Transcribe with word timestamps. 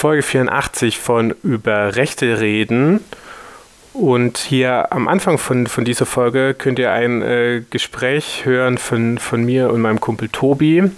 Folge 0.00 0.22
84 0.22 0.98
von 0.98 1.34
Über 1.42 1.94
Rechte 1.94 2.40
reden. 2.40 3.00
Und 3.92 4.38
hier 4.38 4.94
am 4.94 5.08
Anfang 5.08 5.36
von, 5.36 5.66
von 5.66 5.84
dieser 5.84 6.06
Folge 6.06 6.54
könnt 6.54 6.78
ihr 6.78 6.90
ein 6.90 7.20
äh, 7.20 7.62
Gespräch 7.68 8.46
hören 8.46 8.78
von, 8.78 9.18
von 9.18 9.44
mir 9.44 9.70
und 9.70 9.82
meinem 9.82 10.00
Kumpel 10.00 10.30
Tobi. 10.30 10.90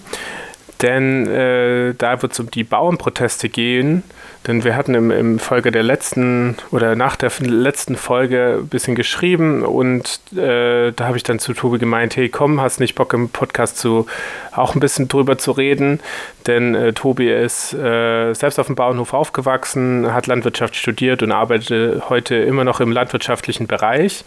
Denn 0.82 1.26
äh, 1.28 1.94
da 1.96 2.20
wird 2.22 2.32
es 2.32 2.40
um 2.40 2.50
die 2.50 2.64
Bauernproteste 2.64 3.48
gehen 3.48 4.02
denn 4.46 4.64
wir 4.64 4.74
hatten 4.74 4.94
im, 4.94 5.10
im 5.10 5.38
Folge 5.38 5.70
der 5.70 5.84
letzten 5.84 6.56
oder 6.72 6.96
nach 6.96 7.14
der 7.14 7.30
letzten 7.40 7.96
Folge 7.96 8.58
ein 8.58 8.68
bisschen 8.68 8.96
geschrieben 8.96 9.62
und 9.62 10.20
äh, 10.36 10.90
da 10.90 11.06
habe 11.06 11.16
ich 11.16 11.22
dann 11.22 11.38
zu 11.38 11.52
Tobi 11.52 11.78
gemeint, 11.78 12.16
hey 12.16 12.28
komm, 12.28 12.60
hast 12.60 12.80
nicht 12.80 12.96
Bock 12.96 13.12
im 13.14 13.28
Podcast 13.28 13.78
zu 13.78 14.06
auch 14.50 14.74
ein 14.74 14.80
bisschen 14.80 15.06
drüber 15.06 15.38
zu 15.38 15.52
reden? 15.52 16.00
Denn 16.46 16.74
äh, 16.74 16.92
Tobi 16.92 17.30
ist 17.30 17.72
äh, 17.72 18.34
selbst 18.34 18.58
auf 18.58 18.66
dem 18.66 18.74
Bauernhof 18.74 19.14
aufgewachsen, 19.14 20.12
hat 20.12 20.26
Landwirtschaft 20.26 20.74
studiert 20.74 21.22
und 21.22 21.30
arbeitet 21.30 22.08
heute 22.10 22.34
immer 22.34 22.64
noch 22.64 22.80
im 22.80 22.90
landwirtschaftlichen 22.90 23.68
Bereich. 23.68 24.24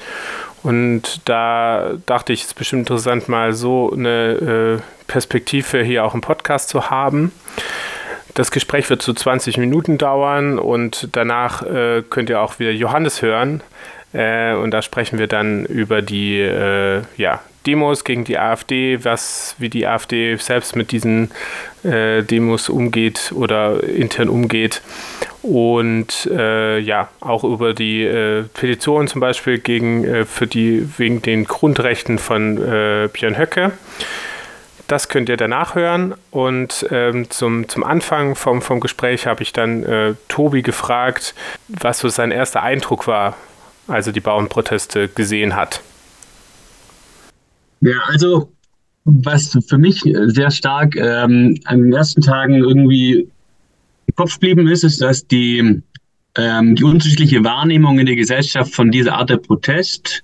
Und 0.66 1.30
da 1.30 1.92
dachte 2.08 2.34
ich, 2.34 2.42
es 2.42 2.48
ist 2.48 2.54
bestimmt 2.56 2.90
interessant, 2.90 3.30
mal 3.30 3.54
so 3.54 3.94
eine 3.94 4.80
äh, 4.80 5.06
Perspektive 5.06 5.84
hier 5.84 6.04
auch 6.04 6.16
im 6.16 6.22
Podcast 6.22 6.70
zu 6.70 6.90
haben. 6.90 7.32
Das 8.34 8.50
Gespräch 8.50 8.90
wird 8.90 9.04
so 9.04 9.14
20 9.14 9.60
Minuten 9.60 10.00
dauern 10.00 10.58
und 10.58 11.10
danach 11.12 11.62
äh, 11.62 12.02
könnt 12.10 12.32
ihr 12.32 12.42
auch 12.42 12.58
wieder 12.58 12.72
Johannes 12.72 13.22
hören. 13.22 13.62
Äh, 14.12 14.56
und 14.56 14.72
da 14.72 14.82
sprechen 14.82 15.20
wir 15.20 15.28
dann 15.28 15.66
über 15.68 16.02
die 16.02 16.40
äh, 16.40 17.04
ja, 17.16 17.42
Demos 17.66 18.04
gegen 18.04 18.24
die 18.24 18.38
AfD, 18.38 19.04
was, 19.04 19.56
wie 19.58 19.70
die 19.70 19.86
AfD 19.88 20.36
selbst 20.38 20.76
mit 20.76 20.92
diesen 20.92 21.32
äh, 21.84 22.24
Demos 22.24 22.70
umgeht 22.70 23.32
oder 23.36 23.84
intern 23.84 24.30
umgeht. 24.30 24.82
Und 25.42 26.30
äh, 26.32 26.80
ja, 26.80 27.10
auch 27.20 27.44
über 27.44 27.74
die 27.74 28.04
äh, 28.04 28.44
Petition 28.54 29.08
zum 29.08 29.22
Beispiel 29.22 29.60
gegen, 29.60 30.26
für 30.26 30.48
die, 30.48 30.88
wegen 30.98 31.22
den 31.22 31.46
Grundrechten 31.46 32.18
von 32.18 32.56
Björn 32.56 33.38
Höcke. 33.38 33.72
Das 34.88 35.10
könnt 35.10 35.30
ihr 35.30 35.38
danach 35.38 35.76
hören. 35.76 36.14
Und 36.32 36.86
ähm, 36.92 37.30
zum, 37.30 37.68
zum 37.68 37.84
Anfang 37.84 38.36
vom, 38.36 38.62
vom 38.62 38.80
Gespräch 38.80 39.26
habe 39.26 39.44
ich 39.44 39.54
dann 39.54 39.84
äh, 39.84 40.14
Tobi 40.28 40.62
gefragt, 40.62 41.34
was 41.68 42.00
so 42.00 42.10
sein 42.10 42.32
erster 42.32 42.62
Eindruck 42.62 43.08
war, 43.08 43.36
als 43.88 44.08
er 44.08 44.14
die 44.14 44.20
Bauernproteste 44.20 45.08
gesehen 45.08 45.56
hat. 45.56 45.82
Ja, 47.86 48.00
also 48.08 48.52
was 49.04 49.58
für 49.68 49.78
mich 49.78 50.02
sehr 50.02 50.52
stark 50.52 50.96
ähm, 50.96 51.60
an 51.66 51.84
den 51.84 51.94
ersten 51.94 52.22
Tagen 52.22 52.56
irgendwie 52.56 53.28
im 54.08 54.16
Kopf 54.16 54.34
geblieben 54.40 54.68
ist, 54.68 54.84
ist, 54.84 55.02
dass 55.02 55.28
die, 55.28 55.82
ähm, 56.36 56.76
die 56.76 56.84
unterschiedliche 56.84 57.44
Wahrnehmung 57.44 58.00
in 58.00 58.08
der 58.08 58.16
Gesellschaft 58.16 58.74
von 58.74 58.92
dieser 58.92 59.14
Art 59.14 59.30
der 59.30 59.38
Protest, 59.38 60.24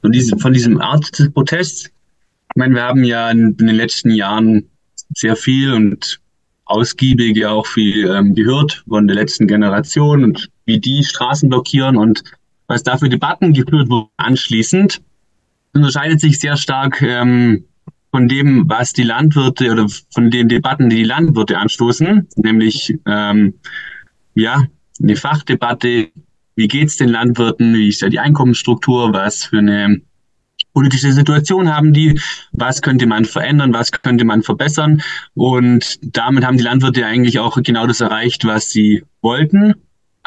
von, 0.00 0.10
diesem, 0.10 0.38
von 0.38 0.52
diesem 0.52 0.80
Art 0.80 1.18
des 1.18 1.30
Protests 1.30 1.92
ich 2.54 2.58
meine, 2.58 2.74
wir 2.74 2.82
haben 2.82 3.02
ja 3.02 3.30
in, 3.30 3.56
in 3.58 3.66
den 3.66 3.76
letzten 3.76 4.10
Jahren 4.10 4.68
sehr 5.14 5.36
viel 5.36 5.72
und 5.72 6.20
ausgiebig 6.66 7.34
ja 7.38 7.50
auch 7.50 7.66
viel 7.66 8.06
ähm, 8.10 8.34
gehört 8.34 8.84
von 8.86 9.06
der 9.06 9.16
letzten 9.16 9.46
Generation 9.46 10.22
und 10.22 10.50
wie 10.66 10.78
die 10.78 11.02
Straßen 11.02 11.48
blockieren 11.48 11.96
und 11.96 12.22
was 12.66 12.82
da 12.82 12.98
für 12.98 13.08
Debatten 13.08 13.54
geführt 13.54 13.88
wurden 13.88 14.10
anschließend, 14.18 15.00
unterscheidet 15.74 16.20
sich 16.20 16.38
sehr 16.38 16.56
stark 16.56 17.02
ähm, 17.02 17.64
von 18.10 18.28
dem, 18.28 18.68
was 18.68 18.92
die 18.92 19.04
Landwirte 19.04 19.70
oder 19.72 19.86
von 20.12 20.30
den 20.30 20.48
Debatten, 20.48 20.90
die 20.90 20.96
die 20.96 21.04
Landwirte 21.04 21.58
anstoßen, 21.58 22.28
nämlich 22.36 22.94
ähm, 23.06 23.54
ja 24.34 24.66
eine 25.02 25.16
Fachdebatte, 25.16 26.08
wie 26.54 26.68
geht's 26.68 26.98
den 26.98 27.08
Landwirten, 27.08 27.74
wie 27.74 27.88
ist 27.88 28.02
da 28.02 28.08
die 28.08 28.18
Einkommensstruktur, 28.18 29.12
was 29.14 29.44
für 29.44 29.58
eine 29.58 30.02
politische 30.74 31.12
Situation 31.12 31.74
haben 31.74 31.92
die, 31.92 32.20
was 32.52 32.82
könnte 32.82 33.06
man 33.06 33.24
verändern, 33.24 33.74
was 33.74 33.92
könnte 33.92 34.24
man 34.24 34.42
verbessern. 34.42 35.02
Und 35.34 35.98
damit 36.02 36.44
haben 36.44 36.56
die 36.56 36.64
Landwirte 36.64 37.04
eigentlich 37.06 37.38
auch 37.38 37.62
genau 37.62 37.86
das 37.86 38.00
erreicht, 38.00 38.44
was 38.44 38.70
sie 38.70 39.04
wollten. 39.20 39.74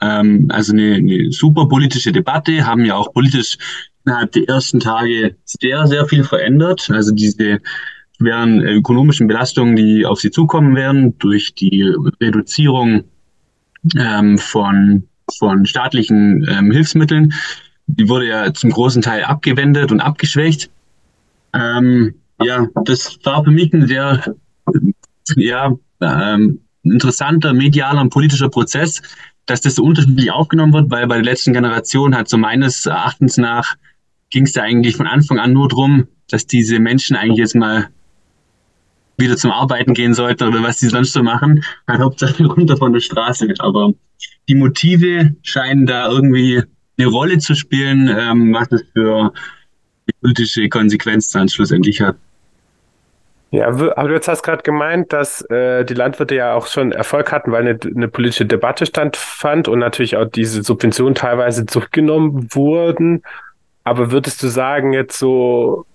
Ähm, 0.02 0.48
also 0.50 0.74
eine, 0.74 0.96
eine 0.96 1.32
super 1.32 1.68
politische 1.68 2.12
Debatte, 2.12 2.66
haben 2.66 2.86
ja 2.86 2.96
auch 2.96 3.14
politisch 3.14 3.58
innerhalb 4.06 4.32
der 4.34 4.48
ersten 4.48 4.80
Tage 4.80 5.36
sehr, 5.46 5.88
sehr 5.88 6.06
viel 6.06 6.24
verändert. 6.24 6.90
Also 6.92 7.12
diese 7.14 7.60
schweren 8.18 8.62
ökonomischen 8.62 9.28
Belastungen, 9.28 9.76
die 9.76 10.06
auf 10.06 10.20
sie 10.20 10.32
zukommen 10.32 10.76
werden, 10.76 11.18
durch 11.18 11.54
die 11.54 11.94
Reduzierung 12.22 13.04
ähm, 13.98 14.38
von, 14.38 15.04
von 15.38 15.66
staatlichen 15.66 16.48
ähm, 16.50 16.72
Hilfsmitteln, 16.72 17.34
die 17.88 18.10
wurde 18.10 18.28
ja 18.28 18.54
zum 18.54 18.72
großen 18.72 19.02
Teil 19.02 19.24
abgewendet 19.24 19.92
und 19.92 20.00
abgeschwächt. 20.00 20.70
Ähm, 21.54 22.16
ja, 22.42 22.68
das 22.84 23.18
war 23.24 23.44
für 23.44 23.52
mich 23.52 23.72
ein 23.74 23.88
sehr 23.88 24.36
ja, 25.36 25.76
ähm, 26.02 26.60
interessanter 26.84 27.54
medialer 27.54 28.02
und 28.02 28.10
politischer 28.10 28.50
Prozess, 28.50 29.02
dass 29.46 29.62
das 29.62 29.76
so 29.76 29.84
unterschiedlich 29.84 30.32
aufgenommen 30.32 30.74
wird, 30.74 30.90
weil 30.90 31.08
bei 31.08 31.16
der 31.16 31.24
letzten 31.24 31.54
Generation 31.54 32.16
hat 32.16 32.28
so 32.28 32.38
meines 32.38 32.86
Erachtens 32.86 33.38
nach 33.38 33.76
ging 34.30 34.46
es 34.46 34.54
da 34.54 34.64
eigentlich 34.64 34.96
von 34.96 35.08
Anfang 35.08 35.40
an 35.40 35.54
nur 35.54 35.68
drum, 35.68 36.08
dass 36.30 36.48
diese 36.48 36.80
Menschen 36.80 37.16
eigentlich 37.16 37.40
jetzt 37.40 37.56
mal 37.56 37.90
wieder 39.18 39.38
zum 39.38 39.52
Arbeiten 39.52 39.94
gehen 39.94 40.14
sollten 40.14 40.48
oder 40.48 40.62
was 40.64 40.78
die 40.80 40.88
sonst 40.88 41.14
so 41.14 41.24
machen, 41.24 41.64
halt 41.88 42.02
Hauptsache 42.02 42.46
runter 42.46 42.78
von 42.78 42.94
der 42.94 43.00
Straße. 43.00 43.48
Aber 43.60 43.94
die 44.50 44.56
Motive 44.56 45.36
scheinen 45.44 45.86
da 45.86 46.10
irgendwie 46.10 46.64
eine 46.98 47.08
Rolle 47.08 47.38
zu 47.38 47.56
spielen, 47.56 48.08
ähm, 48.08 48.54
was 48.54 48.72
es 48.72 48.84
für 48.94 49.34
politische 50.22 50.68
Konsequenzen 50.70 51.40
dann 51.40 51.50
schlussendlich 51.50 52.02
hat. 52.02 52.16
Ja, 53.52 53.68
aber 53.68 54.10
du 54.10 54.20
hast 54.20 54.44
gerade 54.44 54.64
gemeint, 54.64 55.14
dass 55.14 55.42
äh, 55.50 55.86
die 55.86 55.94
Landwirte 55.94 56.36
ja 56.36 56.56
auch 56.56 56.68
schon 56.68 56.92
Erfolg 56.92 57.32
hatten, 57.32 57.52
weil 57.52 57.62
eine, 57.62 57.80
eine, 57.96 58.08
politische 58.10 58.46
Debatte 58.46 58.86
stattfand 58.86 59.70
und 59.70 59.80
natürlich 59.80 60.18
auch 60.18 60.26
diese 60.26 60.62
Subventionen 60.62 61.16
teilweise 61.16 61.66
zurückgenommen 61.66 62.50
wurden. 62.54 63.22
Aber 63.86 64.12
würdest 64.12 64.44
du 64.44 64.48
sagen, 64.48 64.92
jetzt 64.92 65.18
so, 65.18 65.86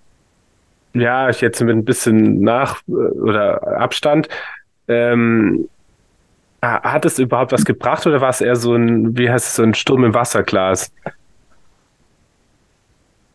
ja, 0.93 1.29
ich 1.29 1.41
jetzt 1.41 1.61
mit 1.61 1.75
ein 1.75 1.85
bisschen 1.85 2.41
nach 2.41 2.81
äh, 2.87 2.91
oder 2.91 3.79
Abstand, 3.79 4.27
ähm, 4.87 5.69
hat 6.61 7.05
es 7.05 7.19
überhaupt 7.19 7.51
was 7.51 7.65
gebracht 7.65 8.05
oder 8.05 8.21
war 8.21 8.29
es 8.29 8.41
eher 8.41 8.55
so 8.55 8.75
ein, 8.75 9.17
wie 9.17 9.29
heißt 9.29 9.47
es, 9.47 9.55
so 9.55 9.63
ein 9.63 9.73
Sturm 9.73 10.03
im 10.03 10.13
Wasserglas? 10.13 10.91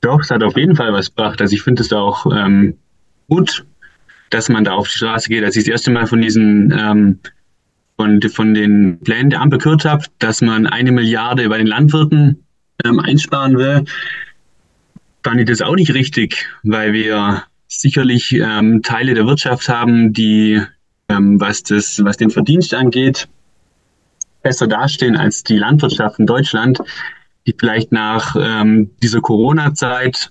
Doch, 0.00 0.20
es 0.20 0.30
hat 0.30 0.42
auf 0.42 0.56
jeden 0.56 0.76
Fall 0.76 0.92
was 0.92 1.08
gebracht. 1.14 1.40
Also 1.40 1.54
ich 1.54 1.62
finde 1.62 1.82
es 1.82 1.92
auch 1.92 2.26
ähm, 2.32 2.78
gut, 3.28 3.66
dass 4.30 4.48
man 4.48 4.64
da 4.64 4.72
auf 4.72 4.86
die 4.86 4.98
Straße 4.98 5.28
geht. 5.28 5.44
Als 5.44 5.56
ich 5.56 5.64
das 5.64 5.72
erste 5.72 5.90
Mal 5.90 6.06
von 6.06 6.20
diesen 6.20 6.70
ähm, 6.70 7.18
von, 7.96 8.22
von 8.22 8.54
den 8.54 9.00
Plänen 9.00 9.30
der 9.30 9.40
Ampel 9.40 9.58
gehört 9.58 9.84
habe, 9.84 10.04
dass 10.18 10.40
man 10.40 10.66
eine 10.66 10.92
Milliarde 10.92 11.48
bei 11.48 11.58
den 11.58 11.66
Landwirten 11.66 12.44
ähm, 12.84 13.00
einsparen 13.00 13.56
will, 13.56 13.84
fand 15.26 15.40
ich 15.40 15.48
das 15.48 15.60
auch 15.60 15.74
nicht 15.74 15.92
richtig, 15.92 16.46
weil 16.62 16.92
wir 16.92 17.42
sicherlich 17.66 18.32
ähm, 18.32 18.80
Teile 18.84 19.12
der 19.12 19.26
Wirtschaft 19.26 19.68
haben, 19.68 20.12
die 20.12 20.62
ähm, 21.08 21.40
was, 21.40 21.64
das, 21.64 22.04
was 22.04 22.16
den 22.16 22.30
Verdienst 22.30 22.72
angeht, 22.72 23.26
besser 24.44 24.68
dastehen 24.68 25.16
als 25.16 25.42
die 25.42 25.56
Landwirtschaft 25.56 26.20
in 26.20 26.26
Deutschland, 26.26 26.80
die 27.44 27.56
vielleicht 27.58 27.90
nach 27.90 28.36
ähm, 28.38 28.92
dieser 29.02 29.20
Corona-Zeit 29.20 30.30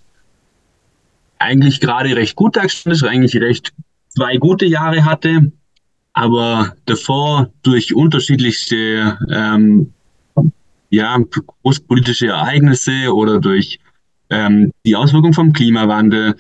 eigentlich 1.40 1.82
gerade 1.82 2.16
recht 2.16 2.38
gut 2.38 2.56
dastehen 2.56 2.94
ist, 2.94 3.04
eigentlich 3.04 3.36
recht 3.42 3.74
zwei 4.08 4.38
gute 4.38 4.66
Jahre 4.66 5.04
hatte, 5.04 5.52
aber 6.14 6.74
davor 6.86 7.52
durch 7.64 7.94
unterschiedlichste 7.94 9.18
ähm, 9.30 9.92
ja, 10.90 11.20
großpolitische 11.64 12.28
Ereignisse 12.28 13.14
oder 13.14 13.42
durch 13.42 13.78
ähm, 14.30 14.72
die 14.86 14.96
Auswirkung 14.96 15.34
vom 15.34 15.54
Klimawandel 15.54 16.36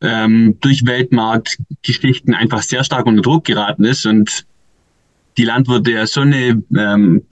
ähm, 0.00 0.56
durch 0.60 0.86
Weltmarktgeschichten 0.86 2.34
einfach 2.34 2.62
sehr 2.62 2.84
stark 2.84 3.06
unter 3.06 3.22
Druck 3.22 3.44
geraten 3.44 3.84
ist 3.84 4.06
und 4.06 4.46
die 5.36 5.44
Landwirte 5.44 5.92
ja 5.92 6.06
schon 6.06 6.32
eine, 6.32 6.62
ähm, 6.76 7.22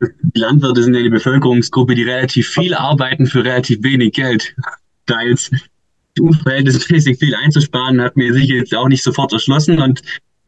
die 0.00 0.40
Landwirte 0.40 0.82
sind 0.82 0.94
ja 0.94 1.00
eine 1.00 1.10
Bevölkerungsgruppe, 1.10 1.94
die 1.94 2.02
relativ 2.02 2.48
viel 2.48 2.74
arbeiten 2.74 3.26
für 3.26 3.44
relativ 3.44 3.82
wenig 3.82 4.12
Geld. 4.12 4.54
Da 5.06 5.22
jetzt 5.22 5.52
unverhältnismäßig 6.18 7.18
viel 7.18 7.34
einzusparen, 7.34 8.00
hat 8.00 8.16
mir 8.16 8.32
sich 8.32 8.48
jetzt 8.48 8.74
auch 8.74 8.88
nicht 8.88 9.02
sofort 9.02 9.32
erschlossen 9.32 9.80
und 9.80 10.02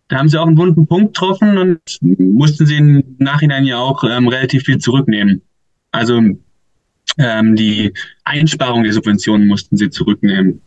da 0.08 0.18
haben 0.18 0.28
sie 0.28 0.40
auch 0.40 0.46
einen 0.46 0.56
wunden 0.56 0.86
Punkt 0.86 1.14
getroffen 1.14 1.58
und 1.58 1.80
mussten 2.00 2.66
sie 2.66 2.76
im 2.76 3.16
Nachhinein 3.18 3.64
ja 3.64 3.78
auch 3.78 4.04
ähm, 4.04 4.28
relativ 4.28 4.64
viel 4.64 4.78
zurücknehmen. 4.78 5.42
Also 5.90 6.20
ähm, 7.18 7.56
die 7.56 7.92
Einsparung 8.24 8.84
der 8.84 8.92
Subventionen 8.92 9.46
mussten 9.46 9.76
sie 9.76 9.90
zurücknehmen. 9.90 10.60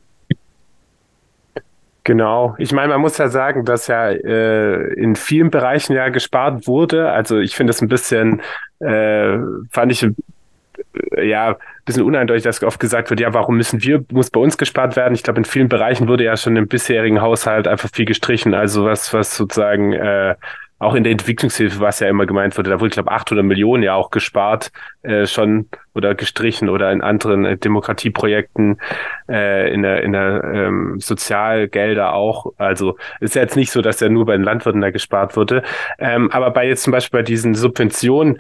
Genau. 2.03 2.55
Ich 2.57 2.71
meine, 2.71 2.87
man 2.87 3.01
muss 3.01 3.19
ja 3.19 3.27
sagen, 3.27 3.65
dass 3.65 3.85
ja 3.85 4.09
äh, 4.09 4.93
in 4.93 5.15
vielen 5.15 5.51
Bereichen 5.51 5.93
ja 5.93 6.09
gespart 6.09 6.65
wurde. 6.65 7.11
Also 7.11 7.37
ich 7.37 7.55
finde 7.55 7.69
es 7.69 7.81
ein 7.81 7.87
bisschen, 7.87 8.41
äh, 8.79 9.37
fand 9.69 9.91
ich 9.91 10.03
äh, 10.03 11.29
ja, 11.29 11.49
ein 11.49 11.55
bisschen 11.85 12.03
uneindeutig, 12.03 12.43
dass 12.43 12.63
oft 12.63 12.79
gesagt 12.79 13.09
wird, 13.11 13.19
ja, 13.19 13.33
warum 13.33 13.57
müssen 13.57 13.83
wir, 13.83 14.03
muss 14.11 14.31
bei 14.31 14.39
uns 14.39 14.57
gespart 14.57 14.95
werden? 14.95 15.13
Ich 15.13 15.21
glaube, 15.21 15.39
in 15.39 15.45
vielen 15.45 15.69
Bereichen 15.69 16.07
wurde 16.07 16.23
ja 16.23 16.35
schon 16.35 16.55
im 16.55 16.67
bisherigen 16.67 17.21
Haushalt 17.21 17.67
einfach 17.67 17.89
viel 17.93 18.05
gestrichen. 18.05 18.53
Also 18.55 18.85
was, 18.85 19.13
was 19.13 19.35
sozusagen 19.35 19.93
äh, 19.93 20.35
auch 20.79 20.95
in 20.95 21.03
der 21.03 21.11
Entwicklungshilfe, 21.11 21.79
was 21.81 21.99
ja 21.99 22.07
immer 22.07 22.25
gemeint 22.25 22.57
wurde, 22.57 22.69
da 22.69 22.79
wurde, 22.79 22.87
ich 22.87 22.93
glaube, 22.93 23.11
800 23.11 23.45
Millionen 23.45 23.83
ja 23.83 23.95
auch 23.95 24.11
gespart, 24.11 24.71
äh, 25.03 25.27
schon 25.27 25.67
oder 25.93 26.15
gestrichen 26.15 26.69
oder 26.69 26.91
in 26.91 27.01
anderen 27.01 27.45
äh, 27.45 27.57
Demokratieprojekten, 27.57 28.79
äh, 29.27 29.73
in 29.73 29.83
der, 29.83 30.03
in 30.03 30.13
der 30.13 30.43
ähm, 30.45 30.99
Sozialgelder 30.99 32.13
auch. 32.13 32.53
Also 32.57 32.97
ist 33.19 33.35
ja 33.35 33.41
jetzt 33.41 33.57
nicht 33.57 33.71
so, 33.71 33.81
dass 33.81 33.99
ja 33.99 34.07
nur 34.07 34.25
bei 34.25 34.37
den 34.37 34.43
Landwirten 34.43 34.81
da 34.81 34.89
gespart 34.89 35.35
wurde. 35.35 35.63
Ähm, 35.99 36.31
aber 36.31 36.51
bei 36.51 36.67
jetzt 36.67 36.83
zum 36.83 36.91
Beispiel 36.91 37.19
bei 37.19 37.23
diesen 37.23 37.55
Subventionen, 37.55 38.39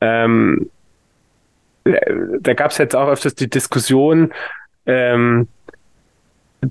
ähm, 0.00 0.70
da 1.84 2.54
gab 2.54 2.70
es 2.70 2.78
jetzt 2.78 2.96
auch 2.96 3.08
öfters 3.08 3.34
die 3.34 3.50
Diskussion, 3.50 4.32
ähm, 4.86 5.48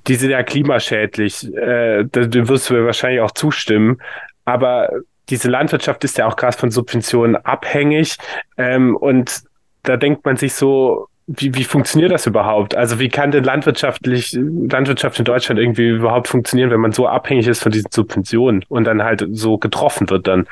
die 0.07 0.15
sind 0.15 0.31
ja 0.31 0.41
klimaschädlich. 0.41 1.53
Äh, 1.55 2.05
da 2.11 2.33
wirst 2.47 2.69
du 2.69 2.73
mir 2.73 2.85
wahrscheinlich 2.85 3.21
auch 3.21 3.31
zustimmen. 3.31 4.01
Aber 4.45 4.89
diese 5.29 5.49
Landwirtschaft 5.49 6.03
ist 6.03 6.17
ja 6.17 6.27
auch 6.27 6.35
krass 6.35 6.55
von 6.55 6.71
Subventionen 6.71 7.35
abhängig. 7.35 8.17
Ähm, 8.57 8.95
und 8.95 9.41
da 9.83 9.97
denkt 9.97 10.25
man 10.25 10.37
sich 10.37 10.53
so, 10.53 11.07
wie, 11.27 11.55
wie 11.55 11.63
funktioniert 11.63 12.11
das 12.11 12.27
überhaupt? 12.27 12.75
Also 12.75 12.99
wie 12.99 13.09
kann 13.09 13.31
denn 13.31 13.43
landwirtschaftlich, 13.43 14.33
Landwirtschaft 14.33 15.19
in 15.19 15.25
Deutschland 15.25 15.59
irgendwie 15.59 15.87
überhaupt 15.87 16.27
funktionieren, 16.27 16.69
wenn 16.69 16.81
man 16.81 16.91
so 16.91 17.07
abhängig 17.07 17.47
ist 17.47 17.63
von 17.63 17.71
diesen 17.71 17.91
Subventionen 17.91 18.65
und 18.67 18.83
dann 18.83 19.01
halt 19.03 19.25
so 19.31 19.57
getroffen 19.57 20.09
wird 20.09 20.27
dann? 20.27 20.47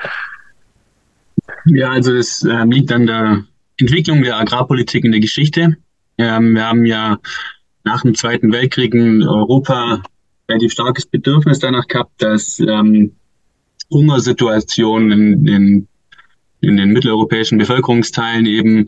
Ja, 1.66 1.92
also 1.92 2.16
das 2.16 2.44
ähm, 2.44 2.72
liegt 2.72 2.92
an 2.92 3.08
der 3.08 3.44
Entwicklung 3.78 4.22
der 4.22 4.38
Agrarpolitik 4.38 5.04
in 5.04 5.12
der 5.12 5.20
Geschichte. 5.20 5.76
Ähm, 6.18 6.56
wir 6.56 6.68
haben 6.68 6.86
ja 6.86 7.18
nach 7.84 8.04
dem 8.04 8.16
Zweiten 8.16 8.52
Weltkrieg 8.52 8.94
in 8.94 9.24
Europa 9.24 10.02
relativ 10.48 10.72
starkes 10.72 11.06
Bedürfnis 11.06 11.60
danach 11.60 11.88
gehabt, 11.88 12.22
dass 12.22 12.60
ähm, 12.60 13.16
Hungersituationen 13.92 15.12
in, 15.12 15.48
in, 15.48 15.88
in 16.62 16.78
den 16.78 16.90
mitteleuropäischen 16.92 17.58
Bevölkerungsteilen 17.58 18.46
eben, 18.46 18.88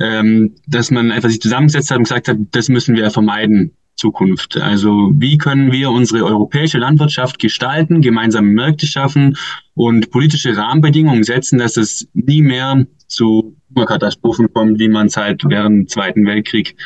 ähm, 0.00 0.54
dass 0.66 0.90
man 0.90 1.12
einfach 1.12 1.28
sich 1.28 1.40
zusammengesetzt 1.40 1.90
hat 1.90 1.98
und 1.98 2.04
gesagt 2.04 2.28
hat, 2.28 2.38
das 2.52 2.68
müssen 2.68 2.96
wir 2.96 3.10
vermeiden. 3.10 3.72
Zukunft. 4.00 4.56
Also 4.56 5.12
wie 5.14 5.36
können 5.36 5.70
wir 5.72 5.90
unsere 5.90 6.24
europäische 6.24 6.78
Landwirtschaft 6.78 7.38
gestalten, 7.38 8.00
gemeinsame 8.00 8.48
Märkte 8.48 8.86
schaffen 8.86 9.36
und 9.74 10.10
politische 10.10 10.56
Rahmenbedingungen 10.56 11.22
setzen, 11.22 11.58
dass 11.58 11.76
es 11.76 12.08
nie 12.14 12.40
mehr 12.40 12.86
zu 13.08 13.56
Hungerkatastrophen 13.74 14.52
kommt, 14.52 14.78
wie 14.78 14.88
man 14.88 15.08
es 15.08 15.16
halt 15.18 15.42
während 15.46 15.76
dem 15.76 15.88
Zweiten 15.88 16.26
Weltkrieg 16.26 16.76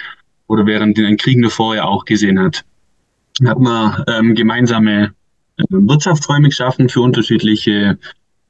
oder 0.48 0.66
während 0.66 0.98
den 0.98 1.16
Kriegen 1.16 1.42
davor 1.42 1.76
ja 1.76 1.84
auch 1.84 2.04
gesehen 2.04 2.40
hat. 2.40 2.64
Hat 3.44 3.60
man 3.60 4.04
ähm, 4.08 4.34
gemeinsame 4.34 5.14
Wirtschaftsräume 5.56 6.48
geschaffen 6.48 6.88
für 6.88 7.00
unterschiedliche 7.00 7.98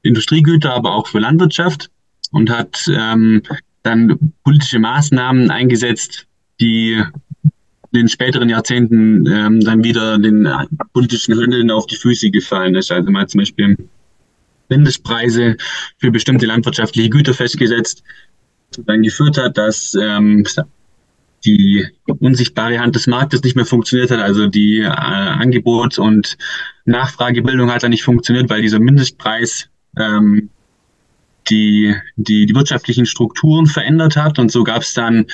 Industriegüter, 0.03 0.73
aber 0.73 0.95
auch 0.95 1.07
für 1.07 1.19
Landwirtschaft 1.19 1.91
und 2.31 2.51
hat 2.51 2.89
ähm, 2.89 3.43
dann 3.83 4.33
politische 4.43 4.79
Maßnahmen 4.79 5.51
eingesetzt, 5.51 6.27
die 6.61 7.03
in 7.43 8.01
den 8.01 8.09
späteren 8.09 8.49
Jahrzehnten 8.49 9.27
ähm, 9.27 9.61
dann 9.61 9.85
wieder 9.85 10.19
den 10.19 10.49
politischen 10.93 11.41
Handeln 11.41 11.71
auf 11.71 11.87
die 11.87 11.97
Füße 11.97 12.31
gefallen 12.31 12.75
ist. 12.75 12.91
Also 12.91 13.11
mal 13.11 13.29
zum 13.29 13.41
Beispiel 13.41 13.77
Mindestpreise 14.69 15.57
für 15.99 16.11
bestimmte 16.11 16.47
landwirtschaftliche 16.47 17.11
Güter 17.11 17.35
festgesetzt, 17.35 18.03
dann 18.87 19.03
geführt 19.03 19.39
hat, 19.39 19.57
dass 19.57 19.95
ähm, 19.95 20.45
die 21.45 21.87
unsichtbare 22.07 22.79
Hand 22.79 22.95
des 22.95 23.07
Marktes 23.07 23.43
nicht 23.43 23.57
mehr 23.57 23.67
funktioniert 23.67 24.11
hat. 24.11 24.21
Also 24.21 24.47
die 24.47 24.81
äh, 24.81 24.87
Angebot- 24.89 25.99
und 25.99 26.37
Nachfragebildung 26.85 27.71
hat 27.71 27.83
dann 27.83 27.91
nicht 27.91 28.05
funktioniert, 28.05 28.51
weil 28.51 28.63
dieser 28.63 28.79
Mindestpreis 28.79 29.69
ähm, 29.99 30.51
die, 31.49 31.95
die, 32.17 32.47
die 32.47 32.55
wirtschaftlichen 32.55 33.07
Strukturen 33.07 33.67
verändert 33.67 34.17
hat. 34.17 34.39
Und 34.39 34.51
so 34.51 34.65
gab 34.65 34.83
es 34.83 34.95
dann 34.95 35.27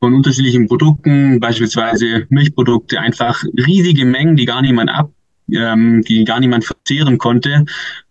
von 0.00 0.14
unterschiedlichen 0.14 0.66
Produkten, 0.66 1.40
beispielsweise 1.40 2.26
Milchprodukte, 2.28 3.00
einfach 3.00 3.42
riesige 3.56 4.04
Mengen, 4.04 4.36
die 4.36 4.44
gar 4.44 4.62
niemand 4.62 4.90
ab, 4.90 5.10
ähm, 5.50 6.02
die 6.02 6.24
gar 6.24 6.40
niemand 6.40 6.64
verzehren 6.64 7.18
konnte, 7.18 7.64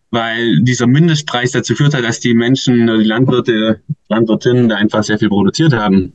weil 0.10 0.62
dieser 0.62 0.88
Mindestpreis 0.88 1.51
dazu 1.51 1.75
führt 1.75 1.94
hat, 1.94 2.04
dass 2.04 2.19
die 2.19 2.34
Menschen, 2.34 2.88
die 2.88 3.04
Landwirte, 3.04 3.81
Landwirtinnen 4.10 4.69
da 4.69 4.75
einfach 4.75 5.04
sehr 5.04 5.19
viel 5.19 5.30
produziert 5.30 5.74
haben. 5.74 6.13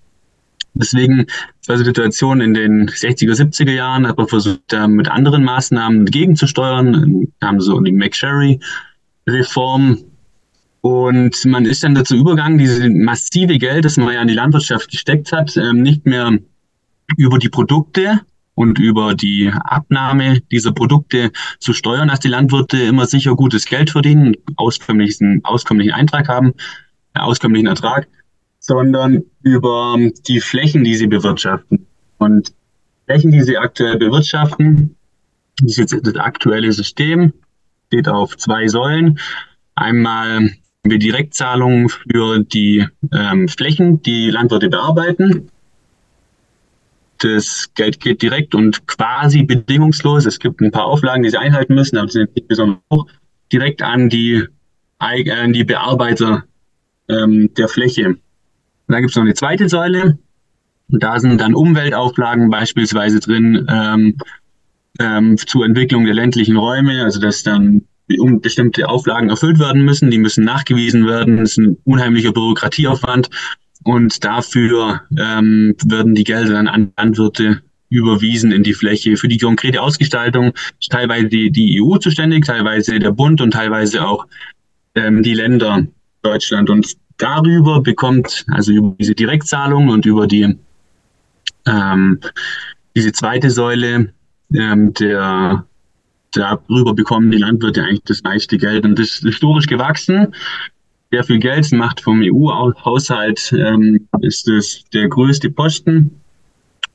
Deswegen, 0.80 1.26
war 1.66 1.76
die 1.76 1.84
Situation 1.84 2.40
in 2.40 2.54
den 2.54 2.88
60er, 2.88 3.34
70er 3.34 3.72
Jahren, 3.72 4.06
hat 4.06 4.16
man 4.16 4.28
versucht, 4.28 4.62
da 4.68 4.88
mit 4.88 5.08
anderen 5.08 5.44
Maßnahmen 5.44 6.06
gegenzusteuern. 6.06 7.26
Haben 7.42 7.60
so 7.60 7.78
die 7.80 7.92
McSherry-Reform. 7.92 9.98
Und 10.80 11.44
man 11.44 11.66
ist 11.66 11.82
dann 11.82 11.96
dazu 11.96 12.16
übergegangen, 12.16 12.58
diese 12.58 12.88
massive 12.88 13.58
Geld, 13.58 13.84
das 13.84 13.96
man 13.96 14.14
ja 14.14 14.22
in 14.22 14.28
die 14.28 14.34
Landwirtschaft 14.34 14.88
gesteckt 14.90 15.32
hat, 15.32 15.56
ähm, 15.56 15.82
nicht 15.82 16.06
mehr 16.06 16.38
über 17.16 17.38
die 17.38 17.48
Produkte 17.48 18.20
und 18.54 18.78
über 18.78 19.14
die 19.14 19.50
Abnahme 19.52 20.40
dieser 20.52 20.72
Produkte 20.72 21.32
zu 21.58 21.72
steuern, 21.72 22.08
dass 22.08 22.20
die 22.20 22.28
Landwirte 22.28 22.78
immer 22.78 23.06
sicher 23.06 23.34
gutes 23.34 23.64
Geld 23.66 23.90
verdienen, 23.90 24.36
auskömmlichen, 24.56 25.40
auskömmlichen 25.44 25.92
Eintrag 25.92 26.28
haben, 26.28 26.54
auskömmlichen 27.14 27.66
Ertrag, 27.66 28.06
sondern 28.68 29.24
über 29.42 29.96
die 30.28 30.40
Flächen, 30.40 30.84
die 30.84 30.94
sie 30.94 31.06
bewirtschaften. 31.06 31.86
Und 32.18 32.52
Flächen, 33.06 33.32
die 33.32 33.42
sie 33.42 33.56
aktuell 33.56 33.96
bewirtschaften, 33.96 34.94
das 35.62 35.76
das 35.76 36.16
aktuelle 36.16 36.70
System, 36.70 37.32
steht 37.86 38.08
auf 38.08 38.36
zwei 38.36 38.68
Säulen. 38.68 39.18
Einmal 39.74 40.50
wir 40.84 40.98
Direktzahlungen 40.98 41.88
für 41.88 42.40
die 42.40 42.86
ähm, 43.12 43.48
Flächen, 43.48 44.02
die 44.02 44.30
Landwirte 44.30 44.68
bearbeiten. 44.68 45.50
Das 47.18 47.70
Geld 47.74 48.00
geht 48.00 48.20
direkt 48.20 48.54
und 48.54 48.86
quasi 48.86 49.42
bedingungslos. 49.42 50.26
Es 50.26 50.38
gibt 50.38 50.60
ein 50.60 50.70
paar 50.70 50.84
Auflagen, 50.84 51.22
die 51.22 51.30
sie 51.30 51.38
einhalten 51.38 51.74
müssen, 51.74 51.96
aber 51.96 52.08
sie 52.08 52.20
sind 52.20 52.36
nicht 52.36 52.48
besonders 52.48 52.78
hoch. 52.92 53.06
Direkt 53.50 53.82
an 53.82 54.10
die, 54.10 54.44
an 54.98 55.52
die 55.54 55.64
Bearbeiter 55.64 56.44
ähm, 57.08 57.52
der 57.54 57.68
Fläche. 57.68 58.18
Und 58.88 58.94
dann 58.94 59.02
gibt 59.02 59.10
es 59.10 59.16
noch 59.16 59.24
eine 59.24 59.34
zweite 59.34 59.68
Säule. 59.68 60.18
Und 60.90 61.02
da 61.02 61.20
sind 61.20 61.40
dann 61.40 61.54
Umweltauflagen 61.54 62.48
beispielsweise 62.48 63.20
drin 63.20 63.66
ähm, 63.68 64.16
ähm, 64.98 65.36
zur 65.36 65.66
Entwicklung 65.66 66.06
der 66.06 66.14
ländlichen 66.14 66.56
Räume, 66.56 67.04
also 67.04 67.20
dass 67.20 67.42
dann 67.42 67.82
bestimmte 68.06 68.88
Auflagen 68.88 69.28
erfüllt 69.28 69.58
werden 69.58 69.84
müssen, 69.84 70.10
die 70.10 70.18
müssen 70.18 70.42
nachgewiesen 70.42 71.06
werden. 71.06 71.36
Das 71.36 71.50
ist 71.50 71.58
ein 71.58 71.76
unheimlicher 71.84 72.32
Bürokratieaufwand. 72.32 73.28
Und 73.84 74.24
dafür 74.24 75.02
ähm, 75.18 75.76
werden 75.84 76.14
die 76.14 76.24
Gelder 76.24 76.54
dann 76.54 76.68
an 76.68 76.92
Landwirte 76.96 77.62
überwiesen 77.90 78.52
in 78.52 78.62
die 78.62 78.72
Fläche. 78.72 79.16
Für 79.18 79.28
die 79.28 79.38
konkrete 79.38 79.82
Ausgestaltung 79.82 80.52
ist 80.80 80.90
teilweise 80.90 81.26
die, 81.26 81.50
die 81.50 81.82
EU 81.82 81.98
zuständig, 81.98 82.46
teilweise 82.46 82.98
der 82.98 83.12
Bund 83.12 83.42
und 83.42 83.52
teilweise 83.52 84.06
auch 84.06 84.26
ähm, 84.94 85.22
die 85.22 85.34
Länder 85.34 85.86
Deutschland. 86.22 86.70
Und 86.70 86.96
darüber 87.18 87.80
bekommt, 87.80 88.44
also 88.48 88.72
über 88.72 88.96
diese 88.98 89.14
Direktzahlung 89.14 89.88
und 89.88 90.06
über 90.06 90.26
die 90.26 90.56
ähm, 91.66 92.20
diese 92.96 93.12
zweite 93.12 93.50
Säule, 93.50 94.12
ähm, 94.54 94.94
der 94.94 95.64
darüber 96.32 96.94
bekommen 96.94 97.30
die 97.30 97.38
Landwirte 97.38 97.82
eigentlich 97.82 98.04
das 98.04 98.22
meiste 98.22 98.58
Geld. 98.58 98.84
Und 98.84 98.98
das 98.98 99.08
ist 99.10 99.24
historisch 99.24 99.66
gewachsen. 99.66 100.34
Sehr 101.10 101.24
viel 101.24 101.38
Geld 101.38 101.70
macht 101.72 102.00
vom 102.00 102.20
EU-Haushalt, 102.22 103.52
ähm, 103.52 104.08
ist 104.20 104.48
es 104.48 104.84
der 104.92 105.08
größte 105.08 105.50
Posten. 105.50 106.20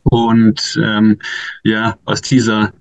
Und 0.04 0.80
ähm, 0.84 1.18
ja, 1.64 1.98
aus 2.06 2.22
dieser 2.22 2.74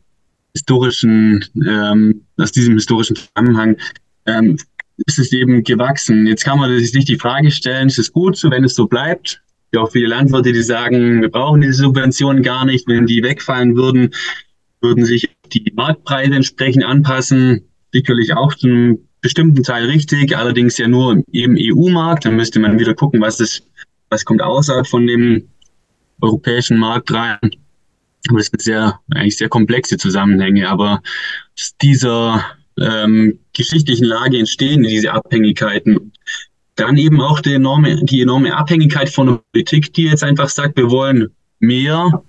historischen, 0.55 1.45
ähm, 1.67 2.23
aus 2.37 2.53
diesem 2.53 2.75
historischen 2.75 3.17
Zusammenhang 3.17 3.77
ähm, 4.27 4.59
ist 5.07 5.19
es 5.19 5.33
eben 5.33 5.63
gewachsen. 5.63 6.27
Jetzt 6.27 6.45
kann 6.45 6.59
man 6.59 6.79
sich 6.79 7.05
die 7.05 7.19
Frage 7.19 7.51
stellen, 7.51 7.89
ist 7.89 7.99
es 7.99 8.13
gut 8.13 8.43
wenn 8.45 8.65
es 8.65 8.75
so 8.75 8.87
bleibt? 8.87 9.43
Ja, 9.73 9.81
auch 9.81 9.91
viele 9.91 10.09
Landwirte, 10.09 10.53
die 10.53 10.63
sagen, 10.63 11.23
wir 11.23 11.31
brauchen 11.31 11.63
diese 11.63 11.75
Subventionen 11.75 12.43
gar 12.43 12.65
nicht. 12.67 12.87
Wenn 12.87 13.07
die 13.07 13.23
wegfallen 13.23 13.75
würden, 13.75 14.11
würden 14.83 15.05
sich 15.05 15.31
die 15.53 15.73
Marktpreise 15.75 16.35
entsprechend 16.35 16.85
anpassen. 16.85 17.63
Sicherlich 17.93 18.35
auch 18.35 18.55
zu 18.55 18.67
einem 18.67 18.99
bestimmten 19.23 19.63
Teil 19.63 19.87
richtig, 19.87 20.37
allerdings 20.37 20.77
ja 20.77 20.89
nur 20.89 21.23
im 21.33 21.57
EU-Markt. 21.59 22.27
Dann 22.27 22.37
müsste 22.37 22.61
man 22.61 22.79
wieder 22.79 22.95
gucken, 22.95 23.23
was 23.23 23.41
ist, 23.41 23.67
was 24.11 24.25
kommt 24.25 24.43
außerhalb 24.43 24.87
von 24.87 25.07
dem 25.07 25.49
europäischen 26.21 26.79
Markt 26.79 27.13
rein. 27.13 27.39
das 28.31 28.47
sind 28.47 28.61
sehr, 28.61 29.01
eigentlich 29.11 29.39
sehr 29.39 29.49
komplexe 29.49 29.97
Zusammenhänge, 29.97 30.69
aber 30.69 31.03
dieser 31.81 32.45
ähm, 32.81 33.39
geschichtlichen 33.53 34.07
Lage 34.07 34.39
entstehen 34.39 34.83
diese 34.83 35.13
Abhängigkeiten. 35.13 36.13
Dann 36.77 36.97
eben 36.97 37.21
auch 37.21 37.41
die 37.41 37.55
enorme, 37.55 38.05
die 38.05 38.23
enorme 38.23 38.57
Abhängigkeit 38.57 39.11
von 39.11 39.27
der 39.27 39.41
Politik, 39.53 39.93
die 39.93 40.05
jetzt 40.05 40.25
einfach 40.25 40.49
sagt, 40.49 40.77
wir 40.77 40.91
wollen 40.91 41.29
mehr 41.59 42.23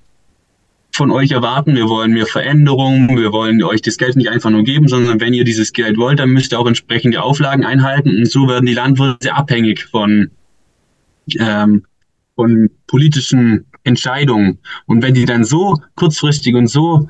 von 0.93 1.11
euch 1.11 1.31
erwarten, 1.31 1.75
wir 1.75 1.89
wollen 1.89 2.11
mehr 2.11 2.27
Veränderungen, 2.27 3.17
wir 3.17 3.31
wollen 3.31 3.63
euch 3.63 3.81
das 3.81 3.97
Geld 3.97 4.15
nicht 4.15 4.29
einfach 4.29 4.51
nur 4.51 4.63
geben, 4.63 4.87
sondern 4.87 5.19
wenn 5.19 5.33
ihr 5.33 5.43
dieses 5.43 5.73
Geld 5.73 5.97
wollt, 5.97 6.19
dann 6.19 6.29
müsst 6.29 6.53
ihr 6.53 6.59
auch 6.59 6.67
entsprechende 6.67 7.23
Auflagen 7.23 7.65
einhalten. 7.65 8.09
Und 8.09 8.29
so 8.29 8.47
werden 8.47 8.65
die 8.65 8.75
Landwirte 8.75 9.33
abhängig 9.33 9.85
von, 9.85 10.29
ähm, 11.39 11.83
von 12.35 12.69
politischen 12.85 13.65
Entscheidungen. 13.83 14.59
Und 14.85 15.01
wenn 15.01 15.15
die 15.15 15.25
dann 15.25 15.43
so 15.43 15.77
kurzfristig 15.95 16.53
und 16.53 16.67
so, 16.67 17.07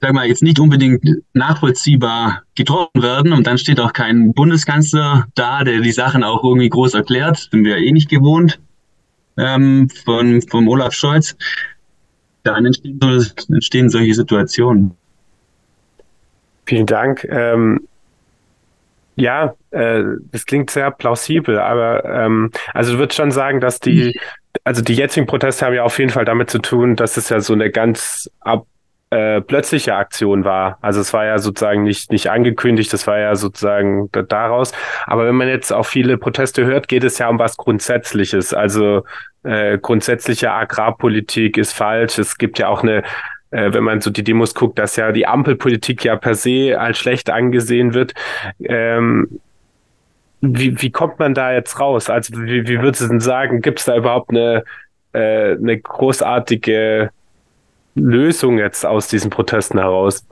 sag 0.00 0.14
mal, 0.14 0.26
jetzt 0.26 0.42
nicht 0.42 0.58
unbedingt 0.58 1.04
nachvollziehbar 1.34 2.42
getroffen 2.54 3.02
werden 3.02 3.32
und 3.32 3.46
dann 3.46 3.58
steht 3.58 3.80
auch 3.80 3.92
kein 3.92 4.32
Bundeskanzler 4.32 5.26
da, 5.34 5.62
der 5.64 5.80
die 5.80 5.92
Sachen 5.92 6.24
auch 6.24 6.42
irgendwie 6.42 6.68
groß 6.68 6.94
erklärt, 6.94 7.48
sind 7.50 7.64
wir 7.64 7.76
eh 7.76 7.92
nicht 7.92 8.08
gewohnt 8.08 8.58
ähm, 9.36 9.88
von, 10.04 10.42
von 10.42 10.68
Olaf 10.68 10.94
Scholz, 10.94 11.36
dann 12.42 12.66
entstehen, 12.66 12.98
so, 13.00 13.54
entstehen 13.54 13.90
solche 13.90 14.14
Situationen. 14.14 14.96
Vielen 16.66 16.86
Dank. 16.86 17.24
Ähm, 17.24 17.86
ja, 19.16 19.54
äh, 19.70 20.02
das 20.32 20.46
klingt 20.46 20.70
sehr 20.70 20.90
plausibel, 20.90 21.58
aber 21.58 22.04
ähm, 22.04 22.50
also 22.72 22.92
du 22.92 22.98
würdest 22.98 23.16
schon 23.16 23.32
sagen, 23.32 23.60
dass 23.60 23.80
die, 23.80 24.18
also 24.64 24.82
die 24.82 24.94
jetzigen 24.94 25.26
Proteste 25.26 25.66
haben 25.66 25.74
ja 25.74 25.82
auf 25.82 25.98
jeden 25.98 26.10
Fall 26.10 26.24
damit 26.24 26.50
zu 26.50 26.58
tun, 26.58 26.96
dass 26.96 27.16
es 27.16 27.28
ja 27.28 27.40
so 27.40 27.52
eine 27.52 27.70
ganz 27.70 28.30
ab, 28.40 28.66
äh, 29.10 29.40
plötzliche 29.40 29.94
Aktion 29.96 30.44
war. 30.44 30.78
Also 30.80 31.00
es 31.00 31.12
war 31.12 31.24
ja 31.24 31.38
sozusagen 31.38 31.82
nicht, 31.82 32.12
nicht 32.12 32.30
angekündigt, 32.30 32.92
das 32.92 33.06
war 33.06 33.18
ja 33.18 33.34
sozusagen 33.34 34.08
daraus. 34.12 34.72
Aber 35.06 35.26
wenn 35.26 35.34
man 35.34 35.48
jetzt 35.48 35.72
auch 35.72 35.86
viele 35.86 36.16
Proteste 36.16 36.64
hört, 36.64 36.88
geht 36.88 37.04
es 37.04 37.18
ja 37.18 37.28
um 37.28 37.38
was 37.38 37.56
Grundsätzliches. 37.56 38.54
Also 38.54 39.04
äh, 39.42 39.78
grundsätzliche 39.78 40.52
Agrarpolitik 40.52 41.58
ist 41.58 41.72
falsch. 41.72 42.18
Es 42.18 42.38
gibt 42.38 42.58
ja 42.58 42.68
auch 42.68 42.82
eine 42.82 43.02
äh, 43.50 43.72
wenn 43.72 43.82
man 43.82 44.00
so 44.00 44.10
die 44.10 44.22
Demos 44.22 44.54
guckt, 44.54 44.78
dass 44.78 44.94
ja 44.94 45.10
die 45.12 45.26
Ampelpolitik 45.26 46.04
ja 46.04 46.16
per 46.16 46.34
se 46.34 46.76
als 46.78 46.98
schlecht 46.98 47.30
angesehen 47.30 47.94
wird. 47.94 48.14
Ähm, 48.60 49.40
wie, 50.40 50.80
wie 50.80 50.90
kommt 50.90 51.18
man 51.18 51.34
da 51.34 51.52
jetzt 51.52 51.80
raus? 51.80 52.08
Also 52.08 52.32
wie, 52.42 52.66
wie 52.68 52.80
würdest 52.80 53.02
du 53.02 53.08
denn 53.08 53.20
sagen, 53.20 53.60
gibt 53.60 53.80
es 53.80 53.86
da 53.86 53.96
überhaupt 53.96 54.30
eine, 54.30 54.64
äh, 55.12 55.54
eine 55.54 55.78
großartige 55.78 57.10
Lösung 57.94 58.58
jetzt 58.58 58.84
aus 58.86 59.08
diesen 59.08 59.30
Protesten 59.30 59.78
heraus? 59.78 60.24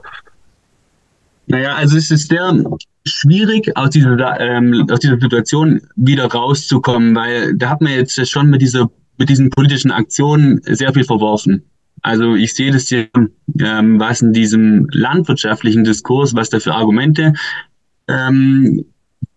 Naja, 1.47 1.75
also 1.75 1.97
es 1.97 2.11
ist 2.11 2.29
sehr 2.29 2.63
schwierig, 3.05 3.75
aus 3.75 3.89
dieser, 3.89 4.39
ähm, 4.39 4.87
aus 4.89 4.99
dieser 4.99 5.19
Situation 5.19 5.81
wieder 5.95 6.25
rauszukommen, 6.25 7.15
weil 7.15 7.55
da 7.55 7.69
hat 7.69 7.81
man 7.81 7.93
jetzt 7.93 8.29
schon 8.29 8.49
mit 8.49 8.61
dieser 8.61 8.89
mit 9.19 9.29
diesen 9.29 9.49
politischen 9.51 9.91
Aktionen 9.91 10.61
sehr 10.63 10.93
viel 10.93 11.03
verworfen. 11.03 11.63
Also 12.01 12.35
ich 12.35 12.53
sehe 12.55 12.71
das 12.71 12.87
hier, 12.87 13.09
ähm, 13.59 13.99
was 13.99 14.21
in 14.21 14.31
diesem 14.31 14.87
landwirtschaftlichen 14.91 15.83
Diskurs, 15.83 16.33
was 16.33 16.49
da 16.49 16.59
für 16.59 16.73
Argumente 16.73 17.33
ähm, 18.07 18.85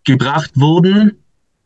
gebracht 0.04 0.52
wurden, 0.54 1.18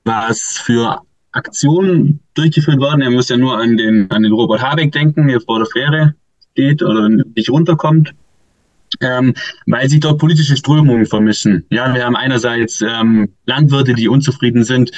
was 0.05 0.57
für 0.57 1.03
Aktionen 1.33 2.21
durchgeführt 2.33 2.81
worden. 2.81 3.03
Er 3.03 3.11
muss 3.11 3.29
ja 3.29 3.37
nur 3.37 3.59
an 3.59 3.77
den, 3.77 4.11
an 4.11 4.23
den 4.23 4.33
Robert 4.33 4.63
Habeck 4.63 4.93
denken, 4.93 5.29
der 5.29 5.43
vor 5.43 5.59
der 5.59 5.67
Fähre 5.67 6.15
steht 6.57 6.83
oder 6.83 7.11
nicht 7.11 7.51
runterkommt, 7.51 8.15
ähm, 9.03 9.35
weil 9.67 9.89
sich 9.91 10.01
dort 10.01 10.19
politische 10.19 10.57
Strömungen 10.57 11.05
vermischen. 11.05 11.67
Ja, 11.71 11.95
wir 11.95 12.05
haben 12.05 12.17
einerseits 12.17 12.81
ähm, 12.81 13.29
Landwirte, 13.45 13.93
die 13.93 14.09
unzufrieden 14.09 14.65
sind, 14.65 14.91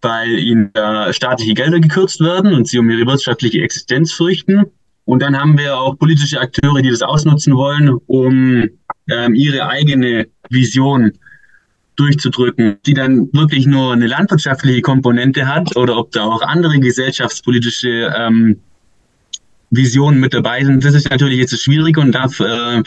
weil 0.00 0.38
ihnen 0.38 0.74
äh, 0.74 1.12
staatliche 1.12 1.52
Gelder 1.52 1.80
gekürzt 1.80 2.20
werden 2.20 2.54
und 2.54 2.66
sie 2.66 2.78
um 2.78 2.88
ihre 2.88 3.06
wirtschaftliche 3.06 3.60
Existenz 3.60 4.12
fürchten. 4.12 4.64
Und 5.04 5.20
dann 5.20 5.38
haben 5.38 5.58
wir 5.58 5.76
auch 5.76 5.98
politische 5.98 6.40
Akteure, 6.40 6.80
die 6.80 6.90
das 6.90 7.02
ausnutzen 7.02 7.54
wollen, 7.56 7.90
um 8.06 8.68
ähm, 9.10 9.34
ihre 9.34 9.68
eigene 9.68 10.28
Vision 10.48 11.12
durchzudrücken, 11.96 12.78
die 12.86 12.94
dann 12.94 13.28
wirklich 13.32 13.66
nur 13.66 13.92
eine 13.92 14.06
landwirtschaftliche 14.06 14.80
Komponente 14.80 15.46
hat 15.46 15.76
oder 15.76 15.98
ob 15.98 16.10
da 16.12 16.24
auch 16.24 16.40
andere 16.40 16.78
gesellschaftspolitische 16.78 18.12
ähm, 18.16 18.60
Visionen 19.72 20.20
mit 20.20 20.34
dabei 20.34 20.62
sind. 20.62 20.84
Das 20.84 20.94
ist 20.94 21.10
natürlich 21.10 21.38
jetzt 21.38 21.60
schwierig 21.60 21.98
und 21.98 22.12
da 22.12 22.26
äh, 22.26 22.82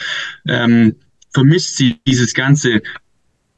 ähm, 0.48 0.94
vermischt 1.34 1.74
sie 1.74 1.96
dieses 2.06 2.32
ganze 2.32 2.80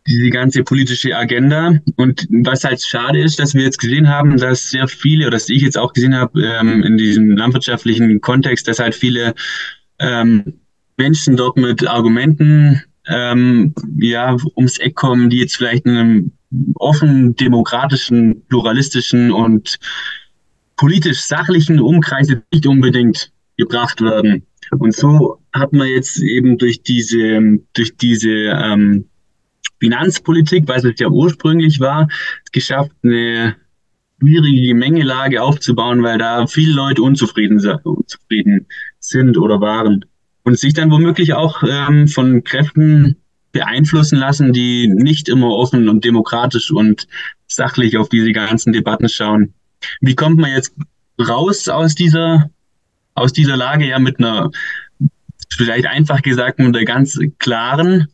diese 0.07 0.31
ganze 0.31 0.65
politische 0.65 1.15
Agenda. 1.15 1.75
Und 1.97 2.27
was 2.31 2.65
halt 2.65 2.83
schade 2.83 3.21
ist, 3.21 3.39
dass 3.39 3.55
wir 3.55 3.63
jetzt 3.63 3.79
gesehen 3.79 4.09
haben, 4.09 4.39
dass 4.39 4.71
sehr 4.71 4.89
viele, 4.89 5.27
oder 5.27 5.37
dass 5.37 5.51
ich 5.51 5.61
jetzt 5.61 5.77
auch 5.77 5.93
gesehen 5.93 6.15
habe, 6.15 6.43
ähm, 6.43 6.83
in 6.83 6.97
diesem 6.97 7.37
landwirtschaftlichen 7.37 8.21
Kontext, 8.23 8.67
dass 8.69 8.79
halt 8.79 8.95
viele 8.95 9.35
ähm, 9.99 10.55
Menschen 10.97 11.37
dort 11.37 11.59
mit 11.59 11.87
Argumenten 11.87 12.83
ähm, 13.07 13.75
ja, 13.99 14.37
ums 14.57 14.79
Eck 14.79 14.95
kommen, 14.95 15.29
die 15.29 15.39
jetzt 15.39 15.57
vielleicht 15.57 15.85
in 15.85 15.97
einem 15.97 16.33
offen, 16.77 17.37
demokratischen, 17.37 18.47
pluralistischen 18.49 19.31
und 19.31 19.79
politisch 20.79 21.21
sachlichen 21.21 21.81
Umkreis 21.81 22.29
nicht 22.53 22.67
unbedingt 22.67 23.31
gebracht 23.59 24.01
werden. 24.01 24.47
Und 24.79 24.95
so 24.95 25.41
hat 25.53 25.73
man 25.73 25.89
jetzt 25.89 26.23
eben 26.23 26.57
durch 26.57 26.83
diese, 26.83 27.59
durch 27.75 27.97
diese 27.97 28.31
ähm, 28.31 29.07
Finanzpolitik, 29.81 30.67
weil 30.69 30.85
es 30.87 30.99
ja 30.99 31.09
ursprünglich 31.09 31.81
war, 31.81 32.09
geschafft, 32.53 32.93
eine 33.03 33.57
schwierige 34.21 34.69
Gemengelage 34.69 35.43
aufzubauen, 35.43 36.03
weil 36.03 36.19
da 36.19 36.47
viele 36.47 36.73
Leute 36.73 37.03
unzufrieden, 37.03 37.59
unzufrieden 37.85 38.67
sind 38.99 39.39
oder 39.39 39.61
waren 39.61 40.05
und 40.43 40.59
sich 40.59 40.75
dann 40.75 40.91
womöglich 40.91 41.35
auch 41.35 41.63
ähm, 41.63 42.09
von 42.09 42.43
Kräften 42.43 43.17
beeinflussen 43.53 44.19
lassen, 44.19 44.53
die 44.53 44.89
nicht 44.89 45.29
immer 45.29 45.51
offen 45.51 45.89
und 45.89 46.05
demokratisch 46.05 46.71
und 46.71 47.07
sachlich 47.47 47.97
auf 47.97 48.09
diese 48.09 48.33
ganzen 48.33 48.73
Debatten 48.73 49.09
schauen. 49.09 49.55
Wie 50.01 50.15
kommt 50.15 50.39
man 50.39 50.51
jetzt 50.51 50.75
raus 51.21 51.69
aus 51.69 51.95
dieser, 51.95 52.51
aus 53.15 53.33
dieser 53.33 53.57
Lage? 53.57 53.87
Ja, 53.87 53.99
mit 53.99 54.19
einer, 54.19 54.51
vielleicht 55.51 55.87
einfach 55.87 56.23
gesagt, 56.23 56.59
mit 56.59 56.75
einer 56.75 56.85
ganz 56.85 57.19
klaren 57.39 58.09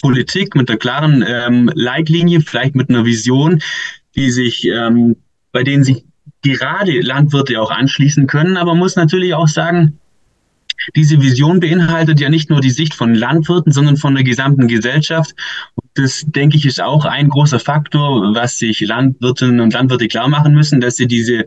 Politik, 0.00 0.54
mit 0.54 0.70
einer 0.70 0.78
klaren 0.78 1.24
ähm, 1.26 1.70
Leitlinie, 1.74 2.40
vielleicht 2.40 2.74
mit 2.74 2.88
einer 2.88 3.04
Vision, 3.04 3.62
die 4.14 4.30
sich, 4.30 4.66
ähm, 4.66 5.16
bei 5.52 5.64
denen 5.64 5.84
sich 5.84 6.04
gerade 6.42 7.00
Landwirte 7.00 7.60
auch 7.60 7.70
anschließen 7.70 8.26
können. 8.26 8.56
Aber 8.56 8.72
man 8.72 8.78
muss 8.78 8.96
natürlich 8.96 9.34
auch 9.34 9.48
sagen, 9.48 9.98
diese 10.94 11.20
Vision 11.20 11.60
beinhaltet 11.60 12.20
ja 12.20 12.28
nicht 12.28 12.50
nur 12.50 12.60
die 12.60 12.70
Sicht 12.70 12.94
von 12.94 13.14
Landwirten, 13.14 13.72
sondern 13.72 13.96
von 13.96 14.14
der 14.14 14.24
gesamten 14.24 14.68
Gesellschaft. 14.68 15.34
Und 15.74 15.90
das, 15.94 16.24
denke 16.26 16.56
ich, 16.56 16.66
ist 16.66 16.80
auch 16.80 17.04
ein 17.04 17.28
großer 17.28 17.58
Faktor, 17.58 18.34
was 18.34 18.58
sich 18.58 18.80
Landwirtinnen 18.80 19.60
und 19.60 19.72
Landwirte 19.72 20.08
klar 20.08 20.28
machen 20.28 20.54
müssen, 20.54 20.80
dass 20.80 20.96
sie 20.96 21.06
diese 21.06 21.46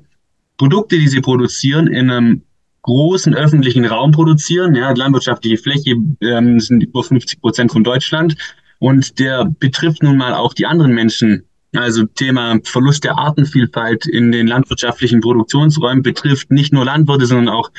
Produkte, 0.58 0.98
die 0.98 1.08
sie 1.08 1.22
produzieren, 1.22 1.88
in 1.88 2.12
einem 2.12 2.42
großen 2.84 3.34
öffentlichen 3.34 3.86
Raum 3.86 4.12
produzieren. 4.12 4.76
Ja, 4.76 4.92
landwirtschaftliche 4.92 5.58
Fläche 5.58 5.96
ähm, 6.22 6.60
sind 6.60 6.84
über 6.84 7.04
50 7.04 7.42
Prozent 7.42 7.72
von 7.72 7.84
Deutschland. 7.84 8.36
Und 8.80 9.20
der 9.20 9.46
betrifft 9.46 10.02
nun 10.02 10.18
mal 10.18 10.34
auch 10.34 10.54
die 10.54 10.66
anderen 10.66 10.94
Menschen 10.94 11.46
also 11.74 12.06
Thema 12.06 12.60
Verlust 12.64 13.04
der 13.04 13.18
Artenvielfalt 13.18 14.06
in 14.06 14.32
den 14.32 14.48
landwirtschaftlichen 14.48 15.22
Produktionsräumen 15.22 16.04
betrifft 16.04 16.52
nicht 16.52 16.74
nur 16.74 16.86
Landwirte, 16.86 17.26
sondern 17.26 17.50
auch 17.50 17.72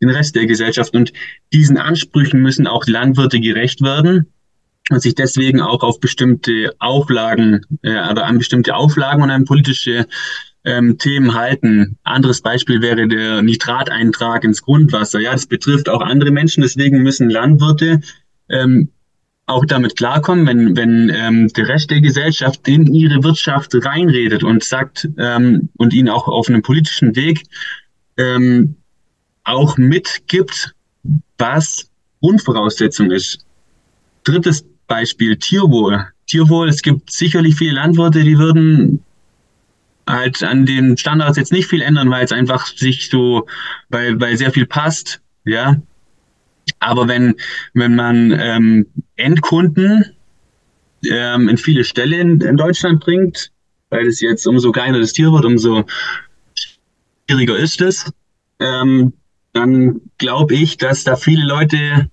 den 0.00 0.10
Rest 0.10 0.36
der 0.36 0.46
Gesellschaft. 0.46 0.94
Und 0.94 1.12
diesen 1.52 1.76
Ansprüchen 1.76 2.40
müssen 2.40 2.66
auch 2.66 2.86
Landwirte 2.86 3.40
gerecht 3.40 3.82
werden 3.82 4.26
und 4.90 5.02
sich 5.02 5.14
deswegen 5.14 5.60
auch 5.60 5.82
auf 5.82 6.00
bestimmte 6.00 6.74
Auflagen 6.78 7.66
äh, 7.82 8.10
oder 8.10 8.26
an 8.26 8.38
bestimmte 8.38 8.76
Auflagen 8.76 9.22
und 9.22 9.30
an 9.30 9.44
politische 9.44 10.06
ähm, 10.64 10.98
Themen 10.98 11.34
halten. 11.34 11.98
Anderes 12.04 12.42
Beispiel 12.42 12.82
wäre 12.82 13.08
der 13.08 13.42
Nitrateintrag 13.42 14.44
ins 14.44 14.62
Grundwasser. 14.62 15.18
Ja, 15.20 15.32
das 15.32 15.46
betrifft 15.46 15.88
auch 15.88 16.02
andere 16.02 16.30
Menschen. 16.30 16.62
Deswegen 16.62 17.02
müssen 17.02 17.30
Landwirte 17.30 18.00
ähm, 18.48 18.90
auch 19.50 19.64
damit 19.66 19.96
klarkommen, 19.96 20.46
wenn, 20.46 20.76
wenn 20.76 21.10
ähm, 21.14 21.48
der 21.48 21.68
Rest 21.68 21.90
der 21.90 22.00
Gesellschaft 22.00 22.66
in 22.68 22.86
ihre 22.92 23.22
Wirtschaft 23.22 23.74
reinredet 23.74 24.44
und 24.44 24.62
sagt 24.64 25.08
ähm, 25.18 25.68
und 25.76 25.92
ihnen 25.92 26.08
auch 26.08 26.28
auf 26.28 26.48
einem 26.48 26.62
politischen 26.62 27.16
Weg 27.16 27.42
ähm, 28.16 28.76
auch 29.44 29.76
mitgibt, 29.76 30.74
was 31.38 31.90
Grundvoraussetzung 32.20 33.10
ist. 33.10 33.44
Drittes 34.24 34.64
Beispiel, 34.86 35.36
Tierwohl. 35.36 36.06
Tierwohl, 36.26 36.68
es 36.68 36.82
gibt 36.82 37.10
sicherlich 37.10 37.56
viele 37.56 37.72
Landwirte, 37.72 38.22
die 38.22 38.38
würden 38.38 39.02
halt 40.06 40.42
an 40.42 40.66
den 40.66 40.96
Standards 40.96 41.36
jetzt 41.36 41.52
nicht 41.52 41.66
viel 41.68 41.82
ändern, 41.82 42.10
weil 42.10 42.24
es 42.24 42.32
einfach 42.32 42.66
sich 42.66 43.08
so, 43.10 43.46
weil, 43.88 44.20
weil 44.20 44.36
sehr 44.36 44.52
viel 44.52 44.66
passt, 44.66 45.20
ja, 45.44 45.76
Aber 46.78 47.08
wenn, 47.08 47.34
wenn 47.74 47.94
man 47.94 48.32
ähm, 48.32 48.86
Endkunden 49.16 50.04
ähm, 51.10 51.48
in 51.48 51.56
viele 51.56 51.84
Stellen 51.84 52.40
in 52.40 52.56
Deutschland 52.56 53.00
bringt, 53.00 53.50
weil 53.90 54.06
es 54.06 54.20
jetzt 54.20 54.46
umso 54.46 54.72
kleiner 54.72 54.98
das 54.98 55.12
Tier 55.12 55.32
wird, 55.32 55.44
umso 55.44 55.84
schwieriger 57.26 57.56
ist 57.56 57.80
es, 57.80 58.10
ähm, 58.60 59.12
dann 59.52 60.00
glaube 60.18 60.54
ich, 60.54 60.76
dass 60.76 61.04
da 61.04 61.16
viele 61.16 61.44
Leute 61.44 62.10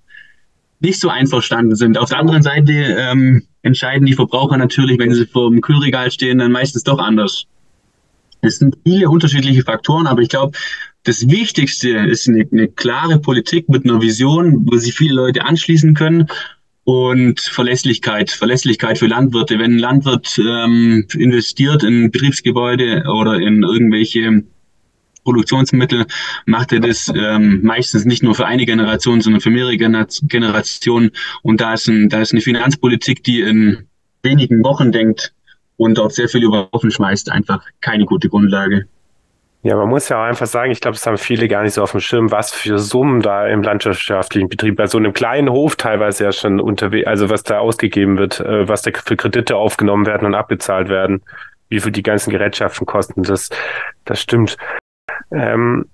nicht 0.79 0.99
so 0.99 1.09
einverstanden 1.09 1.75
sind. 1.75 1.97
Auf 1.97 2.09
der 2.09 2.19
anderen 2.19 2.43
Seite 2.43 2.71
ähm, 2.71 3.43
entscheiden 3.61 4.05
die 4.05 4.13
Verbraucher 4.13 4.57
natürlich, 4.57 4.99
wenn 4.99 5.13
sie 5.13 5.25
vor 5.25 5.49
dem 5.49 5.61
Kühlregal 5.61 6.11
stehen, 6.11 6.39
dann 6.39 6.51
meistens 6.51 6.83
doch 6.83 6.99
anders. 6.99 7.45
Es 8.41 8.59
sind 8.59 8.77
viele 8.83 9.09
unterschiedliche 9.09 9.63
Faktoren, 9.63 10.07
aber 10.07 10.21
ich 10.21 10.29
glaube, 10.29 10.57
das 11.07 11.29
Wichtigste 11.29 11.89
ist 11.89 12.27
eine, 12.27 12.45
eine 12.51 12.67
klare 12.67 13.19
Politik 13.19 13.69
mit 13.69 13.85
einer 13.85 14.01
Vision, 14.01 14.67
wo 14.69 14.75
sich 14.75 14.93
viele 14.93 15.13
Leute 15.13 15.45
anschließen 15.45 15.93
können 15.93 16.27
und 16.83 17.39
Verlässlichkeit, 17.39 18.29
Verlässlichkeit 18.29 18.97
für 18.97 19.07
Landwirte. 19.07 19.57
Wenn 19.57 19.75
ein 19.75 19.79
Landwirt 19.79 20.37
ähm, 20.37 21.07
investiert 21.13 21.83
in 21.83 22.11
Betriebsgebäude 22.11 23.05
oder 23.09 23.35
in 23.35 23.63
irgendwelche 23.63 24.43
Produktionsmittel, 25.23 26.07
macht 26.45 26.73
er 26.73 26.81
das 26.81 27.09
ähm, 27.15 27.61
meistens 27.63 28.03
nicht 28.03 28.21
nur 28.21 28.35
für 28.35 28.45
eine 28.45 28.65
Generation, 28.65 29.21
sondern 29.21 29.39
für 29.39 29.49
mehrere 29.49 29.77
Generationen. 29.77 31.11
Und 31.41 31.61
da 31.61 31.73
ist, 31.73 31.87
ein, 31.87 32.09
da 32.09 32.19
ist 32.19 32.33
eine 32.33 32.41
Finanzpolitik, 32.41 33.23
die 33.23 33.39
in 33.39 33.87
wenigen 34.23 34.61
Wochen 34.61 34.91
denkt 34.91 35.33
und 35.77 35.97
dort 35.97 36.13
sehr 36.13 36.27
viel 36.27 36.43
über 36.43 36.67
Haufen 36.73 36.91
schmeißt, 36.91 37.31
einfach 37.31 37.63
keine 37.79 38.03
gute 38.03 38.27
Grundlage. 38.27 38.87
Ja, 39.63 39.75
man 39.75 39.89
muss 39.89 40.07
ja 40.07 40.21
auch 40.21 40.25
einfach 40.25 40.45
sagen, 40.45 40.71
ich 40.71 40.81
glaube, 40.81 40.95
das 40.95 41.05
haben 41.07 41.17
viele 41.17 41.47
gar 41.47 41.63
nicht 41.63 41.73
so 41.73 41.83
auf 41.83 41.91
dem 41.91 41.99
Schirm, 41.99 42.31
was 42.31 42.53
für 42.53 42.77
Summen 42.77 43.21
da 43.21 43.47
im 43.47 43.63
landwirtschaftlichen 43.63 44.49
Betrieb 44.49 44.77
bei 44.77 44.85
so 44.85 44.97
einem 44.97 45.13
kleinen 45.13 45.49
Hof 45.49 45.75
teilweise 45.75 46.25
ja 46.25 46.31
schon 46.31 46.59
unterwegs, 46.59 47.07
also 47.07 47.29
was 47.29 47.43
da 47.43 47.59
ausgegeben 47.59 48.17
wird, 48.17 48.39
äh, 48.39 48.67
was 48.67 48.83
da 48.83 48.91
für 48.93 49.17
Kredite 49.17 49.57
aufgenommen 49.57 50.05
werden 50.05 50.25
und 50.25 50.35
abbezahlt 50.35 50.89
werden, 50.89 51.21
wie 51.69 51.79
viel 51.79 51.91
die 51.91 52.03
ganzen 52.03 52.29
Gerätschaften 52.29 52.85
kosten, 52.85 53.23
das, 53.23 53.49
das 54.05 54.21
stimmt. 54.21 54.57
Ähm, 55.31 55.85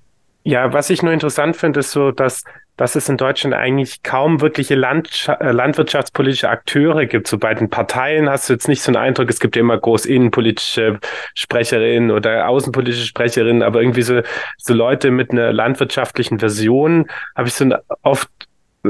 ja, 0.44 0.74
was 0.74 0.90
ich 0.90 1.02
nur 1.02 1.14
interessant 1.14 1.56
finde, 1.56 1.80
ist 1.80 1.92
so, 1.92 2.12
dass 2.12 2.44
dass 2.76 2.96
es 2.96 3.08
in 3.08 3.18
Deutschland 3.18 3.54
eigentlich 3.54 4.02
kaum 4.02 4.42
wirkliche 4.42 4.76
Land, 4.76 5.30
äh, 5.40 5.52
landwirtschaftspolitische 5.52 6.50
Akteure 6.50 7.06
gibt. 7.06 7.28
So 7.28 7.38
bei 7.38 7.54
den 7.54 7.70
Parteien 7.70 8.30
hast 8.30 8.50
du 8.50 8.54
jetzt 8.54 8.68
nicht 8.68 8.82
so 8.82 8.90
einen 8.90 8.98
Eindruck, 8.98 9.30
es 9.30 9.40
gibt 9.40 9.56
ja 9.56 9.60
immer 9.60 9.78
groß 9.78 10.06
innenpolitische 10.06 11.00
Sprecherinnen 11.36 12.10
oder 12.10 12.48
außenpolitische 12.48 13.06
Sprecherinnen, 13.06 13.62
aber 13.62 13.82
irgendwie 13.82 14.02
so, 14.02 14.22
so 14.58 14.74
Leute 14.74 15.12
mit 15.12 15.32
einer 15.32 15.54
landwirtschaftlichen 15.54 16.40
Version 16.40 17.08
habe 17.36 17.48
ich 17.48 17.54
so 17.54 17.70
oft 18.02 18.30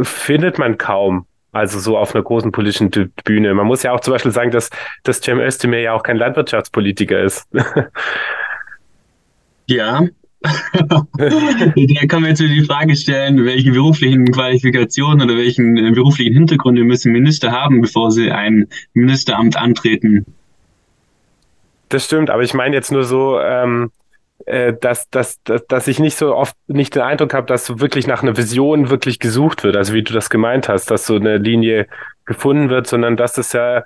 findet 0.02 0.58
man 0.58 0.78
kaum. 0.78 1.28
Also 1.52 1.78
so 1.78 2.00
auf 2.00 2.16
einer 2.16 2.24
großen 2.24 2.52
politischen 2.52 2.90
Bühne. 3.26 3.54
Man 3.54 3.68
muss 3.68 3.84
ja 3.84 3.92
auch 3.92 4.00
zum 4.00 4.14
Beispiel 4.14 4.32
sagen, 4.32 4.50
dass, 4.50 4.72
dass 5.04 5.22
Cem 5.22 5.40
Özdemir 5.40 5.82
ja 5.82 5.94
auch 5.94 6.02
kein 6.02 6.18
Landwirtschaftspolitiker 6.18 7.22
ist. 7.22 7.48
ja, 9.68 10.02
da 10.84 12.06
kann 12.08 12.22
man 12.22 12.30
jetzt 12.32 12.42
die 12.42 12.66
Frage 12.66 12.96
stellen, 12.96 13.46
welche 13.46 13.72
beruflichen 13.72 14.30
Qualifikationen 14.32 15.22
oder 15.22 15.38
welchen 15.38 15.78
äh, 15.78 15.92
beruflichen 15.92 16.34
Hintergründe 16.34 16.84
müssen 16.84 17.12
Minister 17.12 17.52
haben, 17.52 17.82
bevor 17.82 18.12
sie 18.12 18.32
ein 18.32 18.68
Ministeramt 18.94 19.56
antreten. 19.56 20.26
Das 21.90 22.06
stimmt, 22.06 22.30
aber 22.30 22.44
ich 22.44 22.54
meine 22.54 22.76
jetzt 22.76 22.92
nur 22.92 23.04
so, 23.04 23.40
ähm, 23.40 23.92
äh, 24.46 24.74
dass, 24.74 25.10
dass, 25.10 25.42
dass, 25.44 25.66
dass 25.68 25.88
ich 25.88 26.00
nicht 26.00 26.18
so 26.18 26.36
oft 26.36 26.56
nicht 26.68 26.96
den 26.96 27.04
Eindruck 27.04 27.34
habe, 27.34 27.48
dass 27.48 27.80
wirklich 27.80 28.08
nach 28.08 28.24
einer 28.24 28.36
Vision 28.36 28.90
wirklich 28.90 29.20
gesucht 29.20 29.64
wird, 29.64 29.78
also 29.78 29.94
wie 29.94 30.04
du 30.04 30.12
das 30.12 30.30
gemeint 30.30 30.68
hast, 30.68 30.92
dass 30.92 31.06
so 31.06 31.16
eine 31.16 31.38
Linie 31.38 31.88
gefunden 32.26 32.70
wird, 32.70 32.88
sondern 32.88 33.16
dass 33.16 33.38
es 33.38 33.54
ja 33.54 33.84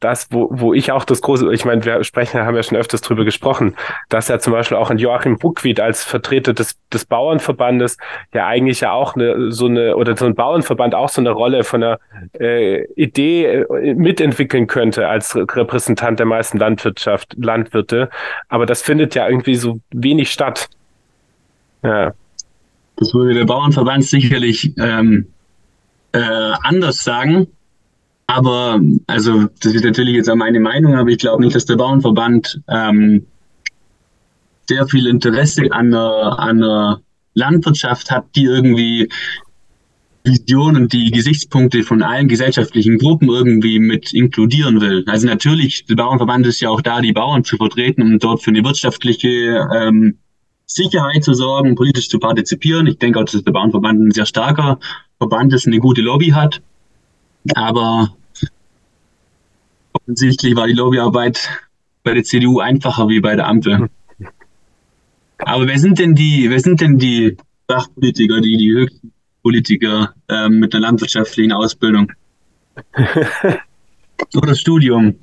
das, 0.00 0.28
wo, 0.30 0.48
wo 0.50 0.74
ich 0.74 0.92
auch 0.92 1.04
das 1.04 1.20
große, 1.22 1.52
ich 1.52 1.64
meine, 1.64 1.84
wir 1.84 2.04
sprechen, 2.04 2.40
haben 2.40 2.54
ja 2.54 2.62
schon 2.62 2.78
öfters 2.78 3.00
drüber 3.00 3.24
gesprochen, 3.24 3.74
dass 4.08 4.28
ja 4.28 4.38
zum 4.38 4.52
Beispiel 4.52 4.76
auch 4.76 4.90
ein 4.90 4.98
Joachim 4.98 5.38
Buckwit 5.38 5.80
als 5.80 6.04
Vertreter 6.04 6.52
des, 6.52 6.78
des 6.92 7.04
Bauernverbandes 7.04 7.96
ja 8.32 8.46
eigentlich 8.46 8.80
ja 8.80 8.92
auch 8.92 9.16
eine, 9.16 9.50
so 9.50 9.66
eine, 9.66 9.96
oder 9.96 10.16
so 10.16 10.26
ein 10.26 10.36
Bauernverband 10.36 10.94
auch 10.94 11.08
so 11.08 11.20
eine 11.20 11.30
Rolle 11.30 11.64
von 11.64 11.82
einer 11.82 11.98
äh, 12.38 12.84
Idee 12.94 13.46
äh, 13.46 13.94
mitentwickeln 13.94 14.68
könnte 14.68 15.08
als 15.08 15.34
Repräsentant 15.34 16.20
der 16.20 16.26
meisten 16.26 16.58
Landwirtschaft, 16.58 17.34
Landwirte. 17.36 18.08
Aber 18.48 18.66
das 18.66 18.82
findet 18.82 19.16
ja 19.16 19.28
irgendwie 19.28 19.56
so 19.56 19.80
wenig 19.90 20.30
statt. 20.30 20.68
Ja. 21.82 22.12
Das 22.96 23.14
würde 23.14 23.34
der 23.34 23.46
Bauernverband 23.46 24.04
sicherlich 24.04 24.72
ähm, 24.78 25.26
äh, 26.12 26.20
anders 26.62 27.02
sagen 27.02 27.48
aber, 28.28 28.78
also, 29.06 29.46
das 29.62 29.74
ist 29.74 29.84
natürlich 29.84 30.14
jetzt 30.14 30.28
auch 30.28 30.36
meine 30.36 30.60
Meinung, 30.60 30.94
aber 30.94 31.08
ich 31.08 31.16
glaube 31.16 31.42
nicht, 31.42 31.56
dass 31.56 31.64
der 31.64 31.76
Bauernverband 31.76 32.60
ähm, 32.68 33.26
sehr 34.68 34.86
viel 34.86 35.06
Interesse 35.06 35.72
an 35.72 35.86
einer, 35.86 36.38
an 36.38 36.62
einer 36.62 37.00
Landwirtschaft 37.32 38.10
hat, 38.10 38.26
die 38.36 38.44
irgendwie 38.44 39.08
Vision 40.24 40.76
und 40.76 40.92
die 40.92 41.10
Gesichtspunkte 41.10 41.82
von 41.84 42.02
allen 42.02 42.28
gesellschaftlichen 42.28 42.98
Gruppen 42.98 43.30
irgendwie 43.30 43.78
mit 43.78 44.12
inkludieren 44.12 44.82
will. 44.82 45.04
Also 45.06 45.26
natürlich, 45.26 45.86
der 45.86 45.94
Bauernverband 45.94 46.46
ist 46.46 46.60
ja 46.60 46.68
auch 46.68 46.82
da, 46.82 47.00
die 47.00 47.14
Bauern 47.14 47.44
zu 47.44 47.56
vertreten, 47.56 48.02
um 48.02 48.18
dort 48.18 48.42
für 48.42 48.50
eine 48.50 48.62
wirtschaftliche 48.62 49.66
ähm, 49.74 50.18
Sicherheit 50.66 51.24
zu 51.24 51.32
sorgen, 51.32 51.76
politisch 51.76 52.10
zu 52.10 52.18
partizipieren. 52.18 52.86
Ich 52.88 52.98
denke 52.98 53.20
auch, 53.20 53.24
dass 53.24 53.42
der 53.42 53.52
Bauernverband 53.52 54.00
ein 54.00 54.10
sehr 54.10 54.26
starker 54.26 54.78
Verband 55.16 55.54
ist, 55.54 55.66
eine 55.66 55.78
gute 55.78 56.02
Lobby 56.02 56.28
hat. 56.28 56.60
Aber 57.54 58.17
offensichtlich 60.08 60.56
war 60.56 60.66
die 60.66 60.72
Lobbyarbeit 60.72 61.50
bei 62.02 62.14
der 62.14 62.24
CDU 62.24 62.60
einfacher 62.60 63.08
wie 63.08 63.20
bei 63.20 63.36
der 63.36 63.46
Ampel. 63.46 63.90
Aber 65.36 65.66
wer 65.66 65.78
sind 65.78 65.98
denn 65.98 66.14
die, 66.14 66.48
wer 66.48 66.60
sind 66.60 66.80
denn 66.80 66.98
die 66.98 67.36
Fachpolitiker, 67.70 68.40
die, 68.40 68.56
die 68.56 68.72
höchsten 68.72 69.12
Politiker 69.42 70.14
ähm, 70.30 70.60
mit 70.60 70.74
einer 70.74 70.86
landwirtschaftlichen 70.86 71.52
Ausbildung? 71.52 72.10
Oder 74.34 74.54
Studium? 74.54 75.16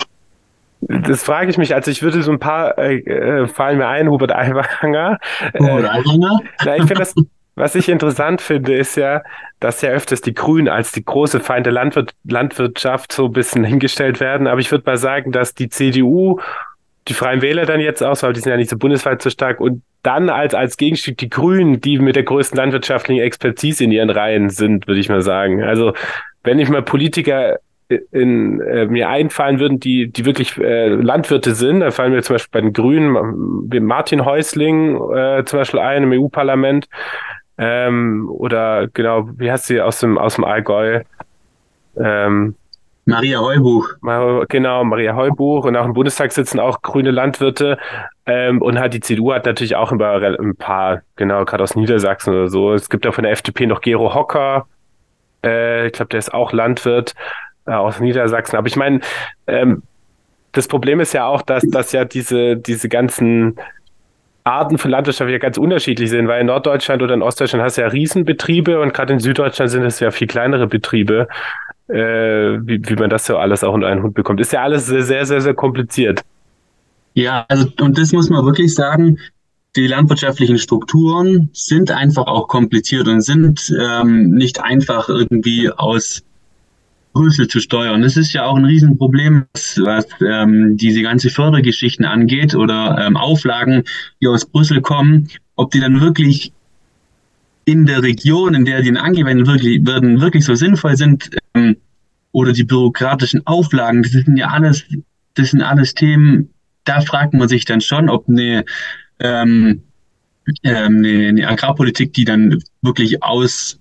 Das 0.81 1.23
frage 1.23 1.49
ich 1.49 1.57
mich. 1.57 1.73
Also 1.73 1.89
ich 1.89 2.03
würde 2.03 2.21
so 2.21 2.31
ein 2.31 2.39
paar 2.39 2.77
äh, 2.77 2.97
äh 2.97 3.47
fallen 3.47 3.79
mir 3.79 3.87
ein, 3.87 4.07
Hubert 4.07 4.33
Aiwanger. 4.33 5.17
Hubert 5.57 5.89
Aiwanger? 5.89 6.39
Äh, 6.65 6.77
ich 6.77 6.83
finde 6.83 6.95
das, 6.95 7.15
was 7.55 7.73
ich 7.73 7.89
interessant 7.89 8.39
finde, 8.39 8.75
ist 8.75 8.95
ja, 8.97 9.23
dass 9.59 9.81
ja 9.81 9.89
öfters 9.89 10.21
die 10.21 10.33
Grünen 10.33 10.67
als 10.67 10.91
die 10.91 11.03
große 11.03 11.39
Feinde 11.39 11.69
Landwirt 11.69 12.13
Landwirtschaft 12.23 13.11
so 13.11 13.25
ein 13.25 13.31
bisschen 13.31 13.63
hingestellt 13.63 14.19
werden. 14.19 14.47
Aber 14.47 14.59
ich 14.59 14.71
würde 14.71 14.83
mal 14.85 14.97
sagen, 14.97 15.31
dass 15.31 15.53
die 15.53 15.69
CDU, 15.69 16.39
die 17.07 17.13
Freien 17.13 17.41
Wähler 17.41 17.65
dann 17.65 17.79
jetzt 17.79 18.03
auch, 18.03 18.21
weil 18.21 18.33
die 18.33 18.41
sind 18.41 18.51
ja 18.51 18.57
nicht 18.57 18.69
so 18.69 18.77
bundesweit 18.77 19.21
so 19.21 19.29
stark, 19.29 19.59
und 19.59 19.81
dann 20.03 20.29
als, 20.29 20.53
als 20.53 20.77
Gegenstück 20.77 21.17
die 21.17 21.29
Grünen, 21.29 21.81
die 21.81 21.97
mit 21.97 22.15
der 22.15 22.23
größten 22.23 22.57
landwirtschaftlichen 22.57 23.21
Expertise 23.21 23.83
in 23.83 23.91
ihren 23.91 24.11
Reihen 24.11 24.49
sind, 24.49 24.87
würde 24.87 24.99
ich 24.99 25.09
mal 25.09 25.21
sagen. 25.21 25.63
Also 25.63 25.93
wenn 26.43 26.59
ich 26.59 26.69
mal 26.69 26.83
Politiker 26.83 27.57
in, 27.87 28.61
äh, 28.61 28.85
mir 28.85 29.09
einfallen 29.09 29.59
würden, 29.59 29.79
die, 29.79 30.11
die 30.11 30.25
wirklich 30.25 30.57
äh, 30.57 30.87
Landwirte 30.87 31.53
sind. 31.53 31.81
Da 31.81 31.91
fallen 31.91 32.11
mir 32.13 32.23
zum 32.23 32.35
Beispiel 32.35 32.51
bei 32.51 32.61
den 32.61 32.73
Grünen 32.73 33.67
Martin 33.85 34.25
Häusling 34.25 34.95
äh, 35.13 35.43
zum 35.45 35.59
Beispiel 35.59 35.79
ein 35.79 36.03
im 36.03 36.11
EU-Parlament. 36.11 36.87
Ähm, 37.57 38.29
oder 38.29 38.87
genau, 38.87 39.29
wie 39.37 39.51
heißt 39.51 39.67
sie 39.67 39.81
aus 39.81 39.99
dem, 39.99 40.17
aus 40.17 40.35
dem 40.35 40.43
Allgäu? 40.43 41.01
Ähm, 41.97 42.55
Maria 43.05 43.39
Heubuch. 43.39 43.87
Genau, 44.49 44.83
Maria 44.83 45.15
Heubuch. 45.15 45.65
Und 45.65 45.75
auch 45.75 45.85
im 45.85 45.93
Bundestag 45.93 46.31
sitzen 46.31 46.59
auch 46.59 46.81
grüne 46.81 47.11
Landwirte. 47.11 47.77
Ähm, 48.25 48.61
und 48.61 48.79
halt 48.79 48.95
die 48.95 48.99
CDU 48.99 49.31
hat 49.31 49.45
natürlich 49.45 49.75
auch 49.75 49.91
ein 49.91 49.99
paar, 49.99 50.21
ein 50.21 50.55
paar 50.55 51.01
genau, 51.15 51.45
gerade 51.45 51.63
aus 51.63 51.75
Niedersachsen 51.75 52.33
oder 52.33 52.47
so. 52.49 52.73
Es 52.73 52.89
gibt 52.89 53.05
auch 53.05 53.13
von 53.13 53.23
der 53.23 53.33
FDP 53.33 53.67
noch 53.67 53.81
Gero 53.81 54.15
Hocker. 54.15 54.65
Äh, 55.43 55.87
ich 55.87 55.93
glaube, 55.93 56.09
der 56.09 56.19
ist 56.19 56.33
auch 56.33 56.51
Landwirt 56.51 57.13
äh, 57.67 57.73
aus 57.73 57.99
Niedersachsen. 57.99 58.57
Aber 58.57 58.67
ich 58.67 58.75
meine, 58.75 59.01
ähm, 59.45 59.83
das 60.51 60.67
Problem 60.67 60.99
ist 60.99 61.13
ja 61.13 61.27
auch, 61.27 61.43
dass, 61.43 61.63
dass 61.63 61.91
ja 61.91 62.05
diese, 62.05 62.57
diese 62.57 62.89
ganzen 62.89 63.59
Arten 64.45 64.77
von 64.77 64.91
Landwirtschaft 64.91 65.29
ja 65.29 65.39
ganz 65.39 65.57
unterschiedlich 65.57 66.09
sind, 66.09 66.27
weil 66.27 66.41
in 66.41 66.47
Norddeutschland 66.47 67.01
oder 67.01 67.15
in 67.15 67.21
Ostdeutschland 67.21 67.63
hast 67.63 67.77
du 67.77 67.81
ja 67.81 67.87
Riesenbetriebe 67.87 68.79
und 68.79 68.93
gerade 68.93 69.13
in 69.13 69.19
Süddeutschland 69.19 69.71
sind 69.71 69.83
es 69.83 69.99
ja 69.99 70.11
viel 70.11 70.27
kleinere 70.27 70.67
Betriebe. 70.67 71.27
Äh, 71.87 72.65
wie, 72.65 72.81
wie 72.83 72.95
man 72.95 73.11
das 73.11 73.27
so 73.27 73.37
alles 73.37 73.63
auch 73.63 73.73
unter 73.73 73.87
einen 73.87 74.01
Hund 74.01 74.15
bekommt. 74.15 74.39
Ist 74.41 74.53
ja 74.53 74.63
alles 74.63 74.87
sehr, 74.87 75.03
sehr, 75.03 75.25
sehr, 75.25 75.41
sehr 75.41 75.53
kompliziert. 75.53 76.21
Ja, 77.13 77.45
also 77.47 77.67
und 77.79 77.97
das 77.99 78.11
muss 78.11 78.29
man 78.31 78.43
wirklich 78.43 78.73
sagen, 78.73 79.19
die 79.75 79.87
landwirtschaftlichen 79.87 80.57
Strukturen 80.57 81.49
sind 81.53 81.91
einfach 81.91 82.25
auch 82.25 82.47
kompliziert 82.47 83.07
und 83.07 83.21
sind 83.21 83.71
ähm, 83.79 84.31
nicht 84.31 84.63
einfach 84.63 85.09
irgendwie 85.09 85.69
aus 85.69 86.23
Brüssel 87.15 87.47
zu 87.47 87.61
steuern. 87.61 88.01
Das 88.01 88.17
ist 88.17 88.33
ja 88.33 88.45
auch 88.45 88.57
ein 88.57 88.65
Riesenproblem, 88.65 89.45
was, 89.53 89.79
was 89.81 90.05
ähm, 90.21 90.75
diese 90.75 91.01
ganze 91.01 91.29
Fördergeschichten 91.29 92.05
angeht 92.05 92.53
oder 92.53 92.97
ähm, 92.99 93.15
Auflagen, 93.15 93.83
die 94.21 94.27
aus 94.27 94.45
Brüssel 94.45 94.81
kommen, 94.81 95.29
ob 95.55 95.71
die 95.71 95.79
dann 95.79 96.01
wirklich 96.01 96.51
in 97.63 97.85
der 97.85 98.03
Region, 98.03 98.53
in 98.53 98.65
der 98.65 98.81
die 98.81 98.95
angewendet 98.95 99.47
wirklich, 99.47 99.85
werden, 99.87 100.19
wirklich 100.19 100.43
so 100.43 100.55
sinnvoll 100.55 100.97
sind, 100.97 101.31
ähm, 101.55 101.77
oder 102.33 102.51
die 102.51 102.65
bürokratischen 102.65 103.47
Auflagen, 103.47 104.03
das 104.03 104.11
sind 104.11 104.35
ja 104.35 104.49
alles, 104.49 104.83
das 105.35 105.51
sind 105.51 105.61
alles 105.61 105.93
Themen, 105.93 106.49
da 106.83 106.99
fragt 106.99 107.33
man 107.33 107.47
sich 107.47 107.63
dann 107.63 107.79
schon, 107.79 108.09
ob 108.09 108.27
eine, 108.27 108.65
ähm, 109.19 109.83
ähm, 110.63 110.97
eine, 110.97 111.29
eine 111.29 111.47
Agrarpolitik, 111.47 112.11
die 112.13 112.25
dann 112.25 112.61
wirklich 112.81 113.23
aus 113.23 113.79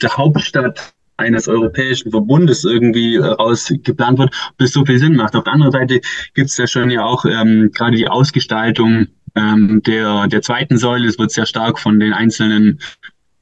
der 0.00 0.16
Hauptstadt 0.16 0.94
eines 1.16 1.48
europäischen 1.48 2.10
Verbundes 2.10 2.64
irgendwie 2.64 3.16
äh, 3.16 3.24
raus 3.24 3.72
geplant 3.82 4.18
wird, 4.18 4.34
ob 4.50 4.58
das 4.58 4.72
so 4.72 4.84
viel 4.84 4.98
Sinn 4.98 5.16
macht. 5.16 5.36
Auf 5.36 5.44
der 5.44 5.52
anderen 5.52 5.72
Seite 5.72 6.00
gibt 6.34 6.50
es 6.50 6.56
ja 6.56 6.66
schon 6.66 6.90
ja 6.90 7.04
auch 7.04 7.24
ähm, 7.24 7.70
gerade 7.72 7.96
die 7.96 8.08
Ausgestaltung 8.08 9.06
ähm, 9.34 9.82
der, 9.86 10.26
der 10.28 10.42
zweiten 10.42 10.76
Säule. 10.76 11.06
Es 11.06 11.18
wird 11.18 11.30
sehr 11.30 11.46
stark 11.46 11.78
von 11.78 12.00
den 12.00 12.12
einzelnen 12.12 12.80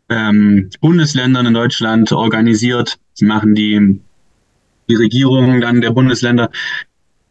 ähm, 0.09 0.71
Bundesländern 0.81 1.47
in 1.47 1.55
Deutschland 1.55 2.13
organisiert. 2.13 2.99
Sie 3.15 3.25
machen 3.25 3.55
die, 3.55 4.01
die 4.89 4.95
Regierungen 4.95 5.61
dann 5.61 5.81
der 5.81 5.91
Bundesländer. 5.91 6.51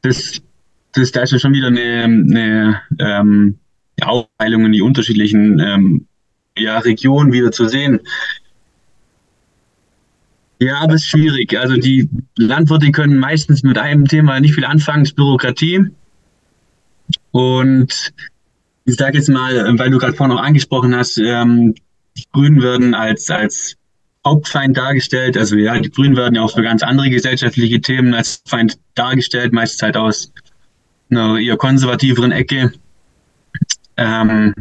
Das, 0.01 0.41
das, 0.93 1.11
da 1.11 1.21
ist 1.21 1.31
ja 1.31 1.39
schon 1.39 1.53
wieder 1.53 1.67
eine, 1.67 2.03
eine 2.03 2.81
ähm, 2.99 3.59
Aufteilung 4.01 4.65
in 4.65 4.71
die 4.71 4.81
unterschiedlichen 4.81 5.59
ähm, 5.59 6.07
ja, 6.57 6.79
Regionen 6.79 7.31
wieder 7.31 7.51
zu 7.51 7.67
sehen. 7.67 7.99
Ja, 10.61 10.77
aber 10.81 10.93
es 10.93 11.01
ist 11.01 11.07
schwierig. 11.07 11.57
Also 11.57 11.75
die 11.75 12.07
Landwirte 12.37 12.91
können 12.91 13.17
meistens 13.17 13.63
mit 13.63 13.79
einem 13.79 14.07
Thema 14.07 14.39
nicht 14.39 14.53
viel 14.53 14.63
anfangen, 14.63 15.01
ist 15.01 15.15
Bürokratie. 15.15 15.87
Und 17.31 18.13
ich 18.85 18.95
sage 18.95 19.17
jetzt 19.17 19.27
mal, 19.27 19.75
weil 19.79 19.89
du 19.89 19.97
gerade 19.97 20.13
vorhin 20.13 20.35
noch 20.35 20.43
angesprochen 20.43 20.95
hast, 20.95 21.17
ähm, 21.17 21.73
die 22.15 22.25
Grünen 22.31 22.61
werden 22.61 22.93
als, 22.93 23.31
als 23.31 23.75
Hauptfeind 24.23 24.77
dargestellt. 24.77 25.35
Also 25.35 25.55
ja, 25.55 25.79
die 25.79 25.89
Grünen 25.89 26.15
werden 26.15 26.35
ja 26.35 26.43
auch 26.43 26.53
für 26.53 26.61
ganz 26.61 26.83
andere 26.83 27.09
gesellschaftliche 27.09 27.81
Themen 27.81 28.13
als 28.13 28.43
Feind 28.45 28.77
dargestellt, 28.93 29.53
meistens 29.53 29.81
halt 29.81 29.97
aus 29.97 30.31
einer 31.09 31.39
eher 31.39 31.57
konservativeren 31.57 32.31
Ecke. 32.31 32.71
Ähm, 33.97 34.53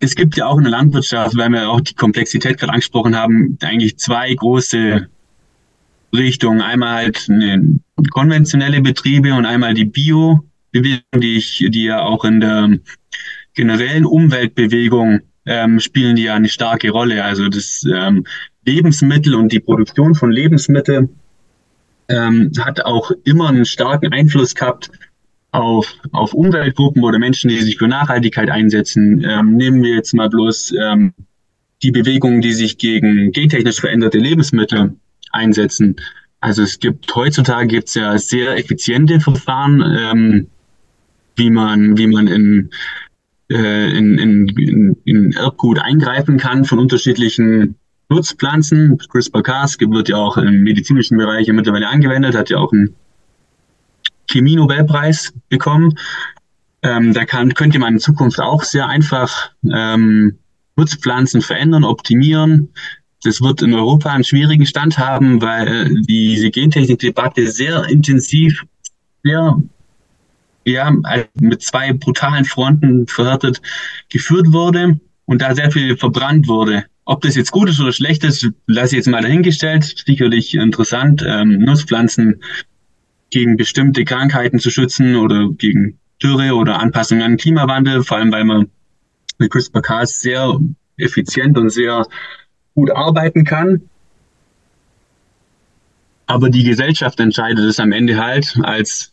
es 0.00 0.14
gibt 0.14 0.36
ja 0.36 0.46
auch 0.46 0.56
in 0.56 0.64
der 0.64 0.72
Landwirtschaft, 0.72 1.36
weil 1.36 1.50
wir 1.50 1.68
auch 1.68 1.80
die 1.80 1.94
Komplexität 1.94 2.58
gerade 2.58 2.72
angesprochen 2.72 3.16
haben, 3.16 3.58
eigentlich 3.62 3.98
zwei 3.98 4.34
große 4.34 5.06
Richtungen. 6.14 6.62
Einmal 6.62 6.94
halt 6.94 7.28
konventionelle 8.10 8.80
Betriebe 8.80 9.34
und 9.34 9.44
einmal 9.44 9.74
die 9.74 9.84
Bio-Bewegung, 9.84 11.20
die 11.20 11.36
ich, 11.36 11.64
die 11.68 11.84
ja 11.84 12.02
auch 12.02 12.24
in 12.24 12.40
der 12.40 12.78
generellen 13.54 14.06
Umweltbewegung 14.06 15.20
ähm, 15.46 15.80
spielen 15.80 16.16
die 16.16 16.24
ja 16.24 16.34
eine 16.34 16.48
starke 16.48 16.90
Rolle. 16.90 17.22
Also 17.24 17.48
das 17.48 17.84
ähm, 17.84 18.24
Lebensmittel 18.64 19.34
und 19.34 19.52
die 19.52 19.60
Produktion 19.60 20.14
von 20.14 20.30
Lebensmitteln 20.30 21.10
ähm, 22.08 22.50
hat 22.58 22.84
auch 22.84 23.10
immer 23.24 23.48
einen 23.48 23.64
starken 23.64 24.12
Einfluss 24.12 24.54
gehabt 24.54 24.90
auf, 25.52 25.94
auf 26.12 26.32
Umweltgruppen 26.32 27.02
oder 27.02 27.18
Menschen, 27.18 27.48
die 27.48 27.60
sich 27.60 27.78
für 27.78 27.88
Nachhaltigkeit 27.88 28.50
einsetzen. 28.50 29.24
Ähm, 29.24 29.56
nehmen 29.56 29.82
wir 29.82 29.94
jetzt 29.94 30.14
mal 30.14 30.28
bloß 30.28 30.74
ähm, 30.80 31.12
die 31.82 31.90
Bewegungen, 31.90 32.40
die 32.40 32.52
sich 32.52 32.78
gegen 32.78 33.32
gentechnisch 33.32 33.80
veränderte 33.80 34.18
Lebensmittel 34.18 34.94
einsetzen. 35.32 35.96
Also 36.40 36.62
es 36.62 36.78
gibt 36.78 37.14
heutzutage 37.14 37.66
gibt's 37.66 37.94
ja 37.94 38.16
sehr 38.18 38.56
effiziente 38.56 39.20
Verfahren, 39.20 39.82
ähm, 39.98 40.46
wie 41.36 41.50
man 41.50 41.98
wie 41.98 42.06
man 42.06 42.26
in, 42.26 42.70
äh, 43.50 43.96
in, 43.96 44.18
in, 44.18 44.96
in, 45.04 45.32
Erbgut 45.32 45.78
eingreifen 45.78 46.38
kann 46.38 46.64
von 46.64 46.78
unterschiedlichen 46.78 47.76
Nutzpflanzen. 48.08 48.98
CRISPR-Cas 48.98 49.78
wird 49.80 50.08
ja 50.08 50.16
auch 50.16 50.38
im 50.38 50.62
medizinischen 50.62 51.18
Bereich 51.18 51.48
mittlerweile 51.48 51.88
angewendet, 51.88 52.34
hat 52.34 52.50
ja 52.50 52.58
auch 52.58 52.72
ein 52.72 52.94
Chemie-Nobelpreis 54.30 55.32
bekommen. 55.48 55.98
Ähm, 56.82 57.12
da 57.12 57.24
kann, 57.24 57.52
könnte 57.54 57.78
man 57.78 57.94
in 57.94 58.00
Zukunft 58.00 58.40
auch 58.40 58.62
sehr 58.62 58.86
einfach 58.86 59.50
ähm, 59.70 60.38
Nutzpflanzen 60.76 61.42
verändern, 61.42 61.84
optimieren. 61.84 62.70
Das 63.22 63.42
wird 63.42 63.60
in 63.60 63.74
Europa 63.74 64.10
einen 64.10 64.24
schwierigen 64.24 64.64
Stand 64.64 64.96
haben, 64.98 65.42
weil 65.42 65.94
diese 66.02 66.50
Gentechnik-Debatte 66.50 67.50
sehr 67.50 67.84
intensiv, 67.84 68.64
sehr 69.22 69.60
ja, 70.64 70.92
mit 71.38 71.62
zwei 71.62 71.92
brutalen 71.92 72.44
Fronten 72.44 73.06
verhärtet 73.06 73.60
geführt 74.08 74.52
wurde 74.52 74.98
und 75.26 75.42
da 75.42 75.54
sehr 75.54 75.70
viel 75.70 75.96
verbrannt 75.96 76.48
wurde. 76.48 76.84
Ob 77.04 77.22
das 77.22 77.34
jetzt 77.34 77.50
gut 77.50 77.68
ist 77.68 77.80
oder 77.80 77.92
schlecht 77.92 78.24
ist, 78.24 78.48
lasse 78.66 78.94
ich 78.94 78.98
jetzt 78.98 79.08
mal 79.08 79.22
dahingestellt. 79.22 80.02
Sicherlich 80.06 80.54
interessant. 80.54 81.24
Ähm, 81.26 81.58
Nutzpflanzen 81.58 82.40
gegen 83.30 83.56
bestimmte 83.56 84.04
Krankheiten 84.04 84.58
zu 84.58 84.70
schützen 84.70 85.16
oder 85.16 85.48
gegen 85.50 85.98
Dürre 86.22 86.54
oder 86.54 86.80
Anpassung 86.80 87.22
an 87.22 87.36
Klimawandel, 87.36 88.02
vor 88.02 88.18
allem 88.18 88.32
weil 88.32 88.44
man 88.44 88.70
mit 89.38 89.50
CRISPR-Cas 89.50 90.20
sehr 90.20 90.58
effizient 90.96 91.56
und 91.56 91.70
sehr 91.70 92.06
gut 92.74 92.90
arbeiten 92.90 93.44
kann. 93.44 93.82
Aber 96.26 96.50
die 96.50 96.62
Gesellschaft 96.62 97.18
entscheidet 97.18 97.64
es 97.64 97.80
am 97.80 97.92
Ende 97.92 98.18
halt 98.18 98.58
als 98.62 99.12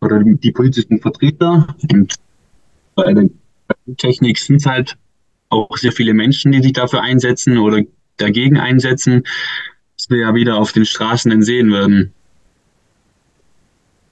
oder 0.00 0.22
die 0.24 0.52
politischen 0.52 1.00
Vertreter. 1.00 1.68
Und 1.90 2.14
bei 2.94 3.12
der 3.12 3.28
Technik 3.96 4.38
sind 4.38 4.56
es 4.56 4.66
halt 4.66 4.96
auch 5.50 5.76
sehr 5.76 5.92
viele 5.92 6.14
Menschen, 6.14 6.52
die 6.52 6.62
sich 6.62 6.72
dafür 6.72 7.02
einsetzen 7.02 7.58
oder 7.58 7.82
dagegen 8.16 8.58
einsetzen, 8.58 9.24
dass 9.96 10.10
wir 10.10 10.18
ja 10.18 10.34
wieder 10.34 10.56
auf 10.58 10.72
den 10.72 10.84
Straßen 10.84 11.42
sehen 11.42 11.72
werden. 11.72 12.12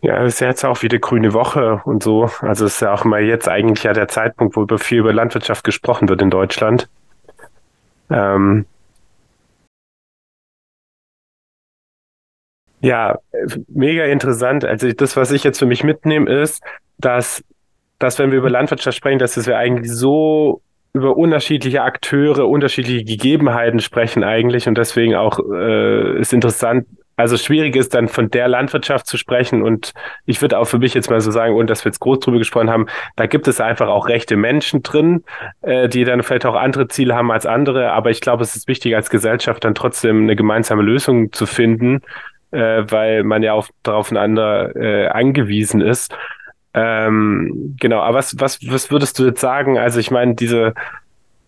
Ja, 0.02 0.22
es 0.24 0.34
ist 0.34 0.40
ja 0.40 0.48
jetzt 0.48 0.64
auch 0.64 0.82
wieder 0.82 0.98
grüne 0.98 1.32
Woche 1.32 1.80
und 1.84 2.02
so. 2.02 2.30
Also 2.40 2.66
es 2.66 2.74
ist 2.74 2.80
ja 2.80 2.92
auch 2.92 3.04
mal 3.04 3.22
jetzt 3.22 3.48
eigentlich 3.48 3.84
ja 3.84 3.92
der 3.92 4.08
Zeitpunkt, 4.08 4.56
wo 4.56 4.62
über 4.62 4.78
viel 4.78 4.98
über 4.98 5.12
Landwirtschaft 5.12 5.64
gesprochen 5.64 6.08
wird 6.08 6.22
in 6.22 6.30
Deutschland. 6.30 6.88
Ähm 8.10 8.66
ja, 12.80 13.18
mega 13.68 14.04
interessant. 14.04 14.64
Also 14.64 14.92
das, 14.92 15.16
was 15.16 15.30
ich 15.32 15.44
jetzt 15.44 15.58
für 15.58 15.66
mich 15.66 15.82
mitnehme, 15.82 16.30
ist, 16.30 16.62
dass, 16.98 17.42
dass 17.98 18.18
wenn 18.18 18.30
wir 18.30 18.38
über 18.38 18.50
Landwirtschaft 18.50 18.96
sprechen, 18.96 19.18
dass 19.18 19.44
wir 19.46 19.56
eigentlich 19.56 19.90
so 19.90 20.62
über 20.92 21.16
unterschiedliche 21.16 21.82
Akteure, 21.82 22.48
unterschiedliche 22.48 23.04
Gegebenheiten 23.04 23.80
sprechen 23.80 24.24
eigentlich 24.24 24.66
und 24.68 24.78
deswegen 24.78 25.14
auch 25.14 25.38
äh, 25.52 26.18
ist 26.20 26.32
interessant, 26.32 26.86
also 27.16 27.36
schwierig 27.36 27.74
ist 27.76 27.94
dann 27.94 28.08
von 28.08 28.30
der 28.30 28.46
Landwirtschaft 28.46 29.06
zu 29.06 29.16
sprechen 29.16 29.62
und 29.62 29.92
ich 30.26 30.42
würde 30.42 30.58
auch 30.58 30.66
für 30.66 30.78
mich 30.78 30.94
jetzt 30.94 31.10
mal 31.10 31.20
so 31.20 31.30
sagen, 31.30 31.54
und 31.54 31.70
dass 31.70 31.84
wir 31.84 31.90
jetzt 31.90 32.00
groß 32.00 32.20
drüber 32.20 32.38
gesprochen 32.38 32.70
haben, 32.70 32.86
da 33.16 33.26
gibt 33.26 33.48
es 33.48 33.60
einfach 33.60 33.88
auch 33.88 34.08
rechte 34.08 34.36
Menschen 34.36 34.82
drin, 34.82 35.24
äh, 35.62 35.88
die 35.88 36.04
dann 36.04 36.22
vielleicht 36.22 36.46
auch 36.46 36.54
andere 36.54 36.88
Ziele 36.88 37.14
haben 37.14 37.30
als 37.30 37.46
andere, 37.46 37.92
aber 37.92 38.10
ich 38.10 38.20
glaube, 38.20 38.42
es 38.42 38.54
ist 38.54 38.68
wichtig 38.68 38.94
als 38.94 39.10
Gesellschaft 39.10 39.64
dann 39.64 39.74
trotzdem 39.74 40.24
eine 40.24 40.36
gemeinsame 40.36 40.82
Lösung 40.82 41.32
zu 41.32 41.46
finden, 41.46 42.02
äh, 42.50 42.84
weil 42.86 43.24
man 43.24 43.42
ja 43.42 43.54
auch 43.54 43.68
darauf 43.82 44.10
einander 44.10 44.76
äh, 44.76 45.08
angewiesen 45.08 45.80
ist. 45.80 46.14
Ähm, 46.74 47.76
genau, 47.80 48.00
aber 48.00 48.18
was, 48.18 48.38
was, 48.38 48.60
was 48.68 48.90
würdest 48.90 49.18
du 49.18 49.24
jetzt 49.24 49.40
sagen? 49.40 49.78
Also 49.78 49.98
ich 49.98 50.10
meine, 50.10 50.34
diese 50.34 50.74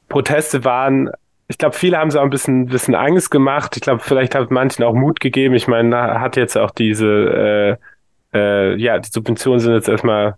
Proteste 0.09 0.65
waren 0.65 1.11
ich 1.49 1.57
glaube, 1.57 1.75
viele 1.75 1.97
haben 1.97 2.11
so 2.11 2.19
ein 2.21 2.29
bisschen, 2.31 2.67
bisschen 2.67 2.95
Angst 2.95 3.31
gemacht. 3.31 3.75
Ich 3.77 3.83
glaube, 3.83 4.03
vielleicht 4.05 4.35
hat 4.35 4.51
manchen 4.51 4.85
auch 4.85 4.95
Mut 4.95 5.19
gegeben. 5.19 5.55
Ich 5.55 5.67
meine, 5.67 6.21
hat 6.21 6.37
jetzt 6.37 6.59
auch 6.59 6.71
diese, 6.71 7.79
äh, 8.33 8.37
äh, 8.39 8.77
ja, 8.77 8.99
die 8.99 9.09
Subventionen 9.11 9.59
sind 9.59 9.73
jetzt 9.73 9.89
erstmal 9.89 10.37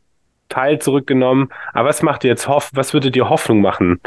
Teil 0.48 0.78
zurückgenommen. 0.80 1.48
Aber 1.72 1.88
was 1.88 2.02
macht 2.02 2.22
ihr 2.22 2.30
jetzt 2.30 2.46
Hoff, 2.46 2.70
was 2.74 2.94
würde 2.94 3.10
dir 3.10 3.28
Hoffnung 3.28 3.60
machen? 3.60 4.00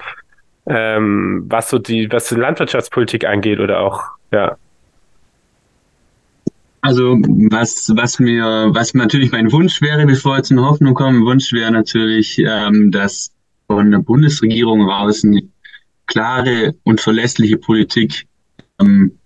Ähm, 0.65 1.43
was 1.47 1.69
so 1.69 1.77
die, 1.77 2.09
was 2.09 2.29
die 2.29 2.35
Landwirtschaftspolitik 2.35 3.25
angeht 3.25 3.59
oder 3.59 3.81
auch, 3.81 4.03
ja. 4.31 4.55
Also 6.79 7.17
was, 7.49 7.91
was 7.95 8.19
mir, 8.19 8.69
was 8.73 8.93
natürlich 8.93 9.31
mein 9.31 9.51
Wunsch 9.51 9.81
wäre, 9.81 10.05
bevor 10.05 10.37
wir 10.37 10.43
zur 10.43 10.65
Hoffnung 10.65 10.93
kommen, 10.93 11.25
Wunsch 11.25 11.51
wäre 11.51 11.71
natürlich, 11.71 12.39
ähm, 12.39 12.91
dass 12.91 13.33
von 13.67 13.91
der 13.91 13.99
Bundesregierung 13.99 14.89
raus 14.89 15.23
eine 15.23 15.41
klare 16.13 16.75
und 16.83 17.01
verlässliche 17.01 17.57
Politik 17.57 18.27
ähm, 18.79 19.17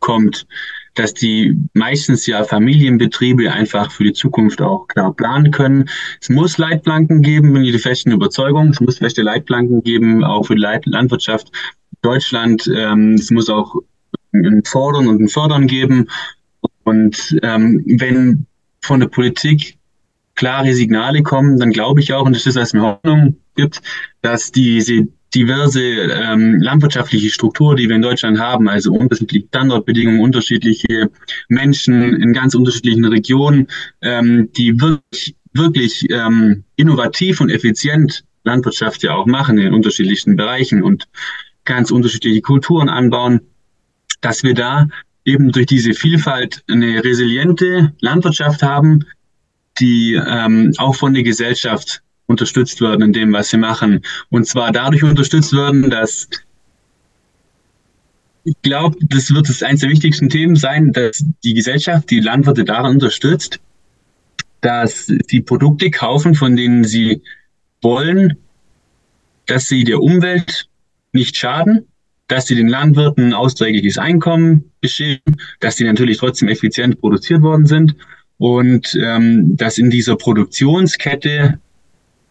kommt, 0.00 0.46
dass 0.94 1.12
die 1.12 1.58
meistens 1.74 2.26
ja 2.26 2.42
Familienbetriebe 2.42 3.52
einfach 3.52 3.92
für 3.92 4.04
die 4.04 4.14
Zukunft 4.14 4.62
auch 4.62 4.88
klar 4.88 5.12
planen 5.12 5.50
können. 5.50 5.90
Es 6.22 6.30
muss 6.30 6.56
Leitplanken 6.56 7.20
geben, 7.20 7.52
bin 7.52 7.64
ich 7.64 7.72
der 7.72 7.80
festen 7.80 8.12
Überzeugung. 8.12 8.70
Es 8.70 8.80
muss 8.80 8.96
feste 8.96 9.20
Leitplanken 9.20 9.82
geben, 9.82 10.24
auch 10.24 10.44
für 10.46 10.54
die 10.54 10.62
Landwirtschaft 10.86 11.52
Deutschland. 12.00 12.66
Ähm, 12.74 13.12
es 13.12 13.30
muss 13.30 13.50
auch 13.50 13.74
ein 14.32 14.64
Fordern 14.64 15.08
und 15.08 15.20
ein 15.20 15.28
Fördern 15.28 15.66
geben. 15.66 16.08
Und 16.84 17.38
ähm, 17.42 17.84
wenn 17.86 18.46
von 18.80 19.00
der 19.00 19.08
Politik 19.08 19.76
klare 20.34 20.72
Signale 20.72 21.22
kommen, 21.22 21.58
dann 21.58 21.72
glaube 21.72 22.00
ich 22.00 22.14
auch, 22.14 22.24
und 22.24 22.34
das 22.34 22.46
ist, 22.46 22.56
was 22.56 22.72
mir 22.72 22.80
Hoffnung 22.82 23.36
gibt, 23.54 23.82
dass 24.22 24.50
diese 24.50 25.08
diverse 25.34 25.82
ähm, 25.82 26.60
landwirtschaftliche 26.60 27.30
Struktur, 27.30 27.74
die 27.74 27.88
wir 27.88 27.96
in 27.96 28.02
Deutschland 28.02 28.38
haben, 28.38 28.68
also 28.68 28.92
unterschiedliche 28.92 29.46
Standortbedingungen, 29.48 30.20
unterschiedliche 30.20 31.10
Menschen 31.48 32.20
in 32.20 32.32
ganz 32.32 32.54
unterschiedlichen 32.54 33.04
Regionen, 33.04 33.68
ähm, 34.02 34.50
die 34.56 34.80
wirklich, 34.80 35.34
wirklich 35.52 36.06
ähm, 36.10 36.64
innovativ 36.76 37.40
und 37.40 37.50
effizient 37.50 38.24
Landwirtschaft 38.44 39.02
ja 39.02 39.14
auch 39.14 39.26
machen 39.26 39.58
in 39.58 39.72
unterschiedlichen 39.72 40.36
Bereichen 40.36 40.82
und 40.82 41.08
ganz 41.64 41.90
unterschiedliche 41.90 42.40
Kulturen 42.40 42.88
anbauen, 42.88 43.40
dass 44.20 44.42
wir 44.42 44.54
da 44.54 44.88
eben 45.24 45.52
durch 45.52 45.66
diese 45.66 45.94
Vielfalt 45.94 46.62
eine 46.68 47.04
resiliente 47.04 47.92
Landwirtschaft 48.00 48.62
haben, 48.62 49.04
die 49.78 50.14
ähm, 50.14 50.72
auch 50.78 50.96
von 50.96 51.14
der 51.14 51.22
Gesellschaft 51.22 52.02
unterstützt 52.32 52.80
werden 52.80 53.02
in 53.02 53.12
dem, 53.12 53.32
was 53.32 53.50
sie 53.50 53.58
machen. 53.58 54.00
Und 54.30 54.46
zwar 54.46 54.72
dadurch 54.72 55.04
unterstützt 55.04 55.52
werden, 55.52 55.90
dass 55.90 56.28
ich 58.44 58.60
glaube, 58.62 58.96
das 59.08 59.32
wird 59.32 59.48
das 59.48 59.62
eines 59.62 59.80
der 59.80 59.90
wichtigsten 59.90 60.28
Themen 60.28 60.56
sein, 60.56 60.92
dass 60.92 61.24
die 61.44 61.54
Gesellschaft 61.54 62.10
die 62.10 62.20
Landwirte 62.20 62.64
daran 62.64 62.94
unterstützt, 62.94 63.60
dass 64.60 65.06
sie 65.06 65.40
Produkte 65.40 65.90
kaufen, 65.90 66.34
von 66.34 66.56
denen 66.56 66.82
sie 66.82 67.22
wollen, 67.82 68.36
dass 69.46 69.68
sie 69.68 69.84
der 69.84 70.00
Umwelt 70.00 70.68
nicht 71.12 71.36
schaden, 71.36 71.86
dass 72.28 72.46
sie 72.46 72.54
den 72.54 72.68
Landwirten 72.68 73.26
ein 73.26 73.34
austrägliches 73.34 73.98
Einkommen 73.98 74.72
bescheren, 74.80 75.20
dass 75.60 75.76
sie 75.76 75.84
natürlich 75.84 76.18
trotzdem 76.18 76.48
effizient 76.48 77.00
produziert 77.00 77.42
worden 77.42 77.66
sind 77.66 77.94
und 78.38 78.98
ähm, 79.00 79.56
dass 79.56 79.78
in 79.78 79.90
dieser 79.90 80.16
Produktionskette, 80.16 81.58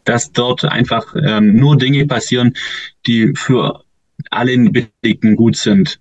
dass 0.06 0.32
dort 0.32 0.66
einfach 0.66 1.16
ähm, 1.16 1.56
nur 1.56 1.78
Dinge 1.78 2.06
passieren, 2.08 2.54
die 3.08 3.34
für 3.36 3.84
alle 4.30 4.58
Beteiligten 4.58 5.36
gut 5.36 5.56
sind, 5.56 6.00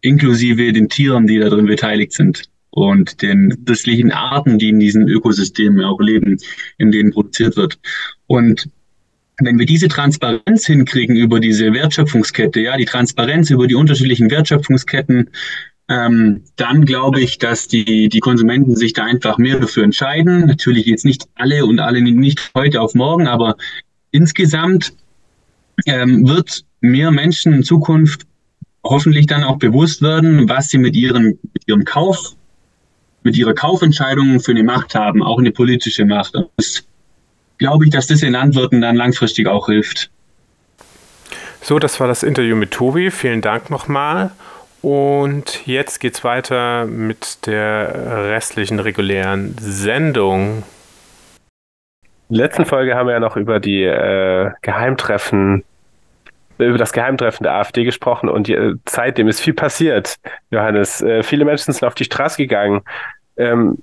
inklusive 0.00 0.72
den 0.72 0.88
Tieren, 0.88 1.26
die 1.26 1.38
da 1.38 1.48
drin 1.48 1.66
beteiligt 1.66 2.12
sind 2.12 2.44
und 2.70 3.22
den 3.22 3.52
unterschiedlichen 3.52 4.12
Arten, 4.12 4.58
die 4.58 4.68
in 4.68 4.78
diesen 4.78 5.08
Ökosystemen 5.08 5.84
auch 5.84 6.00
leben, 6.00 6.38
in 6.78 6.92
denen 6.92 7.10
produziert 7.10 7.56
wird. 7.56 7.78
Und 8.26 8.68
wenn 9.38 9.58
wir 9.58 9.66
diese 9.66 9.88
Transparenz 9.88 10.66
hinkriegen 10.66 11.16
über 11.16 11.40
diese 11.40 11.72
Wertschöpfungskette, 11.72 12.60
ja, 12.60 12.76
die 12.76 12.84
Transparenz 12.84 13.50
über 13.50 13.66
die 13.66 13.74
unterschiedlichen 13.74 14.30
Wertschöpfungsketten, 14.30 15.30
ähm, 15.88 16.42
dann 16.56 16.84
glaube 16.84 17.20
ich, 17.20 17.38
dass 17.38 17.68
die, 17.68 18.08
die 18.08 18.20
Konsumenten 18.20 18.74
sich 18.74 18.92
da 18.92 19.04
einfach 19.04 19.38
mehr 19.38 19.60
dafür 19.60 19.84
entscheiden. 19.84 20.46
Natürlich 20.46 20.86
jetzt 20.86 21.04
nicht 21.04 21.28
alle 21.36 21.64
und 21.64 21.78
alle 21.78 22.02
nicht 22.02 22.50
heute 22.54 22.80
auf 22.80 22.94
morgen, 22.94 23.28
aber 23.28 23.56
insgesamt 24.10 24.94
ähm, 25.86 26.26
wird 26.26 26.64
mehr 26.80 27.10
Menschen 27.10 27.52
in 27.52 27.62
Zukunft 27.62 28.26
hoffentlich 28.82 29.26
dann 29.26 29.44
auch 29.44 29.58
bewusst 29.58 30.02
werden, 30.02 30.48
was 30.48 30.68
sie 30.68 30.78
mit 30.78 30.96
ihrem, 30.96 31.38
mit 31.52 31.66
ihrem 31.66 31.84
Kauf, 31.84 32.34
mit 33.22 33.36
ihrer 33.36 33.54
Kaufentscheidung 33.54 34.40
für 34.40 34.52
eine 34.52 34.62
Macht 34.62 34.94
haben, 34.94 35.22
auch 35.22 35.38
eine 35.38 35.50
politische 35.50 36.04
Macht. 36.04 36.34
Das 36.56 36.84
glaube 37.58 37.84
ich, 37.84 37.90
dass 37.90 38.06
das 38.06 38.20
den 38.20 38.32
Landwirten 38.32 38.80
dann 38.80 38.96
langfristig 38.96 39.46
auch 39.46 39.66
hilft. 39.66 40.10
So, 41.60 41.78
das 41.78 41.98
war 41.98 42.06
das 42.06 42.22
Interview 42.22 42.54
mit 42.54 42.70
Tobi. 42.70 43.10
Vielen 43.10 43.40
Dank 43.40 43.70
nochmal. 43.70 44.30
Und 44.86 45.66
jetzt 45.66 45.98
geht's 45.98 46.22
weiter 46.22 46.86
mit 46.86 47.44
der 47.48 48.28
restlichen 48.30 48.78
regulären 48.78 49.56
Sendung. 49.58 50.62
In 52.28 52.36
der 52.36 52.46
letzten 52.46 52.66
Folge 52.66 52.94
haben 52.94 53.08
wir 53.08 53.14
ja 53.14 53.18
noch 53.18 53.36
über 53.36 53.58
die 53.58 53.82
äh, 53.82 54.52
Geheimtreffen, 54.62 55.64
über 56.58 56.78
das 56.78 56.92
Geheimtreffen 56.92 57.42
der 57.42 57.54
AfD 57.54 57.82
gesprochen 57.82 58.28
und 58.28 58.46
die, 58.46 58.54
äh, 58.54 58.76
seitdem 58.88 59.26
ist 59.26 59.40
viel 59.40 59.54
passiert, 59.54 60.18
Johannes. 60.52 61.02
Äh, 61.02 61.24
viele 61.24 61.44
Menschen 61.44 61.72
sind 61.72 61.84
auf 61.84 61.96
die 61.96 62.04
Straße 62.04 62.36
gegangen. 62.36 62.82
Ähm, 63.36 63.78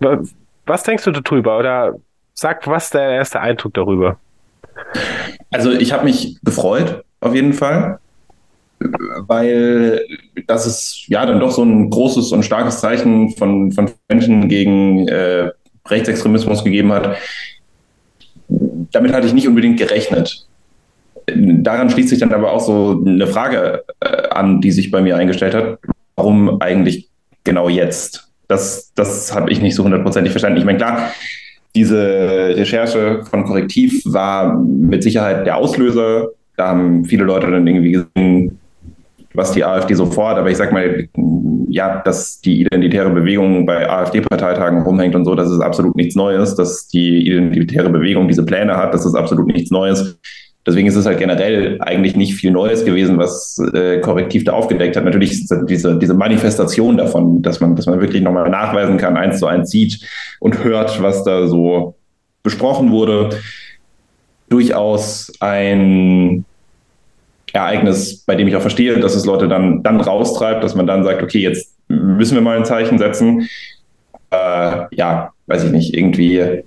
was 0.00 0.82
denkst 0.82 1.04
du 1.04 1.12
darüber? 1.12 1.56
Oder 1.56 1.94
Sag, 2.34 2.66
was 2.66 2.90
der 2.90 3.10
erste 3.10 3.38
Eindruck 3.38 3.74
darüber? 3.74 4.18
Also 5.52 5.70
ich 5.70 5.92
habe 5.92 6.02
mich 6.02 6.36
gefreut, 6.42 7.04
auf 7.20 7.32
jeden 7.32 7.52
Fall, 7.52 8.00
weil 8.78 10.04
das 10.46 10.66
ist 10.66 11.04
ja 11.08 11.24
dann 11.26 11.40
doch 11.40 11.50
so 11.50 11.62
ein 11.62 11.90
großes 11.90 12.32
und 12.32 12.44
starkes 12.44 12.80
Zeichen 12.80 13.30
von, 13.30 13.72
von 13.72 13.90
Menschen 14.08 14.48
gegen 14.48 15.08
äh, 15.08 15.50
Rechtsextremismus 15.88 16.64
gegeben 16.64 16.92
hat. 16.92 17.16
Damit 18.48 19.12
hatte 19.12 19.26
ich 19.26 19.32
nicht 19.32 19.48
unbedingt 19.48 19.78
gerechnet. 19.78 20.46
Daran 21.26 21.90
schließt 21.90 22.10
sich 22.10 22.20
dann 22.20 22.32
aber 22.32 22.52
auch 22.52 22.60
so 22.60 23.02
eine 23.04 23.26
Frage 23.26 23.84
äh, 24.00 24.28
an, 24.28 24.60
die 24.60 24.70
sich 24.70 24.90
bei 24.90 25.00
mir 25.00 25.16
eingestellt 25.16 25.54
hat. 25.54 25.78
Warum 26.14 26.60
eigentlich 26.60 27.08
genau 27.44 27.68
jetzt? 27.68 28.30
Das, 28.48 28.92
das 28.94 29.34
habe 29.34 29.50
ich 29.50 29.60
nicht 29.60 29.74
so 29.74 29.82
hundertprozentig 29.82 30.30
verstanden. 30.30 30.58
Ich 30.58 30.64
meine, 30.64 30.78
klar, 30.78 31.10
diese 31.74 32.54
Recherche 32.56 33.24
von 33.28 33.44
Korrektiv 33.44 34.02
war 34.06 34.56
mit 34.56 35.02
Sicherheit 35.02 35.46
der 35.46 35.56
Auslöser. 35.56 36.28
Da 36.56 36.68
haben 36.68 37.04
viele 37.04 37.24
Leute 37.24 37.50
dann 37.50 37.66
irgendwie 37.66 37.92
gesehen, 37.92 38.58
was 39.36 39.52
die 39.52 39.64
AfD 39.64 39.94
so 39.94 40.06
fordert. 40.06 40.38
Aber 40.38 40.50
ich 40.50 40.56
sag 40.56 40.72
mal, 40.72 41.08
ja, 41.68 42.02
dass 42.02 42.40
die 42.40 42.62
identitäre 42.62 43.10
Bewegung 43.10 43.66
bei 43.66 43.88
AfD-Parteitagen 43.88 44.82
rumhängt 44.82 45.14
und 45.14 45.24
so, 45.24 45.34
das 45.34 45.50
ist 45.50 45.60
absolut 45.60 45.94
nichts 45.96 46.14
Neues. 46.14 46.54
Dass 46.54 46.88
die 46.88 47.26
identitäre 47.28 47.90
Bewegung 47.90 48.28
diese 48.28 48.44
Pläne 48.44 48.76
hat, 48.76 48.94
das 48.94 49.06
ist 49.06 49.14
absolut 49.14 49.46
nichts 49.46 49.70
Neues. 49.70 50.18
Deswegen 50.66 50.88
ist 50.88 50.96
es 50.96 51.06
halt 51.06 51.18
generell 51.18 51.76
eigentlich 51.80 52.16
nicht 52.16 52.34
viel 52.34 52.50
Neues 52.50 52.84
gewesen, 52.84 53.18
was 53.18 53.56
äh, 53.72 54.00
Korrektiv 54.00 54.42
da 54.42 54.52
aufgedeckt 54.52 54.96
hat. 54.96 55.04
Natürlich 55.04 55.30
ist 55.30 55.54
diese, 55.68 55.96
diese 55.96 56.14
Manifestation 56.14 56.96
davon, 56.96 57.40
dass 57.40 57.60
man, 57.60 57.76
dass 57.76 57.86
man 57.86 58.00
wirklich 58.00 58.22
nochmal 58.22 58.50
nachweisen 58.50 58.96
kann, 58.96 59.16
eins 59.16 59.38
zu 59.38 59.46
eins 59.46 59.70
sieht 59.70 60.00
und 60.40 60.64
hört, 60.64 61.00
was 61.00 61.22
da 61.22 61.46
so 61.46 61.94
besprochen 62.42 62.90
wurde, 62.90 63.30
durchaus 64.48 65.32
ein 65.38 66.44
Ereignis, 67.56 68.24
bei 68.24 68.34
dem 68.34 68.48
ich 68.48 68.56
auch 68.56 68.60
verstehe, 68.60 68.98
dass 68.98 69.14
es 69.14 69.26
Leute 69.26 69.48
dann, 69.48 69.82
dann 69.82 70.00
raustreibt, 70.00 70.62
dass 70.62 70.74
man 70.74 70.86
dann 70.86 71.04
sagt, 71.04 71.22
okay, 71.22 71.40
jetzt 71.40 71.74
müssen 71.88 72.34
wir 72.34 72.42
mal 72.42 72.56
ein 72.56 72.64
Zeichen 72.64 72.98
setzen. 72.98 73.48
Äh, 74.30 74.86
ja, 74.90 75.32
weiß 75.46 75.64
ich 75.64 75.72
nicht, 75.72 75.94
irgendwie, 75.94 76.62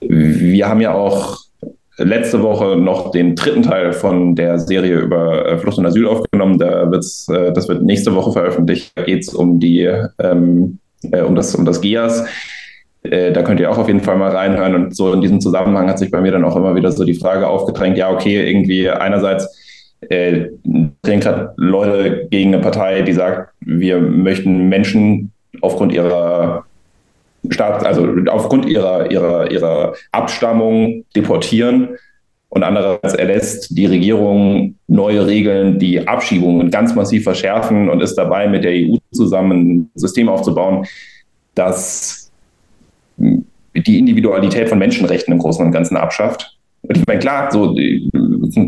wir 0.00 0.68
haben 0.68 0.80
ja 0.80 0.94
auch 0.94 1.38
letzte 1.98 2.42
Woche 2.42 2.76
noch 2.76 3.10
den 3.10 3.36
dritten 3.36 3.62
Teil 3.62 3.92
von 3.92 4.34
der 4.34 4.58
Serie 4.58 4.98
über 4.98 5.46
äh, 5.46 5.58
Flucht 5.58 5.78
und 5.78 5.86
Asyl 5.86 6.06
aufgenommen. 6.06 6.58
Da 6.58 6.90
wird's, 6.90 7.28
äh, 7.28 7.52
das 7.52 7.68
wird 7.68 7.82
nächste 7.82 8.14
Woche 8.14 8.32
veröffentlicht. 8.32 8.92
Da 8.94 9.02
geht 9.02 9.22
es 9.22 9.34
um 9.34 9.60
ähm, 9.62 10.78
äh, 11.10 11.20
um 11.20 11.34
das 11.34 11.54
um 11.54 11.64
das 11.64 11.80
GIAS. 11.80 12.24
Äh, 13.02 13.32
da 13.32 13.42
könnt 13.42 13.60
ihr 13.60 13.70
auch 13.70 13.78
auf 13.78 13.88
jeden 13.88 14.00
Fall 14.00 14.16
mal 14.16 14.30
reinhören. 14.30 14.74
Und 14.74 14.96
so 14.96 15.12
in 15.12 15.20
diesem 15.20 15.40
Zusammenhang 15.40 15.88
hat 15.88 15.98
sich 15.98 16.10
bei 16.10 16.20
mir 16.20 16.32
dann 16.32 16.44
auch 16.44 16.56
immer 16.56 16.74
wieder 16.74 16.92
so 16.92 17.04
die 17.04 17.14
Frage 17.14 17.46
aufgedrängt: 17.46 17.98
Ja, 17.98 18.10
okay, 18.10 18.48
irgendwie 18.48 18.88
einerseits 18.88 19.58
äh, 20.08 20.48
drehen 21.02 21.20
gerade 21.20 21.54
Leute 21.56 22.26
gegen 22.30 22.54
eine 22.54 22.62
Partei, 22.62 23.02
die 23.02 23.12
sagt, 23.12 23.52
wir 23.60 24.00
möchten 24.00 24.68
Menschen 24.68 25.32
aufgrund 25.60 25.92
ihrer 25.92 26.64
Staat, 27.50 27.84
also 27.84 28.08
aufgrund 28.28 28.66
ihrer, 28.66 29.10
ihrer, 29.10 29.50
ihrer 29.50 29.94
Abstammung 30.12 31.04
deportieren. 31.14 31.90
Und 32.48 32.62
andererseits 32.62 33.14
erlässt 33.14 33.76
die 33.76 33.86
Regierung 33.86 34.76
neue 34.86 35.26
Regeln, 35.26 35.78
die 35.78 36.06
Abschiebungen 36.06 36.70
ganz 36.70 36.94
massiv 36.94 37.24
verschärfen 37.24 37.88
und 37.88 38.02
ist 38.02 38.14
dabei, 38.16 38.46
mit 38.46 38.62
der 38.64 38.72
EU 38.72 38.96
zusammen 39.10 39.60
ein 39.60 39.90
System 39.94 40.28
aufzubauen, 40.28 40.86
das 41.54 42.30
die 43.16 43.98
Individualität 43.98 44.68
von 44.68 44.78
Menschenrechten 44.78 45.32
im 45.32 45.38
Großen 45.38 45.64
und 45.64 45.72
Ganzen 45.72 45.96
abschafft. 45.96 46.58
Und 46.82 46.98
ich 46.98 47.06
meine, 47.06 47.20
klar, 47.20 47.50
so 47.50 47.74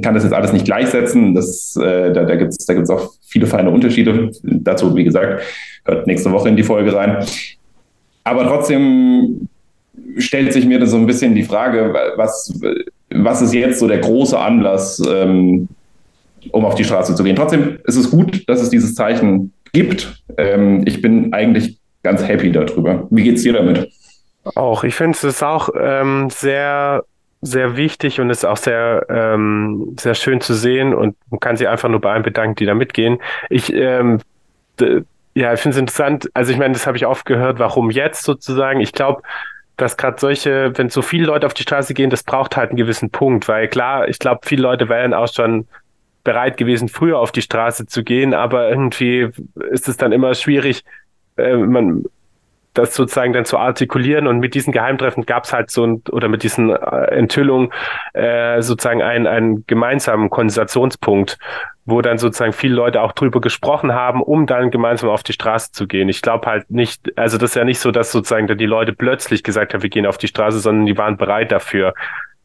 kann 0.03 0.15
das 0.15 0.25
jetzt 0.25 0.33
alles 0.33 0.53
nicht 0.53 0.65
gleichsetzen. 0.65 1.35
Das, 1.35 1.77
äh, 1.77 2.13
da 2.13 2.25
da 2.25 2.37
gibt 2.37 2.51
es 2.51 2.67
da 2.67 2.75
gibt's 2.75 2.91
auch 2.91 3.13
viele 3.27 3.47
feine 3.47 3.71
Unterschiede. 3.71 4.31
Dazu, 4.43 4.95
wie 4.97 5.05
gesagt, 5.05 5.43
hört 5.85 6.07
nächste 6.07 6.33
Woche 6.33 6.49
in 6.49 6.57
die 6.57 6.63
Folge 6.63 6.95
rein. 6.95 7.25
Aber 8.25 8.45
trotzdem 8.45 9.49
stellt 10.17 10.53
sich 10.53 10.67
mir 10.67 10.85
so 10.87 10.97
ein 10.97 11.07
bisschen 11.07 11.35
die 11.35 11.43
Frage, 11.43 11.95
was, 12.17 12.59
was 13.11 13.43
ist 13.43 13.55
jetzt 13.55 13.79
so 13.79 13.89
der 13.89 13.99
große 13.99 14.39
Anlass, 14.39 15.03
ähm, 15.07 15.69
um 16.51 16.65
auf 16.65 16.75
die 16.75 16.85
Straße 16.85 17.15
zu 17.15 17.23
gehen. 17.23 17.37
Trotzdem 17.37 17.79
ist 17.85 17.97
es 17.97 18.11
gut, 18.11 18.49
dass 18.49 18.61
es 18.61 18.71
dieses 18.71 18.95
Zeichen 18.95 19.53
gibt. 19.73 20.23
Ähm, 20.37 20.83
ich 20.87 21.03
bin 21.03 21.33
eigentlich 21.33 21.79
ganz 22.03 22.27
happy 22.27 22.51
darüber. 22.53 23.07
Wie 23.11 23.23
geht 23.23 23.37
es 23.37 23.43
dir 23.43 23.53
damit? 23.53 23.89
Auch, 24.55 24.85
ich 24.85 24.95
finde 24.95 25.17
es 25.27 25.43
auch 25.43 25.71
ähm, 25.79 26.29
sehr, 26.31 27.05
sehr 27.45 27.77
wichtig 27.77 28.21
und 28.21 28.31
ist 28.31 28.45
auch 28.45 28.57
sehr, 28.57 29.07
ähm, 29.09 29.95
sehr 29.99 30.15
schön 30.15 30.41
zu 30.41 30.55
sehen 30.55 30.95
und 30.95 31.17
man 31.31 31.41
kann 31.41 31.57
sich 31.57 31.69
einfach 31.69 31.89
nur 31.89 32.01
bei 32.01 32.13
allen 32.13 32.23
bedanken, 32.23 32.57
die 32.57 32.67
da 32.67 32.75
mitgehen. 32.75 33.19
Ich 33.51 33.73
ähm, 33.73 34.21
ja, 35.35 35.53
ich 35.53 35.61
finde 35.61 35.77
es 35.77 35.81
interessant. 35.81 36.31
Also 36.35 36.53
ich 36.53 36.59
meine, 36.59 36.75
das 36.75 36.87
habe 36.87 36.97
ich 36.97 37.07
oft 37.07 37.27
gehört, 37.27 37.59
warum 37.59 37.91
jetzt 37.91 38.23
sozusagen. 38.23 38.81
Ich 38.81 38.93
glaube, 38.93 39.23
dass 39.77 39.97
gerade 39.97 40.19
solche, 40.21 40.73
wenn 40.77 40.89
so 40.89 41.03
viele 41.03 41.27
Leute 41.27 41.47
auf 41.47 41.55
die 41.55 41.63
Straße 41.63 41.95
gehen, 41.95 42.11
das 42.11 42.23
braucht 42.23 42.57
halt 42.57 42.71
einen 42.71 42.77
gewissen 42.77 43.11
Punkt, 43.11 43.49
weil 43.49 43.69
klar, 43.69 44.09
ich 44.09 44.21
glaube, 44.21 44.43
viele 44.45 44.63
Leute 44.63 44.89
wären 44.89 45.13
auch 45.13 45.33
schon 45.33 45.67
bereit 46.23 46.57
gewesen, 46.57 46.89
früher 46.89 47.19
auf 47.19 47.33
die 47.33 47.43
Straße 47.43 47.87
zu 47.87 48.05
gehen, 48.05 48.33
aber 48.33 48.71
irgendwie 48.71 49.31
ist 49.71 49.89
es 49.89 49.97
dann 49.97 50.13
immer 50.13 50.35
schwierig, 50.35 50.85
äh, 51.37 51.57
man 51.57 52.05
das 52.75 52.95
sozusagen 52.95 53.33
dann 53.33 53.45
zu 53.45 53.57
artikulieren 53.57 54.27
und 54.27 54.41
mit 54.41 54.55
diesen 54.55 54.73
Geheimtreffen 54.73 55.25
gab 55.25 55.45
es 55.45 55.53
halt 55.53 55.71
so 55.71 55.87
ein, 55.87 56.03
oder 56.11 56.29
mit 56.29 56.43
diesen 56.43 56.71
äh, 56.71 57.07
Enthüllungen 57.07 57.73
äh, 58.13 58.61
sozusagen 58.61 59.03
einen, 59.03 59.27
einen 59.27 59.65
gemeinsamen 59.67 60.29
Konversationspunkt, 60.29 61.39
wo 61.87 62.03
dann 62.03 62.19
sozusagen 62.19 62.53
viele 62.53 62.75
Leute 62.75 63.01
auch 63.01 63.13
drüber 63.13 63.41
gesprochen 63.41 63.95
haben, 63.95 64.23
um 64.23 64.47
dann 64.47 64.71
gemeinsam 64.71 65.11
auf 65.11 65.23
die 65.23 65.33
Straße 65.33 65.73
zu 65.73 65.87
gehen. 65.87 66.09
Ich 66.09 66.21
glaube 66.21 66.47
halt 66.47 66.71
nicht, 66.71 67.17
also 67.17 67.39
das 67.39 67.51
ist 67.51 67.57
ja 67.57 67.65
nicht 67.65 67.79
so, 67.79 67.91
dass 67.91 68.11
sozusagen 68.11 68.47
dann 68.47 68.59
die 68.59 68.67
Leute 68.67 68.93
plötzlich 68.93 69.43
gesagt 69.45 69.73
haben, 69.73 69.83
wir 69.83 69.91
gehen 69.91 70.07
auf 70.07 70.19
die 70.19 70.29
Straße, 70.29 70.59
sondern 70.59 70.87
die 70.87 70.99
waren 70.99 71.17
bereit 71.17 71.53
dafür, 71.53 71.95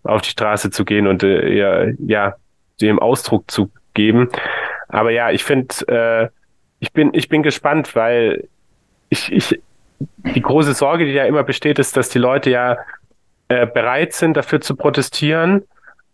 auf 0.03 0.21
die 0.21 0.29
Straße 0.29 0.69
zu 0.69 0.85
gehen 0.85 1.07
und 1.07 1.23
äh, 1.23 1.53
ja, 1.53 1.93
ja, 2.05 2.35
dem 2.81 2.99
Ausdruck 2.99 3.49
zu 3.49 3.71
geben. 3.93 4.29
Aber 4.87 5.11
ja, 5.11 5.31
ich 5.31 5.43
finde, 5.43 5.75
äh, 5.87 6.29
ich 6.79 6.93
bin, 6.93 7.13
ich 7.13 7.29
bin 7.29 7.43
gespannt, 7.43 7.95
weil 7.95 8.47
ich, 9.09 9.31
ich, 9.31 9.59
die 9.99 10.41
große 10.41 10.73
Sorge, 10.73 11.05
die 11.05 11.11
ja 11.11 11.25
immer 11.25 11.43
besteht, 11.43 11.79
ist, 11.79 11.97
dass 11.97 12.09
die 12.09 12.19
Leute 12.19 12.49
ja 12.49 12.77
äh, 13.47 13.65
bereit 13.65 14.13
sind, 14.13 14.37
dafür 14.37 14.61
zu 14.61 14.75
protestieren. 14.75 15.63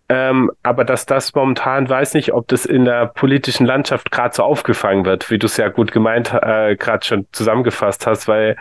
Ähm, 0.07 0.51
aber 0.61 0.85
dass 0.85 1.07
das 1.07 1.33
momentan, 1.33 1.89
weiß 1.89 2.13
nicht, 2.13 2.31
ob 2.31 2.47
das 2.47 2.65
in 2.65 2.85
der 2.85 3.07
politischen 3.07 3.65
Landschaft 3.65 4.11
gerade 4.11 4.35
so 4.35 4.43
aufgefangen 4.43 5.03
wird, 5.05 5.31
wie 5.31 5.39
du 5.39 5.47
es 5.47 5.57
ja 5.57 5.69
gut 5.69 5.91
gemeint, 5.91 6.31
äh, 6.31 6.75
gerade 6.75 7.03
schon 7.03 7.25
zusammengefasst 7.31 8.05
hast, 8.05 8.27
weil, 8.27 8.55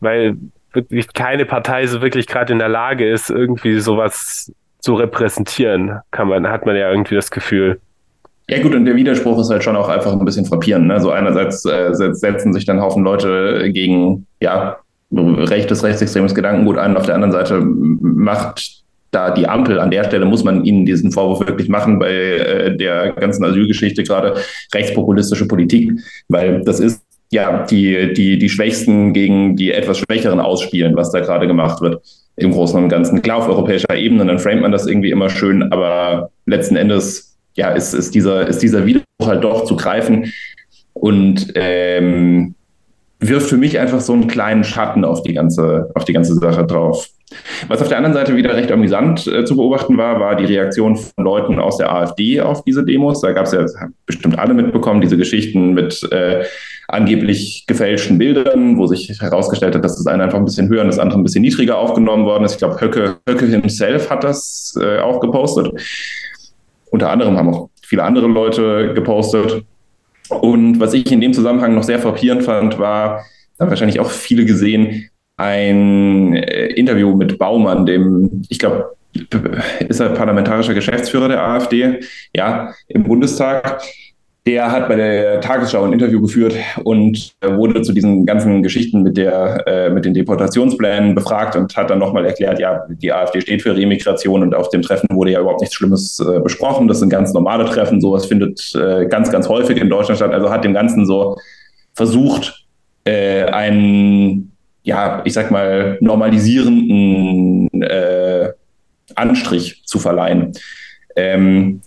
weil 0.00 0.36
wirklich 0.72 1.12
keine 1.12 1.44
Partei 1.44 1.86
so 1.86 2.02
wirklich 2.02 2.26
gerade 2.26 2.52
in 2.52 2.58
der 2.58 2.68
Lage 2.68 3.08
ist, 3.08 3.30
irgendwie 3.30 3.78
sowas 3.78 4.52
zu 4.80 4.94
repräsentieren, 4.94 6.00
kann 6.10 6.26
man, 6.26 6.48
hat 6.48 6.66
man 6.66 6.74
ja 6.74 6.90
irgendwie 6.90 7.14
das 7.14 7.30
Gefühl. 7.30 7.80
Ja 8.52 8.60
gut, 8.60 8.74
und 8.74 8.84
der 8.84 8.96
Widerspruch 8.96 9.40
ist 9.40 9.48
halt 9.48 9.64
schon 9.64 9.76
auch 9.76 9.88
einfach 9.88 10.12
ein 10.12 10.22
bisschen 10.26 10.44
frappierend. 10.44 10.86
Ne? 10.86 11.00
So 11.00 11.10
einerseits 11.10 11.64
äh, 11.64 11.94
setzen 11.94 12.52
sich 12.52 12.66
dann 12.66 12.82
Haufen 12.82 13.02
Leute 13.02 13.70
gegen 13.72 14.26
ja, 14.42 14.76
rechtes, 15.10 15.82
rechtsextremes 15.82 16.34
Gedankengut 16.34 16.76
ein, 16.76 16.98
auf 16.98 17.06
der 17.06 17.14
anderen 17.14 17.32
Seite 17.32 17.62
macht 17.62 18.82
da 19.10 19.30
die 19.30 19.48
Ampel, 19.48 19.80
an 19.80 19.90
der 19.90 20.04
Stelle 20.04 20.26
muss 20.26 20.44
man 20.44 20.66
ihnen 20.66 20.84
diesen 20.84 21.12
Vorwurf 21.12 21.40
wirklich 21.40 21.70
machen 21.70 21.98
bei 21.98 22.12
äh, 22.12 22.76
der 22.76 23.12
ganzen 23.12 23.42
Asylgeschichte 23.42 24.02
gerade 24.02 24.34
rechtspopulistische 24.74 25.48
Politik, 25.48 25.90
weil 26.28 26.62
das 26.62 26.78
ist 26.78 27.02
ja 27.30 27.64
die, 27.64 28.12
die, 28.12 28.38
die 28.38 28.48
Schwächsten 28.50 29.14
gegen 29.14 29.56
die 29.56 29.72
etwas 29.72 29.96
Schwächeren 29.96 30.40
ausspielen, 30.40 30.94
was 30.94 31.10
da 31.10 31.20
gerade 31.20 31.46
gemacht 31.46 31.80
wird 31.80 32.02
im 32.36 32.52
Großen 32.52 32.82
und 32.82 32.90
Ganzen. 32.90 33.22
Klar, 33.22 33.38
auf 33.38 33.48
europäischer 33.48 33.96
Ebene, 33.96 34.26
dann 34.26 34.38
framet 34.38 34.60
man 34.60 34.72
das 34.72 34.86
irgendwie 34.86 35.10
immer 35.10 35.30
schön, 35.30 35.72
aber 35.72 36.30
letzten 36.44 36.76
Endes 36.76 37.31
ja, 37.54 37.70
ist, 37.70 37.92
ist, 37.94 38.14
dieser, 38.14 38.46
ist 38.46 38.62
dieser 38.62 38.86
Widerspruch 38.86 39.26
halt 39.26 39.44
doch 39.44 39.64
zu 39.64 39.76
greifen 39.76 40.32
und 40.94 41.52
ähm, 41.54 42.54
wirft 43.20 43.48
für 43.48 43.56
mich 43.56 43.78
einfach 43.78 44.00
so 44.00 44.12
einen 44.12 44.26
kleinen 44.26 44.64
Schatten 44.64 45.04
auf 45.04 45.22
die 45.22 45.32
ganze, 45.32 45.90
auf 45.94 46.04
die 46.04 46.12
ganze 46.12 46.34
Sache 46.34 46.66
drauf. 46.66 47.06
Was 47.68 47.80
auf 47.80 47.88
der 47.88 47.96
anderen 47.96 48.14
Seite 48.14 48.36
wieder 48.36 48.54
recht 48.54 48.70
amüsant 48.70 49.26
äh, 49.26 49.44
zu 49.44 49.56
beobachten 49.56 49.96
war, 49.96 50.20
war 50.20 50.36
die 50.36 50.44
Reaktion 50.44 50.96
von 50.96 51.24
Leuten 51.24 51.58
aus 51.58 51.78
der 51.78 51.90
AfD 51.90 52.40
auf 52.40 52.62
diese 52.64 52.84
Demos. 52.84 53.22
Da 53.22 53.32
gab 53.32 53.46
es 53.46 53.52
ja 53.52 53.64
bestimmt 54.04 54.38
alle 54.38 54.52
mitbekommen, 54.52 55.00
diese 55.00 55.16
Geschichten 55.16 55.72
mit 55.72 56.06
äh, 56.12 56.44
angeblich 56.88 57.64
gefälschten 57.66 58.18
Bildern, 58.18 58.76
wo 58.76 58.86
sich 58.86 59.08
herausgestellt 59.18 59.74
hat, 59.74 59.84
dass 59.84 59.96
das 59.96 60.06
eine 60.06 60.24
einfach 60.24 60.38
ein 60.38 60.44
bisschen 60.44 60.68
höher 60.68 60.82
und 60.82 60.88
das 60.88 60.98
andere 60.98 61.18
ein 61.18 61.24
bisschen 61.24 61.42
niedriger 61.42 61.78
aufgenommen 61.78 62.26
worden 62.26 62.44
ist. 62.44 62.52
Ich 62.52 62.58
glaube, 62.58 62.80
Höcke, 62.80 63.16
Höcke 63.26 63.46
himself 63.46 64.10
hat 64.10 64.24
das 64.24 64.78
äh, 64.80 64.98
auch 64.98 65.20
gepostet. 65.20 65.72
Unter 66.92 67.08
anderem 67.08 67.38
haben 67.38 67.48
auch 67.48 67.70
viele 67.82 68.04
andere 68.04 68.26
Leute 68.26 68.92
gepostet. 68.94 69.64
Und 70.28 70.78
was 70.78 70.92
ich 70.92 71.10
in 71.10 71.22
dem 71.22 71.32
Zusammenhang 71.32 71.74
noch 71.74 71.82
sehr 71.82 71.98
frappierend 71.98 72.42
fand, 72.42 72.78
war, 72.78 73.24
haben 73.58 73.70
wahrscheinlich 73.70 73.98
auch 73.98 74.10
viele 74.10 74.44
gesehen, 74.44 75.08
ein 75.38 76.34
äh, 76.34 76.66
Interview 76.66 77.16
mit 77.16 77.38
Baumann, 77.38 77.86
dem, 77.86 78.42
ich 78.50 78.58
glaube, 78.58 78.94
ist 79.88 80.00
er 80.00 80.10
parlamentarischer 80.10 80.74
Geschäftsführer 80.74 81.28
der 81.28 81.42
AfD, 81.42 82.00
ja, 82.34 82.74
im 82.88 83.04
Bundestag. 83.04 83.82
Der 84.44 84.72
hat 84.72 84.88
bei 84.88 84.96
der 84.96 85.40
Tagesschau 85.40 85.84
ein 85.84 85.92
Interview 85.92 86.20
geführt 86.20 86.56
und 86.82 87.32
wurde 87.40 87.82
zu 87.82 87.92
diesen 87.92 88.26
ganzen 88.26 88.64
Geschichten 88.64 89.04
mit, 89.04 89.16
der, 89.16 89.64
äh, 89.68 89.88
mit 89.88 90.04
den 90.04 90.14
Deportationsplänen 90.14 91.14
befragt 91.14 91.54
und 91.54 91.76
hat 91.76 91.90
dann 91.90 92.00
nochmal 92.00 92.26
erklärt, 92.26 92.58
ja, 92.58 92.84
die 92.88 93.12
AfD 93.12 93.40
steht 93.40 93.62
für 93.62 93.76
Remigration 93.76 94.42
und 94.42 94.52
auf 94.52 94.68
dem 94.70 94.82
Treffen 94.82 95.06
wurde 95.12 95.30
ja 95.30 95.40
überhaupt 95.40 95.60
nichts 95.60 95.76
Schlimmes 95.76 96.18
äh, 96.18 96.40
besprochen. 96.40 96.88
Das 96.88 96.98
sind 96.98 97.08
ganz 97.08 97.32
normale 97.32 97.66
Treffen. 97.66 98.00
Sowas 98.00 98.26
findet 98.26 98.74
äh, 98.74 99.06
ganz, 99.06 99.30
ganz 99.30 99.48
häufig 99.48 99.80
in 99.80 99.88
Deutschland 99.88 100.18
statt. 100.18 100.32
Also 100.32 100.50
hat 100.50 100.64
dem 100.64 100.74
Ganzen 100.74 101.06
so 101.06 101.36
versucht, 101.94 102.66
äh, 103.04 103.44
einen, 103.44 104.50
ja, 104.82 105.22
ich 105.24 105.34
sag 105.34 105.52
mal, 105.52 105.98
normalisierenden 106.00 107.80
äh, 107.80 108.50
Anstrich 109.14 109.82
zu 109.84 110.00
verleihen. 110.00 110.52
Ähm, 111.14 111.80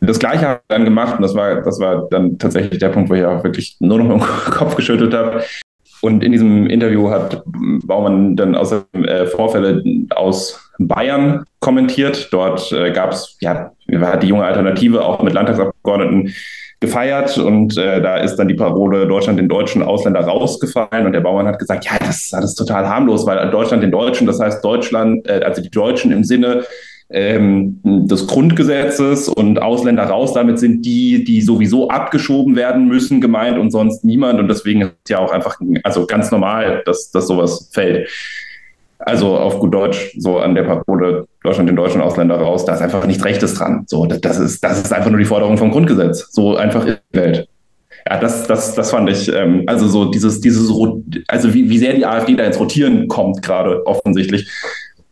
das 0.00 0.18
Gleiche 0.18 0.46
habe 0.46 0.60
ich 0.62 0.68
dann 0.68 0.84
gemacht 0.84 1.16
und 1.16 1.22
das 1.22 1.34
war, 1.34 1.62
das 1.62 1.80
war 1.80 2.08
dann 2.10 2.38
tatsächlich 2.38 2.78
der 2.78 2.90
Punkt, 2.90 3.10
wo 3.10 3.14
ich 3.14 3.24
auch 3.24 3.42
wirklich 3.44 3.76
nur 3.80 3.98
noch 3.98 4.14
im 4.14 4.20
Kopf 4.50 4.76
geschüttelt 4.76 5.14
habe. 5.14 5.42
Und 6.00 6.22
in 6.22 6.30
diesem 6.30 6.66
Interview 6.66 7.10
hat 7.10 7.42
Baumann 7.84 8.36
dann 8.36 8.54
außerdem 8.54 9.04
äh, 9.04 9.26
Vorfälle 9.26 9.82
aus 10.10 10.70
Bayern 10.78 11.44
kommentiert. 11.58 12.28
Dort 12.30 12.70
äh, 12.70 12.92
gab 12.92 13.10
es, 13.10 13.36
ja, 13.40 13.72
hat 14.00 14.22
die 14.22 14.28
junge 14.28 14.44
Alternative 14.44 15.04
auch 15.04 15.22
mit 15.22 15.32
Landtagsabgeordneten 15.32 16.32
gefeiert 16.80 17.36
und 17.38 17.76
äh, 17.76 18.00
da 18.00 18.18
ist 18.18 18.36
dann 18.36 18.46
die 18.46 18.54
Parole 18.54 19.08
Deutschland 19.08 19.38
den 19.38 19.48
deutschen 19.48 19.82
Ausländer 19.82 20.20
rausgefallen 20.20 21.06
und 21.06 21.12
der 21.12 21.20
Baumann 21.20 21.48
hat 21.48 21.58
gesagt, 21.58 21.86
ja, 21.86 21.98
das 21.98 22.26
ist 22.26 22.34
alles 22.34 22.54
total 22.54 22.88
harmlos, 22.88 23.26
weil 23.26 23.50
Deutschland 23.50 23.82
den 23.82 23.90
Deutschen, 23.90 24.28
das 24.28 24.38
heißt 24.38 24.64
Deutschland, 24.64 25.26
äh, 25.28 25.40
also 25.44 25.60
die 25.60 25.70
Deutschen 25.70 26.12
im 26.12 26.22
Sinne 26.22 26.62
ähm, 27.10 27.80
des 27.84 28.26
Grundgesetzes 28.26 29.28
und 29.28 29.60
Ausländer 29.60 30.04
raus. 30.04 30.34
Damit 30.34 30.58
sind 30.58 30.84
die, 30.84 31.24
die 31.24 31.40
sowieso 31.40 31.88
abgeschoben 31.88 32.54
werden 32.54 32.86
müssen, 32.86 33.20
gemeint 33.20 33.58
und 33.58 33.70
sonst 33.70 34.04
niemand. 34.04 34.38
Und 34.38 34.48
deswegen 34.48 34.82
ist 34.82 34.92
es 35.04 35.10
ja 35.10 35.18
auch 35.18 35.32
einfach 35.32 35.58
also 35.84 36.06
ganz 36.06 36.30
normal, 36.30 36.82
dass, 36.84 37.10
dass 37.10 37.26
sowas 37.26 37.70
fällt. 37.72 38.08
Also 38.98 39.38
auf 39.38 39.60
gut 39.60 39.72
Deutsch, 39.72 40.14
so 40.18 40.38
an 40.38 40.54
der 40.54 40.64
Parole 40.64 41.26
Deutschland 41.42 41.68
den 41.68 41.76
deutschen 41.76 42.00
Ausländer 42.00 42.36
raus, 42.36 42.64
da 42.64 42.74
ist 42.74 42.82
einfach 42.82 43.06
nichts 43.06 43.24
Rechtes 43.24 43.54
dran. 43.54 43.84
So, 43.86 44.04
das 44.06 44.38
ist, 44.38 44.62
das 44.62 44.82
ist 44.82 44.92
einfach 44.92 45.10
nur 45.10 45.20
die 45.20 45.24
Forderung 45.24 45.56
vom 45.56 45.70
Grundgesetz. 45.70 46.30
So 46.32 46.56
einfach 46.56 46.84
ist 46.84 47.00
die 47.14 47.18
Welt. 47.18 47.48
Ja, 48.08 48.18
das, 48.18 48.46
das, 48.46 48.74
das 48.74 48.90
fand 48.90 49.08
ich, 49.08 49.32
ähm, 49.32 49.64
also 49.66 49.86
so 49.86 50.06
dieses, 50.06 50.40
dieses, 50.40 50.70
also 51.28 51.54
wie, 51.54 51.70
wie 51.70 51.78
sehr 51.78 51.94
die 51.94 52.06
AfD 52.06 52.34
da 52.34 52.44
ins 52.44 52.58
Rotieren 52.58 53.06
kommt, 53.08 53.42
gerade 53.42 53.86
offensichtlich. 53.86 54.50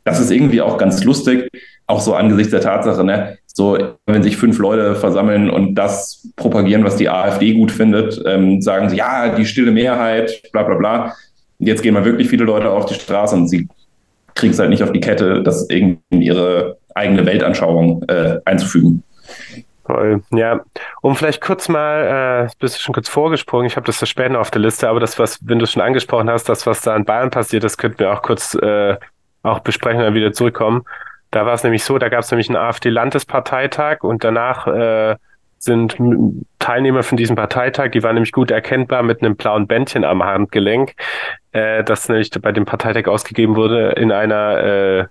Das 0.04 0.20
ist 0.20 0.30
irgendwie 0.30 0.62
auch 0.62 0.78
ganz 0.78 1.02
lustig 1.04 1.48
auch 1.86 2.00
so 2.00 2.14
angesichts 2.14 2.50
der 2.50 2.60
Tatsache, 2.60 3.04
ne, 3.04 3.38
so, 3.46 3.78
wenn 4.04 4.22
sich 4.22 4.36
fünf 4.36 4.58
Leute 4.58 4.94
versammeln 4.96 5.48
und 5.48 5.76
das 5.76 6.28
propagieren, 6.36 6.84
was 6.84 6.96
die 6.96 7.08
AfD 7.08 7.54
gut 7.54 7.70
findet, 7.70 8.22
ähm, 8.26 8.60
sagen 8.60 8.90
sie, 8.90 8.96
ja, 8.96 9.34
die 9.34 9.46
stille 9.46 9.70
Mehrheit, 9.70 10.42
bla 10.52 10.62
bla 10.62 10.74
bla. 10.74 11.14
Jetzt 11.58 11.82
gehen 11.82 11.94
mal 11.94 12.04
wirklich 12.04 12.28
viele 12.28 12.44
Leute 12.44 12.70
auf 12.70 12.84
die 12.84 12.94
Straße 12.94 13.34
und 13.34 13.48
sie 13.48 13.66
kriegen 14.34 14.52
es 14.52 14.58
halt 14.58 14.68
nicht 14.68 14.82
auf 14.82 14.92
die 14.92 15.00
Kette, 15.00 15.42
das 15.42 15.70
irgendwie 15.70 16.00
in 16.10 16.20
ihre 16.20 16.76
eigene 16.94 17.24
Weltanschauung 17.24 18.02
äh, 18.08 18.40
einzufügen. 18.44 19.02
Toll. 19.86 20.22
Ja, 20.32 20.60
um 21.00 21.16
vielleicht 21.16 21.40
kurz 21.40 21.68
mal, 21.70 22.48
äh, 22.48 22.54
bist 22.58 22.76
du 22.76 22.80
schon 22.80 22.92
kurz 22.92 23.08
vorgesprungen, 23.08 23.66
ich 23.66 23.76
habe 23.76 23.86
das 23.86 23.98
so 23.98 24.04
später 24.04 24.38
auf 24.38 24.50
der 24.50 24.60
Liste, 24.60 24.88
aber 24.88 25.00
das, 25.00 25.18
was, 25.18 25.38
wenn 25.46 25.60
du 25.60 25.66
schon 25.66 25.80
angesprochen 25.80 26.28
hast, 26.28 26.48
das, 26.50 26.66
was 26.66 26.82
da 26.82 26.94
in 26.94 27.06
Bayern 27.06 27.30
passiert, 27.30 27.64
das 27.64 27.78
könnten 27.78 28.00
wir 28.00 28.12
auch 28.12 28.20
kurz 28.20 28.54
äh, 28.54 28.96
auch 29.42 29.60
besprechen 29.60 30.00
und 30.00 30.04
dann 30.04 30.14
wieder 30.14 30.32
zurückkommen. 30.32 30.84
Da 31.30 31.46
war 31.46 31.54
es 31.54 31.62
nämlich 31.62 31.84
so, 31.84 31.98
da 31.98 32.08
gab 32.08 32.20
es 32.20 32.30
nämlich 32.30 32.48
einen 32.48 32.56
AfD-Landesparteitag 32.56 34.02
und 34.02 34.24
danach 34.24 34.66
äh, 34.66 35.16
sind 35.58 35.96
Teilnehmer 36.58 37.02
von 37.02 37.16
diesem 37.16 37.36
Parteitag, 37.36 37.90
die 37.90 38.02
waren 38.02 38.14
nämlich 38.14 38.32
gut 38.32 38.50
erkennbar 38.50 39.02
mit 39.02 39.22
einem 39.22 39.36
blauen 39.36 39.66
Bändchen 39.66 40.04
am 40.04 40.22
Handgelenk, 40.22 40.94
äh, 41.52 41.82
das 41.84 42.08
nämlich 42.08 42.30
bei 42.30 42.52
dem 42.52 42.64
Parteitag 42.64 43.08
ausgegeben 43.08 43.56
wurde 43.56 43.90
in 43.92 44.12
einer 44.12 44.58
äh, 44.62 45.06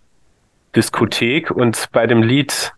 Diskothek 0.76 1.52
und 1.52 1.90
bei 1.92 2.08
dem 2.08 2.22
Lied 2.22 2.74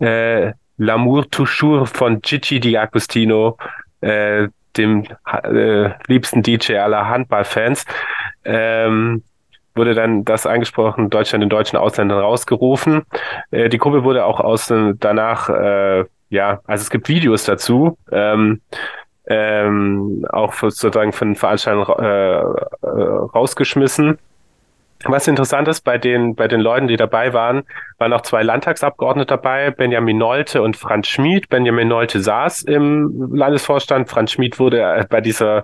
äh, 0.00 0.52
L'amour 0.78 1.30
toujours 1.30 1.90
von 1.90 2.22
Gigi 2.22 2.58
Di 2.58 2.78
Agostino, 2.78 3.58
äh, 4.00 4.48
dem 4.76 5.04
äh, 5.26 5.90
liebsten 6.06 6.42
DJ 6.42 6.78
aller 6.78 7.08
Handballfans, 7.08 7.84
ähm, 8.44 9.22
wurde 9.74 9.94
dann 9.94 10.24
das 10.24 10.46
angesprochen, 10.46 11.10
Deutschland 11.10 11.42
den 11.42 11.48
deutschen 11.48 11.76
Ausländern 11.76 12.18
rausgerufen. 12.18 13.02
Äh, 13.50 13.68
die 13.68 13.78
Gruppe 13.78 14.04
wurde 14.04 14.24
auch 14.24 14.40
aus 14.40 14.72
danach, 14.98 15.48
äh, 15.48 16.04
ja, 16.30 16.60
also 16.66 16.82
es 16.82 16.90
gibt 16.90 17.08
Videos 17.08 17.44
dazu, 17.44 17.98
ähm, 18.10 18.60
ähm, 19.26 20.26
auch 20.30 20.52
sozusagen 20.54 21.12
von 21.12 21.34
Veranstaltern 21.34 22.04
äh, 22.04 22.40
äh, 22.40 22.88
rausgeschmissen. 23.34 24.18
Was 25.04 25.26
interessant 25.26 25.66
ist, 25.66 25.80
bei 25.80 25.96
den, 25.96 26.34
bei 26.34 26.46
den 26.46 26.60
Leuten, 26.60 26.86
die 26.86 26.98
dabei 26.98 27.32
waren, 27.32 27.62
waren 27.96 28.12
auch 28.12 28.20
zwei 28.20 28.42
Landtagsabgeordnete 28.42 29.28
dabei, 29.28 29.70
Benjamin 29.70 30.18
Nolte 30.18 30.60
und 30.60 30.76
Franz 30.76 31.08
Schmid. 31.08 31.48
Benjamin 31.48 31.88
Nolte 31.88 32.20
saß 32.20 32.62
im 32.64 33.30
Landesvorstand. 33.34 34.10
Franz 34.10 34.32
Schmid 34.32 34.58
wurde 34.58 34.82
äh, 34.82 35.06
bei 35.08 35.22
dieser 35.22 35.62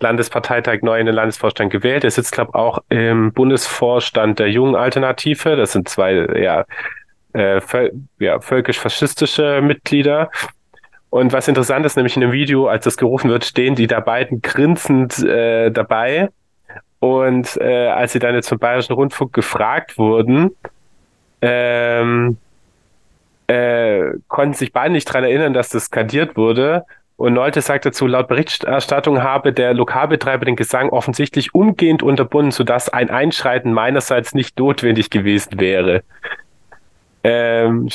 Landesparteitag 0.00 0.82
neu 0.82 0.98
in 0.98 1.06
den 1.06 1.14
Landesvorstand 1.14 1.70
gewählt. 1.70 2.02
Er 2.02 2.10
sitzt, 2.10 2.32
glaube 2.32 2.50
ich, 2.52 2.54
auch 2.56 2.80
im 2.88 3.32
Bundesvorstand 3.32 4.40
der 4.40 4.50
Jungen 4.50 4.74
Alternative. 4.74 5.54
Das 5.54 5.70
sind 5.72 5.88
zwei, 5.88 6.26
ja, 6.40 6.64
äh, 7.34 7.60
ja 8.18 8.40
völkisch-faschistische 8.40 9.60
Mitglieder. 9.62 10.28
Und 11.08 11.32
was 11.32 11.46
interessant 11.46 11.86
ist, 11.86 11.94
nämlich 11.94 12.16
in 12.16 12.22
dem 12.22 12.32
Video, 12.32 12.66
als 12.66 12.84
das 12.84 12.96
gerufen 12.96 13.30
wird, 13.30 13.44
stehen 13.44 13.76
die 13.76 13.86
da 13.86 14.00
beiden 14.00 14.42
grinsend 14.42 15.22
äh, 15.22 15.70
dabei 15.70 16.30
und 17.02 17.56
äh, 17.60 17.88
als 17.88 18.12
sie 18.12 18.20
dann 18.20 18.36
jetzt 18.36 18.48
vom 18.48 18.60
Bayerischen 18.60 18.92
Rundfunk 18.92 19.32
gefragt 19.32 19.98
wurden, 19.98 20.54
ähm, 21.40 22.36
äh, 23.48 24.12
konnten 24.28 24.54
sich 24.54 24.72
beide 24.72 24.92
nicht 24.92 25.08
daran 25.08 25.24
erinnern, 25.24 25.52
dass 25.52 25.68
das 25.70 25.86
skandiert 25.86 26.36
wurde. 26.36 26.84
Und 27.16 27.34
Nolte 27.34 27.60
sagt 27.60 27.86
dazu, 27.86 28.06
laut 28.06 28.28
Berichterstattung 28.28 29.20
habe 29.20 29.52
der 29.52 29.74
Lokalbetreiber 29.74 30.44
den 30.44 30.54
Gesang 30.54 30.90
offensichtlich 30.90 31.56
umgehend 31.56 32.04
unterbunden, 32.04 32.52
sodass 32.52 32.88
ein 32.88 33.10
Einschreiten 33.10 33.72
meinerseits 33.72 34.32
nicht 34.32 34.56
notwendig 34.60 35.10
gewesen 35.10 35.58
wäre. 35.58 36.04
Ähm, 37.24 37.88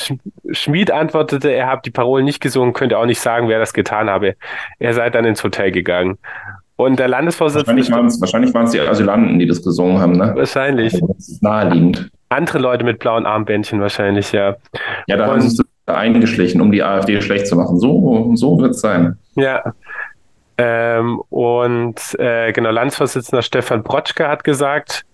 Schmid 0.52 0.90
antwortete, 0.90 1.48
er 1.48 1.66
habe 1.66 1.80
die 1.82 1.90
Parolen 1.90 2.26
nicht 2.26 2.40
gesungen, 2.40 2.74
könnte 2.74 2.98
auch 2.98 3.06
nicht 3.06 3.20
sagen, 3.20 3.48
wer 3.48 3.58
das 3.58 3.72
getan 3.72 4.10
habe. 4.10 4.36
Er 4.78 4.92
sei 4.92 5.08
dann 5.08 5.24
ins 5.24 5.42
Hotel 5.42 5.72
gegangen. 5.72 6.18
Und 6.78 7.00
der 7.00 7.08
Landesvorsitzende. 7.08 7.82
Wahrscheinlich 8.20 8.54
waren 8.54 8.66
es 8.66 8.70
die 8.70 8.80
Asylanten, 8.80 9.40
die 9.40 9.46
das 9.46 9.64
gesungen 9.64 9.98
haben, 10.00 10.12
ne? 10.12 10.32
Wahrscheinlich. 10.36 10.94
Also, 10.94 11.08
das 11.08 11.28
ist 11.28 11.42
naheliegend. 11.42 12.08
Andere 12.28 12.58
Leute 12.60 12.84
mit 12.84 13.00
blauen 13.00 13.26
Armbändchen 13.26 13.80
wahrscheinlich, 13.80 14.30
ja. 14.30 14.54
Ja, 15.08 15.16
da 15.16 15.24
und, 15.24 15.30
haben 15.30 15.40
sie 15.40 15.48
sich 15.56 15.66
eingeschlichen, 15.86 16.60
um 16.60 16.70
die 16.70 16.84
AfD 16.84 17.20
schlecht 17.20 17.48
zu 17.48 17.56
machen. 17.56 17.80
So, 17.80 18.30
so 18.36 18.60
wird 18.60 18.76
es 18.76 18.80
sein. 18.80 19.18
Ja. 19.34 19.74
Ähm, 20.56 21.20
und 21.30 22.00
äh, 22.20 22.52
genau, 22.52 22.70
Landesvorsitzender 22.70 23.42
Stefan 23.42 23.82
Brotschke 23.82 24.28
hat 24.28 24.44
gesagt, 24.44 25.04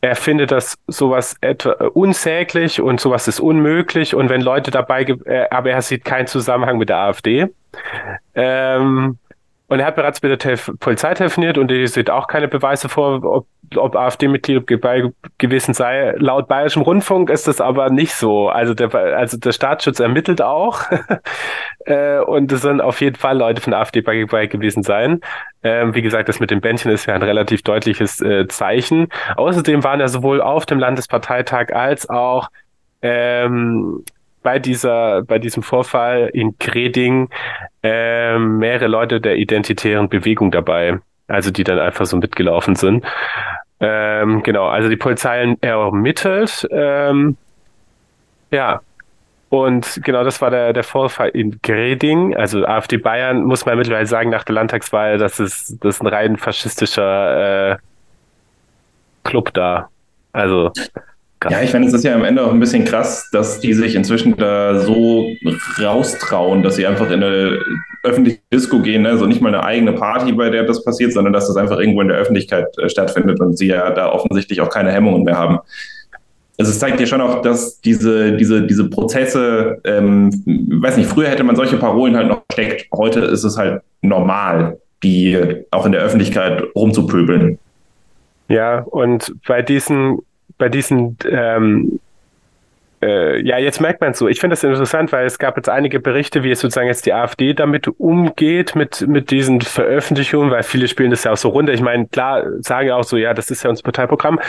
er 0.00 0.16
findet 0.16 0.52
das 0.52 0.74
sowas 0.86 1.36
etwa 1.42 1.72
unsäglich 1.92 2.80
und 2.80 2.98
sowas 2.98 3.28
ist 3.28 3.40
unmöglich 3.40 4.14
und 4.14 4.30
wenn 4.30 4.40
Leute 4.40 4.70
dabei, 4.70 5.02
äh, 5.02 5.48
aber 5.50 5.70
er 5.70 5.82
sieht 5.82 6.06
keinen 6.06 6.28
Zusammenhang 6.28 6.78
mit 6.78 6.88
der 6.88 6.96
AfD. 6.96 7.46
Ähm, 8.34 9.18
und 9.74 9.80
er 9.80 9.86
hat 9.86 9.96
bereits 9.96 10.22
mit 10.22 10.30
der 10.30 10.38
Telef 10.38 10.70
Polizei 10.78 11.14
telefoniert 11.14 11.58
und 11.58 11.68
ihr 11.68 11.88
seht 11.88 12.08
auch 12.08 12.28
keine 12.28 12.46
Beweise 12.46 12.88
vor, 12.88 13.24
ob, 13.24 13.48
ob 13.74 13.96
AfD-Mitglied 13.96 14.68
gewesen 15.38 15.74
sei. 15.74 16.14
Laut 16.16 16.46
Bayerischem 16.46 16.82
Rundfunk 16.82 17.28
ist 17.28 17.48
das 17.48 17.60
aber 17.60 17.90
nicht 17.90 18.14
so. 18.14 18.48
Also 18.48 18.72
der, 18.72 18.94
also 18.94 19.36
der 19.36 19.50
Staatsschutz 19.50 19.98
ermittelt 19.98 20.40
auch. 20.40 20.82
äh, 21.86 22.20
und 22.20 22.52
es 22.52 22.62
sollen 22.62 22.80
auf 22.80 23.00
jeden 23.00 23.16
Fall 23.16 23.36
Leute 23.36 23.60
von 23.60 23.74
AfD 23.74 24.00
bei 24.00 24.46
gewesen 24.46 24.84
sein. 24.84 25.20
Ähm, 25.64 25.92
wie 25.92 26.02
gesagt, 26.02 26.28
das 26.28 26.38
mit 26.38 26.52
dem 26.52 26.60
Bändchen 26.60 26.92
ist 26.92 27.06
ja 27.06 27.14
ein 27.14 27.24
relativ 27.24 27.62
deutliches 27.62 28.20
äh, 28.20 28.46
Zeichen. 28.46 29.08
Außerdem 29.34 29.82
waren 29.82 29.98
ja 29.98 30.06
sowohl 30.06 30.40
auf 30.40 30.66
dem 30.66 30.78
Landesparteitag 30.78 31.72
als 31.72 32.08
auch 32.08 32.48
ähm, 33.02 34.04
bei 34.44 34.60
dieser, 34.60 35.22
bei 35.22 35.40
diesem 35.40 35.64
Vorfall 35.64 36.30
in 36.32 36.56
Greding 36.60 37.30
äh, 37.82 38.38
mehrere 38.38 38.86
Leute 38.86 39.20
der 39.20 39.36
identitären 39.36 40.08
Bewegung 40.08 40.52
dabei, 40.52 41.00
also 41.26 41.50
die 41.50 41.64
dann 41.64 41.80
einfach 41.80 42.06
so 42.06 42.18
mitgelaufen 42.18 42.76
sind. 42.76 43.04
Ähm, 43.80 44.42
genau, 44.44 44.66
also 44.66 44.88
die 44.88 44.96
Polizei 44.96 45.56
ermittelt. 45.60 46.68
Ähm, 46.70 47.36
ja, 48.52 48.80
und 49.48 50.00
genau 50.04 50.24
das 50.24 50.40
war 50.42 50.50
der, 50.50 50.72
der 50.72 50.84
Vorfall 50.84 51.30
in 51.30 51.60
Greding. 51.62 52.36
Also 52.36 52.66
AfD 52.66 52.98
Bayern, 52.98 53.44
muss 53.44 53.64
man 53.64 53.78
mittlerweile 53.78 54.06
sagen, 54.06 54.28
nach 54.28 54.44
der 54.44 54.56
Landtagswahl, 54.56 55.16
das 55.16 55.40
ist, 55.40 55.78
das 55.80 55.96
ist 55.96 56.00
ein 56.02 56.06
rein 56.06 56.36
faschistischer 56.36 57.72
äh, 57.72 57.76
Club 59.24 59.54
da. 59.54 59.88
Also. 60.32 60.70
Ja, 61.50 61.62
ich 61.62 61.70
finde, 61.70 61.88
es 61.88 61.94
ist 61.94 62.04
ja 62.04 62.14
am 62.14 62.24
Ende 62.24 62.44
auch 62.44 62.52
ein 62.52 62.60
bisschen 62.60 62.84
krass, 62.84 63.28
dass 63.32 63.60
die 63.60 63.74
sich 63.74 63.94
inzwischen 63.94 64.36
da 64.36 64.78
so 64.78 65.28
raustrauen, 65.80 66.62
dass 66.62 66.76
sie 66.76 66.86
einfach 66.86 67.10
in 67.10 67.22
eine 67.22 67.58
öffentliche 68.02 68.38
Disco 68.52 68.80
gehen, 68.80 69.02
ne? 69.02 69.10
also 69.10 69.26
nicht 69.26 69.40
mal 69.40 69.48
eine 69.48 69.64
eigene 69.64 69.92
Party, 69.92 70.32
bei 70.32 70.50
der 70.50 70.64
das 70.64 70.84
passiert, 70.84 71.12
sondern 71.12 71.32
dass 71.32 71.46
das 71.46 71.56
einfach 71.56 71.78
irgendwo 71.78 72.02
in 72.02 72.08
der 72.08 72.18
Öffentlichkeit 72.18 72.66
äh, 72.78 72.88
stattfindet 72.88 73.40
und 73.40 73.56
sie 73.56 73.68
ja 73.68 73.90
da 73.90 74.12
offensichtlich 74.12 74.60
auch 74.60 74.68
keine 74.68 74.92
Hemmungen 74.92 75.24
mehr 75.24 75.38
haben. 75.38 75.58
Also 76.58 76.70
es 76.70 76.78
zeigt 76.78 77.00
ja 77.00 77.06
schon 77.06 77.20
auch, 77.20 77.42
dass 77.42 77.80
diese, 77.80 78.36
diese, 78.36 78.62
diese 78.62 78.88
Prozesse, 78.88 79.80
ähm, 79.84 80.30
weiß 80.46 80.96
nicht, 80.98 81.08
früher 81.08 81.28
hätte 81.28 81.42
man 81.42 81.56
solche 81.56 81.76
Parolen 81.78 82.16
halt 82.16 82.28
noch 82.28 82.42
steckt, 82.52 82.86
heute 82.92 83.20
ist 83.20 83.42
es 83.42 83.56
halt 83.56 83.82
normal, 84.02 84.78
die 85.02 85.64
auch 85.70 85.84
in 85.84 85.92
der 85.92 86.02
Öffentlichkeit 86.02 86.62
rumzupöbeln. 86.76 87.58
Ja, 88.48 88.80
und 88.80 89.34
bei 89.48 89.62
diesen 89.62 90.20
bei 90.64 90.70
diesen 90.70 91.18
ähm, 91.30 92.00
äh, 93.02 93.38
ja, 93.42 93.58
jetzt 93.58 93.82
merkt 93.82 94.00
man 94.00 94.12
es 94.12 94.18
so. 94.18 94.28
Ich 94.28 94.40
finde 94.40 94.54
das 94.54 94.64
interessant, 94.64 95.12
weil 95.12 95.26
es 95.26 95.38
gab 95.38 95.58
jetzt 95.58 95.68
einige 95.68 96.00
Berichte, 96.00 96.42
wie 96.42 96.50
es 96.50 96.60
sozusagen 96.60 96.86
jetzt 96.86 97.04
die 97.04 97.12
AfD 97.12 97.52
damit 97.52 97.86
umgeht, 97.88 98.74
mit, 98.74 99.06
mit 99.06 99.30
diesen 99.30 99.60
Veröffentlichungen, 99.60 100.50
weil 100.50 100.62
viele 100.62 100.88
spielen 100.88 101.10
das 101.10 101.24
ja 101.24 101.32
auch 101.32 101.36
so 101.36 101.50
runter. 101.50 101.74
Ich 101.74 101.82
meine, 101.82 102.06
klar, 102.06 102.44
sagen 102.60 102.88
ja 102.88 102.96
auch 102.96 103.04
so, 103.04 103.18
ja, 103.18 103.34
das 103.34 103.50
ist 103.50 103.62
ja 103.62 103.68
unser 103.68 103.82
Parteiprogramm. 103.82 104.40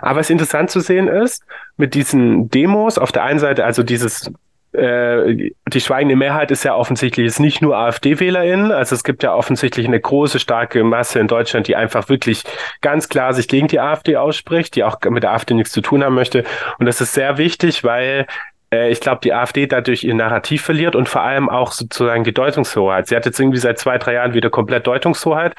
Aber 0.00 0.20
was 0.20 0.30
interessant 0.30 0.70
zu 0.70 0.80
sehen 0.80 1.06
ist, 1.06 1.44
mit 1.76 1.92
diesen 1.92 2.48
Demos, 2.48 2.96
auf 2.96 3.12
der 3.12 3.24
einen 3.24 3.40
Seite 3.40 3.66
also 3.66 3.82
dieses 3.82 4.32
äh, 4.78 5.50
die 5.66 5.80
schweigende 5.80 6.16
Mehrheit 6.16 6.50
ist 6.50 6.64
ja 6.64 6.74
offensichtlich 6.74 7.24
jetzt 7.24 7.40
nicht 7.40 7.60
nur 7.60 7.76
AfD-WählerInnen. 7.76 8.70
Also 8.72 8.94
es 8.94 9.04
gibt 9.04 9.22
ja 9.22 9.34
offensichtlich 9.34 9.86
eine 9.86 10.00
große, 10.00 10.38
starke 10.38 10.84
Masse 10.84 11.18
in 11.18 11.28
Deutschland, 11.28 11.68
die 11.68 11.76
einfach 11.76 12.08
wirklich 12.08 12.44
ganz 12.80 13.08
klar 13.08 13.34
sich 13.34 13.48
gegen 13.48 13.68
die 13.68 13.80
AfD 13.80 14.16
ausspricht, 14.16 14.76
die 14.76 14.84
auch 14.84 14.98
mit 15.10 15.24
der 15.24 15.32
AfD 15.32 15.54
nichts 15.54 15.72
zu 15.72 15.80
tun 15.80 16.04
haben 16.04 16.14
möchte. 16.14 16.44
Und 16.78 16.86
das 16.86 17.00
ist 17.00 17.12
sehr 17.12 17.38
wichtig, 17.38 17.84
weil 17.84 18.26
äh, 18.72 18.90
ich 18.90 19.00
glaube, 19.00 19.20
die 19.22 19.34
AfD 19.34 19.66
dadurch 19.66 20.04
ihr 20.04 20.14
Narrativ 20.14 20.62
verliert 20.62 20.96
und 20.96 21.08
vor 21.08 21.22
allem 21.22 21.48
auch 21.48 21.72
sozusagen 21.72 22.24
die 22.24 22.34
Deutungshoheit. 22.34 23.08
Sie 23.08 23.16
hat 23.16 23.26
jetzt 23.26 23.40
irgendwie 23.40 23.58
seit 23.58 23.78
zwei, 23.78 23.98
drei 23.98 24.14
Jahren 24.14 24.34
wieder 24.34 24.50
komplett 24.50 24.86
Deutungshoheit 24.86 25.54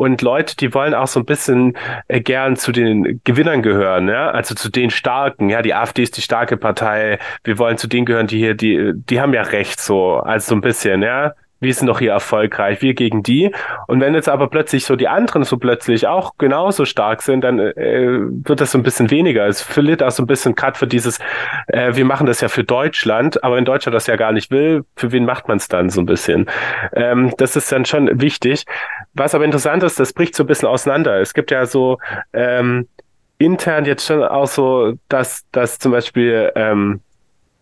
und 0.00 0.22
Leute, 0.22 0.56
die 0.56 0.72
wollen 0.72 0.94
auch 0.94 1.08
so 1.08 1.20
ein 1.20 1.26
bisschen 1.26 1.76
äh, 2.08 2.22
gern 2.22 2.56
zu 2.56 2.72
den 2.72 3.20
Gewinnern 3.24 3.60
gehören, 3.60 4.08
ja, 4.08 4.30
also 4.30 4.54
zu 4.54 4.70
den 4.70 4.88
Starken. 4.88 5.50
Ja, 5.50 5.60
die 5.60 5.74
AfD 5.74 6.02
ist 6.02 6.16
die 6.16 6.22
starke 6.22 6.56
Partei. 6.56 7.18
Wir 7.44 7.58
wollen 7.58 7.76
zu 7.76 7.86
denen 7.86 8.06
gehören, 8.06 8.26
die 8.26 8.38
hier, 8.38 8.54
die, 8.54 8.92
die 8.94 9.20
haben 9.20 9.34
ja 9.34 9.42
recht, 9.42 9.78
so, 9.78 10.14
also 10.14 10.48
so 10.48 10.54
ein 10.54 10.62
bisschen, 10.62 11.02
ja 11.02 11.34
wir 11.60 11.74
sind 11.74 11.86
doch 11.86 11.98
hier 11.98 12.12
erfolgreich, 12.12 12.80
wir 12.82 12.94
gegen 12.94 13.22
die. 13.22 13.52
Und 13.86 14.00
wenn 14.00 14.14
jetzt 14.14 14.28
aber 14.28 14.48
plötzlich 14.48 14.86
so 14.86 14.96
die 14.96 15.08
anderen 15.08 15.44
so 15.44 15.58
plötzlich 15.58 16.06
auch 16.06 16.32
genauso 16.38 16.86
stark 16.86 17.22
sind, 17.22 17.42
dann 17.42 17.58
äh, 17.58 18.18
wird 18.18 18.60
das 18.60 18.72
so 18.72 18.78
ein 18.78 18.82
bisschen 18.82 19.10
weniger. 19.10 19.46
Es 19.46 19.60
verliert 19.60 20.02
auch 20.02 20.10
so 20.10 20.22
ein 20.22 20.26
bisschen 20.26 20.54
gerade 20.54 20.78
für 20.78 20.86
dieses, 20.86 21.18
äh, 21.66 21.94
wir 21.94 22.04
machen 22.04 22.26
das 22.26 22.40
ja 22.40 22.48
für 22.48 22.64
Deutschland, 22.64 23.44
aber 23.44 23.56
wenn 23.56 23.64
Deutschland 23.64 23.94
das 23.94 24.06
ja 24.06 24.16
gar 24.16 24.32
nicht 24.32 24.50
will, 24.50 24.84
für 24.96 25.12
wen 25.12 25.24
macht 25.24 25.48
man 25.48 25.58
es 25.58 25.68
dann 25.68 25.90
so 25.90 26.00
ein 26.00 26.06
bisschen? 26.06 26.46
Ähm, 26.94 27.32
das 27.36 27.56
ist 27.56 27.70
dann 27.70 27.84
schon 27.84 28.20
wichtig. 28.20 28.64
Was 29.12 29.34
aber 29.34 29.44
interessant 29.44 29.82
ist, 29.82 30.00
das 30.00 30.12
bricht 30.12 30.34
so 30.34 30.44
ein 30.44 30.46
bisschen 30.46 30.68
auseinander. 30.68 31.20
Es 31.20 31.34
gibt 31.34 31.50
ja 31.50 31.66
so 31.66 31.98
ähm, 32.32 32.88
intern 33.38 33.84
jetzt 33.84 34.06
schon 34.06 34.22
auch 34.22 34.46
so, 34.46 34.94
dass, 35.08 35.44
dass 35.52 35.78
zum 35.78 35.92
Beispiel 35.92 36.52
ähm, 36.54 37.00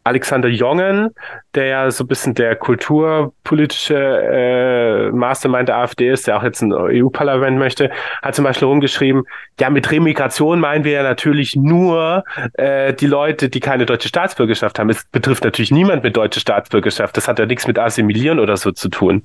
Alexander 0.09 0.49
Jongen, 0.49 1.11
der 1.55 1.67
ja 1.67 1.91
so 1.91 2.05
ein 2.05 2.07
bisschen 2.09 2.35
der 2.35 2.57
kulturpolitische 2.57 3.95
äh, 3.95 5.13
Mastermind 5.13 5.69
der 5.69 5.77
AfD 5.77 6.11
ist, 6.11 6.27
der 6.27 6.39
auch 6.39 6.43
jetzt 6.43 6.63
ein 6.63 6.73
EU-Parlament 6.73 7.59
möchte, 7.59 7.91
hat 8.23 8.35
zum 8.35 8.45
Beispiel 8.45 8.69
rumgeschrieben, 8.69 9.25
ja, 9.61 9.69
mit 9.69 9.91
Remigration 9.91 10.61
meinen 10.61 10.85
wir 10.85 10.93
ja 10.93 11.03
natürlich 11.03 11.57
nur 11.57 12.25
äh, 12.55 12.95
die 12.95 13.07
Leute, 13.07 13.51
die 13.51 13.61
keine 13.61 13.85
deutsche 13.85 14.09
Staatsbürgerschaft 14.09 14.79
haben. 14.79 14.89
Es 14.89 15.05
betrifft 15.05 15.45
natürlich 15.45 15.71
niemand 15.71 16.03
mit 16.03 16.17
deutscher 16.17 16.41
Staatsbürgerschaft. 16.41 17.17
Das 17.17 17.29
hat 17.29 17.39
ja 17.39 17.47
nichts 17.47 17.67
mit 17.67 17.79
Assimilieren 17.79 18.39
oder 18.39 18.57
so 18.57 18.73
zu 18.73 18.89
tun. 18.89 19.25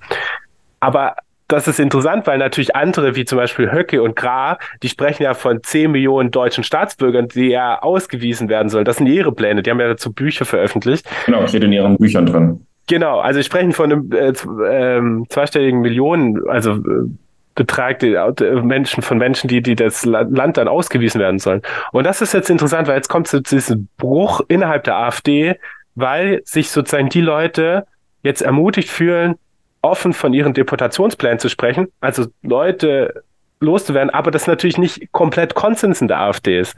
Aber 0.81 1.15
das 1.53 1.67
ist 1.67 1.79
interessant, 1.79 2.27
weil 2.27 2.37
natürlich 2.37 2.75
andere, 2.75 3.15
wie 3.15 3.25
zum 3.25 3.37
Beispiel 3.37 3.71
Höcke 3.71 4.01
und 4.01 4.15
Gra, 4.15 4.57
die 4.81 4.89
sprechen 4.89 5.23
ja 5.23 5.33
von 5.33 5.61
10 5.63 5.91
Millionen 5.91 6.31
deutschen 6.31 6.63
Staatsbürgern, 6.63 7.27
die 7.29 7.49
ja 7.49 7.81
ausgewiesen 7.81 8.49
werden 8.49 8.69
sollen. 8.69 8.85
Das 8.85 8.97
sind 8.97 9.07
ihre 9.07 9.31
Pläne. 9.31 9.63
Die 9.63 9.69
haben 9.69 9.79
ja 9.79 9.87
dazu 9.87 10.11
Bücher 10.11 10.45
veröffentlicht. 10.45 11.07
Genau, 11.25 11.45
steht 11.47 11.63
in 11.63 11.71
ihren 11.71 11.97
Büchern 11.97 12.25
drin. 12.25 12.65
Genau, 12.87 13.19
also 13.19 13.39
sie 13.39 13.45
sprechen 13.45 13.71
von 13.71 13.91
einem 13.91 14.11
äh, 14.11 14.29
äh, 14.29 15.25
zweistelligen 15.29 15.79
Millionen, 15.81 16.47
also 16.49 16.73
äh, 16.73 17.09
Betrag 17.55 17.99
die, 17.99 18.13
äh, 18.13 18.61
Menschen 18.61 19.03
von 19.03 19.17
Menschen, 19.17 19.47
die, 19.47 19.61
die 19.61 19.75
das 19.75 20.05
Land 20.05 20.57
dann 20.57 20.67
ausgewiesen 20.67 21.21
werden 21.21 21.39
sollen. 21.39 21.61
Und 21.91 22.05
das 22.05 22.21
ist 22.21 22.33
jetzt 22.33 22.49
interessant, 22.49 22.87
weil 22.87 22.95
jetzt 22.95 23.09
kommt 23.09 23.27
zu 23.27 23.41
diesem 23.41 23.87
Bruch 23.97 24.41
innerhalb 24.47 24.83
der 24.83 24.97
AfD, 24.97 25.55
weil 25.95 26.41
sich 26.45 26.71
sozusagen 26.71 27.09
die 27.09 27.21
Leute 27.21 27.85
jetzt 28.23 28.41
ermutigt 28.41 28.89
fühlen, 28.89 29.35
offen 29.83 30.13
von 30.13 30.33
ihren 30.33 30.53
Deportationsplänen 30.53 31.37
zu 31.37 31.49
sprechen, 31.49 31.89
also 32.01 32.25
Leute 32.41 33.23
loszuwerden, 33.59 34.09
aber 34.09 34.31
das 34.31 34.47
natürlich 34.47 34.77
nicht 34.77 35.11
komplett 35.11 35.53
Konsens 35.53 36.01
in 36.01 36.07
der 36.07 36.19
AfD 36.19 36.59
ist. 36.59 36.75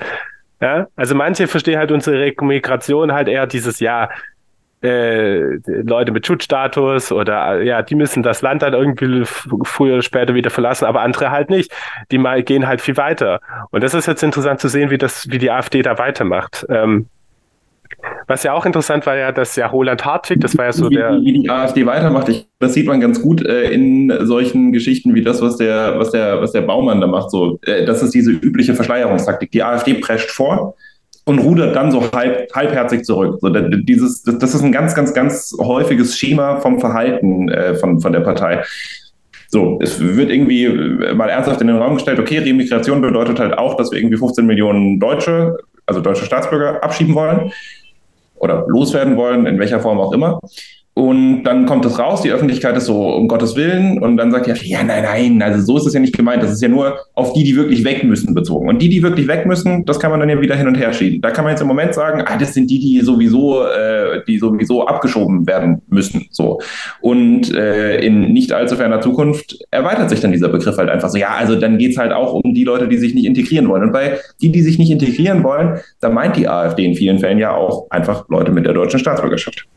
Ja? 0.59 0.87
Also 0.95 1.15
manche 1.15 1.47
verstehen 1.47 1.79
halt 1.79 1.91
unsere 1.91 2.33
Migration 2.41 3.13
halt 3.13 3.27
eher 3.27 3.47
dieses 3.47 3.79
Jahr, 3.79 4.09
äh, 4.81 5.57
Leute 5.65 6.11
mit 6.11 6.27
Schutzstatus 6.27 7.11
oder 7.11 7.61
ja, 7.61 7.81
die 7.81 7.95
müssen 7.95 8.23
das 8.23 8.41
Land 8.41 8.61
dann 8.61 8.73
irgendwie 8.73 9.23
früher 9.63 9.93
oder 9.93 10.01
später 10.03 10.35
wieder 10.35 10.49
verlassen, 10.49 10.85
aber 10.85 11.01
andere 11.01 11.31
halt 11.31 11.49
nicht. 11.49 11.71
Die 12.11 12.17
mal 12.17 12.43
gehen 12.43 12.67
halt 12.67 12.81
viel 12.81 12.97
weiter. 12.97 13.39
Und 13.71 13.83
das 13.83 13.93
ist 13.93 14.05
jetzt 14.05 14.21
interessant 14.21 14.59
zu 14.59 14.67
sehen, 14.67 14.89
wie 14.89 14.97
das, 14.97 15.29
wie 15.29 15.37
die 15.37 15.49
AfD 15.49 15.81
da 15.81 15.97
weitermacht. 15.97 16.65
Ähm, 16.69 17.07
was 18.27 18.43
ja 18.43 18.53
auch 18.53 18.65
interessant 18.65 19.05
war 19.05 19.15
ja, 19.15 19.31
dass 19.31 19.55
ja 19.55 19.67
Roland 19.67 20.03
Hartwig, 20.03 20.41
das 20.41 20.57
war 20.57 20.65
ja 20.65 20.73
so 20.73 20.89
wie, 20.89 20.95
der. 20.95 21.19
Wie 21.21 21.41
die 21.41 21.49
AfD 21.49 21.85
weitermacht, 21.85 22.29
ich, 22.29 22.47
das 22.59 22.73
sieht 22.73 22.87
man 22.87 22.99
ganz 22.99 23.21
gut 23.21 23.45
äh, 23.45 23.69
in 23.71 24.11
solchen 24.21 24.71
Geschichten 24.71 25.13
wie 25.13 25.21
das, 25.21 25.41
was 25.41 25.57
der, 25.57 25.99
was 25.99 26.11
der, 26.11 26.41
was 26.41 26.51
der 26.51 26.61
Baumann 26.61 27.01
da 27.01 27.07
macht. 27.07 27.29
So, 27.29 27.59
äh, 27.65 27.85
das 27.85 28.01
ist 28.01 28.13
diese 28.13 28.31
übliche 28.31 28.73
Verschleierungstaktik. 28.73 29.51
Die 29.51 29.63
AfD 29.63 29.95
prescht 29.95 30.31
vor 30.31 30.75
und 31.25 31.39
rudert 31.39 31.75
dann 31.75 31.91
so 31.91 32.11
halb, 32.11 32.51
halbherzig 32.53 33.03
zurück. 33.03 33.37
So, 33.41 33.49
dieses, 33.49 34.23
das, 34.23 34.39
das 34.39 34.55
ist 34.55 34.63
ein 34.63 34.71
ganz, 34.71 34.95
ganz, 34.95 35.13
ganz 35.13 35.55
häufiges 35.59 36.17
Schema 36.17 36.59
vom 36.61 36.79
Verhalten 36.79 37.49
äh, 37.49 37.75
von, 37.75 37.99
von 38.01 38.11
der 38.11 38.21
Partei. 38.21 38.63
So, 39.49 39.79
es 39.81 39.99
wird 40.01 40.31
irgendwie 40.31 40.67
mal 41.13 41.29
ernsthaft 41.29 41.61
in 41.61 41.67
den 41.67 41.77
Raum 41.77 41.93
gestellt, 41.93 42.19
okay, 42.19 42.39
Remigration 42.39 43.01
bedeutet 43.01 43.39
halt 43.39 43.57
auch, 43.57 43.77
dass 43.77 43.91
wir 43.91 43.99
irgendwie 43.99 44.17
15 44.17 44.45
Millionen 44.45 44.99
Deutsche, 44.99 45.57
also 45.85 46.01
deutsche 46.01 46.25
Staatsbürger, 46.25 46.83
abschieben 46.83 47.13
wollen 47.13 47.51
oder 48.35 48.65
loswerden 48.67 49.17
wollen, 49.17 49.45
in 49.45 49.59
welcher 49.59 49.79
Form 49.79 49.99
auch 49.99 50.11
immer. 50.11 50.39
Und 50.97 51.43
dann 51.43 51.65
kommt 51.65 51.83
es 51.85 51.99
raus, 51.99 52.21
die 52.21 52.31
Öffentlichkeit 52.31 52.77
ist 52.77 52.85
so, 52.85 53.09
um 53.09 53.27
Gottes 53.27 53.57
Willen. 53.57 54.01
Und 54.01 54.15
dann 54.15 54.31
sagt 54.31 54.47
ja, 54.47 54.55
ja, 54.55 54.81
nein, 54.81 55.03
nein, 55.03 55.41
also 55.41 55.61
so 55.61 55.77
ist 55.77 55.87
es 55.87 55.93
ja 55.93 55.99
nicht 55.99 56.15
gemeint. 56.15 56.41
Das 56.41 56.53
ist 56.53 56.61
ja 56.61 56.69
nur 56.69 56.99
auf 57.15 57.33
die, 57.33 57.43
die 57.43 57.57
wirklich 57.57 57.83
weg 57.83 58.05
müssen, 58.05 58.33
bezogen. 58.33 58.69
Und 58.69 58.81
die, 58.81 58.87
die 58.87 59.03
wirklich 59.03 59.27
weg 59.27 59.45
müssen, 59.45 59.83
das 59.83 59.99
kann 59.99 60.09
man 60.09 60.21
dann 60.21 60.29
ja 60.29 60.39
wieder 60.39 60.55
hin 60.55 60.69
und 60.69 60.75
her 60.75 60.93
schieben. 60.93 61.19
Da 61.19 61.31
kann 61.31 61.43
man 61.43 61.51
jetzt 61.51 61.59
im 61.59 61.67
Moment 61.67 61.93
sagen, 61.93 62.23
ah, 62.25 62.37
das 62.37 62.53
sind 62.53 62.71
die, 62.71 62.79
die 62.79 63.01
sowieso, 63.01 63.65
äh, 63.65 64.23
die 64.25 64.37
sowieso 64.37 64.87
abgeschoben 64.87 65.45
werden 65.45 65.81
müssen. 65.89 66.27
So. 66.31 66.61
Und 67.01 67.53
äh, 67.53 67.99
in 67.99 68.31
nicht 68.31 68.53
allzu 68.53 68.77
ferner 68.77 69.01
Zukunft 69.01 69.57
erweitert 69.71 70.09
sich 70.09 70.21
dann 70.21 70.31
dieser 70.31 70.47
Begriff 70.47 70.77
halt 70.77 70.89
einfach 70.89 71.09
so, 71.09 71.17
ja, 71.17 71.35
also 71.37 71.55
dann 71.59 71.77
geht's 71.77 71.97
halt 71.97 72.13
auch 72.13 72.31
um 72.31 72.53
die 72.53 72.63
Leute, 72.63 72.87
die 72.87 72.97
sich 72.97 73.13
nicht 73.13 73.25
integrieren 73.25 73.67
wollen. 73.67 73.83
Und 73.83 73.91
bei 73.91 74.19
die, 74.41 74.49
die 74.49 74.61
sich 74.61 74.79
nicht 74.79 74.91
integrieren 74.91 75.43
wollen, 75.43 75.77
da 75.99 76.07
meint 76.07 76.37
die 76.37 76.47
AfD 76.47 76.85
in 76.85 76.95
vielen 76.95 77.19
Fällen 77.19 77.37
ja 77.37 77.53
auch 77.53 77.87
einfach 77.89 78.29
Leute 78.29 78.53
mit 78.53 78.65
der 78.65 78.73
deutschen 78.73 79.01
Staatsbürgerschaft. 79.01 79.67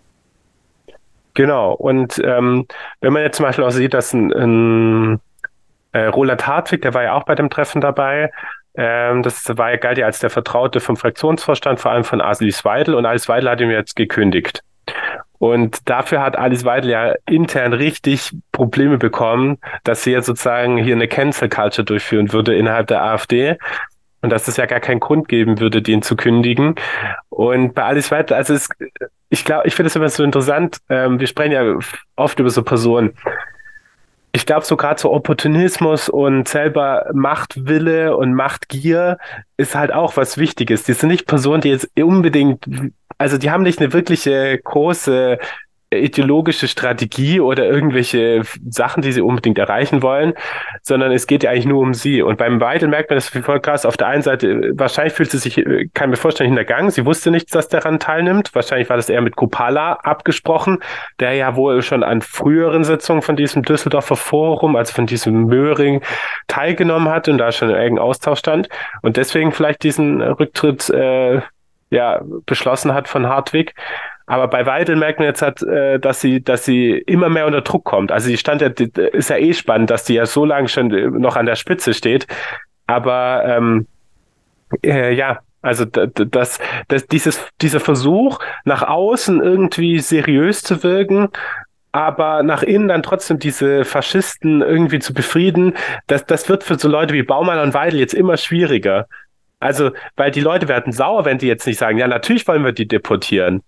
Genau. 1.39 1.73
Und 1.73 2.21
ähm, 2.25 2.67
wenn 3.01 3.13
man 3.13 3.23
jetzt 3.23 3.37
zum 3.37 3.47
Beispiel 3.47 3.63
auch 3.63 3.71
sieht, 3.71 3.95
dass 3.95 4.13
ein, 4.13 4.33
ein 4.33 5.21
äh, 5.93 6.07
Roland 6.07 6.45
Hartwig, 6.49 6.83
der 6.83 6.95
war 6.95 7.05
ja 7.05 7.13
auch 7.13 7.23
bei 7.23 7.37
dem 7.37 7.49
Treffen 7.49 7.81
dabei, 7.81 8.33
ähm, 8.75 9.23
das 9.23 9.45
war, 9.57 9.77
galt 9.77 9.99
ja 9.99 10.07
als 10.07 10.19
der 10.19 10.31
Vertraute 10.31 10.81
vom 10.81 10.97
Fraktionsvorstand, 10.97 11.79
vor 11.79 11.93
allem 11.93 12.03
von 12.03 12.21
Alice 12.21 12.65
Weidel. 12.65 12.97
Und 12.97 13.07
Alice 13.07 13.29
Weidel 13.29 13.51
hat 13.51 13.61
ihm 13.61 13.71
jetzt 13.71 13.95
gekündigt. 13.95 14.65
Und 15.39 15.89
dafür 15.89 16.23
hat 16.23 16.37
Alice 16.37 16.65
Weidel 16.65 16.91
ja 16.91 17.15
intern 17.27 17.73
richtig 17.73 18.33
Probleme 18.51 18.99
bekommen, 18.99 19.59
dass 19.85 20.03
sie 20.03 20.11
jetzt 20.11 20.27
sozusagen 20.27 20.77
hier 20.77 20.97
eine 20.97 21.07
Cancel 21.07 21.49
Culture 21.49 21.85
durchführen 21.85 22.33
würde 22.33 22.57
innerhalb 22.57 22.89
der 22.89 23.05
AfD 23.05 23.59
und 24.23 24.31
dass 24.31 24.49
es 24.49 24.57
ja 24.57 24.67
gar 24.67 24.81
keinen 24.81 25.01
Grund 25.01 25.29
geben 25.29 25.61
würde, 25.61 25.83
den 25.83 26.03
zu 26.03 26.17
kündigen. 26.17 26.75
Und 27.29 27.75
bei 27.75 27.85
Alice 27.85 28.11
Weidel, 28.11 28.37
also 28.37 28.55
es, 28.55 28.69
ich 29.29 29.45
glaube, 29.45 29.67
ich 29.67 29.75
finde 29.75 29.89
es 29.89 29.97
immer 29.97 30.09
so 30.09 30.25
interessant. 30.25 30.79
Ähm, 30.89 31.21
wir 31.21 31.27
sprechen 31.27 31.53
ja 31.53 31.79
oft 32.17 32.41
über 32.41 32.51
so 32.51 32.63
Personen. 32.63 33.13
Ich 34.33 34.45
glaube, 34.45 34.65
so 34.65 34.77
gerade 34.77 35.01
so 35.01 35.13
Opportunismus 35.13 36.09
und 36.09 36.49
selber 36.49 37.07
Machtwille 37.13 38.17
und 38.17 38.35
Machtgier 38.35 39.19
ist 39.57 39.75
halt 39.75 39.93
auch 39.93 40.17
was 40.17 40.37
Wichtiges. 40.37 40.85
Die 40.85 40.93
sind 40.93 41.09
nicht 41.09 41.27
Personen, 41.27 41.61
die 41.61 41.71
jetzt 41.71 41.89
unbedingt, 41.99 42.65
also 43.17 43.39
die 43.39 43.51
haben 43.51 43.63
nicht 43.63 43.81
eine 43.81 43.93
wirkliche 43.93 44.59
große 44.63 45.39
ideologische 45.91 46.69
Strategie 46.69 47.41
oder 47.41 47.65
irgendwelche 47.65 48.43
Sachen, 48.69 49.03
die 49.03 49.13
sie 49.13 49.23
unbedingt 49.23 49.59
erreichen 49.59 50.03
wollen, 50.03 50.35
sondern 50.83 51.13
es 51.13 51.27
geht 51.27 51.43
ja 51.43 51.51
eigentlich 51.51 51.67
nur 51.67 51.81
um 51.81 51.95
sie. 51.95 52.21
Und 52.21 52.37
beim 52.37 52.61
Weidel 52.61 52.89
merkt 52.89 53.11
man 53.11 53.17
das 53.17 53.29
voll 53.29 53.61
krass. 53.61 53.87
Auf 53.87 53.97
der 53.97 54.09
einen 54.09 54.23
Seite, 54.23 54.73
wahrscheinlich 54.75 55.15
fühlt 55.15 55.31
sie 55.31 55.39
sich, 55.39 55.65
kann 55.95 56.11
mir 56.11 56.17
vorstellen, 56.17 56.51
hintergangen. 56.51 56.91
Sie 56.91 57.07
wusste 57.07 57.31
nichts, 57.31 57.53
dass 57.53 57.69
daran 57.69 57.99
teilnimmt. 57.99 58.55
Wahrscheinlich 58.55 58.91
war 58.91 58.97
das 58.97 59.09
eher 59.09 59.23
mit 59.23 59.37
Kupala 59.37 59.95
abgesprochen, 59.95 60.79
der 61.21 61.33
ja 61.33 61.57
wohl 61.57 61.81
schon 61.83 62.03
an 62.03 62.21
früheren 62.21 62.85
Sitzungen 62.85 63.23
von 63.23 63.37
diesem 63.37 63.63
Düsseldorfer 63.63 64.17
Forum, 64.17 64.77
also 64.77 64.93
von 64.93 65.07
diesem 65.07 65.47
Möhring, 65.47 66.03
teilgenommen 66.49 67.09
hat 67.09 67.29
und 67.29 67.39
da 67.39 67.51
schon 67.51 67.69
einen 67.69 67.79
engen 67.79 67.99
Austausch 67.99 68.41
stand 68.41 68.69
und 69.03 69.17
deswegen 69.17 69.53
vielleicht 69.53 69.83
diesen 69.83 70.21
Rücktritt 70.21 70.91
äh, 70.91 71.41
ja 71.91 72.21
beschlossen 72.47 72.95
hat 72.95 73.09
von 73.09 73.27
Hartwig. 73.27 73.75
Aber 74.29 74.47
bei 74.49 74.67
Weidel 74.67 74.95
merkt 74.97 75.21
man 75.21 75.27
jetzt 75.27 75.41
halt, 75.41 75.63
äh, 75.63 75.99
dass 75.99 76.21
sie, 76.21 76.43
dass 76.43 76.67
sie 76.67 76.91
immer 76.91 77.31
mehr 77.31 77.47
unter 77.47 77.63
Druck 77.63 77.85
kommt. 77.85 78.13
Also 78.13 78.29
die 78.29 78.37
stand 78.37 78.61
ja, 78.61 78.69
ist 78.69 79.31
ja 79.31 79.39
eh 79.39 79.55
spannend, 79.55 79.89
dass 79.89 80.05
die 80.05 80.15
ja 80.15 80.27
so 80.27 80.45
lange 80.45 80.69
schon 80.69 80.93
äh, 80.93 81.09
noch 81.09 81.37
an 81.37 81.47
der 81.47 81.57
Spitze 81.57 81.95
steht. 81.95 82.27
Aber 82.87 83.43
ähm, 83.47 83.87
äh, 84.85 85.15
ja, 85.15 85.39
also 85.63 85.87
das, 85.87 86.61
das, 86.89 87.07
dieses, 87.07 87.43
dieser 87.63 87.81
Versuch, 87.81 88.39
nach 88.65 88.83
außen 88.83 89.43
irgendwie 89.43 89.99
seriös 89.99 90.63
zu 90.63 90.83
wirken, 90.83 91.31
aber 91.91 92.43
nach 92.43 92.63
innen 92.63 92.89
dann 92.89 93.03
trotzdem 93.03 93.39
diese 93.39 93.87
Faschisten 93.87 94.61
irgendwie 94.61 94.99
zu 94.99 95.15
befrieden, 95.15 95.75
das, 96.07 96.27
das 96.27 96.51
wird 96.51 96.65
für 96.65 96.79
so 96.79 96.87
Leute 96.89 97.15
wie 97.15 97.23
Baumann 97.23 97.61
und 97.61 97.73
Weidel 97.73 97.99
jetzt 97.99 98.15
immer 98.15 98.37
schwieriger. 98.37 99.07
Also, 99.59 99.91
weil 100.17 100.31
die 100.31 100.43
Leute 100.43 100.69
werden 100.69 100.93
sauer, 100.93 101.25
wenn 101.25 101.39
die 101.39 101.49
jetzt 101.49 101.67
nicht 101.67 101.79
sagen, 101.79 101.97
ja, 101.97 102.07
natürlich 102.07 102.47
wollen 102.47 102.63
wir 102.63 102.73
die 102.73 102.87
deportieren. 102.87 103.63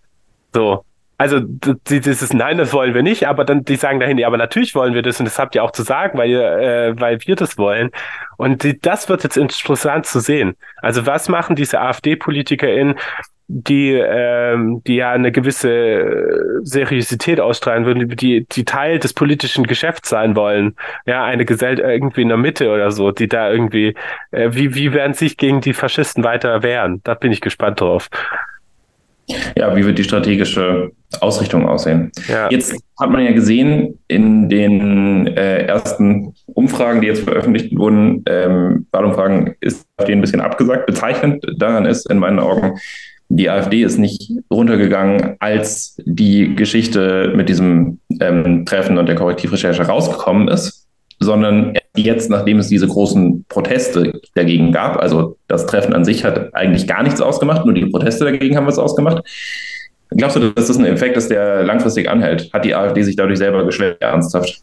So. 0.53 0.85
Also 1.21 1.39
dieses 1.43 2.33
Nein, 2.33 2.57
das 2.57 2.73
wollen 2.73 2.95
wir 2.95 3.03
nicht, 3.03 3.29
aber 3.29 3.45
dann 3.45 3.63
die 3.63 3.77
sagen 3.77 4.01
dahin, 4.01 4.17
ja, 4.17 4.27
aber 4.27 4.39
natürlich 4.39 4.75
wollen 4.75 4.95
wir 4.95 5.03
das 5.03 5.21
und 5.21 5.27
das 5.27 5.39
habt 5.39 5.55
ihr 5.55 5.63
auch 5.63 5.73
zu 5.73 5.83
sagen, 5.83 6.17
weil, 6.17 6.31
äh, 6.31 6.99
weil 6.99 7.19
wir 7.27 7.37
das 7.37 7.59
wollen. 7.59 7.91
Und 8.39 8.65
die, 8.65 8.81
das 8.81 9.11
wird 9.11 9.23
jetzt 9.23 9.37
interessant 9.37 10.07
zu 10.07 10.21
sehen. 10.21 10.57
Also 10.81 11.05
was 11.05 11.29
machen 11.29 11.57
diese 11.57 11.79
AfD-PolitikerInnen, 11.79 12.95
die, 13.49 13.93
ähm, 13.93 14.81
die 14.87 14.95
ja 14.95 15.11
eine 15.11 15.33
gewisse 15.33 16.61
Seriosität 16.63 17.39
ausstrahlen 17.39 17.85
würden, 17.85 18.09
die, 18.17 18.47
die 18.51 18.65
Teil 18.65 18.99
des 18.99 19.13
politischen 19.13 19.67
Geschäfts 19.67 20.09
sein 20.09 20.37
wollen, 20.37 20.77
ja, 21.05 21.25
eine 21.25 21.45
Gesellschaft 21.45 21.87
irgendwie 21.87 22.23
in 22.23 22.29
der 22.29 22.37
Mitte 22.39 22.71
oder 22.71 22.93
so, 22.93 23.11
die 23.11 23.29
da 23.29 23.51
irgendwie, 23.51 23.95
äh, 24.31 24.51
wie, 24.53 24.75
wie 24.75 24.95
werden 24.95 25.13
sich 25.13 25.37
gegen 25.37 25.61
die 25.61 25.75
Faschisten 25.75 26.25
weiter 26.25 26.63
wehren? 26.63 27.03
Da 27.05 27.15
bin 27.15 27.33
ich 27.33 27.41
gespannt 27.41 27.81
drauf. 27.81 28.09
Ja, 29.57 29.75
wie 29.77 29.85
wird 29.85 29.99
die 29.99 30.05
strategische 30.05 30.91
Ausrichtung 31.21 31.69
aussehen? 31.69 32.11
Ja. 32.29 32.49
Jetzt 32.51 32.75
hat 32.99 33.11
man 33.11 33.25
ja 33.25 33.33
gesehen 33.33 33.99
in 34.09 34.49
den 34.49 35.27
äh, 35.27 35.65
ersten 35.67 36.35
Umfragen, 36.47 37.01
die 37.01 37.09
jetzt 37.09 37.25
veröffentlicht 37.25 37.77
wurden, 37.77 38.23
ähm, 38.27 38.87
Wahlumfragen 38.93 39.55
ist 39.61 39.87
AfD 39.97 40.13
ein 40.13 40.21
bisschen 40.21 40.41
abgesagt. 40.41 40.87
Bezeichnend 40.87 41.45
daran 41.57 41.87
ist 41.87 42.11
in 42.11 42.19
meinen 42.19 42.39
Augen, 42.39 42.79
die 43.29 43.49
AfD 43.49 43.83
ist 43.83 43.99
nicht 43.99 44.33
runtergegangen, 44.51 45.37
als 45.39 45.97
die 46.05 46.55
Geschichte 46.57 47.33
mit 47.37 47.49
diesem 47.49 48.01
ähm, 48.21 48.65
Treffen 48.67 48.99
und 48.99 49.07
der 49.07 49.15
Korrektivrecherche 49.15 49.87
rausgekommen 49.87 50.49
ist, 50.49 50.89
sondern 51.21 51.75
jetzt, 52.05 52.31
nachdem 52.31 52.59
es 52.59 52.69
diese 52.69 52.89
großen 52.89 53.45
Proteste 53.49 54.21
dagegen 54.35 54.73
gab, 54.73 54.97
also 54.99 55.37
das 55.49 55.67
Treffen 55.67 55.95
an 55.95 56.05
sich 56.05 56.25
hat 56.25 56.55
eigentlich 56.55 56.87
gar 56.87 57.03
nichts 57.03 57.21
ausgemacht, 57.21 57.65
nur 57.65 57.75
die 57.75 57.87
Proteste 57.87 58.25
dagegen 58.25 58.57
haben 58.57 58.67
was 58.67 58.79
ausgemacht. 58.79 59.23
Glaubst 60.11 60.37
du, 60.37 60.51
dass 60.51 60.67
das 60.67 60.77
ein 60.77 60.87
Effekt 60.87 61.17
ist, 61.17 61.31
der 61.31 61.63
langfristig 61.63 62.09
anhält? 62.11 62.53
Hat 62.53 62.65
die 62.65 62.75
AfD 62.75 63.03
sich 63.03 63.17
dadurch 63.17 63.39
selber 63.39 63.65
geschwächt, 63.65 64.03
ernsthaft? 64.03 64.63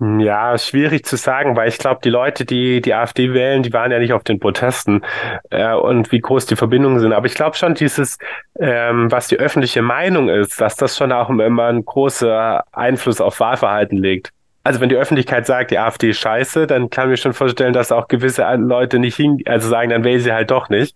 Ja, 0.00 0.56
schwierig 0.56 1.04
zu 1.04 1.16
sagen, 1.16 1.56
weil 1.56 1.68
ich 1.68 1.78
glaube, 1.78 2.00
die 2.04 2.08
Leute, 2.08 2.44
die 2.44 2.80
die 2.80 2.94
AfD 2.94 3.34
wählen, 3.34 3.62
die 3.62 3.72
waren 3.72 3.90
ja 3.90 3.98
nicht 3.98 4.12
auf 4.12 4.22
den 4.22 4.38
Protesten 4.38 5.02
äh, 5.50 5.74
und 5.74 6.12
wie 6.12 6.20
groß 6.20 6.46
die 6.46 6.56
Verbindungen 6.56 7.00
sind. 7.00 7.12
Aber 7.12 7.26
ich 7.26 7.34
glaube 7.34 7.56
schon, 7.56 7.74
dieses, 7.74 8.16
ähm, 8.60 9.10
was 9.10 9.26
die 9.26 9.38
öffentliche 9.38 9.82
Meinung 9.82 10.28
ist, 10.28 10.60
dass 10.60 10.76
das 10.76 10.96
schon 10.96 11.10
auch 11.10 11.30
immer 11.30 11.64
einen 11.64 11.84
großen 11.84 12.30
Einfluss 12.72 13.20
auf 13.20 13.40
Wahlverhalten 13.40 13.98
legt 13.98 14.30
also 14.68 14.82
wenn 14.82 14.90
die 14.90 14.96
Öffentlichkeit 14.96 15.46
sagt, 15.46 15.70
die 15.70 15.78
AfD 15.78 16.10
ist 16.10 16.18
scheiße, 16.18 16.66
dann 16.66 16.90
kann 16.90 17.06
ich 17.06 17.12
mir 17.12 17.16
schon 17.16 17.32
vorstellen, 17.32 17.72
dass 17.72 17.90
auch 17.90 18.06
gewisse 18.06 18.44
Leute 18.56 18.98
nicht 18.98 19.16
hin, 19.16 19.42
also 19.46 19.66
sagen, 19.66 19.88
dann 19.88 20.04
wählen 20.04 20.20
sie 20.20 20.30
halt 20.30 20.50
doch 20.50 20.68
nicht. 20.68 20.94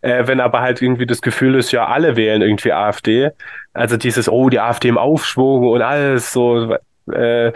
Äh, 0.00 0.26
wenn 0.26 0.40
aber 0.40 0.62
halt 0.62 0.82
irgendwie 0.82 1.06
das 1.06 1.22
Gefühl 1.22 1.54
ist, 1.54 1.70
ja, 1.70 1.86
alle 1.86 2.16
wählen 2.16 2.42
irgendwie 2.42 2.72
AfD, 2.72 3.30
also 3.72 3.96
dieses, 3.96 4.28
oh, 4.28 4.48
die 4.48 4.58
AfD 4.58 4.88
im 4.88 4.98
Aufschwung 4.98 5.68
und 5.68 5.80
alles 5.80 6.32
so, 6.32 6.76
äh, 7.12 7.52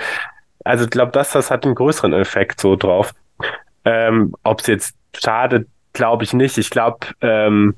also 0.64 0.84
ich 0.84 0.90
glaube, 0.90 1.10
das, 1.10 1.32
das 1.32 1.50
hat 1.50 1.64
einen 1.64 1.74
größeren 1.74 2.12
Effekt 2.12 2.60
so 2.60 2.76
drauf. 2.76 3.12
Ähm, 3.84 4.36
Ob 4.44 4.60
es 4.60 4.68
jetzt 4.68 4.94
schadet, 5.20 5.66
glaube 5.92 6.22
ich 6.22 6.34
nicht. 6.34 6.56
Ich 6.58 6.70
glaube, 6.70 6.98
ähm, 7.20 7.74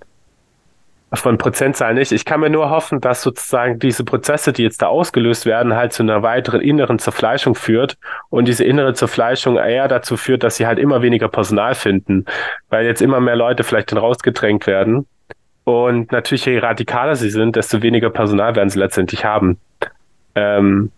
von 1.13 1.39
Prozentzahlen 1.39 1.97
nicht. 1.97 2.13
Ich 2.13 2.25
kann 2.25 2.41
mir 2.41 2.51
nur 2.51 2.71
hoffen, 2.71 3.01
dass 3.01 3.23
sozusagen 3.23 3.79
diese 3.79 4.05
Prozesse, 4.05 4.53
die 4.53 4.63
jetzt 4.63 4.81
da 4.81 4.87
ausgelöst 4.87 5.45
werden, 5.45 5.75
halt 5.75 5.93
zu 5.93 6.03
einer 6.03 6.23
weiteren 6.23 6.61
inneren 6.61 6.99
Zerfleischung 6.99 7.55
führt 7.55 7.97
und 8.29 8.47
diese 8.47 8.65
innere 8.65 8.95
Zerfleischung 8.95 9.57
eher 9.57 9.89
dazu 9.89 10.17
führt, 10.17 10.45
dass 10.45 10.57
sie 10.57 10.67
halt 10.67 10.79
immer 10.79 11.03
weniger 11.03 11.29
Personal 11.29 11.75
finden, 11.75 12.27
weil 12.69 12.87
jetzt 12.87 13.03
immer 13.03 13.21
mehr 13.21 13.37
Leute 13.37 13.65
vielleicht 13.65 13.91
dann 13.91 13.99
rausgedrängt 13.99 14.67
werden. 14.67 15.07
Und 15.65 16.13
natürlich, 16.13 16.47
je 16.47 16.59
radikaler 16.59 17.17
sie 17.17 17.31
sind, 17.31 17.57
desto 17.57 17.83
weniger 17.83 18.11
Personal 18.11 18.55
werden 18.55 18.71
sie 18.71 18.79
letztendlich 18.79 19.25
haben. 19.25 19.59
Ähm, 20.35 20.93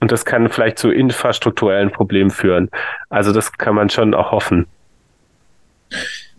und 0.00 0.12
das 0.12 0.24
kann 0.24 0.48
vielleicht 0.48 0.78
zu 0.78 0.90
infrastrukturellen 0.90 1.90
Problemen 1.90 2.30
führen. 2.30 2.70
Also 3.10 3.32
das 3.32 3.52
kann 3.52 3.74
man 3.74 3.90
schon 3.90 4.14
auch 4.14 4.30
hoffen. 4.30 4.66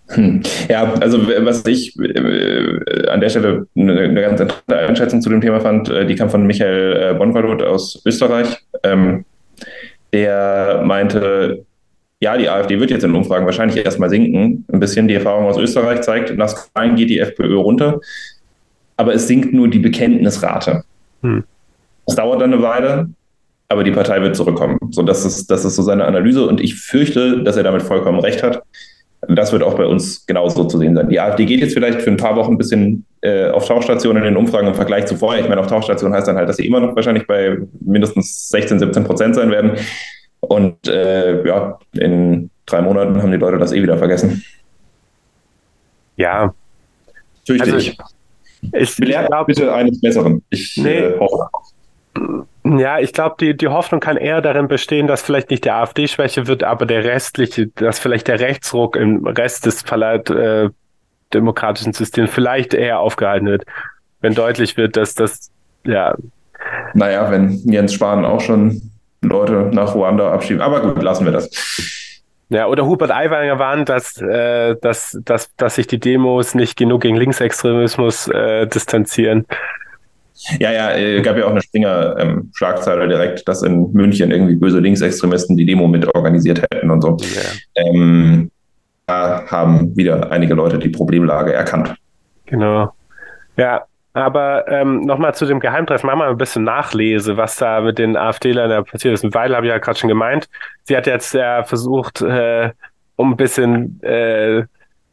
Hm. 0.09 0.41
Ja, 0.67 0.93
also 0.95 1.27
was 1.27 1.65
ich 1.67 1.97
äh, 1.99 3.07
an 3.09 3.21
der 3.21 3.29
Stelle 3.29 3.67
eine, 3.75 3.99
eine, 3.99 4.21
ganz 4.21 4.41
interessante 4.41 4.77
Einschätzung 4.77 5.21
zu 5.21 5.29
dem 5.29 5.41
Thema 5.41 5.59
fand, 5.59 5.89
äh, 5.89 6.05
die 6.05 6.15
kam 6.15 6.29
von 6.29 6.47
Michael 6.47 7.11
äh, 7.11 7.13
Bonvalot 7.13 7.61
aus 7.61 8.01
Österreich. 8.05 8.57
Ähm, 8.83 9.25
der 10.11 10.81
meinte, 10.83 11.63
ja, 12.19 12.37
die 12.37 12.49
AfD 12.49 12.79
wird 12.79 12.89
jetzt 12.89 13.03
in 13.03 13.13
Umfragen 13.13 13.45
wahrscheinlich 13.45 13.83
erstmal 13.85 14.09
sinken. 14.09 14.65
Ein 14.71 14.79
bisschen 14.79 15.07
die 15.07 15.13
Erfahrung 15.13 15.45
aus 15.45 15.57
Österreich 15.57 16.01
zeigt, 16.01 16.35
nach 16.35 16.49
Skalen 16.49 16.95
geht 16.95 17.09
die 17.09 17.19
FPÖ 17.19 17.55
runter, 17.55 17.99
aber 18.97 19.13
es 19.13 19.27
sinkt 19.27 19.53
nur 19.53 19.67
die 19.67 19.79
Bekenntnisrate. 19.79 20.83
Hm. 21.21 21.43
Es 22.07 22.15
dauert 22.15 22.41
dann 22.41 22.53
eine 22.53 22.63
Weile, 22.63 23.09
aber 23.67 23.83
die 23.83 23.91
Partei 23.91 24.21
wird 24.21 24.35
zurückkommen. 24.35 24.79
So, 24.89 25.03
das 25.03 25.23
ist, 25.23 25.51
das 25.51 25.63
ist 25.63 25.75
so 25.75 25.83
seine 25.83 26.05
Analyse 26.05 26.47
und 26.47 26.59
ich 26.59 26.75
fürchte, 26.75 27.43
dass 27.43 27.55
er 27.55 27.63
damit 27.63 27.83
vollkommen 27.83 28.19
recht 28.19 28.41
hat. 28.41 28.63
Das 29.27 29.51
wird 29.51 29.63
auch 29.63 29.75
bei 29.75 29.85
uns 29.85 30.25
genauso 30.25 30.63
zu 30.63 30.77
sehen 30.77 30.95
sein. 30.95 31.09
Die 31.09 31.19
AfD 31.19 31.45
geht 31.45 31.59
jetzt 31.59 31.73
vielleicht 31.73 32.01
für 32.01 32.09
ein 32.09 32.17
paar 32.17 32.35
Wochen 32.35 32.53
ein 32.53 32.57
bisschen 32.57 33.05
äh, 33.21 33.49
auf 33.49 33.67
Tauchstationen 33.67 34.23
in 34.23 34.33
den 34.33 34.37
Umfragen 34.37 34.67
im 34.67 34.75
Vergleich 34.75 35.07
zu 35.07 35.17
vorher. 35.17 35.41
Ich 35.41 35.49
meine, 35.49 35.59
auf 35.59 35.67
Tauchstationen 35.67 36.15
heißt 36.15 36.27
dann 36.27 36.37
halt, 36.37 36.47
dass 36.47 36.55
sie 36.55 36.65
immer 36.65 36.79
noch 36.79 36.95
wahrscheinlich 36.95 37.27
bei 37.27 37.57
mindestens 37.81 38.47
16, 38.49 38.79
17 38.79 39.03
Prozent 39.03 39.35
sein 39.35 39.51
werden. 39.51 39.71
Und 40.39 40.87
äh, 40.87 41.45
ja, 41.45 41.77
in 41.93 42.49
drei 42.65 42.81
Monaten 42.81 43.21
haben 43.21 43.31
die 43.31 43.37
Leute 43.37 43.57
das 43.57 43.73
eh 43.73 43.83
wieder 43.83 43.97
vergessen. 43.97 44.43
Ja. 46.15 46.53
Fürchte 47.45 47.73
also, 47.73 47.77
ich. 47.77 47.97
Ich 48.73 48.97
belehrt 48.97 49.29
bitte 49.47 49.73
eines 49.73 50.01
Besseren. 50.01 50.43
Ich 50.49 50.77
nee. 50.77 50.99
äh, 50.99 51.19
hoffe. 51.19 51.47
Ja, 52.63 52.99
ich 52.99 53.13
glaube, 53.13 53.35
die, 53.39 53.55
die 53.55 53.67
Hoffnung 53.67 53.99
kann 53.99 54.17
eher 54.17 54.41
darin 54.41 54.67
bestehen, 54.67 55.07
dass 55.07 55.21
vielleicht 55.21 55.49
nicht 55.49 55.65
der 55.65 55.75
AfD 55.77 56.07
schwäche 56.07 56.47
wird, 56.47 56.63
aber 56.63 56.85
der 56.85 57.03
restliche, 57.03 57.67
dass 57.67 57.99
vielleicht 57.99 58.27
der 58.27 58.39
Rechtsruck 58.39 58.95
im 58.95 59.25
Rest 59.25 59.65
des 59.65 59.83
äh, 59.83 60.69
demokratischen 61.33 61.93
Systems 61.93 62.29
vielleicht 62.31 62.73
eher 62.73 62.99
aufgehalten 62.99 63.47
wird, 63.47 63.65
wenn 64.21 64.35
deutlich 64.35 64.77
wird, 64.77 64.97
dass 64.97 65.15
das, 65.15 65.51
ja. 65.85 66.15
Naja, 66.93 67.31
wenn 67.31 67.51
Jens 67.65 67.93
Spahn 67.93 68.25
auch 68.25 68.41
schon 68.41 68.81
Leute 69.21 69.69
nach 69.73 69.95
Ruanda 69.95 70.31
abschieben. 70.31 70.61
Aber 70.61 70.81
gut, 70.81 71.01
lassen 71.01 71.25
wir 71.25 71.31
das. 71.31 71.49
Ja, 72.49 72.65
oder 72.67 72.85
Hubert 72.85 73.11
Aiwanger 73.11 73.59
warnt, 73.59 73.89
dass, 73.89 74.19
äh, 74.19 74.75
dass, 74.81 75.19
dass, 75.23 75.55
dass 75.55 75.75
sich 75.75 75.85
die 75.85 75.99
Demos 75.99 76.55
nicht 76.55 76.77
genug 76.77 77.01
gegen 77.01 77.15
Linksextremismus 77.15 78.27
äh, 78.27 78.65
distanzieren. 78.65 79.45
Ja, 80.59 80.71
ja, 80.71 80.95
äh, 80.95 81.21
gab 81.21 81.37
ja 81.37 81.45
auch 81.45 81.51
eine 81.51 81.61
Springer-Schlagzeile 81.61 83.03
ähm, 83.03 83.09
direkt, 83.09 83.47
dass 83.47 83.61
in 83.61 83.91
München 83.91 84.31
irgendwie 84.31 84.55
böse 84.55 84.79
Linksextremisten 84.79 85.57
die 85.57 85.65
Demo 85.65 85.87
mit 85.87 86.07
organisiert 86.15 86.61
hätten 86.61 86.89
und 86.89 87.01
so. 87.01 87.17
Ja. 87.19 87.83
Ähm, 87.83 88.49
da 89.05 89.45
haben 89.47 89.95
wieder 89.97 90.31
einige 90.31 90.53
Leute 90.53 90.79
die 90.79 90.89
Problemlage 90.89 91.51
erkannt. 91.51 91.95
Genau. 92.45 92.93
Ja, 93.57 93.83
aber 94.13 94.67
ähm, 94.67 95.01
nochmal 95.01 95.35
zu 95.35 95.45
dem 95.45 95.59
Geheimtreffen, 95.59 96.07
machen 96.07 96.19
wir 96.19 96.27
ein 96.27 96.37
bisschen 96.37 96.63
Nachlese, 96.63 97.35
was 97.35 97.57
da 97.57 97.81
mit 97.81 97.99
den 97.99 98.15
AfD-Lern 98.15 98.85
passiert 98.85 99.13
ist. 99.13 99.33
Weil 99.33 99.55
habe 99.55 99.65
ich 99.65 99.71
ja 99.71 99.77
gerade 99.77 99.99
schon 99.99 100.09
gemeint, 100.09 100.49
sie 100.83 100.95
hat 100.95 101.05
jetzt 101.05 101.33
ja 101.33 101.63
versucht, 101.63 102.21
äh, 102.21 102.71
um 103.17 103.33
ein 103.33 103.37
bisschen 103.37 104.01
äh, 104.03 104.63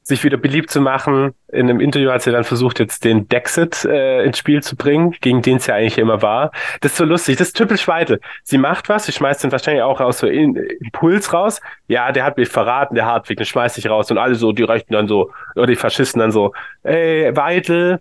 sich 0.06 0.22
wieder 0.22 0.36
beliebt 0.36 0.70
zu 0.70 0.80
machen. 0.80 1.34
In 1.48 1.68
einem 1.68 1.80
Interview 1.80 2.12
hat 2.12 2.22
sie 2.22 2.30
dann 2.30 2.44
versucht, 2.44 2.78
jetzt 2.78 3.04
den 3.04 3.28
Dexit 3.28 3.84
äh, 3.84 4.22
ins 4.22 4.38
Spiel 4.38 4.62
zu 4.62 4.76
bringen, 4.76 5.16
gegen 5.20 5.42
den 5.42 5.58
ja 5.58 5.74
eigentlich 5.74 5.98
immer 5.98 6.22
war. 6.22 6.52
Das 6.80 6.92
ist 6.92 6.98
so 6.98 7.04
lustig, 7.04 7.38
das 7.38 7.48
ist 7.48 7.56
typisch 7.56 7.88
Weite. 7.88 8.20
Sie 8.44 8.56
macht 8.56 8.88
was, 8.88 9.06
sie 9.06 9.12
schmeißt 9.12 9.42
den 9.42 9.50
wahrscheinlich 9.50 9.82
auch 9.82 10.00
aus 10.00 10.20
so 10.20 10.28
in, 10.28 10.54
Impuls 10.54 11.32
raus. 11.32 11.60
Ja, 11.88 12.12
der 12.12 12.24
hat 12.24 12.36
mich 12.36 12.48
verraten, 12.48 12.94
der 12.94 13.04
Hartwig, 13.04 13.36
dann 13.38 13.46
schmeißt 13.46 13.74
sich 13.74 13.90
raus 13.90 14.08
und 14.12 14.18
alle 14.18 14.36
so, 14.36 14.52
die 14.52 14.62
Rechten 14.62 14.92
dann 14.92 15.08
so, 15.08 15.32
oder 15.56 15.66
die 15.66 15.74
Faschisten 15.74 16.20
dann 16.20 16.30
so, 16.30 16.52
ey, 16.84 17.36
Weitel, 17.36 17.98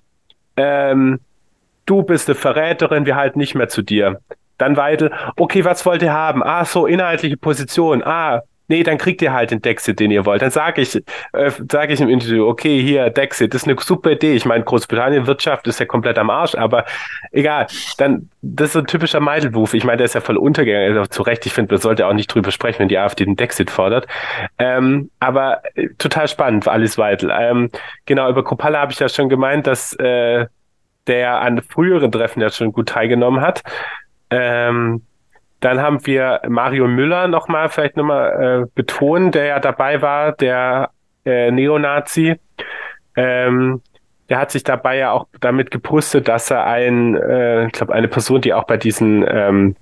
ähm, 0.57 1.19
du 1.87 2.03
bist 2.03 2.29
eine 2.29 2.35
Verräterin, 2.35 3.07
wir 3.07 3.15
halten 3.15 3.39
nicht 3.39 3.55
mehr 3.55 3.67
zu 3.67 3.81
dir. 3.81 4.21
Dann 4.59 4.77
Weitel, 4.77 5.11
okay, 5.37 5.65
was 5.65 5.83
wollt 5.87 6.03
ihr 6.03 6.13
haben? 6.13 6.43
Ah, 6.43 6.65
so, 6.65 6.85
inhaltliche 6.85 7.37
Position. 7.37 8.03
Ah, 8.03 8.43
nee, 8.67 8.83
dann 8.83 8.97
kriegt 8.97 9.21
ihr 9.21 9.33
halt 9.33 9.51
den 9.51 9.61
Dexit, 9.61 9.99
den 9.99 10.11
ihr 10.11 10.25
wollt. 10.25 10.41
Dann 10.41 10.51
sage 10.51 10.81
ich, 10.81 10.95
äh, 11.33 11.51
sage 11.71 11.93
ich 11.93 12.01
im 12.01 12.09
Interview, 12.09 12.47
okay, 12.47 12.81
hier, 12.81 13.09
Dexit, 13.09 13.53
das 13.53 13.63
ist 13.63 13.67
eine 13.67 13.79
super 13.79 14.11
Idee. 14.11 14.33
Ich 14.33 14.45
meine, 14.45 14.63
Großbritannien 14.63 15.27
Wirtschaft 15.27 15.67
ist 15.67 15.79
ja 15.79 15.85
komplett 15.85 16.17
am 16.17 16.29
Arsch, 16.29 16.55
aber 16.55 16.85
egal. 17.31 17.67
Dann, 17.97 18.29
das 18.41 18.69
ist 18.69 18.77
ein 18.77 18.87
typischer 18.87 19.19
Meidelwurf. 19.19 19.73
Ich 19.73 19.83
meine, 19.83 19.97
der 19.97 20.05
ist 20.05 20.15
ja 20.15 20.21
voll 20.21 20.37
untergegangen, 20.37 20.97
also 20.97 21.09
zu 21.09 21.21
Recht. 21.23 21.45
Ich 21.45 21.53
finde, 21.53 21.73
man 21.73 21.81
sollte 21.81 22.07
auch 22.07 22.13
nicht 22.13 22.33
drüber 22.33 22.51
sprechen, 22.51 22.79
wenn 22.79 22.89
die 22.89 22.97
AfD 22.97 23.25
den 23.25 23.35
Dexit 23.35 23.71
fordert. 23.71 24.07
Ähm, 24.57 25.09
aber 25.19 25.61
äh, 25.75 25.89
total 25.97 26.27
spannend, 26.27 26.67
Alice 26.67 26.97
Weidel. 26.97 27.31
Ähm, 27.37 27.69
genau, 28.05 28.29
über 28.29 28.43
Kopalla 28.43 28.79
habe 28.79 28.91
ich 28.91 28.99
ja 28.99 29.09
schon 29.09 29.29
gemeint, 29.29 29.67
dass 29.67 29.93
äh, 29.93 30.45
der 31.07 31.41
an 31.41 31.61
früheren 31.61 32.11
Treffen 32.11 32.41
ja 32.41 32.49
schon 32.49 32.71
gut 32.71 32.89
teilgenommen 32.89 33.41
hat. 33.41 33.61
Ähm, 34.29 35.01
dann 35.65 35.81
haben 35.81 36.05
wir 36.05 36.41
Mario 36.47 36.87
Müller 36.87 37.27
nochmal 37.27 37.69
vielleicht 37.69 37.97
nochmal 37.97 38.65
äh, 38.65 38.67
betonen, 38.75 39.31
der 39.31 39.45
ja 39.45 39.59
dabei 39.59 39.99
war, 39.99 40.31
der 40.33 40.91
äh, 41.25 41.49
Neonazi. 41.49 42.35
Ähm, 43.15 43.81
der 44.29 44.37
hat 44.37 44.51
sich 44.51 44.63
dabei 44.63 44.97
ja 44.97 45.11
auch 45.11 45.25
damit 45.39 45.71
gebrüstet, 45.71 46.27
dass 46.27 46.51
er 46.51 46.67
ein, 46.67 47.15
äh, 47.15 47.65
ich 47.65 47.71
glaube, 47.71 47.95
eine 47.95 48.07
Person, 48.07 48.41
die 48.41 48.53
auch 48.53 48.65
bei 48.65 48.77
diesen 48.77 49.25
ähm, 49.27 49.75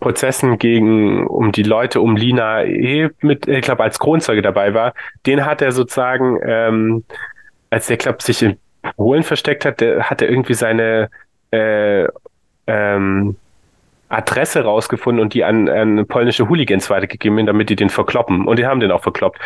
Prozessen 0.00 0.58
gegen 0.58 1.24
um 1.28 1.52
die 1.52 1.62
Leute 1.62 2.00
um 2.00 2.16
Lina 2.16 2.64
E 2.64 3.10
mit, 3.20 3.46
ich 3.46 3.62
glaube, 3.62 3.84
als 3.84 4.00
Kronzeuge 4.00 4.42
dabei 4.42 4.74
war, 4.74 4.92
den 5.24 5.46
hat 5.46 5.62
er 5.62 5.70
sozusagen, 5.70 6.36
ähm, 6.42 7.04
als 7.70 7.86
der, 7.86 7.96
glaube 7.96 8.24
sich 8.24 8.42
in 8.42 8.58
Polen 8.96 9.22
versteckt 9.22 9.64
hat, 9.64 9.80
der, 9.80 10.10
hat 10.10 10.20
er 10.20 10.28
irgendwie 10.28 10.54
seine 10.54 11.10
äh, 11.52 12.08
ähm, 12.66 13.36
Adresse 14.08 14.62
rausgefunden 14.62 15.22
und 15.22 15.34
die 15.34 15.44
an, 15.44 15.68
an 15.68 16.06
polnische 16.06 16.48
Hooligans 16.48 16.90
weitergegeben, 16.90 17.46
damit 17.46 17.70
die 17.70 17.76
den 17.76 17.90
verkloppen. 17.90 18.46
Und 18.46 18.58
die 18.58 18.66
haben 18.66 18.80
den 18.80 18.90
auch 18.90 19.02
verkloppt. 19.02 19.38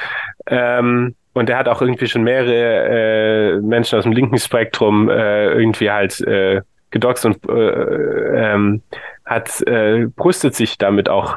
Ähm, 0.46 1.14
und 1.34 1.48
der 1.48 1.56
hat 1.56 1.68
auch 1.68 1.80
irgendwie 1.80 2.06
schon 2.06 2.22
mehrere 2.22 3.56
äh, 3.56 3.60
Menschen 3.60 3.98
aus 3.98 4.04
dem 4.04 4.12
linken 4.12 4.38
Spektrum 4.38 5.08
äh, 5.08 5.52
irgendwie 5.52 5.90
halt 5.90 6.20
äh, 6.20 6.60
gedoxt 6.90 7.24
und 7.24 7.38
äh, 7.48 8.52
ähm, 8.52 8.82
hat 9.24 9.62
äh, 9.66 10.06
brüstet 10.14 10.54
sich 10.54 10.76
damit 10.78 11.08
auch 11.08 11.36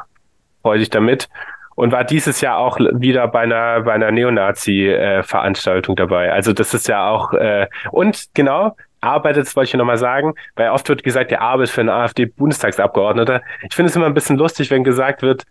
freudig 0.62 0.90
damit 0.90 1.30
und 1.76 1.92
war 1.92 2.04
dieses 2.04 2.42
Jahr 2.42 2.58
auch 2.58 2.78
wieder 2.78 3.28
bei 3.28 3.42
einer 3.42 3.82
bei 3.82 3.94
einer 3.94 4.12
Neonazi-Veranstaltung 4.12 5.96
äh, 5.96 5.98
dabei. 5.98 6.34
Also 6.34 6.52
das 6.52 6.74
ist 6.74 6.88
ja 6.88 7.08
auch 7.08 7.34
äh, 7.34 7.68
und 7.92 8.26
genau 8.34 8.76
arbeitet, 9.06 9.46
das 9.46 9.56
wollte 9.56 9.70
ich 9.70 9.74
nochmal 9.76 9.98
sagen, 9.98 10.34
weil 10.56 10.70
oft 10.70 10.88
wird 10.90 11.04
gesagt, 11.04 11.32
der 11.32 11.42
arbeitet 11.42 11.74
für 11.74 11.82
einen 11.82 11.90
AfD-Bundestagsabgeordneter. 11.90 13.42
Ich 13.70 13.76
finde 13.76 13.90
es 13.90 13.96
immer 13.96 14.08
ein 14.08 14.14
bisschen 14.14 14.38
lustig, 14.38 14.72
wenn 14.72 14.84
gesagt 14.84 15.22
wird, 15.22 15.44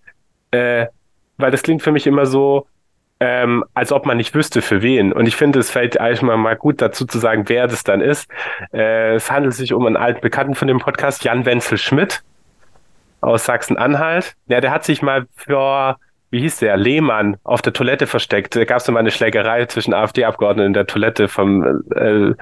äh, 0.51 0.87
weil 1.37 1.51
das 1.51 1.63
klingt 1.63 1.83
für 1.83 1.93
mich 1.93 2.07
immer 2.07 2.27
so, 2.27 2.67
ähm, 3.21 3.65
als 3.75 3.93
ob 3.93 4.07
man 4.07 4.17
nicht 4.17 4.35
wüsste, 4.35 4.61
für 4.61 4.83
wen. 4.83 5.13
Und 5.13 5.27
ich 5.27 5.37
finde, 5.37 5.59
es 5.59 5.71
fällt 5.71 6.01
eigentlich 6.01 6.23
mal, 6.23 6.37
mal 6.37 6.57
gut 6.57 6.83
dazu 6.83 7.07
zu 7.07 7.19
sagen, 7.19 7.45
wer 7.49 7.67
das 7.67 7.85
dann 7.85 8.01
ist. 8.01 8.29
Äh, 8.73 9.15
es 9.15 9.31
handelt 9.31 9.55
sich 9.55 9.73
um 9.73 9.87
einen 9.87 9.97
alten 9.97 10.21
Bekannten 10.21 10.55
von 10.55 10.69
dem 10.69 10.79
Podcast, 10.79 11.25
Jan 11.25 11.47
Wenzel 11.47 11.79
Schmidt 11.79 12.23
aus 13.21 13.47
Sachsen-Anhalt. 13.47 14.35
Ja, 14.49 14.61
der 14.61 14.71
hat 14.71 14.85
sich 14.85 15.01
mal 15.01 15.27
für, 15.35 15.97
wie 16.31 16.41
hieß 16.41 16.59
der, 16.59 16.77
Lehmann 16.77 17.37
auf 17.45 17.63
der 17.63 17.73
Toilette 17.73 18.07
versteckt. 18.07 18.57
Da 18.57 18.65
gab 18.65 18.79
es 18.79 18.89
mal 18.89 18.99
eine 18.99 19.11
Schlägerei 19.11 19.65
zwischen 19.67 19.95
AfD-Abgeordneten 19.95 20.69
in 20.69 20.75
der 20.75 20.87
Toilette 20.87 21.29
vom 21.29 21.83
äh, 21.95 22.35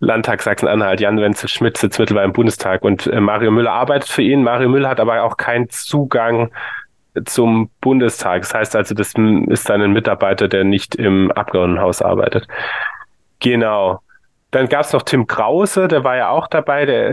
Landtag 0.00 0.42
Sachsen-Anhalt. 0.42 1.00
Jan 1.00 1.20
Wenzel 1.20 1.48
Schmidt 1.48 1.76
sitzt 1.76 1.98
mittlerweile 1.98 2.26
im 2.26 2.32
Bundestag 2.32 2.82
und 2.84 3.06
äh, 3.06 3.20
Mario 3.20 3.50
Müller 3.50 3.72
arbeitet 3.72 4.08
für 4.08 4.22
ihn. 4.22 4.42
Mario 4.42 4.68
Müller 4.68 4.88
hat 4.88 5.00
aber 5.00 5.22
auch 5.22 5.36
keinen 5.36 5.68
Zugang 5.70 6.50
zum 7.24 7.70
Bundestag. 7.80 8.42
Das 8.42 8.54
heißt 8.54 8.76
also, 8.76 8.94
das 8.94 9.14
ist 9.48 9.68
dann 9.68 9.82
ein 9.82 9.92
Mitarbeiter, 9.92 10.48
der 10.48 10.64
nicht 10.64 10.94
im 10.94 11.32
Abgeordnetenhaus 11.32 12.02
arbeitet. 12.02 12.46
Genau. 13.40 14.00
Dann 14.50 14.68
gab 14.68 14.82
es 14.82 14.92
noch 14.92 15.02
Tim 15.02 15.26
Krause, 15.26 15.88
der 15.88 16.04
war 16.04 16.16
ja 16.16 16.30
auch 16.30 16.46
dabei, 16.46 16.86
der, 16.86 17.10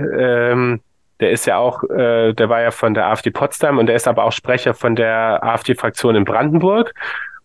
ähm, 0.51 0.81
der 1.19 1.31
ist 1.31 1.45
ja 1.45 1.57
auch, 1.57 1.83
äh, 1.83 2.33
der 2.33 2.49
war 2.49 2.61
ja 2.61 2.71
von 2.71 2.93
der 2.93 3.07
AfD 3.07 3.29
Potsdam 3.29 3.77
und 3.77 3.87
der 3.87 3.95
ist 3.95 4.07
aber 4.07 4.23
auch 4.23 4.31
Sprecher 4.31 4.73
von 4.73 4.95
der 4.95 5.43
AfD-Fraktion 5.43 6.15
in 6.15 6.23
Brandenburg. 6.23 6.93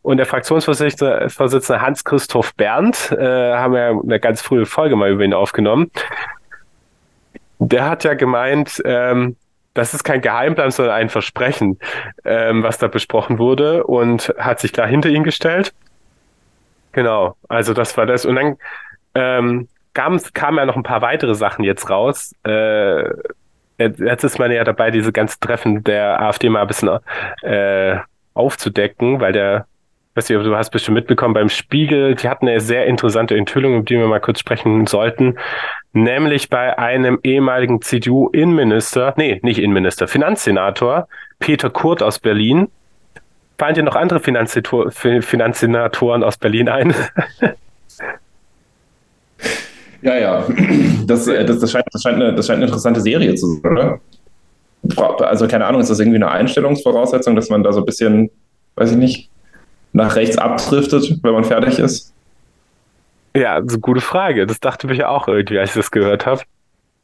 Und 0.03 0.17
der 0.17 0.27
Fraktionsvorsitzende 0.27 1.81
Hans-Christoph 1.81 2.55
Berndt, 2.55 3.13
äh, 3.13 3.55
haben 3.55 3.75
wir 3.75 4.01
eine 4.03 4.21
ganz 4.21 4.41
frühe 4.41 4.67
Folge 4.67 4.97
mal 4.97 5.11
über 5.11 5.25
ihn 5.25 5.35
aufgenommen. 5.35 5.91
Der 7.59 7.89
hat 7.89 8.05
ja 8.05 8.15
gemeint, 8.15 8.81
ähm, 8.85 9.37
das 9.75 9.95
ist 9.95 10.03
kein 10.03 10.21
Geheimplan, 10.21 10.71
sondern 10.71 10.95
ein 10.95 11.09
Versprechen, 11.11 11.79
ähm, 12.25 12.63
was 12.63 12.79
da 12.79 12.89
besprochen 12.89 13.39
wurde 13.39 13.85
und 13.85 14.35
hat 14.39 14.61
sich 14.61 14.73
klar 14.73 14.87
hinter 14.87 15.11
ihn 15.11 15.25
gestellt. 15.25 15.73
Genau, 16.93 17.37
also 17.49 17.75
das 17.75 17.97
war 17.97 18.07
das. 18.07 18.25
Und 18.25 18.37
dann 18.37 18.57
ähm, 19.15 19.69
kamen 19.95 20.21
kam 20.33 20.57
ja 20.57 20.67
noch 20.67 20.77
ein 20.77 20.83
paar 20.83 21.03
weitere 21.03 21.35
Sachen 21.35 21.65
jetzt 21.65 21.91
raus. 21.91 22.35
Äh, 22.45 23.05
jetzt 23.79 24.25
ist 24.25 24.39
man 24.39 24.51
ja 24.51 24.65
dabei, 24.65 24.91
diese 24.91 25.13
ganzen 25.13 25.41
Treffen 25.41 25.85
der 25.85 26.21
AfD 26.21 26.49
mal 26.49 26.63
ein 26.63 26.67
bisschen 26.67 26.99
äh, 27.43 27.99
aufzudecken, 28.35 29.21
weil 29.21 29.33
der, 29.33 29.67
weiß 30.15 30.29
nicht, 30.29 30.45
du 30.45 30.57
hast 30.57 30.71
bestimmt 30.71 30.97
mitbekommen, 30.97 31.35
beim 31.35 31.49
Spiegel, 31.49 32.17
die 32.17 32.29
hatten 32.29 32.49
eine 32.49 32.61
sehr 32.61 32.87
interessante 32.87 33.37
Enthüllung, 33.37 33.75
über 33.75 33.85
die 33.85 33.99
wir 33.99 34.07
mal 34.07 34.21
kurz 34.21 34.39
sprechen 34.41 34.87
sollten, 34.87 35.39
nämlich 35.93 36.51
bei 36.51 36.79
einem 36.79 37.19
ehemaligen 37.23 37.81
CDU-Innenminister, 37.81 39.15
nee, 39.17 39.41
nicht 39.43 39.59
Innenminister, 39.59 40.09
Finanzsenator, 40.09 41.09
Peter 41.39 41.71
Kurt 41.71 42.03
aus 42.03 42.19
Berlin. 42.19 42.69
Fallen 43.59 43.75
dir 43.75 43.83
noch 43.83 43.97
andere 43.97 44.21
Finanzsenatoren 44.21 46.25
aus 46.25 46.39
Berlin 46.39 46.69
ein? 46.69 46.95
Ja, 50.03 50.17
ja. 50.17 50.47
Das, 51.07 51.27
äh, 51.27 51.45
das, 51.45 51.61
das, 51.61 51.71
scheint, 51.71 51.87
das, 51.93 52.03
scheint 52.03 52.17
eine, 52.17 52.35
das 52.35 52.47
scheint 52.47 52.59
eine 52.59 52.67
interessante 52.67 53.01
Serie 53.01 53.35
zu 53.35 53.47
sein, 53.47 53.73
oder? 53.73 54.01
Also, 55.19 55.47
keine 55.47 55.67
Ahnung, 55.67 55.81
ist 55.81 55.91
das 55.91 56.01
irgendwie 56.01 56.17
eine 56.17 56.31
Einstellungsvoraussetzung, 56.31 57.37
dass 57.37 57.51
man 57.51 57.63
da 57.63 57.73
so 57.73 57.81
ein 57.81 57.85
bisschen, 57.85 58.31
weiß 58.77 58.93
ich 58.93 58.97
nicht, 58.97 59.30
nach 59.93 60.17
rechts 60.17 60.39
abdriftet, 60.39 61.19
wenn 61.23 61.33
man 61.33 61.45
fertig 61.45 61.79
ist? 61.79 62.13
Ja, 63.35 63.61
so 63.65 63.79
gute 63.79 64.01
Frage. 64.01 64.47
Das 64.47 64.61
dachte 64.61 64.91
ich 64.91 64.99
ja 64.99 65.09
auch 65.09 65.29
irgendwie, 65.29 65.59
als 65.59 65.71
ich 65.71 65.77
das 65.77 65.91
gehört 65.91 66.27
habe. 66.27 66.43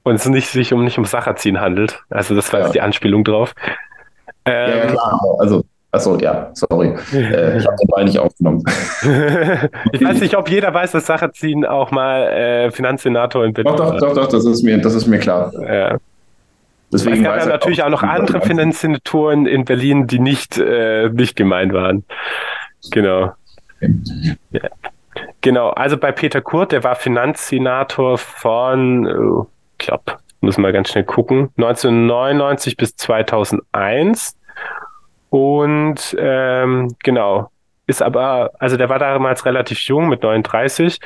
Und 0.03 0.16
es 0.16 0.28
nicht, 0.28 0.49
sich 0.49 0.72
um 0.72 0.84
nicht 0.84 0.99
um 0.99 1.05
Sacherziehen 1.05 1.61
handelt. 1.61 2.03
Also, 2.11 2.34
das 2.34 2.53
war 2.53 2.61
ja. 2.61 2.66
jetzt 2.66 2.74
die 2.74 2.80
Anspielung 2.80 3.24
drauf. 3.24 3.55
Ähm, 4.45 4.78
ja, 4.78 4.87
klar. 4.87 5.20
Also, 5.41 5.64
Achso, 5.97 6.18
ja, 6.18 6.51
sorry. 6.53 6.95
Äh, 7.12 7.59
ich 7.59 7.66
habe 7.66 7.76
den 7.76 7.89
Ball 7.89 8.05
nicht 8.05 8.18
aufgenommen. 8.18 8.62
ich 9.93 10.05
weiß 10.05 10.20
nicht, 10.20 10.37
ob 10.37 10.51
jeder 10.51 10.74
weiß, 10.74 10.93
dass 10.93 11.07
Sacherziehen 11.07 11.64
auch 11.64 11.91
mal 11.91 12.22
äh, 12.28 12.70
Finanzsenator 12.70 13.45
in 13.45 13.55
Berlin 13.55 13.76
Doch, 13.76 13.93
doch, 13.93 13.99
doch, 13.99 14.14
doch, 14.14 14.28
das 14.28 14.45
ist 14.45 14.62
mir, 14.62 14.78
das 14.78 14.95
ist 14.95 15.07
mir 15.07 15.18
klar. 15.18 15.53
Ja. 15.55 15.97
Deswegen 16.93 17.16
es 17.16 17.22
gab 17.22 17.39
ja 17.39 17.47
natürlich 17.47 17.82
auch, 17.82 17.87
auch 17.87 17.91
noch 17.91 18.03
andere 18.03 18.41
Finanzsenatoren 18.43 19.47
in 19.47 19.64
Berlin, 19.64 20.07
die 20.07 20.18
nicht, 20.18 20.59
äh, 20.59 21.09
nicht 21.09 21.34
gemeint 21.34 21.72
waren. 21.72 22.05
Genau. 22.91 23.33
Ja. 24.51 24.68
Genau, 25.41 25.70
also 25.70 25.97
bei 25.97 26.12
Peter 26.12 26.41
Kurt, 26.41 26.72
der 26.72 26.85
war 26.85 26.95
Finanzsenator 26.95 28.18
von, 28.18 29.07
oh, 29.07 29.47
ich 29.79 29.87
glaube, 29.87 30.18
muss 30.41 30.59
mal 30.59 30.72
ganz 30.72 30.91
schnell 30.91 31.05
gucken, 31.05 31.51
1999 31.57 32.77
bis 32.77 32.97
2001. 32.97 34.37
Und 35.31 36.16
ähm, 36.18 36.95
genau, 37.03 37.51
ist 37.87 38.03
aber, 38.03 38.53
also 38.59 38.77
der 38.77 38.89
war 38.89 38.99
damals 38.99 39.45
relativ 39.45 39.81
jung, 39.81 40.09
mit 40.09 40.22
39, 40.22 40.99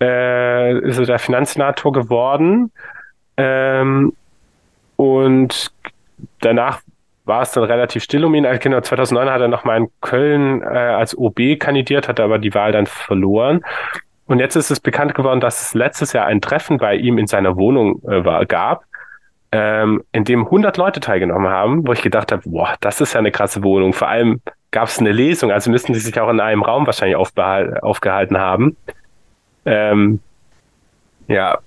äh, 0.00 0.78
ist 0.80 0.98
er 0.98 1.06
der 1.06 1.18
Finanzsenator 1.18 1.92
geworden. 1.92 2.72
Ähm, 3.36 4.14
und 4.96 5.72
danach 6.40 6.80
war 7.24 7.42
es 7.42 7.52
dann 7.52 7.64
relativ 7.64 8.02
still 8.02 8.24
um 8.24 8.34
ihn. 8.34 8.46
Genau, 8.60 8.80
2009 8.80 9.30
hat 9.30 9.40
er 9.40 9.48
nochmal 9.48 9.78
in 9.78 9.88
Köln 10.00 10.62
äh, 10.62 10.66
als 10.66 11.16
OB 11.16 11.58
kandidiert, 11.58 12.08
hat 12.08 12.20
aber 12.20 12.38
die 12.38 12.54
Wahl 12.54 12.72
dann 12.72 12.86
verloren. 12.86 13.64
Und 14.26 14.38
jetzt 14.38 14.56
ist 14.56 14.70
es 14.70 14.80
bekannt 14.80 15.14
geworden, 15.14 15.40
dass 15.40 15.60
es 15.62 15.74
letztes 15.74 16.12
Jahr 16.12 16.26
ein 16.26 16.40
Treffen 16.40 16.78
bei 16.78 16.94
ihm 16.94 17.18
in 17.18 17.26
seiner 17.26 17.56
Wohnung 17.56 18.02
äh, 18.08 18.24
war, 18.24 18.46
gab 18.46 18.84
ähm, 19.52 20.02
in 20.12 20.24
dem 20.24 20.46
100 20.46 20.78
Leute 20.78 21.00
teilgenommen 21.00 21.50
haben, 21.50 21.86
wo 21.86 21.92
ich 21.92 22.02
gedacht 22.02 22.32
habe, 22.32 22.42
boah, 22.46 22.74
das 22.80 23.00
ist 23.00 23.12
ja 23.12 23.20
eine 23.20 23.30
krasse 23.30 23.62
Wohnung. 23.62 23.92
Vor 23.92 24.08
allem 24.08 24.40
gab 24.70 24.88
es 24.88 24.98
eine 24.98 25.12
Lesung, 25.12 25.52
also 25.52 25.70
müssten 25.70 25.92
sie 25.92 26.00
sich 26.00 26.18
auch 26.18 26.30
in 26.30 26.40
einem 26.40 26.62
Raum 26.62 26.86
wahrscheinlich 26.86 27.16
aufgehalten 27.16 28.38
haben. 28.38 28.76
Ähm, 29.66 30.20
ja, 31.28 31.58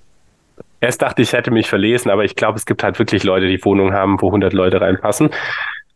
erst 0.79 1.01
dachte 1.01 1.21
ich, 1.21 1.33
hätte 1.33 1.51
mich 1.51 1.67
verlesen, 1.67 2.11
aber 2.11 2.23
ich 2.23 2.35
glaube, 2.35 2.57
es 2.57 2.65
gibt 2.65 2.83
halt 2.83 2.99
wirklich 2.99 3.23
Leute, 3.23 3.47
die 3.47 3.63
Wohnungen 3.63 3.93
haben, 3.93 4.21
wo 4.21 4.27
100 4.27 4.53
Leute 4.53 4.81
reinpassen. 4.81 5.29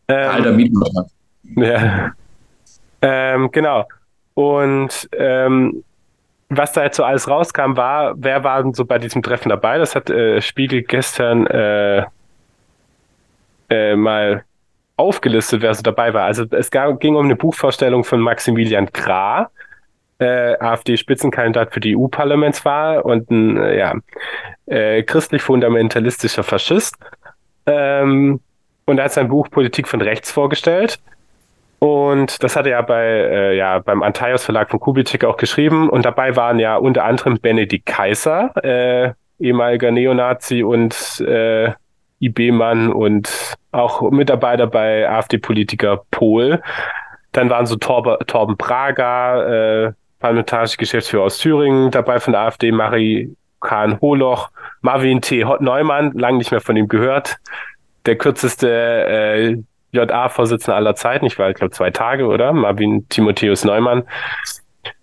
Ähm, 0.08 0.30
Alter 0.30 0.52
Mieter. 0.52 1.06
Ja. 1.56 2.12
Ähm, 3.02 3.50
genau. 3.50 3.86
Und 4.34 5.08
ähm, 5.16 5.84
was 6.48 6.72
da 6.72 6.82
jetzt 6.82 6.96
so 6.96 7.04
alles 7.04 7.28
rauskam, 7.28 7.76
war, 7.76 8.14
wer 8.16 8.42
war 8.44 8.62
denn 8.62 8.74
so 8.74 8.84
bei 8.84 8.98
diesem 8.98 9.22
Treffen 9.22 9.48
dabei? 9.48 9.78
Das 9.78 9.94
hat 9.94 10.10
äh, 10.10 10.40
Spiegel 10.40 10.82
gestern 10.82 11.46
äh, 11.46 12.04
äh, 13.70 13.96
mal 13.96 14.44
aufgelistet, 14.96 15.62
wer 15.62 15.72
so 15.74 15.82
dabei 15.82 16.12
war. 16.12 16.24
Also 16.24 16.44
es 16.50 16.70
ging 16.70 17.14
um 17.14 17.24
eine 17.24 17.36
Buchvorstellung 17.36 18.04
von 18.04 18.20
Maximilian 18.20 18.92
Krah, 18.92 19.50
äh, 20.20 20.56
AfD-Spitzenkandidat 20.58 21.72
für 21.72 21.80
die 21.80 21.96
EU-Parlamentswahl 21.96 23.00
und 23.00 23.30
ein 23.30 23.56
äh, 23.56 23.78
ja, 23.78 23.94
äh, 24.66 25.02
christlich-fundamentalistischer 25.02 26.42
Faschist. 26.42 26.96
Ähm, 27.66 28.40
und 28.84 28.98
er 28.98 29.04
hat 29.04 29.12
sein 29.12 29.28
Buch 29.28 29.48
Politik 29.50 29.88
von 29.88 30.00
Rechts 30.00 30.30
vorgestellt. 30.30 30.98
Und 31.78 32.42
das 32.42 32.56
hat 32.56 32.66
er 32.66 32.72
ja 32.72 32.82
bei, 32.82 33.04
äh, 33.04 33.56
ja, 33.56 33.78
beim 33.78 34.02
Antaios 34.02 34.44
Verlag 34.44 34.70
von 34.70 34.80
Kubitschek 34.80 35.24
auch 35.24 35.38
geschrieben. 35.38 35.88
Und 35.88 36.04
dabei 36.04 36.36
waren 36.36 36.58
ja 36.58 36.76
unter 36.76 37.04
anderem 37.04 37.38
Benedikt 37.40 37.86
Kaiser, 37.86 38.52
äh, 38.62 39.12
ehemaliger 39.38 39.90
Neonazi 39.90 40.62
und 40.62 41.20
äh, 41.26 41.72
IB-Mann 42.20 42.92
und 42.92 43.54
auch 43.72 44.10
Mitarbeiter 44.10 44.66
bei 44.66 45.08
AfD-Politiker 45.08 46.02
Pohl. 46.10 46.60
Dann 47.32 47.48
waren 47.48 47.64
so 47.64 47.76
Torbe, 47.76 48.18
Torben 48.26 48.58
Prager, 48.58 49.86
äh, 49.86 49.92
parlamentarische 50.20 50.76
Geschäftsführer 50.76 51.24
aus 51.24 51.38
Thüringen, 51.38 51.90
dabei 51.90 52.20
von 52.20 52.32
der 52.32 52.42
AfD 52.42 52.70
Marie 52.70 53.34
Kahn 53.60 54.00
Holoch, 54.00 54.50
Marvin 54.80 55.20
T. 55.20 55.44
Neumann, 55.60 56.12
lang 56.12 56.36
nicht 56.36 56.50
mehr 56.50 56.60
von 56.60 56.76
ihm 56.76 56.88
gehört. 56.88 57.36
Der 58.06 58.16
kürzeste 58.16 58.68
äh, 58.68 59.56
JA-Vorsitzender 59.92 60.76
aller 60.76 60.94
Zeiten. 60.94 61.26
Ich 61.26 61.38
war, 61.38 61.50
ich 61.50 61.56
glaube, 61.56 61.72
zwei 61.72 61.90
Tage, 61.90 62.26
oder? 62.26 62.52
Marvin 62.52 63.06
Timotheus 63.08 63.64
Neumann. 63.64 64.04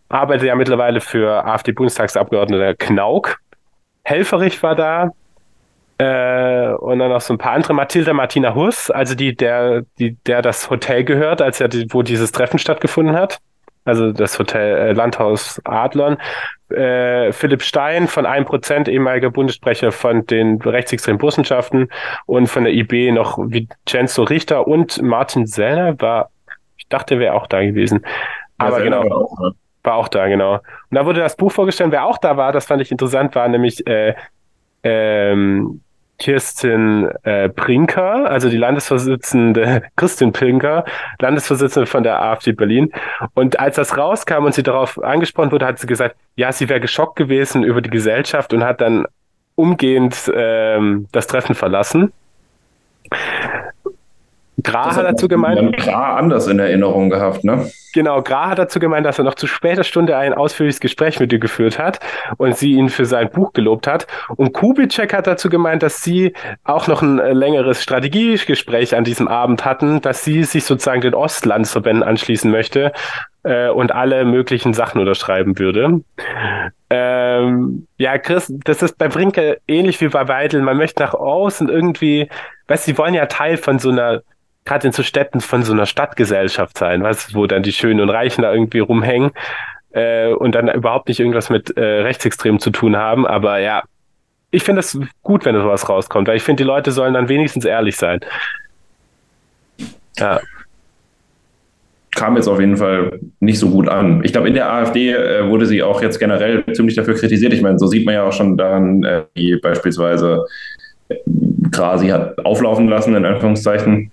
Arbeitet 0.09 0.47
ja 0.47 0.55
mittlerweile 0.55 1.01
für 1.01 1.45
AfD-Bundestagsabgeordneter 1.45 2.76
Knauk. 2.76 3.38
Helferich 4.03 4.63
war 4.63 4.76
da. 4.76 5.11
Äh, 5.99 6.74
und 6.76 6.99
dann 6.99 7.09
noch 7.09 7.22
so 7.22 7.34
ein 7.34 7.38
paar 7.38 7.53
andere. 7.53 7.74
Mathilda 7.74 8.13
Martina 8.13 8.55
Huss, 8.55 8.89
also 8.89 9.15
die, 9.15 9.36
der, 9.36 9.84
die, 9.99 10.15
der 10.26 10.41
das 10.41 10.70
Hotel 10.70 11.03
gehört, 11.03 11.41
als 11.41 11.59
er, 11.59 11.70
wo 11.89 12.03
dieses 12.03 12.32
Treffen 12.32 12.59
stattgefunden 12.59 13.15
hat 13.15 13.39
also 13.88 14.12
das 14.12 14.38
Hotel 14.38 14.78
äh, 14.78 14.92
Landhaus 14.94 15.62
Adlon. 15.64 16.18
Äh, 16.70 17.32
Philipp 17.32 17.62
Stein 17.62 18.08
von 18.08 18.26
1%, 18.26 18.90
ehemaliger 18.90 19.32
Bundessprecher 19.32 19.94
von 19.94 20.26
den 20.26 20.62
rechtsextremen 20.62 21.18
Burschenschaften 21.18 21.90
und 22.26 22.48
von 22.48 22.66
der 22.66 22.74
IB 22.74 23.12
noch 23.12 23.38
Vincenzo 23.38 24.24
Richter 24.24 24.68
und 24.68 25.02
Martin 25.02 25.48
Sellner 25.48 26.00
war, 26.02 26.30
ich 26.76 26.88
dachte, 26.90 27.20
wäre 27.20 27.36
auch 27.36 27.48
da 27.48 27.64
gewesen. 27.64 28.06
Aber 28.58 28.80
ja, 28.80 28.84
genau. 28.84 29.10
War 29.10 29.18
auch, 29.18 29.40
ne? 29.40 29.52
war 29.84 29.96
auch 29.96 30.08
da, 30.10 30.28
genau. 30.28 30.56
Und 30.56 30.62
da 30.92 31.06
wurde 31.06 31.22
das 31.22 31.38
Buch 31.38 31.54
vorgestellt, 31.54 31.92
wer 31.92 32.06
auch 32.06 32.18
da 32.18 32.36
war, 32.36 32.52
das 32.52 32.66
fand 32.66 32.82
ich 32.82 32.92
interessant, 32.92 33.34
war 33.36 33.48
nämlich 33.48 33.88
äh, 33.88 34.14
ähm, 34.84 35.82
Kirstin 36.20 37.09
äh, 37.24 37.49
Brinker, 37.49 38.30
also 38.30 38.49
die 38.49 38.57
Landesvorsitzende 38.57 39.84
Christin 39.95 40.32
Pinker, 40.32 40.84
Landesvorsitzende 41.20 41.86
von 41.86 42.03
der 42.03 42.22
AfD 42.22 42.51
Berlin. 42.53 42.91
Und 43.34 43.59
als 43.59 43.76
das 43.76 43.97
rauskam 43.97 44.45
und 44.45 44.53
sie 44.53 44.63
darauf 44.63 45.01
angesprochen 45.01 45.51
wurde, 45.51 45.65
hat 45.65 45.80
sie 45.80 45.88
gesagt, 45.88 46.15
ja, 46.36 46.51
sie 46.51 46.70
wäre 46.70 46.80
geschockt 46.80 47.15
gewesen 47.15 47.63
über 47.63 47.82
die 47.82 47.89
Gesellschaft 47.89 48.53
und 48.53 48.63
hat 48.63 48.82
dann 48.82 49.05
umgehend 49.55 50.32
ähm, 50.34 51.07
das 51.11 51.28
Treffen 51.28 51.55
verlassen. 51.55 52.11
Gra 54.64 54.95
hat 54.95 55.05
dazu 55.05 55.28
gemeint. 55.28 55.78
Gra 55.78 56.18
anders 56.18 56.47
in 56.47 56.58
Erinnerung 56.58 57.10
gehabt, 57.10 57.43
ne? 57.43 57.70
Genau, 57.93 58.22
Gra 58.22 58.49
hat 58.49 58.60
dazu 58.60 58.80
gemeint, 58.80 59.05
dass 59.05 59.18
er 59.18 59.24
noch 59.24 59.36
zu 59.36 59.47
später 59.47 59.84
Stunde 59.84 60.18
ein 60.18 60.34
ausführliches 60.34 60.80
Gespräch 60.80 61.20
mit 61.20 61.32
ihr 61.32 61.39
geführt 61.39 61.80
hat 61.80 61.99
und 62.38 62.58
sie 62.58 62.74
ihn 62.74 62.89
für 62.89 63.05
sein 63.05 63.30
Buch 63.30 63.53
gelobt 63.53 63.88
hat. 63.88 64.08
Und 64.36 64.53
Kubitschek 64.53 65.14
hat 65.14 65.28
dazu 65.28 65.49
gemeint, 65.49 65.84
dass 65.84 66.01
sie 66.03 66.34
auch 66.64 66.88
noch 66.88 67.01
ein 67.01 67.20
äh, 67.20 67.34
längeres 67.34 67.82
Strategiegespräch 67.84 68.95
an 68.95 69.03
diesem 69.03 69.28
Abend 69.28 69.64
hatten, 69.64 70.01
dass 70.01 70.24
sie 70.24 70.43
sich 70.43 70.66
sozusagen 70.66 71.01
den 71.01 71.14
Ostlandsverbänden 71.14 72.03
anschließen 72.03 72.51
möchte 72.51 72.91
äh, 73.43 73.70
und 73.70 73.91
alle 73.93 74.26
möglichen 74.26 74.74
Sachen 74.74 74.99
unterschreiben 74.99 75.58
würde. 75.60 76.01
Ähm, 76.89 77.88
ja, 77.97 78.18
Chris, 78.18 78.51
das 78.64 78.82
ist 78.82 78.97
bei 78.97 79.08
Brinke 79.08 79.60
ähnlich 79.68 80.01
wie 80.01 80.08
bei 80.08 80.28
Weidel. 80.28 80.62
Man 80.62 80.78
möchte 80.78 81.03
nach 81.03 81.14
außen 81.14 81.70
irgendwie, 81.70 82.30
weißt 82.68 82.88
du, 82.88 82.91
sie 82.91 82.97
wollen 82.97 83.14
ja 83.14 83.26
Teil 83.28 83.58
von 83.58 83.80
so 83.80 83.89
einer 83.89 84.22
gerade 84.68 84.86
in 84.88 84.93
so 84.93 85.01
Städten 85.01 85.41
von 85.41 85.63
so 85.63 85.74
einer 85.74 85.86
Stadtgesellschaft 85.86 86.78
sein, 86.78 87.01
weißt 87.01 87.34
wo 87.34 87.47
dann 87.47 87.63
die 87.63 87.72
Schönen 87.72 88.01
und 88.01 88.09
Reichen 88.09 88.41
da 88.41 88.53
irgendwie 88.53 88.80
rumhängen 88.80 89.32
äh, 89.91 90.34
und 90.34 90.53
dann 90.53 90.70
überhaupt 90.70 91.07
nicht 91.07 91.20
irgendwas 91.20 91.49
mit 91.49 91.76
äh, 91.78 91.84
Rechtsextremen 91.84 92.59
zu 92.59 92.70
tun 92.70 92.97
haben. 92.97 93.26
Aber 93.26 93.59
ja, 93.59 93.84
ich 94.51 94.63
finde 94.63 94.82
es 94.82 94.99
gut, 95.24 95.45
wenn 95.45 95.55
sowas 95.55 95.89
rauskommt, 95.89 96.28
weil 96.28 96.38
ich 96.38 96.43
finde, 96.43 96.63
die 96.63 96.68
Leute 96.68 96.91
sollen 96.91 97.13
dann 97.13 97.30
wenigstens 97.30 97.65
ehrlich 97.65 97.95
sein. 97.95 98.20
Ja. 100.18 100.39
Kam 102.15 102.36
jetzt 102.36 102.47
auf 102.47 102.59
jeden 102.59 102.78
Fall 102.78 103.20
nicht 103.39 103.59
so 103.59 103.70
gut 103.70 103.88
an. 103.88 104.24
Ich 104.24 104.32
glaube, 104.32 104.47
in 104.47 104.55
der 104.55 104.72
AfD 104.72 105.11
äh, 105.11 105.47
wurde 105.47 105.65
sie 105.65 105.84
auch 105.84 106.01
jetzt 106.01 106.20
generell 106.20 106.63
ziemlich 106.74 106.95
dafür 106.95 107.13
kritisiert. 107.13 107.53
Ich 107.53 107.61
meine, 107.61 107.78
so 107.78 107.88
sieht 107.88 108.05
man 108.05 108.15
ja 108.15 108.24
auch 108.24 108.34
schon 108.34 108.57
daran, 108.57 109.03
äh, 109.03 109.24
wie 109.36 109.55
beispielsweise 109.57 110.45
äh, 111.09 111.15
Grasi 111.72 112.07
hat 112.07 112.43
auflaufen 112.43 112.88
lassen, 112.88 113.15
in 113.15 113.26
Anführungszeichen. 113.26 114.11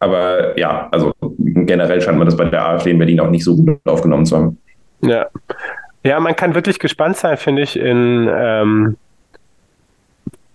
Aber 0.00 0.58
ja, 0.58 0.88
also 0.90 1.12
generell 1.38 2.00
scheint 2.00 2.18
man 2.18 2.26
das 2.26 2.36
bei 2.36 2.46
der 2.46 2.66
AfD 2.66 2.90
in 2.90 2.98
Berlin 2.98 3.20
auch 3.20 3.30
nicht 3.30 3.44
so 3.44 3.54
gut 3.54 3.78
aufgenommen 3.84 4.26
zu 4.26 4.36
haben. 4.36 4.58
Ja. 5.02 5.26
Ja, 6.02 6.18
man 6.18 6.34
kann 6.34 6.54
wirklich 6.54 6.78
gespannt 6.78 7.18
sein, 7.18 7.36
finde 7.36 7.60
ich, 7.62 7.78
in 7.78 8.28
ähm, 8.34 8.96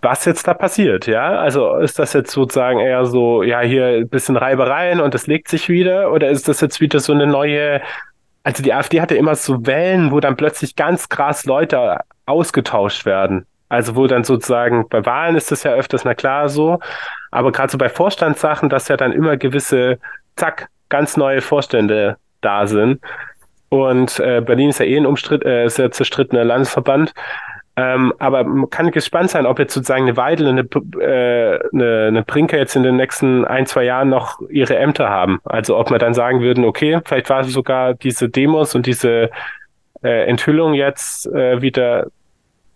was 0.06 0.26
jetzt 0.26 0.48
da 0.48 0.54
passiert, 0.54 1.08
ja? 1.08 1.40
Also 1.40 1.76
ist 1.78 2.00
das 2.00 2.14
jetzt 2.14 2.32
sozusagen 2.32 2.80
eher 2.80 3.06
so, 3.06 3.44
ja, 3.44 3.62
hier 3.62 3.86
ein 3.88 4.10
bisschen 4.10 4.38
Reibereien 4.38 5.02
und 5.02 5.14
es 5.16 5.28
legt 5.28 5.48
sich 5.48 5.70
wieder, 5.70 6.12
oder 6.12 6.30
ist 6.30 6.48
das 6.48 6.62
jetzt 6.62 6.82
wieder 6.82 7.00
so 7.00 7.14
eine 7.14 7.28
neue, 7.28 7.82
also 8.44 8.64
die 8.64 8.74
AfD 8.74 9.02
hatte 9.02 9.16
immer 9.16 9.36
so 9.36 9.66
Wellen, 9.66 10.12
wo 10.12 10.20
dann 10.20 10.36
plötzlich 10.36 10.76
ganz 10.76 11.10
krass 11.10 11.46
Leute 11.46 12.00
ausgetauscht 12.26 13.06
werden. 13.06 13.46
Also 13.68 13.96
wo 13.96 14.06
dann 14.06 14.24
sozusagen, 14.24 14.88
bei 14.90 15.06
Wahlen 15.06 15.36
ist 15.36 15.52
das 15.52 15.64
ja 15.64 15.74
öfters, 15.74 16.06
na 16.06 16.14
klar, 16.14 16.50
so, 16.50 16.80
aber 17.36 17.52
gerade 17.52 17.72
so 17.72 17.78
bei 17.78 17.90
Vorstandssachen, 17.90 18.70
dass 18.70 18.88
ja 18.88 18.96
dann 18.98 19.12
immer 19.12 19.36
gewisse, 19.36 20.00
zack, 20.38 20.70
ganz 20.90 21.18
neue 21.18 21.42
Vorstände 21.42 22.18
da 22.42 22.66
sind. 22.66 23.02
Und 23.70 24.20
äh, 24.20 24.42
Berlin 24.42 24.70
ist 24.70 24.80
ja 24.80 24.86
eh 24.86 24.96
ein 24.96 25.06
umstritt, 25.06 25.46
äh, 25.46 25.68
sehr 25.68 25.92
zerstrittener 25.92 26.46
Landesverband. 26.46 27.14
Ähm, 27.78 28.14
aber 28.20 28.46
man 28.46 28.70
kann 28.70 28.90
gespannt 28.92 29.32
sein, 29.32 29.46
ob 29.46 29.60
jetzt 29.60 29.74
sozusagen 29.74 30.04
eine 30.04 30.16
Weidel 30.16 30.48
und 30.48 30.60
eine, 30.60 31.04
äh, 31.04 31.60
eine, 31.74 32.06
eine 32.08 32.24
Brinker 32.24 32.58
jetzt 32.58 32.78
in 32.78 32.84
den 32.84 32.96
nächsten 32.96 33.44
ein, 33.44 33.66
zwei 33.66 33.84
Jahren 33.84 34.08
noch 34.08 34.40
ihre 34.50 34.78
Ämter 34.78 35.10
haben. 35.10 35.40
Also 35.44 35.78
ob 35.78 35.92
wir 35.92 35.98
dann 35.98 36.14
sagen 36.14 36.40
würden, 36.40 36.64
okay, 36.64 37.02
vielleicht 37.04 37.30
war 37.30 37.44
sogar 37.44 37.96
diese 37.96 38.30
Demos 38.30 38.76
und 38.76 38.86
diese 38.86 39.30
äh, 40.04 40.26
Enthüllung 40.26 40.74
jetzt 40.74 41.28
äh, 41.28 41.62
wieder 41.62 42.08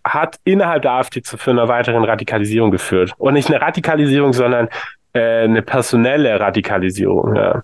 hat 0.04 0.36
innerhalb 0.44 0.82
der 0.82 0.92
AfD 0.92 1.22
zu 1.22 1.36
einer 1.50 1.68
weiteren 1.68 2.04
Radikalisierung 2.04 2.70
geführt. 2.70 3.12
Und 3.18 3.34
nicht 3.34 3.48
eine 3.48 3.60
Radikalisierung, 3.60 4.32
sondern 4.32 4.68
äh, 5.12 5.44
eine 5.44 5.62
personelle 5.62 6.38
Radikalisierung. 6.38 7.36
Ja. 7.36 7.62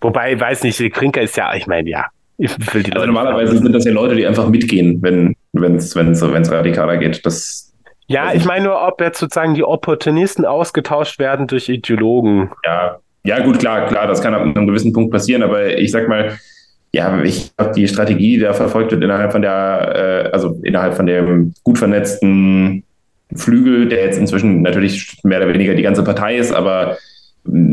Wobei, 0.00 0.38
weiß 0.38 0.64
nicht, 0.64 0.78
Krinker 0.92 1.22
ist 1.22 1.36
ja, 1.36 1.54
ich 1.54 1.66
meine, 1.66 1.88
ja, 1.88 2.06
ich 2.36 2.50
will 2.74 2.82
die 2.82 2.92
also 2.92 3.06
Leute 3.06 3.12
normalerweise 3.12 3.58
sind 3.58 3.72
das 3.72 3.84
ja 3.84 3.92
Leute, 3.92 4.16
die 4.16 4.26
einfach 4.26 4.48
mitgehen, 4.48 5.00
wenn 5.02 5.34
es 5.52 5.94
wenn's, 5.96 6.20
wenn's 6.20 6.50
radikaler 6.50 6.98
geht. 6.98 7.24
Das, 7.24 7.72
ja, 8.06 8.32
ich 8.34 8.44
meine 8.44 8.66
nur, 8.66 8.86
ob 8.86 9.00
jetzt 9.00 9.18
sozusagen 9.18 9.54
die 9.54 9.64
Opportunisten 9.64 10.44
ausgetauscht 10.44 11.18
werden 11.18 11.46
durch 11.46 11.68
Ideologen. 11.68 12.50
Ja, 12.64 12.98
ja, 13.24 13.42
gut, 13.42 13.58
klar, 13.58 13.86
klar, 13.86 14.06
das 14.06 14.20
kann 14.20 14.34
ab 14.34 14.42
einem 14.42 14.66
gewissen 14.66 14.92
Punkt 14.92 15.10
passieren, 15.10 15.42
aber 15.42 15.78
ich 15.78 15.90
sag 15.90 16.08
mal, 16.08 16.38
ja, 16.94 17.22
ich 17.24 17.56
glaube, 17.56 17.72
die 17.74 17.88
Strategie, 17.88 18.36
die 18.36 18.42
da 18.44 18.52
verfolgt 18.52 18.92
wird 18.92 19.02
innerhalb 19.02 19.32
von 19.32 19.42
der, 19.42 20.28
äh, 20.28 20.30
also 20.32 20.60
innerhalb 20.62 20.94
von 20.94 21.06
dem 21.06 21.52
gut 21.64 21.76
vernetzten 21.76 22.84
Flügel, 23.34 23.88
der 23.88 24.04
jetzt 24.04 24.18
inzwischen 24.18 24.62
natürlich 24.62 25.18
mehr 25.24 25.38
oder 25.38 25.52
weniger 25.52 25.74
die 25.74 25.82
ganze 25.82 26.04
Partei 26.04 26.36
ist, 26.36 26.52
aber 26.52 26.96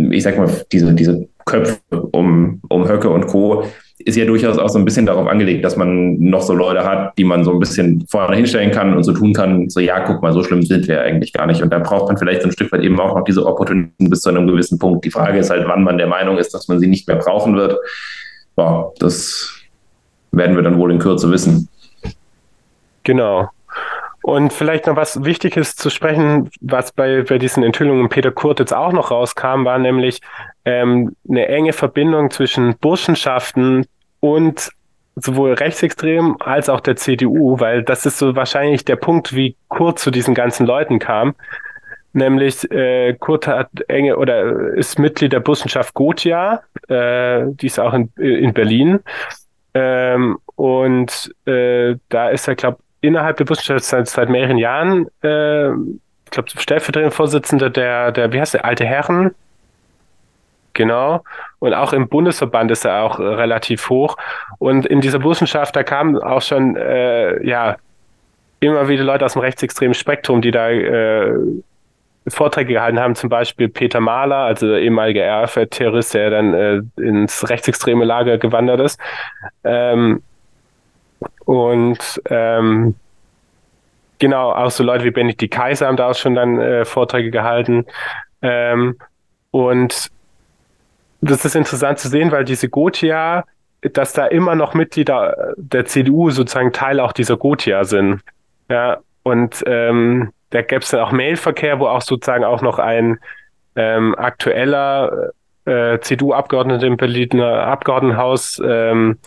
ich 0.10 0.24
sag 0.24 0.38
mal, 0.38 0.50
diese, 0.72 0.94
diese 0.96 1.28
Köpfe 1.46 1.78
um, 2.12 2.62
um 2.68 2.90
Höcke 2.90 3.10
und 3.10 3.28
Co., 3.28 3.64
ist 4.04 4.18
ja 4.18 4.26
durchaus 4.26 4.58
auch 4.58 4.70
so 4.70 4.80
ein 4.80 4.86
bisschen 4.86 5.06
darauf 5.06 5.28
angelegt, 5.28 5.64
dass 5.64 5.78
man 5.78 6.18
noch 6.18 6.42
so 6.42 6.54
Leute 6.56 6.84
hat, 6.84 7.16
die 7.20 7.24
man 7.24 7.44
so 7.44 7.52
ein 7.52 7.60
bisschen 7.60 8.04
vorne 8.10 8.36
hinstellen 8.36 8.72
kann 8.72 8.98
und 8.98 9.04
so 9.04 9.14
tun 9.14 9.32
kann, 9.32 9.70
so 9.70 9.80
ja, 9.80 10.00
guck 10.00 10.24
mal, 10.24 10.34
so 10.34 10.42
schlimm 10.42 10.64
sind 10.64 10.88
wir 10.88 11.02
eigentlich 11.02 11.34
gar 11.34 11.46
nicht. 11.46 11.62
Und 11.62 11.72
da 11.72 11.78
braucht 11.78 12.08
man 12.08 12.18
vielleicht 12.18 12.42
so 12.42 12.48
ein 12.48 12.52
Stück 12.52 12.72
weit 12.72 12.82
eben 12.82 13.00
auch 13.00 13.16
noch 13.16 13.24
diese 13.24 13.46
Opportunitäten 13.46 14.10
bis 14.10 14.22
zu 14.22 14.30
einem 14.30 14.48
gewissen 14.48 14.80
Punkt. 14.80 15.06
Die 15.06 15.12
Frage 15.12 15.38
ist 15.38 15.52
halt, 15.52 15.68
wann 15.68 15.84
man 15.84 16.00
der 16.00 16.08
Meinung 16.08 16.40
ist, 16.40 16.52
dass 16.56 16.68
man 16.68 16.80
sie 16.80 16.88
nicht 16.88 17.08
mehr 17.08 17.18
brauchen 17.18 17.56
wird. 17.56 17.78
Boah, 18.56 18.94
das 19.00 19.54
werden 20.32 20.56
wir 20.56 20.64
dann 20.64 20.78
wohl 20.78 20.92
in 20.92 21.00
Kürze 21.00 21.32
wissen. 21.32 21.68
Genau. 23.04 23.50
Und 24.24 24.54
vielleicht 24.54 24.86
noch 24.86 24.96
was 24.96 25.24
Wichtiges 25.24 25.76
zu 25.76 25.90
sprechen, 25.90 26.52
was 26.62 26.92
bei, 26.92 27.24
bei 27.24 27.40
diesen 27.40 27.64
Enthüllungen 27.64 28.10
Peter 28.10 28.32
Kurt 28.32 28.60
jetzt 28.60 28.74
auch 28.74 28.92
noch 28.92 29.10
rauskam, 29.10 29.66
war 29.66 29.80
nämlich 29.80 30.22
ähm, 30.64 31.16
eine 31.28 31.48
enge 31.48 31.74
Verbindung 31.74 32.30
zwischen 32.30 32.78
Burschenschaften 32.78 33.88
und 34.20 34.72
sowohl 35.16 35.54
rechtsextrem 35.54 36.38
als 36.40 36.70
auch 36.70 36.82
der 36.82 36.96
CDU, 36.96 37.60
weil 37.60 37.84
das 37.84 38.06
ist 38.06 38.20
so 38.20 38.36
wahrscheinlich 38.36 38.86
der 38.86 38.96
Punkt, 38.96 39.36
wie 39.36 39.56
Kurt 39.68 39.98
zu 39.98 40.12
diesen 40.12 40.36
ganzen 40.36 40.68
Leuten 40.68 41.00
kam. 41.00 41.36
Nämlich 42.14 42.70
äh, 42.72 43.14
Kurt 43.14 43.48
hat 43.48 43.70
enge 43.88 44.18
oder 44.18 44.74
ist 44.74 45.00
Mitglied 45.00 45.34
der 45.34 45.40
Burschenschaft 45.40 45.94
Gotia, 45.94 46.62
äh, 46.90 47.46
die 47.48 47.68
ist 47.68 47.80
auch 47.80 47.94
in, 47.94 48.12
in 48.18 48.54
Berlin. 48.54 49.00
Ähm, 49.74 50.38
und 50.56 51.34
äh, 51.46 51.96
da 52.10 52.30
ist 52.30 52.48
er, 52.48 52.56
glaube 52.56 52.80
innerhalb 53.00 53.38
der 53.38 53.46
Burschenschaft 53.46 53.86
seit, 53.86 54.08
seit 54.08 54.30
mehreren 54.30 54.58
Jahren, 54.58 55.08
äh, 55.24 55.72
ich 55.72 56.32
glaube, 56.32 56.50
stellvertretender 56.56 57.12
Vorsitzender 57.12 57.70
der, 57.70 58.12
der, 58.12 58.32
wie 58.32 58.40
heißt 58.40 58.54
der, 58.54 58.66
Alte 58.66 58.86
Herren, 58.86 59.34
Genau. 60.74 61.24
Und 61.60 61.74
auch 61.74 61.94
im 61.94 62.08
Bundesverband 62.08 62.72
ist 62.72 62.86
er 62.86 63.04
auch 63.04 63.20
relativ 63.20 63.90
hoch. 63.90 64.18
Und 64.58 64.86
in 64.86 65.02
dieser 65.02 65.20
Burschenschaft, 65.20 65.76
da 65.76 65.84
kamen 65.84 66.18
auch 66.18 66.42
schon, 66.42 66.76
äh, 66.76 67.46
ja, 67.46 67.78
immer 68.60 68.88
wieder 68.88 69.04
Leute 69.04 69.26
aus 69.26 69.34
dem 69.34 69.42
rechtsextremen 69.42 69.94
Spektrum, 69.94 70.42
die 70.42 70.52
da 70.52 70.70
äh, 70.70 71.34
Vorträge 72.28 72.74
gehalten 72.74 73.00
haben, 73.00 73.16
zum 73.16 73.30
Beispiel 73.30 73.68
Peter 73.68 74.00
Mahler, 74.00 74.38
also 74.38 74.68
der 74.68 74.82
ehemalige 74.82 75.26
RAF-Terrorist, 75.26 76.14
der 76.14 76.30
dann 76.30 76.54
äh, 76.54 76.82
ins 77.02 77.50
rechtsextreme 77.50 78.06
Lager 78.06 78.38
gewandert 78.38 78.80
ist. 78.80 79.00
Ähm, 79.64 80.22
und 81.46 82.22
ähm, 82.30 82.96
genau, 84.20 84.52
auch 84.52 84.72
so 84.72 84.84
Leute 84.84 85.04
wie 85.04 85.12
Benedikt 85.12 85.54
Kaiser 85.54 85.88
haben 85.88 85.98
da 85.98 86.10
auch 86.10 86.16
schon 86.16 86.36
dann 86.36 86.60
äh, 86.60 86.86
Vorträge 86.86 87.32
gehalten. 87.32 87.86
Ähm, 88.42 88.98
und 89.50 90.12
das 91.22 91.46
ist 91.46 91.56
interessant 91.56 92.00
zu 92.00 92.08
sehen, 92.08 92.32
weil 92.32 92.46
diese 92.46 92.70
Gotia, 92.70 93.46
dass 93.82 94.14
da 94.14 94.28
immer 94.28 94.56
noch 94.56 94.74
Mitglieder 94.76 95.54
der 95.58 95.86
CDU 95.86 96.30
sozusagen 96.30 96.72
Teil 96.72 97.00
auch 97.00 97.14
dieser 97.14 97.38
Gotia 97.38 97.84
sind. 97.84 98.22
Ja, 98.70 99.00
und 99.24 99.64
ähm, 99.66 100.32
da 100.52 100.62
gäbe 100.62 100.82
es 100.82 100.90
dann 100.92 101.02
auch 101.02 101.12
Mailverkehr, 101.12 101.80
wo 101.80 101.88
auch 101.88 102.02
sozusagen 102.02 102.44
auch 102.44 102.62
noch 102.62 102.80
ein 102.80 103.20
ähm, 103.76 104.16
aktueller 104.16 105.32
äh, 105.66 106.00
CDU-Abgeordneter 106.00 106.88
im 106.88 106.98
Berliner 106.98 107.64
Abgeordnetenhaus, 107.68 108.62
ähm, 108.66 109.18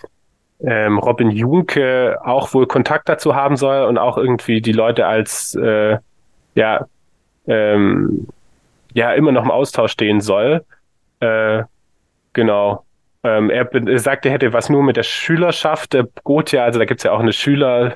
ähm, 0.61 0.99
Robin 0.99 1.31
Junke, 1.31 2.19
auch 2.25 2.55
wohl 2.55 2.67
Kontakt 2.67 3.09
dazu 3.09 3.35
haben 3.35 3.57
soll 3.57 3.85
und 3.85 3.99
auch 3.99 4.17
irgendwie 4.17 4.61
die 4.61 4.73
Leute 4.73 5.07
als 5.07 5.55
äh, 5.57 5.99
ja, 6.55 6.87
ähm, 7.47 8.29
ja 8.95 9.13
immer 9.13 9.33
noch 9.33 9.45
im 9.45 9.51
Austausch 9.51 9.93
stehen 9.93 10.21
soll. 10.21 10.65
Äh, 11.21 11.65
Genau. 12.35 12.85
Ähm, 13.23 13.49
er, 13.49 13.73
er 13.73 13.99
sagte, 13.99 14.29
er 14.29 14.35
hätte 14.35 14.53
was 14.53 14.69
nur 14.69 14.83
mit 14.83 14.99
der 14.99 15.03
Schülerschaft 15.03 15.95
der 15.95 16.07
Gotia, 16.25 16.65
also 16.65 16.79
da 16.79 16.85
gibt 16.85 17.01
es 17.01 17.05
ja 17.05 17.13
auch 17.13 17.21
eine 17.21 17.33
Schüler, 17.33 17.95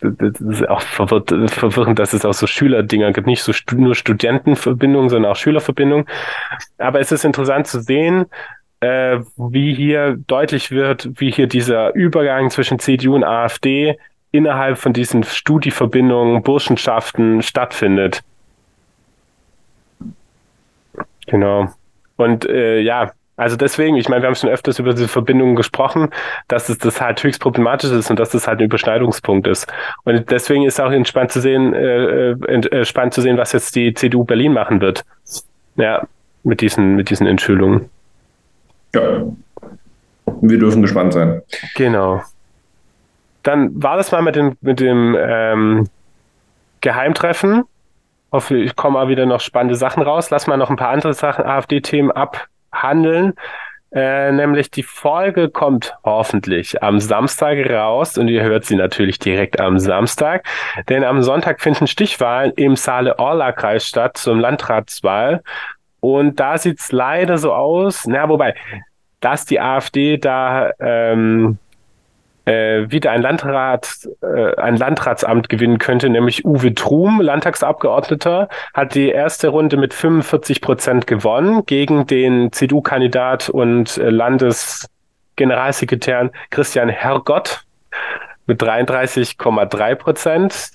das 0.00 0.40
ist 0.40 0.68
auch 0.68 0.80
verwirrend, 0.80 1.98
dass 1.98 2.12
es 2.12 2.24
auch 2.24 2.34
so 2.34 2.46
Schülerdinger 2.46 3.12
gibt, 3.12 3.26
nicht 3.26 3.42
so 3.42 3.52
nur 3.74 3.94
Studentenverbindungen, 3.94 5.08
sondern 5.08 5.32
auch 5.32 5.36
Schülerverbindungen. 5.36 6.06
Aber 6.78 7.00
es 7.00 7.10
ist 7.10 7.24
interessant 7.24 7.66
zu 7.66 7.80
sehen, 7.80 8.26
äh, 8.80 9.18
wie 9.36 9.74
hier 9.74 10.16
deutlich 10.26 10.70
wird, 10.70 11.08
wie 11.20 11.32
hier 11.32 11.48
dieser 11.48 11.94
Übergang 11.94 12.50
zwischen 12.50 12.78
CDU 12.78 13.16
und 13.16 13.24
AfD 13.24 13.98
innerhalb 14.30 14.78
von 14.78 14.92
diesen 14.92 15.24
Studieverbindungen, 15.24 16.42
Burschenschaften 16.42 17.42
stattfindet. 17.42 18.22
Genau. 21.26 21.72
Und 22.16 22.48
äh, 22.48 22.80
ja, 22.80 23.12
also 23.38 23.56
deswegen, 23.56 23.96
ich 23.96 24.08
meine, 24.08 24.22
wir 24.22 24.26
haben 24.26 24.34
schon 24.34 24.50
öfters 24.50 24.78
über 24.78 24.90
diese 24.90 25.08
Verbindungen 25.08 25.54
gesprochen, 25.54 26.10
dass 26.48 26.68
es 26.68 26.78
das 26.78 27.00
halt 27.00 27.22
höchst 27.22 27.40
problematisch 27.40 27.90
ist 27.90 28.10
und 28.10 28.18
dass 28.18 28.30
das 28.30 28.48
halt 28.48 28.58
ein 28.58 28.64
Überschneidungspunkt 28.64 29.46
ist. 29.46 29.66
Und 30.04 30.30
deswegen 30.30 30.64
ist 30.64 30.80
auch 30.80 30.92
spannend 31.04 31.32
zu 31.32 31.40
sehen, 31.40 31.72
äh, 31.72 32.32
äh, 32.32 32.84
spannend 32.84 33.14
zu 33.14 33.22
sehen, 33.22 33.38
was 33.38 33.52
jetzt 33.52 33.76
die 33.76 33.94
CDU 33.94 34.24
Berlin 34.24 34.52
machen 34.52 34.80
wird. 34.80 35.04
Ja, 35.76 36.06
mit 36.42 36.60
diesen, 36.60 36.96
mit 36.96 37.10
diesen 37.10 37.26
Entschuldigungen. 37.26 37.88
Ja. 38.94 39.22
Wir 40.42 40.58
dürfen 40.58 40.82
gespannt 40.82 41.12
sein. 41.12 41.40
Genau. 41.76 42.22
Dann 43.44 43.82
war 43.82 43.96
das 43.96 44.10
mal 44.10 44.22
mit 44.22 44.34
dem, 44.36 44.56
mit 44.60 44.80
dem 44.80 45.16
ähm, 45.18 45.88
Geheimtreffen 46.80 47.64
hoffe, 48.32 48.56
ich 48.56 48.76
komme 48.76 48.94
mal 48.94 49.08
wieder 49.08 49.26
noch 49.26 49.40
spannende 49.40 49.74
Sachen 49.74 50.02
raus. 50.02 50.30
Lass 50.30 50.46
mal 50.46 50.56
noch 50.56 50.70
ein 50.70 50.76
paar 50.76 50.90
andere 50.90 51.14
Sachen, 51.14 51.44
AfD-Themen 51.44 52.10
abhandeln. 52.70 53.34
Äh, 53.90 54.32
nämlich 54.32 54.70
die 54.70 54.82
Folge 54.82 55.48
kommt 55.48 55.94
hoffentlich 56.04 56.82
am 56.82 57.00
Samstag 57.00 57.70
raus 57.70 58.18
und 58.18 58.28
ihr 58.28 58.42
hört 58.42 58.66
sie 58.66 58.76
natürlich 58.76 59.18
direkt 59.18 59.58
am 59.60 59.78
Samstag, 59.78 60.44
denn 60.90 61.04
am 61.04 61.22
Sonntag 61.22 61.62
finden 61.62 61.86
Stichwahlen 61.86 62.52
im 62.56 62.76
Saale-Orla-Kreis 62.76 63.86
statt 63.86 64.18
zum 64.18 64.40
Landratswahl. 64.40 65.42
Und 66.00 66.38
da 66.38 66.58
sieht's 66.58 66.92
leider 66.92 67.38
so 67.38 67.54
aus, 67.54 68.06
na 68.06 68.28
wobei, 68.28 68.54
dass 69.20 69.46
die 69.46 69.58
AfD 69.58 70.18
da 70.18 70.70
ähm, 70.80 71.58
äh, 72.48 72.90
wieder 72.90 73.12
ein 73.12 73.22
Landrat, 73.22 74.08
äh, 74.22 74.56
ein 74.56 74.76
Landratsamt 74.76 75.48
gewinnen 75.48 75.78
könnte, 75.78 76.08
nämlich 76.08 76.44
Uwe 76.44 76.74
Trum, 76.74 77.20
Landtagsabgeordneter, 77.20 78.48
hat 78.72 78.94
die 78.94 79.10
erste 79.10 79.48
Runde 79.48 79.76
mit 79.76 79.92
45 79.94 80.60
Prozent 80.60 81.06
gewonnen 81.06 81.64
gegen 81.66 82.06
den 82.06 82.52
CDU-Kandidat 82.52 83.50
und 83.50 83.98
äh, 83.98 84.08
Landesgeneralsekretär 84.08 86.30
Christian 86.50 86.88
Hergott 86.88 87.64
mit 88.46 88.62
33,3 88.62 89.94
Prozent. 89.96 90.70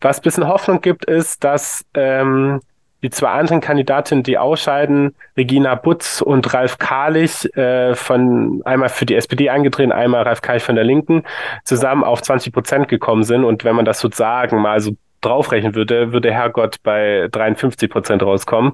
Was 0.00 0.20
bisschen 0.20 0.48
Hoffnung 0.48 0.80
gibt, 0.80 1.04
ist, 1.04 1.44
dass 1.44 1.84
ähm, 1.94 2.60
die 3.02 3.10
zwei 3.10 3.30
anderen 3.30 3.60
Kandidatinnen, 3.60 4.22
die 4.22 4.38
ausscheiden, 4.38 5.14
Regina 5.36 5.74
Butz 5.74 6.22
und 6.22 6.52
Ralf 6.54 6.78
Kahlich, 6.78 7.54
äh, 7.56 7.94
von 7.94 8.62
einmal 8.64 8.88
für 8.88 9.06
die 9.06 9.16
SPD 9.16 9.50
angetreten, 9.50 9.92
einmal 9.92 10.22
Ralf 10.22 10.40
Kahlich 10.40 10.62
von 10.62 10.76
der 10.76 10.84
Linken, 10.84 11.24
zusammen 11.64 12.04
auf 12.04 12.22
20 12.22 12.52
Prozent 12.52 12.88
gekommen 12.88 13.24
sind. 13.24 13.44
Und 13.44 13.64
wenn 13.64 13.74
man 13.74 13.84
das 13.84 13.98
sozusagen 13.98 14.60
mal 14.60 14.80
so 14.80 14.92
draufrechnen 15.20 15.74
würde, 15.74 16.12
würde 16.12 16.32
Herrgott 16.32 16.76
bei 16.82 17.28
53 17.30 17.90
Prozent 17.90 18.22
rauskommen. 18.22 18.72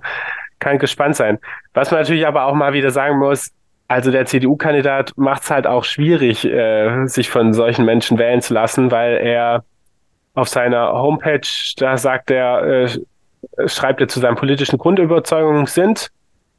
Kann 0.58 0.78
gespannt 0.78 1.16
sein. 1.16 1.38
Was 1.72 1.90
man 1.90 2.00
natürlich 2.00 2.26
aber 2.26 2.44
auch 2.44 2.54
mal 2.54 2.72
wieder 2.72 2.90
sagen 2.90 3.18
muss, 3.18 3.50
also 3.86 4.10
der 4.10 4.26
CDU-Kandidat 4.26 5.12
macht 5.16 5.44
es 5.44 5.50
halt 5.50 5.66
auch 5.66 5.84
schwierig, 5.84 6.44
äh, 6.44 7.06
sich 7.06 7.30
von 7.30 7.54
solchen 7.54 7.86
Menschen 7.86 8.18
wählen 8.18 8.42
zu 8.42 8.52
lassen, 8.52 8.90
weil 8.90 9.16
er 9.16 9.64
auf 10.34 10.48
seiner 10.48 10.92
Homepage, 10.92 11.48
da 11.78 11.96
sagt 11.96 12.30
er, 12.30 12.62
äh, 12.62 12.98
schreibt 13.66 14.00
er 14.00 14.08
zu 14.08 14.20
seinen 14.20 14.36
politischen 14.36 14.78
Grundüberzeugungen 14.78 15.66
sind 15.66 16.10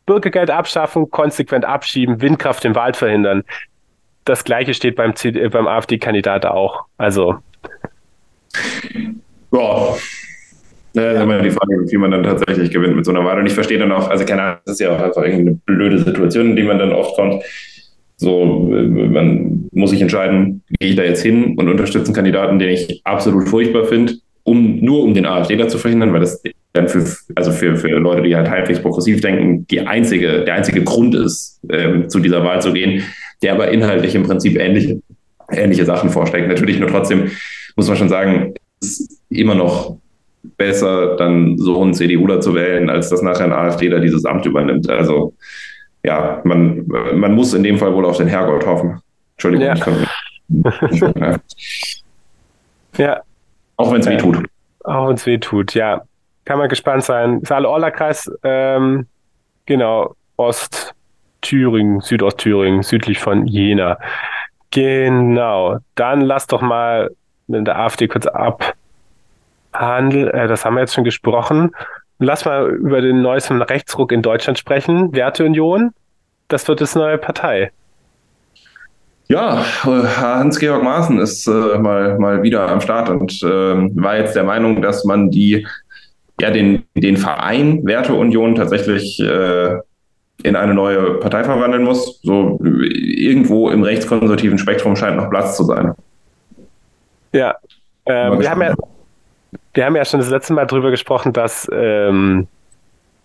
Bürgergeld 0.10 0.50
abschaffen, 0.50 1.12
konsequent 1.12 1.66
abschieben, 1.66 2.20
Windkraft 2.20 2.66
im 2.66 2.74
Wald 2.74 2.98
verhindern. 2.98 3.44
Das 4.26 4.44
gleiche 4.44 4.74
steht 4.74 4.96
beim, 4.96 5.14
äh, 5.24 5.50
beim 5.50 5.68
AfD-Kandidat 5.68 6.48
auch. 6.48 6.86
Also. 6.98 7.36
Ja. 9.52 9.96
Ja, 10.94 11.12
ist 11.12 11.22
immer 11.22 11.40
die 11.40 11.52
Frage, 11.52 11.86
wie 11.88 11.98
man 11.98 12.10
dann 12.10 12.24
tatsächlich 12.24 12.72
gewinnt 12.72 12.96
mit 12.96 13.06
so 13.06 13.12
einer 13.12 13.24
Wahl. 13.24 13.38
Und 13.40 13.46
ich 13.46 13.54
verstehe 13.54 13.78
dann 13.78 13.92
auch, 13.92 14.10
also 14.10 14.26
keine 14.26 14.42
Ahnung, 14.42 14.58
das 14.66 14.74
ist 14.74 14.80
ja 14.80 14.96
auch 14.96 15.00
einfach 15.00 15.22
irgendeine 15.22 15.60
blöde 15.66 16.00
Situation, 16.00 16.50
in 16.50 16.56
die 16.56 16.64
man 16.64 16.80
dann 16.80 16.92
oft 16.92 17.16
kommt. 17.16 17.44
So, 18.18 18.44
man 18.46 19.70
muss 19.72 19.92
sich 19.92 20.02
entscheiden, 20.02 20.64
gehe 20.80 20.90
ich 20.90 20.96
da 20.96 21.04
jetzt 21.04 21.22
hin 21.22 21.56
und 21.58 21.70
unterstütze 21.70 22.08
einen 22.08 22.16
Kandidaten, 22.16 22.58
den 22.58 22.70
ich 22.70 23.02
absolut 23.06 23.48
furchtbar 23.48 23.86
finde, 23.86 24.16
um 24.50 24.80
nur 24.80 25.04
um 25.04 25.14
den 25.14 25.26
AfD 25.26 25.56
da 25.56 25.68
zu 25.68 25.78
verhindern, 25.78 26.12
weil 26.14 26.22
das 26.22 26.42
dann 26.74 26.88
für, 26.88 27.06
also 27.36 27.52
für, 27.52 27.76
für 27.76 27.88
Leute, 27.88 28.24
die 28.24 28.36
halt 28.36 28.50
halbwegs 28.50 28.82
progressiv 28.82 29.22
denken, 29.22 29.66
die 29.68 29.82
einzige, 29.82 30.44
der 30.44 30.56
einzige 30.56 30.84
Grund 30.84 31.16
ist, 31.16 31.60
ähm, 31.70 32.10
zu 32.10 32.20
dieser 32.20 32.44
Wahl 32.44 32.62
zu 32.62 32.74
gehen, 32.74 33.04
der 33.42 33.54
aber 33.54 33.72
inhaltlich 33.72 34.16
im 34.16 34.24
Prinzip 34.24 34.58
ähnliche, 34.60 35.02
ähnliche 35.52 35.86
Sachen 35.86 36.10
vorschlägt. 36.10 36.48
Natürlich 36.48 36.80
nur 36.80 36.90
trotzdem 36.90 37.32
muss 37.76 37.88
man 37.88 37.98
schon 37.98 38.10
sagen, 38.10 38.54
ist 38.82 39.22
immer 39.30 39.56
noch 39.56 39.98
besser, 40.58 41.16
dann 41.18 41.58
so 41.58 41.82
einen 41.82 41.94
CDUler 41.94 42.42
zu 42.42 42.54
wählen, 42.54 42.90
als 42.90 43.10
dass 43.10 43.22
nachher 43.22 43.46
ein 43.46 43.54
AfD 43.54 43.90
da 43.90 44.00
dieses 44.00 44.26
Amt 44.26 44.46
übernimmt. 44.46 44.90
Also 44.90 45.34
ja, 46.04 46.42
man, 46.44 46.88
man 46.88 47.34
muss 47.34 47.54
in 47.54 47.64
dem 47.64 47.78
Fall 47.78 47.94
wohl 47.94 48.06
auf 48.06 48.18
den 48.18 48.28
Herrgott 48.28 48.66
hoffen. 48.66 49.00
Entschuldigung, 49.36 49.68
ja. 49.68 49.74
ich 49.76 49.82
kann, 49.82 50.08
ja. 51.20 51.40
ja. 52.98 53.22
Auch 53.80 53.92
wenn 53.92 54.02
es 54.02 54.08
weh 54.08 54.18
tut. 54.18 54.46
Auch 54.84 55.08
wenn 55.08 55.16
es 55.16 55.26
weh 55.26 55.38
tut, 55.38 55.74
ja 55.74 56.04
kann 56.50 56.58
man 56.58 56.68
gespannt 56.68 57.04
sein. 57.04 57.42
Saale-Orla-Kreis, 57.44 58.32
ähm, 58.42 59.06
genau, 59.68 60.16
Ostthüringen, 60.36 62.02
Südostthüringen, 62.02 62.82
südlich 62.82 63.20
von 63.20 63.46
Jena. 63.46 64.00
Genau, 64.72 65.78
dann 65.94 66.22
lass 66.22 66.48
doch 66.48 66.62
mal 66.62 67.12
mit 67.46 67.68
der 67.68 67.78
AfD 67.78 68.08
kurz 68.08 68.26
abhandeln. 68.26 70.30
Äh, 70.30 70.48
das 70.48 70.66
haben 70.66 70.74
wir 70.74 70.82
jetzt 70.82 70.96
schon 70.96 71.04
gesprochen. 71.04 71.70
Lass 72.18 72.46
mal 72.46 72.68
über 72.68 73.02
den 73.02 73.22
neuesten 73.22 73.62
Rechtsruck 73.62 74.12
in 74.12 74.24
Deutschland 74.24 74.58
sprechen. 74.58 75.14
Werteunion, 75.14 75.92
das 76.48 76.68
wird 76.68 76.82
jetzt 76.82 76.96
neue 76.96 77.20
Partei. 77.20 77.72
Ja, 79.32 79.64
Hans-Georg 79.84 80.84
Maaßen 80.84 81.20
ist 81.20 81.46
äh, 81.48 81.78
mal, 81.78 82.18
mal 82.18 82.42
wieder 82.42 82.68
am 82.68 82.82
Start 82.82 83.10
und 83.10 83.32
äh, 83.44 83.48
war 83.48 84.18
jetzt 84.18 84.36
der 84.36 84.44
Meinung, 84.44 84.82
dass 84.82 85.06
man 85.06 85.30
die 85.30 85.68
ja, 86.42 86.50
den, 86.52 86.84
den 86.96 87.18
Verein 87.18 87.86
Werteunion 87.86 88.56
tatsächlich 88.56 89.20
äh, 89.20 89.78
in 90.42 90.56
eine 90.56 90.74
neue 90.74 91.16
Partei 91.20 91.44
verwandeln 91.44 91.84
muss. 91.84 92.22
So 92.24 92.60
irgendwo 92.64 93.70
im 93.70 93.84
rechtskonservativen 93.84 94.58
Spektrum 94.58 94.96
scheint 94.96 95.18
noch 95.18 95.30
Platz 95.30 95.58
zu 95.58 95.64
sein. 95.64 95.94
Ja, 97.34 97.56
ähm, 98.06 98.40
wir, 98.40 98.50
haben 98.50 98.62
ja 98.62 98.74
wir 99.74 99.86
haben 99.86 99.96
ja 99.96 100.06
schon 100.06 100.22
das 100.22 100.30
letzte 100.30 100.54
Mal 100.54 100.66
darüber 100.66 100.92
gesprochen, 100.92 101.34
dass, 101.34 101.68
ähm, 101.72 102.48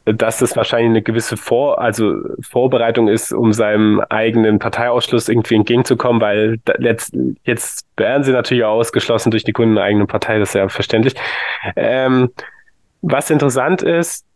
dass 0.05 0.39
das 0.39 0.57
wahrscheinlich 0.57 0.91
eine 0.91 1.03
gewisse 1.03 1.37
Vor 1.37 1.81
also 1.81 2.17
Vorbereitung 2.41 3.09
ist, 3.09 3.33
um 3.33 3.53
seinem 3.53 4.01
eigenen 4.11 4.59
Parteiausschluss 4.59 5.29
irgendwie 5.29 5.55
entgegenzukommen, 5.55 6.21
weil 6.21 6.59
jetzt, 6.79 7.17
jetzt 7.45 7.87
werden 7.97 8.23
sie 8.23 8.33
natürlich 8.33 8.65
auch 8.65 8.75
ausgeschlossen 8.75 9.31
durch 9.31 9.45
die 9.45 9.53
Kunden 9.53 9.79
eigenen 9.79 10.07
Partei, 10.07 10.39
das 10.39 10.51
ist 10.51 10.55
ja 10.55 10.69
verständlich. 10.69 11.15
Ähm, 11.77 12.31
was 13.01 13.31
interessant 13.31 13.83
ist, 13.83 14.27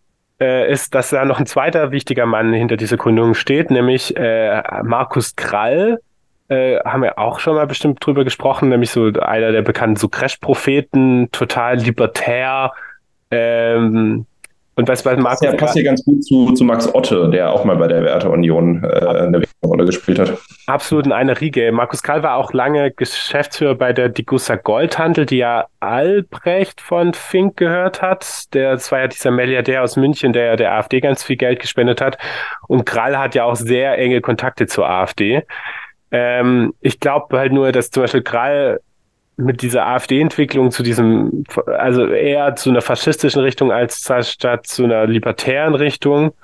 äh, 0.40 0.70
ist, 0.70 0.94
dass 0.94 1.10
da 1.10 1.24
noch 1.24 1.38
ein 1.38 1.46
zweiter 1.46 1.90
wichtiger 1.90 2.26
Mann 2.26 2.52
hinter 2.52 2.76
dieser 2.76 2.96
Gründung 2.96 3.34
steht, 3.34 3.70
nämlich 3.70 4.16
äh, 4.16 4.62
Markus 4.82 5.36
Krall. 5.36 5.98
Äh, 6.48 6.78
haben 6.80 7.02
wir 7.02 7.18
auch 7.18 7.40
schon 7.40 7.56
mal 7.56 7.66
bestimmt 7.66 8.04
drüber 8.04 8.24
gesprochen, 8.24 8.70
nämlich 8.70 8.90
so 8.90 9.04
einer 9.20 9.52
der 9.52 9.60
bekannten 9.60 9.96
so 9.96 10.08
Crash-Propheten, 10.08 11.28
total 11.30 11.76
libertär, 11.76 12.72
ähm, 13.30 14.24
und 14.78 14.86
was 14.86 15.02
bei 15.02 15.16
Markus. 15.16 15.40
Ja, 15.40 15.52
passt 15.56 15.74
hier 15.74 15.82
ganz 15.82 16.04
gut 16.04 16.24
zu, 16.24 16.52
zu 16.52 16.62
Max 16.62 16.94
Otte, 16.94 17.28
der 17.30 17.52
auch 17.52 17.64
mal 17.64 17.76
bei 17.76 17.88
der 17.88 18.04
Werteunion 18.04 18.84
äh, 18.84 18.86
eine 18.86 19.40
wichtige 19.40 19.66
Rolle 19.66 19.84
gespielt 19.84 20.20
hat. 20.20 20.38
Absolut 20.68 21.04
in 21.04 21.12
einer 21.12 21.40
Riege. 21.40 21.72
Markus 21.72 22.04
Karl 22.04 22.22
war 22.22 22.36
auch 22.36 22.52
lange 22.52 22.92
Geschäftsführer 22.92 23.74
bei 23.74 23.92
der 23.92 24.08
Digussa 24.08 24.54
Goldhandel, 24.54 25.26
die 25.26 25.38
ja 25.38 25.66
Albrecht 25.80 26.80
von 26.80 27.12
Fink 27.12 27.56
gehört 27.56 28.02
hat. 28.02 28.54
Der, 28.54 28.74
das 28.74 28.92
war 28.92 29.00
ja 29.00 29.08
dieser 29.08 29.32
Milliardär 29.32 29.82
aus 29.82 29.96
München, 29.96 30.32
der 30.32 30.56
der 30.56 30.72
AfD 30.72 31.00
ganz 31.00 31.24
viel 31.24 31.36
Geld 31.36 31.58
gespendet 31.58 32.00
hat. 32.00 32.16
Und 32.68 32.86
Krall 32.86 33.18
hat 33.18 33.34
ja 33.34 33.44
auch 33.44 33.56
sehr 33.56 33.98
enge 33.98 34.20
Kontakte 34.20 34.68
zur 34.68 34.88
AfD. 34.88 35.42
Ähm, 36.12 36.72
ich 36.80 37.00
glaube 37.00 37.36
halt 37.36 37.52
nur, 37.52 37.72
dass 37.72 37.90
zum 37.90 38.04
Beispiel 38.04 38.22
Krall 38.22 38.78
mit 39.38 39.62
dieser 39.62 39.86
AfD-Entwicklung 39.86 40.72
zu 40.72 40.82
diesem, 40.82 41.44
also 41.66 42.06
eher 42.06 42.56
zu 42.56 42.70
einer 42.70 42.80
faschistischen 42.80 43.40
Richtung 43.40 43.70
als 43.70 44.10
statt 44.22 44.66
zu 44.66 44.84
einer 44.84 45.06
libertären 45.06 45.76
Richtung, 45.76 46.34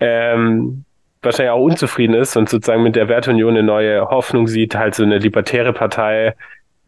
ähm, 0.00 0.84
wahrscheinlich 1.20 1.52
auch 1.52 1.62
unzufrieden 1.62 2.14
ist 2.14 2.36
und 2.36 2.48
sozusagen 2.48 2.82
mit 2.82 2.96
der 2.96 3.08
Wertunion 3.08 3.50
eine 3.50 3.62
neue 3.62 4.08
Hoffnung 4.08 4.46
sieht, 4.46 4.74
halt 4.74 4.94
so 4.94 5.02
eine 5.02 5.18
libertäre 5.18 5.74
Partei 5.74 6.34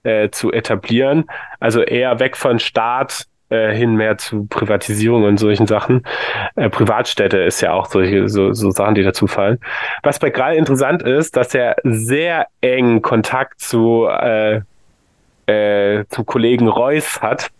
äh, 0.02 0.30
zu 0.30 0.50
etablieren. 0.50 1.24
Also 1.60 1.82
eher 1.82 2.18
weg 2.20 2.36
von 2.36 2.58
Staat 2.58 3.26
äh, 3.50 3.74
hin 3.74 3.94
mehr 3.94 4.16
zu 4.16 4.46
Privatisierung 4.46 5.24
und 5.24 5.36
solchen 5.36 5.66
Sachen. 5.66 6.04
Äh, 6.56 6.70
Privatstädte 6.70 7.38
ist 7.38 7.60
ja 7.60 7.74
auch 7.74 7.86
solche 7.86 8.28
so, 8.30 8.54
so 8.54 8.70
Sachen, 8.70 8.94
die 8.94 9.02
dazu 9.02 9.26
fallen. 9.26 9.58
Was 10.02 10.18
bei 10.18 10.30
Gral 10.30 10.56
interessant 10.56 11.02
ist, 11.02 11.36
dass 11.36 11.54
er 11.54 11.76
sehr 11.84 12.46
eng 12.62 13.02
Kontakt 13.02 13.60
zu 13.60 14.06
äh, 14.06 14.62
äh, 15.46 16.04
zum 16.08 16.26
Kollegen 16.26 16.68
Reus 16.68 17.20
hat. 17.20 17.50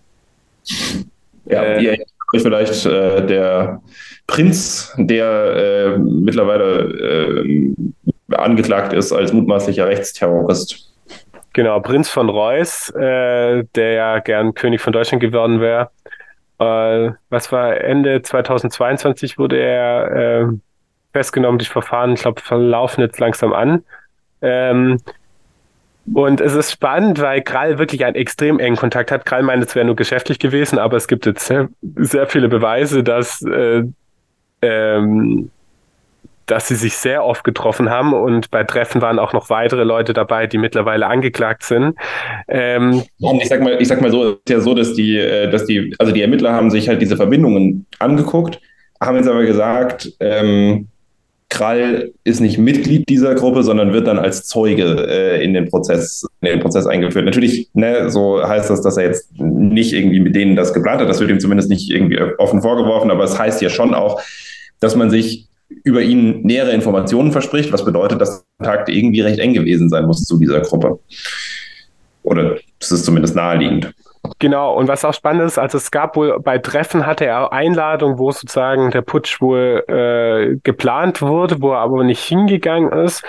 Ja, 1.47 1.63
äh, 1.63 1.83
ihr 1.83 1.99
euch 2.35 2.43
vielleicht 2.43 2.87
äh, 2.87 3.27
der 3.27 3.81
Prinz, 4.27 4.95
der 4.97 5.95
äh, 5.95 5.99
mittlerweile 5.99 7.35
äh, 7.39 7.75
angeklagt 8.35 8.93
ist 8.93 9.13
als 9.13 9.33
mutmaßlicher 9.33 9.87
Rechtsterrorist. 9.87 10.93
Genau, 11.53 11.79
Prinz 11.81 12.11
von 12.11 12.29
Reus, 12.29 12.91
äh, 12.91 13.65
der 13.77 13.93
ja 13.93 14.19
gern 14.19 14.55
König 14.55 14.81
von 14.81 14.93
Deutschland 14.93 15.21
geworden 15.21 15.61
wäre. 15.61 15.91
was 16.59 17.53
war 17.53 17.77
Ende 17.77 18.23
2022 18.23 19.39
wurde 19.39 19.59
er 19.59 20.51
festgenommen, 21.15 21.59
die 21.59 21.65
Verfahren, 21.65 22.13
ich 22.15 22.23
glaube, 22.23 22.41
verlaufen 22.41 23.01
jetzt 23.01 23.21
langsam 23.21 23.53
an. 23.53 23.85
Ähm, 24.43 24.99
Und 26.13 26.41
es 26.41 26.55
ist 26.55 26.73
spannend, 26.73 27.21
weil 27.21 27.43
Krall 27.43 27.79
wirklich 27.79 28.05
einen 28.05 28.17
extrem 28.17 28.59
engen 28.59 28.77
Kontakt 28.77 29.11
hat. 29.11 29.25
Krall 29.25 29.43
meint, 29.43 29.65
es 29.65 29.75
wäre 29.75 29.87
nur 29.87 29.97
geschäftlich 29.97 30.39
gewesen, 30.39 30.79
aber 30.79 30.97
es 30.97 31.09
gibt 31.09 31.25
jetzt 31.27 31.47
sehr, 31.47 31.69
sehr 31.97 32.27
viele 32.27 32.49
Beweise, 32.49 33.03
dass, 33.03 33.43
äh, 33.43 33.85
ähm, 34.61 35.51
dass 36.47 36.69
sie 36.69 36.75
sich 36.75 36.97
sehr 36.99 37.25
oft 37.25 37.43
getroffen 37.43 37.89
haben 37.89 38.13
und 38.13 38.51
bei 38.51 38.65
Treffen 38.65 39.01
waren 39.01 39.19
auch 39.19 39.33
noch 39.33 39.49
weitere 39.49 39.85
Leute 39.85 40.13
dabei, 40.13 40.47
die 40.47 40.59
mittlerweile 40.59 41.07
angeklagt 41.07 41.63
sind. 41.63 41.97
Ähm, 42.49 43.03
ich 43.41 43.49
sag 43.49 43.63
mal, 43.63 43.81
ich 43.81 43.89
sag 43.89 44.03
mal 44.03 44.11
so, 44.11 44.25
es 44.25 44.39
ist 44.45 44.51
ja 44.51 44.61
so, 44.61 44.75
dass 44.75 44.93
die, 44.93 45.17
äh, 45.17 45.51
dass 45.51 45.65
die, 45.65 45.95
also 45.99 46.13
die 46.13 46.21
Ermittler 46.21 46.53
haben 46.53 46.71
sich 46.71 46.87
halt 46.87 47.01
diese 47.01 47.17
Verbindungen 47.17 47.87
angeguckt, 47.99 48.61
haben 49.01 49.17
jetzt 49.17 49.29
aber 49.29 49.45
gesagt, 49.45 50.13
ähm, 50.21 50.89
Krall 51.49 52.13
ist 52.25 52.41
nicht 52.41 52.59
Mitglied 52.59 53.09
dieser 53.09 53.35
Gruppe, 53.35 53.63
sondern 53.63 53.93
wird 53.93 54.07
dann 54.09 54.19
als 54.19 54.47
Zeuge 54.47 55.07
äh, 55.09 55.45
in, 55.45 55.55
den 55.55 55.69
Prozess, 55.69 56.27
in 56.41 56.49
den 56.49 56.61
Prozess 56.61 56.87
eingeführt. 56.87 57.25
Natürlich, 57.25 57.69
ne, 57.75 58.11
so 58.11 58.43
heißt 58.43 58.71
das, 58.71 58.83
dass 58.83 58.97
er 58.97 59.05
jetzt 59.05 59.31
nicht 59.39 59.93
irgendwie 59.93 60.21
mit 60.21 60.35
denen 60.35 60.57
das 60.57 60.75
geplant 60.75 61.01
hat. 61.01 61.09
Das 61.09 61.21
wird 61.21 61.31
ihm 61.31 61.41
zumindest 61.41 61.71
nicht 61.71 61.91
irgendwie 61.91 62.21
offen 62.39 62.61
vorgeworfen, 62.61 63.11
aber 63.11 63.25
es 63.25 63.39
heißt 63.39 63.63
ja 63.63 63.71
schon 63.71 63.95
auch, 63.95 64.21
dass 64.81 64.97
man 64.97 65.11
sich 65.11 65.49
über 65.85 66.03
ihn 66.03 66.43
nähere 66.43 66.73
Informationen 66.73 67.33
verspricht, 67.33 67.73
was 67.73 67.85
bedeutet, 67.85 68.21
dass 68.21 68.45
der 68.59 68.67
Kontakt 68.67 68.89
irgendwie 68.89 69.21
recht 69.21 69.39
eng 69.39 69.55
gewesen 69.55 69.89
sein 69.89 70.07
muss 70.07 70.25
zu 70.25 70.39
dieser 70.39 70.61
Gruppe. 70.61 70.99
Oder 72.23 72.57
es 72.81 72.91
ist 72.91 73.05
zumindest 73.05 73.37
naheliegend. 73.37 73.93
Genau, 74.39 74.75
und 74.75 74.89
was 74.89 75.05
auch 75.05 75.13
spannend 75.15 75.43
ist, 75.43 75.59
also 75.59 75.79
es 75.79 75.91
gab 75.91 76.17
wohl 76.17 76.39
bei 76.41 76.59
Treffen 76.59 77.07
hatte 77.07 77.27
er 77.27 77.53
Einladungen, 77.53 78.19
wo 78.19 78.31
sozusagen 78.31 78.91
der 78.91 79.03
Putsch 79.03 79.41
wohl 79.41 79.85
äh, 79.89 80.57
geplant 80.63 81.21
wurde, 81.21 81.61
wo 81.61 81.73
er 81.73 81.79
aber 81.79 82.05
nicht 82.05 82.23
hingegangen 82.25 82.91
ist. 82.93 83.23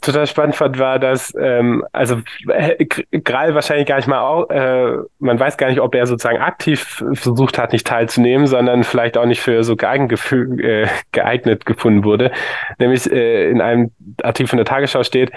Total 0.00 0.26
spannend 0.26 0.56
fand 0.56 0.80
war, 0.80 0.98
dass 0.98 1.32
ähm, 1.38 1.84
also 1.92 2.16
äh, 2.48 2.84
Gral 3.22 3.54
wahrscheinlich 3.54 3.86
gar 3.86 3.96
nicht 3.96 4.08
mal 4.08 4.20
auch, 4.20 4.50
äh, 4.50 4.96
man 5.20 5.38
weiß 5.38 5.56
gar 5.58 5.68
nicht, 5.68 5.80
ob 5.80 5.94
er 5.94 6.06
sozusagen 6.06 6.38
aktiv 6.38 7.04
versucht 7.12 7.56
hat, 7.56 7.72
nicht 7.72 7.86
teilzunehmen, 7.86 8.46
sondern 8.46 8.82
vielleicht 8.82 9.16
auch 9.16 9.26
nicht 9.26 9.40
für 9.40 9.62
so 9.62 9.74
äh, 9.74 10.88
geeignet 11.12 11.66
gefunden 11.66 12.04
wurde. 12.04 12.32
Nämlich 12.78 13.10
äh, 13.12 13.48
in 13.48 13.60
einem 13.60 13.92
Artikel 14.22 14.48
von 14.48 14.56
der 14.56 14.66
Tagesschau 14.66 15.04
steht, 15.04 15.30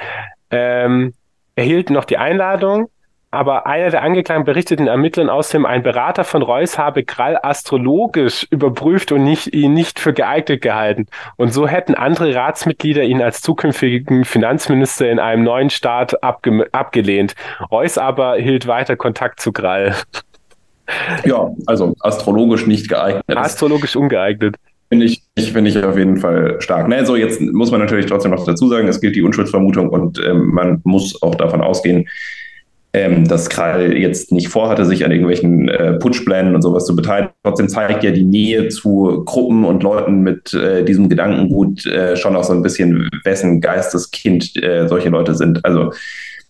ähm, 0.50 1.14
erhielt 1.56 1.92
noch 1.92 2.06
die 2.06 2.18
Einladung, 2.18 2.90
aber 3.32 3.68
einer 3.68 3.90
der 3.90 4.02
Angeklagten 4.02 4.46
berichtet 4.46 4.80
den 4.80 4.88
Ermittlern 4.88 5.30
außerdem, 5.30 5.66
ein 5.66 5.84
Berater 5.84 6.24
von 6.24 6.42
Reuss 6.42 6.78
habe 6.78 7.04
Krall 7.04 7.38
astrologisch 7.42 8.48
überprüft 8.50 9.12
und 9.12 9.24
nicht, 9.24 9.54
ihn 9.54 9.74
nicht 9.74 10.00
für 10.00 10.14
geeignet 10.14 10.62
gehalten. 10.62 11.08
Und 11.36 11.54
so 11.54 11.68
hätten 11.68 11.96
andere 11.96 12.34
Ratsmitglieder 12.34 13.04
ihn 13.04 13.22
als 13.22 13.42
zukünftigen 13.42 14.26
Finanzminister 14.26 15.10
in 15.10 15.20
einem 15.20 15.44
neuen 15.44 15.70
Staat 15.70 16.24
abge 16.24 16.68
abgelehnt. 16.72 17.36
Reuss 17.72 17.98
aber 17.98 18.36
hielt 18.36 18.68
weiter 18.68 18.96
Kontakt 18.96 19.40
zu 19.42 19.52
Krall. 19.52 19.96
Ja, 21.26 21.52
also 21.66 21.96
astrologisch 22.00 22.68
nicht 22.68 22.90
geeignet. 22.90 23.24
Astrologisch 23.28 23.96
ungeeignet. 23.96 24.56
Finde 24.90 25.08
ich, 25.08 25.24
finde 25.52 25.72
ich 25.72 25.84
auf 25.84 25.98
jeden 25.98 26.18
Fall 26.18 26.62
stark. 26.62 26.88
Ne, 26.88 27.06
so 27.06 27.16
jetzt 27.16 27.42
muss 27.42 27.72
man 27.72 27.80
natürlich 27.80 28.06
trotzdem 28.06 28.32
noch 28.32 28.46
dazu 28.46 28.68
sagen, 28.68 28.88
es 28.88 29.02
gilt 29.02 29.16
die 29.16 29.24
Unschuldsvermutung 29.24 29.90
und 29.90 30.20
ähm, 30.24 30.52
man 30.54 30.82
muss 30.84 31.22
auch 31.24 31.36
davon 31.36 31.62
ausgehen, 31.62 32.08
ähm, 32.96 33.28
dass 33.28 33.50
Krall 33.50 33.98
jetzt 33.98 34.32
nicht 34.32 34.48
vorhatte, 34.48 34.86
sich 34.86 35.04
an 35.04 35.12
irgendwelchen 35.12 35.68
äh, 35.68 35.94
Putschplänen 36.00 36.56
und 36.56 36.62
sowas 36.62 36.86
zu 36.86 36.96
beteiligen. 36.96 37.34
Trotzdem 37.44 37.68
zeigt 37.68 38.06
ja 38.06 38.12
die 38.12 38.24
Nähe 38.24 38.70
zu 38.70 39.24
Gruppen 39.26 39.66
und 39.66 39.84
Leuten 39.84 40.22
mit 40.22 40.54
äh, 40.54 40.86
diesem 40.86 41.10
Gedankengut 41.10 41.86
äh, 41.88 42.16
schon 42.16 42.38
auch 42.38 42.46
so 42.46 42.54
ein 42.54 42.62
bisschen, 42.62 43.10
wessen 43.26 43.60
Geisteskind 43.60 44.64
äh, 44.64 44.88
solche 44.88 45.10
Leute 45.10 45.36
sind. 45.36 45.66
Also 45.66 45.92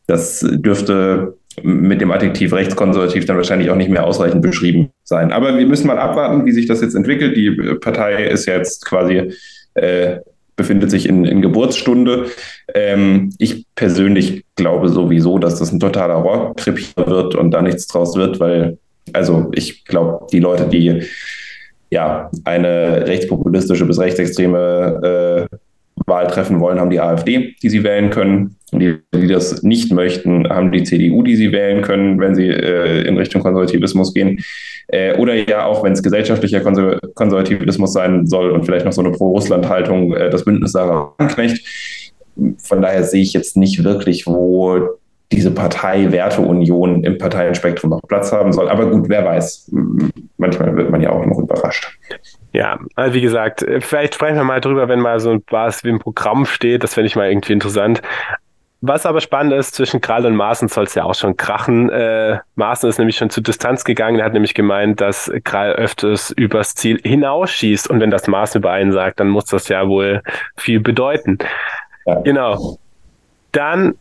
das 0.05 0.45
dürfte 0.47 1.33
mit 1.63 1.99
dem 1.99 2.11
Adjektiv 2.11 2.53
rechtskonservativ 2.53 3.25
dann 3.25 3.37
wahrscheinlich 3.37 3.71
auch 3.71 3.75
nicht 3.75 3.89
mehr 3.89 4.05
ausreichend 4.05 4.43
beschrieben 4.43 4.91
sein. 5.03 5.31
Aber 5.31 5.57
wir 5.57 5.65
müssen 5.65 5.87
mal 5.87 5.97
abwarten, 5.97 6.45
wie 6.45 6.51
sich 6.51 6.67
das 6.67 6.81
jetzt 6.81 6.93
entwickelt. 6.93 7.35
Die 7.35 7.49
Partei 7.81 8.27
ist 8.27 8.45
jetzt 8.45 8.85
quasi 8.85 9.31
äh, 9.73 10.17
befindet 10.55 10.89
sich 10.89 11.07
in, 11.07 11.25
in 11.25 11.41
Geburtsstunde. 11.41 12.27
Ähm, 12.73 13.31
ich 13.39 13.65
persönlich 13.75 14.45
glaube 14.55 14.89
sowieso, 14.89 15.37
dass 15.37 15.59
das 15.59 15.71
ein 15.71 15.79
totaler 15.79 16.15
Rohrkrip 16.15 16.79
wird 16.95 17.35
und 17.35 17.51
da 17.51 17.61
nichts 17.61 17.87
draus 17.87 18.15
wird, 18.15 18.39
weil, 18.39 18.77
also 19.13 19.51
ich 19.53 19.85
glaube, 19.85 20.27
die 20.31 20.39
Leute, 20.39 20.67
die 20.67 21.03
ja 21.89 22.29
eine 22.43 23.07
rechtspopulistische 23.07 23.85
bis 23.85 23.99
rechtsextreme 23.99 25.47
äh, 25.51 25.57
Wahl 26.05 26.27
treffen 26.27 26.59
wollen, 26.59 26.79
haben 26.79 26.89
die 26.89 26.99
AfD, 26.99 27.55
die 27.61 27.69
sie 27.69 27.83
wählen 27.83 28.09
können. 28.09 28.57
Die, 28.79 28.97
die 29.13 29.27
das 29.27 29.63
nicht 29.63 29.91
möchten, 29.91 30.47
haben 30.49 30.71
die 30.71 30.83
CDU, 30.83 31.23
die 31.23 31.35
sie 31.35 31.51
wählen 31.51 31.81
können, 31.81 32.19
wenn 32.19 32.35
sie 32.35 32.47
äh, 32.47 33.07
in 33.07 33.17
Richtung 33.17 33.41
Konservativismus 33.41 34.13
gehen. 34.13 34.43
Äh, 34.87 35.15
oder 35.17 35.33
ja 35.33 35.65
auch, 35.65 35.83
wenn 35.83 35.93
es 35.93 36.03
gesellschaftlicher 36.03 36.61
Konser 36.61 36.99
Konservativismus 37.15 37.93
sein 37.93 38.25
soll 38.27 38.51
und 38.51 38.65
vielleicht 38.65 38.85
noch 38.85 38.93
so 38.93 39.01
eine 39.01 39.11
Pro-Russland-Haltung, 39.11 40.13
äh, 40.13 40.29
das 40.29 40.45
Bündnis 40.45 40.71
Sarah 40.71 41.13
Wagenknecht. 41.17 41.65
Von 42.57 42.81
daher 42.81 43.03
sehe 43.03 43.21
ich 43.21 43.33
jetzt 43.33 43.57
nicht 43.57 43.83
wirklich, 43.83 44.27
wo 44.27 44.89
diese 45.31 45.51
Partei-Werteunion 45.51 47.03
im 47.03 47.17
Parteienspektrum 47.17 47.89
noch 47.89 48.01
Platz 48.07 48.31
haben 48.31 48.53
soll. 48.53 48.69
Aber 48.69 48.89
gut, 48.89 49.09
wer 49.09 49.25
weiß. 49.25 49.71
Manchmal 50.37 50.75
wird 50.75 50.91
man 50.91 51.01
ja 51.01 51.09
auch 51.09 51.25
noch 51.25 51.39
überrascht. 51.39 51.97
Ja, 52.53 52.79
also 52.95 53.13
wie 53.13 53.21
gesagt, 53.21 53.65
vielleicht 53.79 54.15
sprechen 54.15 54.37
wir 54.37 54.43
mal 54.43 54.61
drüber, 54.61 54.87
wenn 54.87 54.99
mal 54.99 55.19
so 55.19 55.39
was 55.49 55.83
wie 55.83 55.89
ein 55.89 55.99
Programm 55.99 56.45
steht. 56.45 56.83
Das 56.83 56.93
fände 56.93 57.07
ich 57.07 57.15
mal 57.15 57.29
irgendwie 57.29 57.53
interessant. 57.53 58.01
Was 58.87 59.07
aber 59.07 59.19
spannend 59.19 59.53
ist, 59.53 59.73
zwischen 59.73 59.99
Krall 59.99 60.27
und 60.27 60.35
Maaßen 60.35 60.67
soll 60.67 60.83
es 60.83 60.93
ja 60.93 61.05
auch 61.05 61.15
schon 61.15 61.35
krachen. 61.37 61.89
Äh, 61.89 62.37
Maaßen 62.53 62.87
ist 62.87 62.99
nämlich 62.99 63.17
schon 63.17 63.31
zu 63.31 63.41
Distanz 63.41 63.83
gegangen. 63.83 64.19
Er 64.19 64.25
hat 64.25 64.33
nämlich 64.33 64.53
gemeint, 64.53 65.01
dass 65.01 65.31
Krall 65.43 65.73
öfters 65.73 66.29
übers 66.29 66.75
Ziel 66.75 66.99
hinausschießt. 67.03 67.89
Und 67.89 67.99
wenn 67.99 68.11
das 68.11 68.27
Maaßen 68.27 68.59
über 68.59 68.71
einen 68.71 68.91
sagt, 68.91 69.19
dann 69.19 69.29
muss 69.29 69.45
das 69.45 69.69
ja 69.69 69.87
wohl 69.87 70.21
viel 70.55 70.81
bedeuten. 70.81 71.39
Ja. 72.05 72.19
Genau. 72.21 72.77
Dann 73.53 73.95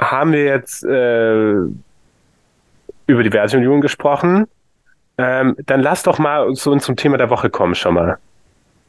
haben 0.00 0.32
wir 0.32 0.46
jetzt 0.46 0.82
äh, 0.82 1.52
über 3.06 3.22
die 3.22 3.32
Werteunion 3.32 3.80
gesprochen. 3.82 4.48
Ähm, 5.16 5.54
dann 5.66 5.80
lass 5.80 6.02
doch 6.02 6.18
mal 6.18 6.52
zu 6.54 6.72
uns 6.72 6.84
zum 6.84 6.96
Thema 6.96 7.18
der 7.18 7.30
Woche 7.30 7.50
kommen 7.50 7.76
schon 7.76 7.94
mal. 7.94 8.18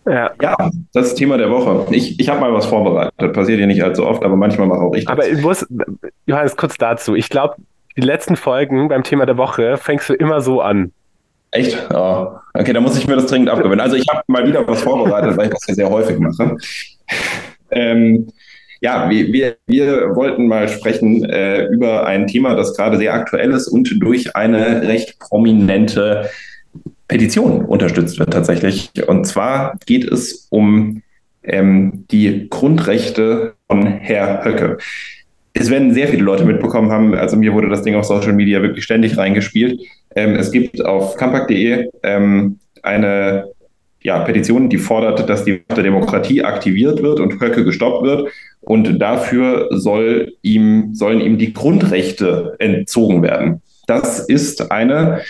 Ja. 0.05 0.31
ja, 0.41 0.57
das 0.93 1.15
Thema 1.15 1.37
der 1.37 1.49
Woche. 1.49 1.85
Ich, 1.91 2.19
ich 2.19 2.29
habe 2.29 2.41
mal 2.41 2.53
was 2.53 2.65
vorbereitet. 2.65 3.13
Das 3.17 3.31
passiert 3.31 3.59
ja 3.59 3.65
nicht 3.65 3.83
allzu 3.83 4.05
oft, 4.05 4.23
aber 4.23 4.35
manchmal 4.35 4.67
mache 4.67 4.81
auch 4.81 4.93
ich 4.95 5.05
das. 5.05 5.11
Aber 5.13 5.27
ich 5.27 5.41
muss, 5.41 5.65
Johannes, 6.25 6.57
kurz 6.57 6.77
dazu. 6.77 7.15
Ich 7.15 7.29
glaube, 7.29 7.55
die 7.95 8.01
letzten 8.01 8.35
Folgen 8.35 8.89
beim 8.89 9.03
Thema 9.03 9.25
der 9.25 9.37
Woche 9.37 9.77
fängst 9.77 10.09
du 10.09 10.13
immer 10.13 10.41
so 10.41 10.61
an. 10.61 10.91
Echt? 11.51 11.77
Oh. 11.93 12.31
Okay, 12.53 12.73
da 12.73 12.81
muss 12.81 12.97
ich 12.97 13.07
mir 13.07 13.15
das 13.15 13.27
dringend 13.27 13.49
abgewöhnen. 13.49 13.79
Also 13.79 13.95
ich 13.95 14.05
habe 14.11 14.23
mal 14.27 14.45
wieder 14.47 14.67
was 14.67 14.81
vorbereitet, 14.81 15.37
weil 15.37 15.45
ich 15.45 15.53
das 15.53 15.67
ja 15.67 15.75
sehr 15.75 15.89
häufig 15.89 16.19
mache. 16.19 16.57
Ähm, 17.71 18.27
ja, 18.81 19.09
wir, 19.09 19.31
wir, 19.31 19.55
wir 19.67 20.15
wollten 20.15 20.47
mal 20.47 20.67
sprechen 20.67 21.23
äh, 21.23 21.67
über 21.67 22.05
ein 22.05 22.27
Thema, 22.27 22.55
das 22.55 22.75
gerade 22.75 22.97
sehr 22.97 23.13
aktuell 23.13 23.51
ist 23.51 23.67
und 23.67 23.89
durch 24.01 24.35
eine 24.35 24.87
recht 24.87 25.19
prominente 25.19 26.29
Petition 27.07 27.65
unterstützt 27.65 28.19
wird 28.19 28.33
tatsächlich. 28.33 28.91
Und 29.07 29.25
zwar 29.25 29.77
geht 29.85 30.05
es 30.05 30.47
um 30.49 31.01
ähm, 31.43 32.05
die 32.11 32.47
Grundrechte 32.49 33.53
von 33.67 33.85
Herr 33.85 34.43
Höcke. 34.45 34.77
Es 35.53 35.69
werden 35.69 35.93
sehr 35.93 36.07
viele 36.07 36.23
Leute 36.23 36.45
mitbekommen 36.45 36.91
haben, 36.91 37.13
also 37.13 37.37
mir 37.37 37.53
wurde 37.53 37.69
das 37.69 37.83
Ding 37.83 37.95
auf 37.95 38.05
Social 38.05 38.33
Media 38.33 38.61
wirklich 38.61 38.83
ständig 38.83 39.17
reingespielt. 39.17 39.81
Ähm, 40.15 40.35
es 40.35 40.51
gibt 40.51 40.83
auf 40.83 41.15
kampack.de 41.15 41.89
ähm, 42.01 42.57
eine 42.81 43.49
ja, 44.01 44.19
Petition, 44.19 44.69
die 44.69 44.77
fordert, 44.77 45.29
dass 45.29 45.45
die 45.45 45.63
Macht 45.67 45.77
der 45.77 45.83
Demokratie 45.83 46.43
aktiviert 46.43 47.01
wird 47.01 47.19
und 47.19 47.39
Höcke 47.39 47.63
gestoppt 47.63 48.03
wird. 48.03 48.29
Und 48.61 48.99
dafür 48.99 49.67
soll 49.71 50.33
ihm, 50.41 50.93
sollen 50.93 51.21
ihm 51.21 51.37
die 51.37 51.53
Grundrechte 51.53 52.55
entzogen 52.59 53.21
werden. 53.21 53.61
Das 53.87 54.19
ist 54.19 54.71
eine 54.71 55.21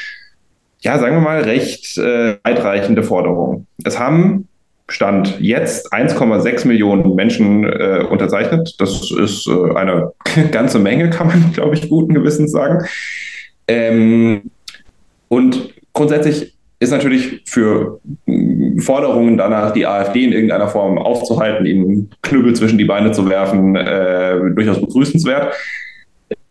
ja, 0.83 0.99
sagen 0.99 1.15
wir 1.15 1.21
mal, 1.21 1.41
recht 1.41 1.97
äh, 1.97 2.35
weitreichende 2.43 3.03
Forderungen. 3.03 3.67
Es 3.83 3.99
haben 3.99 4.47
Stand 4.89 5.39
jetzt 5.39 5.93
1,6 5.93 6.67
Millionen 6.67 7.15
Menschen 7.15 7.63
äh, 7.63 8.05
unterzeichnet. 8.09 8.75
Das 8.79 9.11
ist 9.11 9.47
äh, 9.47 9.75
eine 9.75 10.11
ganze 10.51 10.79
Menge, 10.79 11.09
kann 11.09 11.27
man, 11.27 11.53
glaube 11.53 11.75
ich, 11.75 11.89
guten 11.89 12.13
Gewissens 12.13 12.51
sagen. 12.51 12.85
Ähm, 13.67 14.51
und 15.29 15.73
grundsätzlich 15.93 16.53
ist 16.81 16.91
natürlich 16.91 17.43
für 17.45 18.01
äh, 18.27 18.79
Forderungen 18.79 19.37
danach, 19.37 19.71
die 19.71 19.87
AfD 19.87 20.25
in 20.25 20.33
irgendeiner 20.33 20.67
Form 20.67 20.97
aufzuhalten, 20.97 21.65
ihnen 21.65 22.09
Knüppel 22.21 22.55
zwischen 22.55 22.77
die 22.77 22.85
Beine 22.85 23.13
zu 23.13 23.29
werfen, 23.29 23.77
äh, 23.77 24.37
durchaus 24.53 24.81
begrüßenswert. 24.81 25.55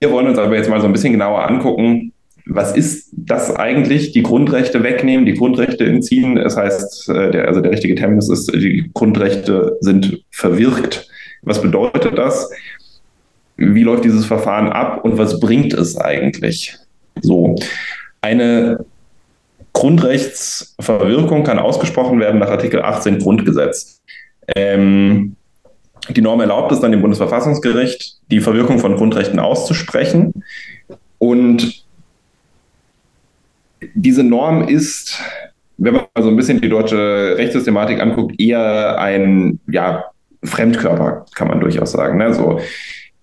Wir 0.01 0.11
wollen 0.11 0.29
uns 0.29 0.39
aber 0.39 0.57
jetzt 0.57 0.71
mal 0.71 0.81
so 0.81 0.87
ein 0.87 0.93
bisschen 0.93 1.13
genauer 1.13 1.47
angucken, 1.47 2.13
was 2.55 2.77
ist 2.77 3.11
das 3.13 3.55
eigentlich? 3.55 4.13
Die 4.13 4.23
Grundrechte 4.23 4.83
wegnehmen, 4.83 5.27
die 5.27 5.35
Grundrechte 5.35 5.85
entziehen. 5.85 6.37
Das 6.37 6.57
heißt, 6.57 7.09
äh, 7.09 7.31
der, 7.31 7.49
also 7.49 7.61
der 7.61 7.73
richtige 7.73 7.95
Terminus 7.95 8.29
ist, 8.29 8.53
die 8.53 8.91
Grundrechte 8.95 9.77
sind 9.81 10.23
verwirkt. 10.31 11.09
Was 11.43 11.61
bedeutet 11.61 12.17
das? 12.17 12.51
wie 13.57 13.83
läuft 13.83 14.05
dieses 14.05 14.27
Verfahren 14.27 14.69
ab 14.69 15.05
und 15.05 15.19
was 15.19 15.39
bringt 15.39 15.73
es 15.73 15.97
eigentlich? 15.97 16.77
So, 17.21 17.55
eine 18.21 18.85
Grundrechtsverwirkung 19.73 21.45
kann 21.45 21.59
ausgesprochen 21.59 22.21
werden 22.21 22.41
nach 22.41 22.51
Artikel 22.51 22.83
18 22.83 23.19
Grundgesetz. 23.19 24.01
Ähm, 24.55 25.37
die 26.11 26.21
Norm 26.21 26.41
erlaubt 26.41 26.73
es 26.73 26.81
dann 26.81 26.91
dem 26.91 27.01
Bundesverfassungsgericht, 27.01 28.19
die 28.31 28.41
Verwirkung 28.41 28.79
von 28.79 28.97
Grundrechten 28.97 29.39
auszusprechen. 29.39 30.43
Und 31.19 31.82
diese 33.95 34.23
Norm 34.23 34.67
ist, 34.69 35.21
wenn 35.79 35.95
man 35.95 36.05
so 36.21 36.29
ein 36.29 36.37
bisschen 36.37 36.61
die 36.61 36.69
deutsche 36.69 37.37
Rechtssystematik 37.37 38.01
anguckt, 38.01 38.41
eher 38.41 38.99
ein 38.99 39.59
ja, 39.69 40.05
Fremdkörper, 40.45 41.27
kann 41.35 41.49
man 41.49 41.61
durchaus 41.61 41.93
sagen. 41.93 42.19
Ne? 42.19 42.33
So, 42.35 42.61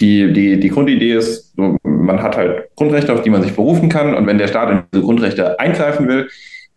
die, 0.01 0.31
die, 0.33 0.59
die 0.59 0.69
Grundidee 0.69 1.13
ist, 1.13 1.55
so, 1.55 1.77
man 1.83 2.21
hat 2.21 2.37
halt 2.37 2.69
Grundrechte, 2.75 3.13
auf 3.13 3.21
die 3.21 3.29
man 3.29 3.43
sich 3.43 3.55
berufen 3.55 3.89
kann. 3.89 4.15
Und 4.15 4.27
wenn 4.27 4.37
der 4.37 4.47
Staat 4.47 4.71
in 4.71 4.83
diese 4.93 5.03
Grundrechte 5.03 5.59
eingreifen 5.59 6.07
will, 6.07 6.29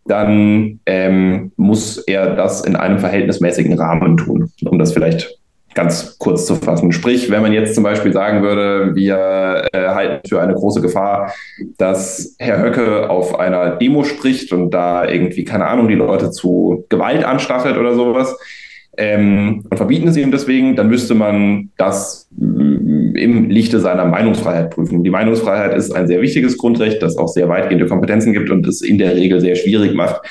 dann 0.05 0.79
ähm, 0.85 1.51
muss 1.55 1.97
er 1.97 2.35
das 2.35 2.65
in 2.65 2.75
einem 2.75 2.99
verhältnismäßigen 2.99 3.79
Rahmen 3.79 4.17
tun, 4.17 4.51
um 4.65 4.77
das 4.77 4.91
vielleicht 4.91 5.37
ganz 5.73 6.17
kurz 6.17 6.45
zu 6.45 6.55
fassen. 6.55 6.91
Sprich, 6.91 7.29
wenn 7.29 7.41
man 7.41 7.53
jetzt 7.53 7.75
zum 7.75 7.83
Beispiel 7.83 8.13
sagen 8.13 8.41
würde, 8.41 8.95
wir 8.95 9.67
äh, 9.73 9.87
halten 9.89 10.27
für 10.27 10.41
eine 10.41 10.53
große 10.53 10.81
Gefahr, 10.81 11.33
dass 11.77 12.35
Herr 12.39 12.61
Höcke 12.61 13.09
auf 13.09 13.39
einer 13.39 13.77
Demo 13.77 14.03
spricht 14.03 14.51
und 14.53 14.71
da 14.71 15.07
irgendwie, 15.07 15.43
keine 15.43 15.67
Ahnung, 15.67 15.87
die 15.87 15.95
Leute 15.95 16.31
zu 16.31 16.85
Gewalt 16.89 17.23
anstachelt 17.23 17.77
oder 17.77 17.95
sowas, 17.95 18.35
ähm, 18.95 19.63
und 19.69 19.77
verbieten 19.77 20.07
es 20.07 20.17
ihm 20.17 20.31
deswegen, 20.31 20.75
dann 20.75 20.87
müsste 20.87 21.15
man 21.15 21.71
das 21.77 22.27
mm, 22.37 23.15
im 23.15 23.49
Lichte 23.49 23.79
seiner 23.79 24.05
Meinungsfreiheit 24.05 24.69
prüfen. 24.69 25.03
Die 25.03 25.09
Meinungsfreiheit 25.09 25.73
ist 25.73 25.91
ein 25.95 26.07
sehr 26.07 26.21
wichtiges 26.21 26.59
Grundrecht, 26.59 27.01
das 27.01 27.17
auch 27.17 27.27
sehr 27.27 27.49
weitgehende 27.49 27.87
Kompetenzen 27.87 28.33
gibt 28.33 28.51
und 28.51 28.67
es 28.67 28.81
in 28.81 28.99
der 28.99 29.15
Regel 29.15 29.41
sehr 29.41 29.55
schwierig 29.55 29.95
macht, 29.95 30.21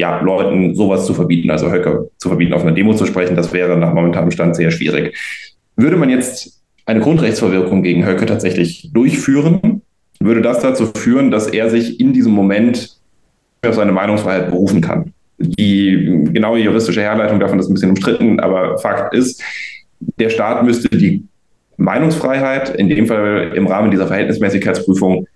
ja, 0.00 0.18
Leuten 0.22 0.74
sowas 0.74 1.04
zu 1.04 1.12
verbieten, 1.12 1.50
also 1.50 1.70
Höcke 1.70 2.10
zu 2.16 2.28
verbieten, 2.28 2.54
auf 2.54 2.62
einer 2.62 2.72
Demo 2.72 2.94
zu 2.94 3.04
sprechen. 3.04 3.36
Das 3.36 3.52
wäre 3.52 3.76
nach 3.76 3.92
momentanem 3.92 4.30
Stand 4.30 4.56
sehr 4.56 4.70
schwierig. 4.70 5.14
Würde 5.76 5.98
man 5.98 6.08
jetzt 6.08 6.62
eine 6.86 7.00
Grundrechtsverwirkung 7.00 7.82
gegen 7.82 8.06
Höcke 8.06 8.24
tatsächlich 8.24 8.90
durchführen, 8.94 9.82
würde 10.18 10.40
das 10.40 10.60
dazu 10.60 10.86
führen, 10.86 11.30
dass 11.30 11.48
er 11.48 11.68
sich 11.68 12.00
in 12.00 12.14
diesem 12.14 12.32
Moment 12.32 12.96
auf 13.66 13.74
seine 13.74 13.92
Meinungsfreiheit 13.92 14.50
berufen 14.50 14.80
kann. 14.80 15.12
Die 15.36 16.24
genaue 16.32 16.60
juristische 16.60 17.02
Herleitung 17.02 17.38
davon 17.38 17.58
ist 17.58 17.68
ein 17.68 17.74
bisschen 17.74 17.90
umstritten, 17.90 18.40
aber 18.40 18.78
Fakt 18.78 19.14
ist, 19.14 19.42
der 20.18 20.30
Staat 20.30 20.64
müsste 20.64 20.88
die 20.88 21.24
Meinungsfreiheit, 21.76 22.74
in 22.74 22.88
dem 22.88 23.06
Fall 23.06 23.52
im 23.54 23.66
Rahmen 23.66 23.90
dieser 23.90 24.06
Verhältnismäßigkeitsprüfung, 24.06 25.26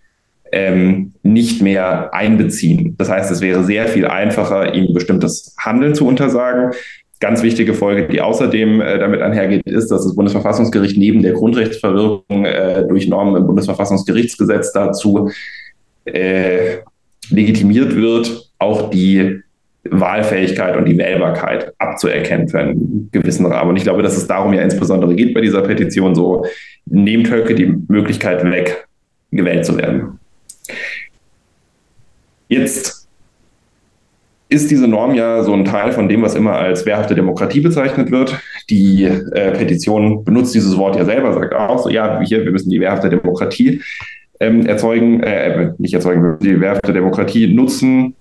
ähm, 0.54 1.12
nicht 1.24 1.62
mehr 1.62 2.14
einbeziehen. 2.14 2.94
Das 2.96 3.10
heißt, 3.10 3.30
es 3.30 3.40
wäre 3.40 3.64
sehr 3.64 3.88
viel 3.88 4.06
einfacher, 4.06 4.72
ihm 4.72 4.94
bestimmtes 4.94 5.54
Handeln 5.58 5.94
zu 5.94 6.06
untersagen. 6.06 6.70
Ganz 7.18 7.42
wichtige 7.42 7.74
Folge, 7.74 8.06
die 8.06 8.20
außerdem 8.20 8.80
äh, 8.80 8.98
damit 8.98 9.20
einhergeht, 9.20 9.66
ist, 9.66 9.90
dass 9.90 10.04
das 10.04 10.14
Bundesverfassungsgericht 10.14 10.96
neben 10.96 11.22
der 11.22 11.32
Grundrechtsverwirkung 11.32 12.44
äh, 12.44 12.86
durch 12.86 13.08
Normen 13.08 13.34
im 13.34 13.46
Bundesverfassungsgerichtsgesetz 13.46 14.72
dazu 14.72 15.30
äh, 16.04 16.76
legitimiert 17.30 17.96
wird, 17.96 18.50
auch 18.58 18.90
die 18.90 19.40
Wahlfähigkeit 19.90 20.76
und 20.76 20.84
die 20.84 20.96
Wählbarkeit 20.96 21.72
abzuerkennen 21.78 22.48
für 22.48 22.60
einen 22.60 23.08
gewissen 23.10 23.46
Rahmen. 23.46 23.70
Und 23.70 23.76
ich 23.76 23.82
glaube, 23.82 24.02
dass 24.02 24.16
es 24.16 24.26
darum 24.28 24.52
ja 24.52 24.62
insbesondere 24.62 25.14
geht 25.16 25.34
bei 25.34 25.40
dieser 25.40 25.62
Petition 25.62 26.14
so, 26.14 26.46
nehmt 26.86 27.30
Höcke 27.30 27.54
die 27.54 27.74
Möglichkeit 27.88 28.44
weg, 28.44 28.86
gewählt 29.32 29.64
zu 29.64 29.76
werden. 29.76 30.20
Jetzt 32.48 33.04
ist 34.48 34.70
diese 34.70 34.86
Norm 34.86 35.14
ja 35.14 35.42
so 35.42 35.52
ein 35.52 35.64
Teil 35.64 35.92
von 35.92 36.08
dem, 36.08 36.22
was 36.22 36.34
immer 36.34 36.54
als 36.54 36.86
wehrhafte 36.86 37.14
Demokratie 37.14 37.60
bezeichnet 37.60 38.10
wird. 38.10 38.38
Die 38.70 39.04
äh, 39.04 39.52
Petition 39.52 40.24
benutzt 40.24 40.54
dieses 40.54 40.76
Wort 40.76 40.96
ja 40.96 41.04
selber, 41.04 41.32
sagt 41.32 41.54
auch 41.54 41.78
so, 41.78 41.88
ja, 41.88 42.20
hier, 42.20 42.44
wir 42.44 42.52
müssen 42.52 42.70
die 42.70 42.80
wehrhafte 42.80 43.08
Demokratie 43.08 43.80
ähm, 44.40 44.66
erzeugen, 44.66 45.22
äh, 45.22 45.72
nicht 45.78 45.94
erzeugen, 45.94 46.38
die 46.40 46.60
wehrhafte 46.60 46.92
Demokratie 46.92 47.52
nutzen, 47.52 48.14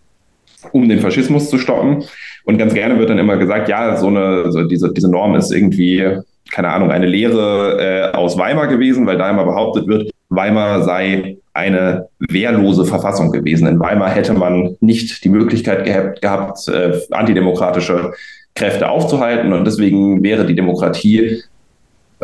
um 0.72 0.88
den 0.88 1.00
Faschismus 1.00 1.50
zu 1.50 1.58
stoppen. 1.58 2.04
Und 2.46 2.58
ganz 2.58 2.74
gerne 2.74 2.98
wird 3.00 3.10
dann 3.10 3.20
immer 3.20 3.38
gesagt, 3.38 3.70
ja, 3.70 3.96
so 3.98 4.08
eine, 4.08 4.52
so 4.52 4.64
diese, 4.64 4.92
diese 4.94 5.10
Norm 5.10 5.36
ist 5.36 5.52
irgendwie, 5.52 6.20
keine 6.52 6.70
Ahnung, 6.70 6.92
eine 6.92 7.06
Lehre 7.06 8.12
äh, 8.14 8.16
aus 8.16 8.38
Weimar 8.38 8.68
gewesen, 8.68 9.06
weil 9.06 9.18
da 9.18 9.30
immer 9.30 9.46
behauptet 9.46 9.88
wird, 9.88 10.12
Weimar 10.36 10.84
sei 10.84 11.38
eine 11.54 12.08
wehrlose 12.20 12.86
Verfassung 12.86 13.32
gewesen. 13.32 13.68
In 13.68 13.80
Weimar 13.80 14.10
hätte 14.10 14.34
man 14.34 14.76
nicht 14.80 15.24
die 15.24 15.30
Möglichkeit 15.30 15.86
gehabt, 15.86 16.22
gehabt 16.22 16.68
äh, 16.68 17.00
antidemokratische 17.12 18.14
Kräfte 18.56 18.90
aufzuhalten 18.90 19.54
und 19.54 19.66
deswegen 19.66 20.24
wäre 20.24 20.46
die 20.46 20.56
Demokratie 20.56 21.44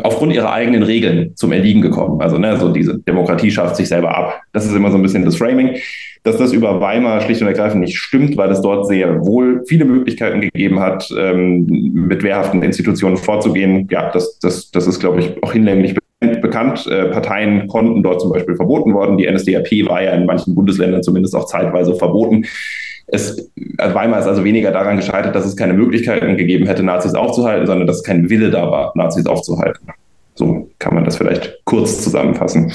aufgrund 0.03 0.33
ihrer 0.33 0.53
eigenen 0.53 0.83
Regeln 0.83 1.35
zum 1.35 1.51
Erliegen 1.51 1.81
gekommen. 1.81 2.21
Also 2.21 2.37
ne, 2.37 2.57
so 2.57 2.71
diese 2.71 2.99
Demokratie 2.99 3.51
schafft 3.51 3.75
sich 3.75 3.87
selber 3.87 4.15
ab. 4.15 4.41
Das 4.53 4.65
ist 4.65 4.73
immer 4.73 4.91
so 4.91 4.97
ein 4.97 5.01
bisschen 5.01 5.25
das 5.25 5.35
Framing. 5.35 5.77
Dass 6.23 6.37
das 6.37 6.51
über 6.51 6.81
Weimar 6.81 7.21
schlicht 7.21 7.41
und 7.41 7.47
ergreifend 7.47 7.81
nicht 7.81 7.97
stimmt, 7.97 8.35
weil 8.35 8.51
es 8.51 8.61
dort 8.61 8.87
sehr 8.87 9.25
wohl 9.25 9.63
viele 9.67 9.85
Möglichkeiten 9.85 10.41
gegeben 10.41 10.79
hat, 10.79 11.09
ähm, 11.17 11.65
mit 11.93 12.23
wehrhaften 12.23 12.61
Institutionen 12.61 13.17
vorzugehen. 13.17 13.87
Ja, 13.89 14.11
das, 14.11 14.37
das, 14.39 14.69
das 14.71 14.85
ist, 14.85 14.99
glaube 14.99 15.21
ich, 15.21 15.43
auch 15.43 15.53
hinlänglich 15.53 15.95
bekannt. 16.19 16.85
Äh, 16.87 17.05
Parteien 17.05 17.67
konnten 17.67 18.03
dort 18.03 18.21
zum 18.21 18.31
Beispiel 18.31 18.55
verboten 18.55 18.93
worden. 18.93 19.17
Die 19.17 19.29
NSDAP 19.29 19.87
war 19.87 20.03
ja 20.03 20.11
in 20.11 20.25
manchen 20.25 20.53
Bundesländern 20.53 21.03
zumindest 21.03 21.35
auch 21.35 21.45
zeitweise 21.45 21.95
verboten. 21.95 22.45
Es, 23.07 23.51
also 23.77 23.95
Weimar 23.95 24.19
ist 24.19 24.27
also 24.27 24.43
weniger 24.43 24.71
daran 24.71 24.97
gescheitert, 24.97 25.33
dass 25.33 25.45
es 25.45 25.55
keine 25.55 25.73
Möglichkeiten 25.73 26.37
gegeben 26.37 26.67
hätte, 26.67 26.83
Nazis 26.83 27.15
aufzuhalten, 27.15 27.65
sondern 27.65 27.87
dass 27.87 28.03
kein 28.03 28.29
Wille 28.29 28.51
da 28.51 28.69
war, 28.69 28.91
Nazis 28.95 29.25
aufzuhalten. 29.25 29.87
So 30.35 30.69
kann 30.77 30.93
man 30.93 31.05
das 31.05 31.17
vielleicht 31.17 31.59
kurz 31.63 32.03
zusammenfassen. 32.03 32.71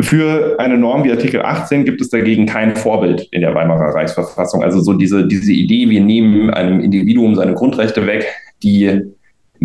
Für 0.00 0.56
eine 0.58 0.76
Norm 0.76 1.04
wie 1.04 1.12
Artikel 1.12 1.42
18 1.42 1.84
gibt 1.84 2.00
es 2.00 2.08
dagegen 2.08 2.46
kein 2.46 2.74
Vorbild 2.74 3.28
in 3.30 3.42
der 3.42 3.54
Weimarer 3.54 3.94
Reichsverfassung. 3.94 4.64
Also 4.64 4.80
so 4.80 4.94
diese, 4.94 5.26
diese 5.28 5.52
Idee, 5.52 5.88
wir 5.88 6.00
nehmen 6.00 6.50
einem 6.50 6.80
Individuum 6.80 7.36
seine 7.36 7.54
Grundrechte 7.54 8.04
weg, 8.06 8.26
die 8.64 9.13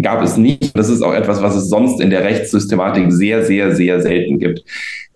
gab 0.01 0.23
es 0.23 0.37
nicht. 0.37 0.77
Das 0.77 0.89
ist 0.89 1.01
auch 1.01 1.13
etwas, 1.13 1.41
was 1.41 1.55
es 1.55 1.69
sonst 1.69 1.99
in 1.99 2.09
der 2.09 2.23
Rechtssystematik 2.23 3.11
sehr, 3.11 3.43
sehr, 3.43 3.75
sehr 3.75 4.01
selten 4.01 4.39
gibt. 4.39 4.63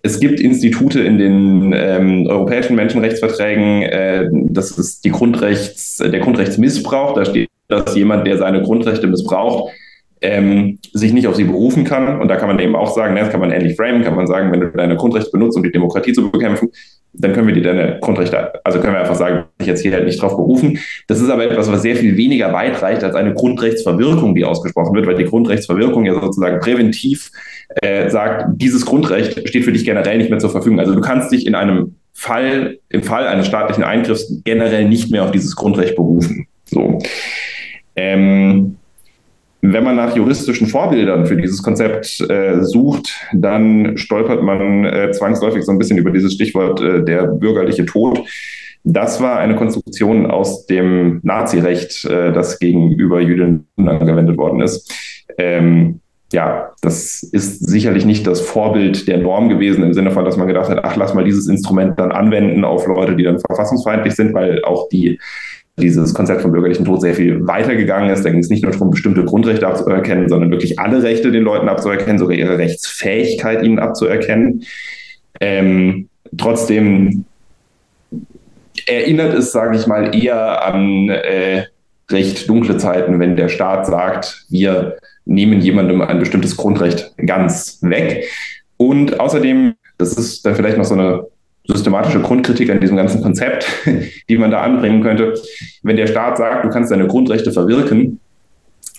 Es 0.02 0.20
gibt 0.20 0.38
Institute 0.40 1.00
in 1.00 1.18
den 1.18 1.72
ähm, 1.74 2.26
europäischen 2.26 2.76
Menschenrechtsverträgen, 2.76 3.82
äh, 3.82 4.28
das 4.32 4.72
ist 4.72 5.04
die 5.04 5.10
Grundrechts, 5.10 5.96
der 5.96 6.20
Grundrechtsmissbrauch. 6.20 7.14
Da 7.14 7.24
steht, 7.24 7.48
dass 7.68 7.96
jemand, 7.96 8.26
der 8.26 8.36
seine 8.36 8.62
Grundrechte 8.62 9.06
missbraucht, 9.06 9.72
ähm, 10.24 10.78
sich 10.92 11.12
nicht 11.12 11.26
auf 11.26 11.36
sie 11.36 11.44
berufen 11.44 11.84
kann. 11.84 12.20
Und 12.20 12.28
da 12.28 12.36
kann 12.36 12.48
man 12.48 12.58
eben 12.58 12.74
auch 12.74 12.94
sagen, 12.94 13.14
ne, 13.14 13.20
das 13.20 13.30
kann 13.30 13.40
man 13.40 13.52
ähnlich 13.52 13.76
framen, 13.76 14.02
kann 14.02 14.16
man 14.16 14.26
sagen, 14.26 14.50
wenn 14.52 14.60
du 14.60 14.68
deine 14.68 14.96
Grundrechte 14.96 15.30
benutzt, 15.30 15.56
um 15.56 15.62
die 15.62 15.70
Demokratie 15.70 16.12
zu 16.12 16.30
bekämpfen, 16.30 16.70
dann 17.12 17.32
können 17.32 17.46
wir 17.46 17.54
dir 17.54 17.62
deine 17.62 17.98
Grundrechte, 18.00 18.64
also 18.64 18.80
können 18.80 18.94
wir 18.94 19.00
einfach 19.00 19.14
sagen, 19.14 19.44
ich 19.60 19.66
jetzt 19.66 19.82
hier 19.82 19.92
halt 19.92 20.06
nicht 20.06 20.20
drauf 20.20 20.36
berufen. 20.36 20.78
Das 21.06 21.20
ist 21.20 21.28
aber 21.28 21.44
etwas, 21.44 21.70
was 21.70 21.82
sehr 21.82 21.94
viel 21.94 22.16
weniger 22.16 22.52
weit 22.52 22.82
reicht 22.82 23.04
als 23.04 23.14
eine 23.14 23.34
Grundrechtsverwirkung, 23.34 24.34
die 24.34 24.44
ausgesprochen 24.44 24.94
wird, 24.94 25.06
weil 25.06 25.14
die 25.14 25.24
Grundrechtsverwirkung 25.24 26.06
ja 26.06 26.14
sozusagen 26.14 26.58
präventiv 26.58 27.30
äh, 27.82 28.08
sagt, 28.08 28.46
dieses 28.56 28.84
Grundrecht 28.86 29.48
steht 29.48 29.64
für 29.64 29.72
dich 29.72 29.84
generell 29.84 30.18
nicht 30.18 30.30
mehr 30.30 30.38
zur 30.38 30.50
Verfügung. 30.50 30.80
Also 30.80 30.94
du 30.94 31.00
kannst 31.00 31.30
dich 31.30 31.46
in 31.46 31.54
einem 31.54 31.96
Fall, 32.14 32.78
im 32.88 33.02
Fall 33.02 33.26
eines 33.26 33.46
staatlichen 33.46 33.84
Eingriffs 33.84 34.40
generell 34.44 34.88
nicht 34.88 35.10
mehr 35.10 35.24
auf 35.24 35.30
dieses 35.30 35.54
Grundrecht 35.54 35.96
berufen. 35.96 36.46
So. 36.64 36.98
Ähm, 37.94 38.76
wenn 39.66 39.82
man 39.82 39.96
nach 39.96 40.14
juristischen 40.14 40.66
Vorbildern 40.66 41.24
für 41.24 41.36
dieses 41.36 41.62
Konzept 41.62 42.20
äh, 42.28 42.62
sucht, 42.62 43.14
dann 43.32 43.96
stolpert 43.96 44.42
man 44.42 44.84
äh, 44.84 45.10
zwangsläufig 45.12 45.64
so 45.64 45.72
ein 45.72 45.78
bisschen 45.78 45.96
über 45.96 46.10
dieses 46.10 46.34
Stichwort 46.34 46.82
äh, 46.82 47.02
der 47.02 47.28
bürgerliche 47.28 47.86
Tod. 47.86 48.20
Das 48.84 49.22
war 49.22 49.38
eine 49.38 49.56
Konstruktion 49.56 50.30
aus 50.30 50.66
dem 50.66 51.20
Nazirecht, 51.22 52.04
äh, 52.04 52.30
das 52.32 52.58
gegenüber 52.58 53.22
Jüdinnen 53.22 53.66
angewendet 53.76 54.36
worden 54.36 54.60
ist. 54.60 54.92
Ähm, 55.38 56.00
ja, 56.30 56.72
das 56.82 57.22
ist 57.22 57.66
sicherlich 57.66 58.04
nicht 58.04 58.26
das 58.26 58.42
Vorbild 58.42 59.08
der 59.08 59.16
Norm 59.16 59.48
gewesen, 59.48 59.82
im 59.82 59.94
Sinne 59.94 60.10
von, 60.10 60.26
dass 60.26 60.36
man 60.36 60.48
gedacht 60.48 60.68
hat, 60.68 60.80
ach, 60.82 60.96
lass 60.96 61.14
mal 61.14 61.24
dieses 61.24 61.48
Instrument 61.48 61.98
dann 61.98 62.12
anwenden 62.12 62.64
auf 62.64 62.86
Leute, 62.86 63.16
die 63.16 63.24
dann 63.24 63.38
verfassungsfeindlich 63.38 64.14
sind, 64.14 64.34
weil 64.34 64.62
auch 64.64 64.90
die 64.90 65.18
dieses 65.76 66.14
Konzept 66.14 66.42
von 66.42 66.52
bürgerlichen 66.52 66.84
Tod 66.84 67.00
sehr 67.00 67.14
viel 67.14 67.46
weiter 67.46 67.74
gegangen 67.74 68.10
ist. 68.10 68.24
Da 68.24 68.30
ging 68.30 68.40
es 68.40 68.48
nicht 68.48 68.62
nur 68.62 68.72
darum, 68.72 68.90
bestimmte 68.90 69.24
Grundrechte 69.24 69.66
abzuerkennen, 69.66 70.28
sondern 70.28 70.50
wirklich 70.50 70.78
alle 70.78 71.02
Rechte 71.02 71.32
den 71.32 71.42
Leuten 71.42 71.68
abzuerkennen, 71.68 72.18
sogar 72.18 72.36
ihre 72.36 72.58
Rechtsfähigkeit 72.58 73.62
ihnen 73.62 73.80
abzuerkennen. 73.80 74.64
Ähm, 75.40 76.08
trotzdem 76.36 77.24
erinnert 78.86 79.34
es, 79.34 79.52
sage 79.52 79.76
ich 79.76 79.86
mal, 79.86 80.14
eher 80.14 80.64
an 80.64 81.08
äh, 81.08 81.64
recht 82.10 82.48
dunkle 82.48 82.76
Zeiten, 82.76 83.18
wenn 83.18 83.36
der 83.36 83.48
Staat 83.48 83.86
sagt, 83.86 84.44
wir 84.50 84.96
nehmen 85.24 85.60
jemandem 85.60 86.02
ein 86.02 86.18
bestimmtes 86.18 86.56
Grundrecht 86.56 87.14
ganz 87.26 87.78
weg. 87.82 88.28
Und 88.76 89.18
außerdem, 89.18 89.74
das 89.98 90.12
ist 90.14 90.44
dann 90.44 90.54
vielleicht 90.54 90.76
noch 90.76 90.84
so 90.84 90.94
eine 90.94 91.26
systematische 91.66 92.20
Grundkritik 92.20 92.70
an 92.70 92.80
diesem 92.80 92.96
ganzen 92.96 93.22
Konzept, 93.22 93.66
die 94.28 94.38
man 94.38 94.50
da 94.50 94.62
anbringen 94.62 95.02
könnte. 95.02 95.34
Wenn 95.82 95.96
der 95.96 96.06
Staat 96.06 96.36
sagt, 96.36 96.64
du 96.64 96.68
kannst 96.68 96.90
deine 96.90 97.06
Grundrechte 97.06 97.52
verwirken, 97.52 98.20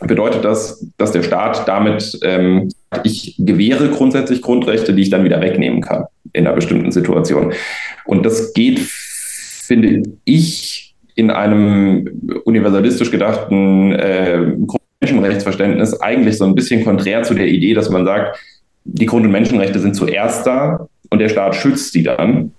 bedeutet 0.01 0.43
das, 0.43 0.85
dass 0.97 1.11
der 1.11 1.23
Staat 1.23 1.67
damit, 1.67 2.19
ähm, 2.23 2.69
ich 3.03 3.35
gewähre 3.37 3.89
grundsätzlich 3.89 4.41
Grundrechte, 4.41 4.93
die 4.93 5.03
ich 5.03 5.09
dann 5.09 5.23
wieder 5.23 5.41
wegnehmen 5.41 5.81
kann 5.81 6.05
in 6.33 6.45
einer 6.45 6.55
bestimmten 6.55 6.91
Situation. 6.91 7.53
Und 8.05 8.25
das 8.25 8.53
geht, 8.53 8.79
finde 8.79 10.03
ich, 10.25 10.95
in 11.15 11.31
einem 11.31 12.41
universalistisch 12.43 13.09
gedachten 13.09 13.93
äh, 13.93 14.57
Menschenrechtsverständnis 14.99 16.01
eigentlich 16.01 16.37
so 16.37 16.45
ein 16.45 16.55
bisschen 16.55 16.83
konträr 16.83 17.23
zu 17.23 17.33
der 17.33 17.47
Idee, 17.47 17.73
dass 17.73 17.89
man 17.89 18.05
sagt, 18.05 18.37
die 18.83 19.05
Grund- 19.05 19.25
und 19.25 19.31
Menschenrechte 19.31 19.79
sind 19.79 19.95
zuerst 19.95 20.45
da 20.45 20.87
und 21.15 21.19
der 21.19 21.29
Staat 21.29 21.55
schützt 21.55 21.95
die 21.95 22.03
dann. 22.03 22.51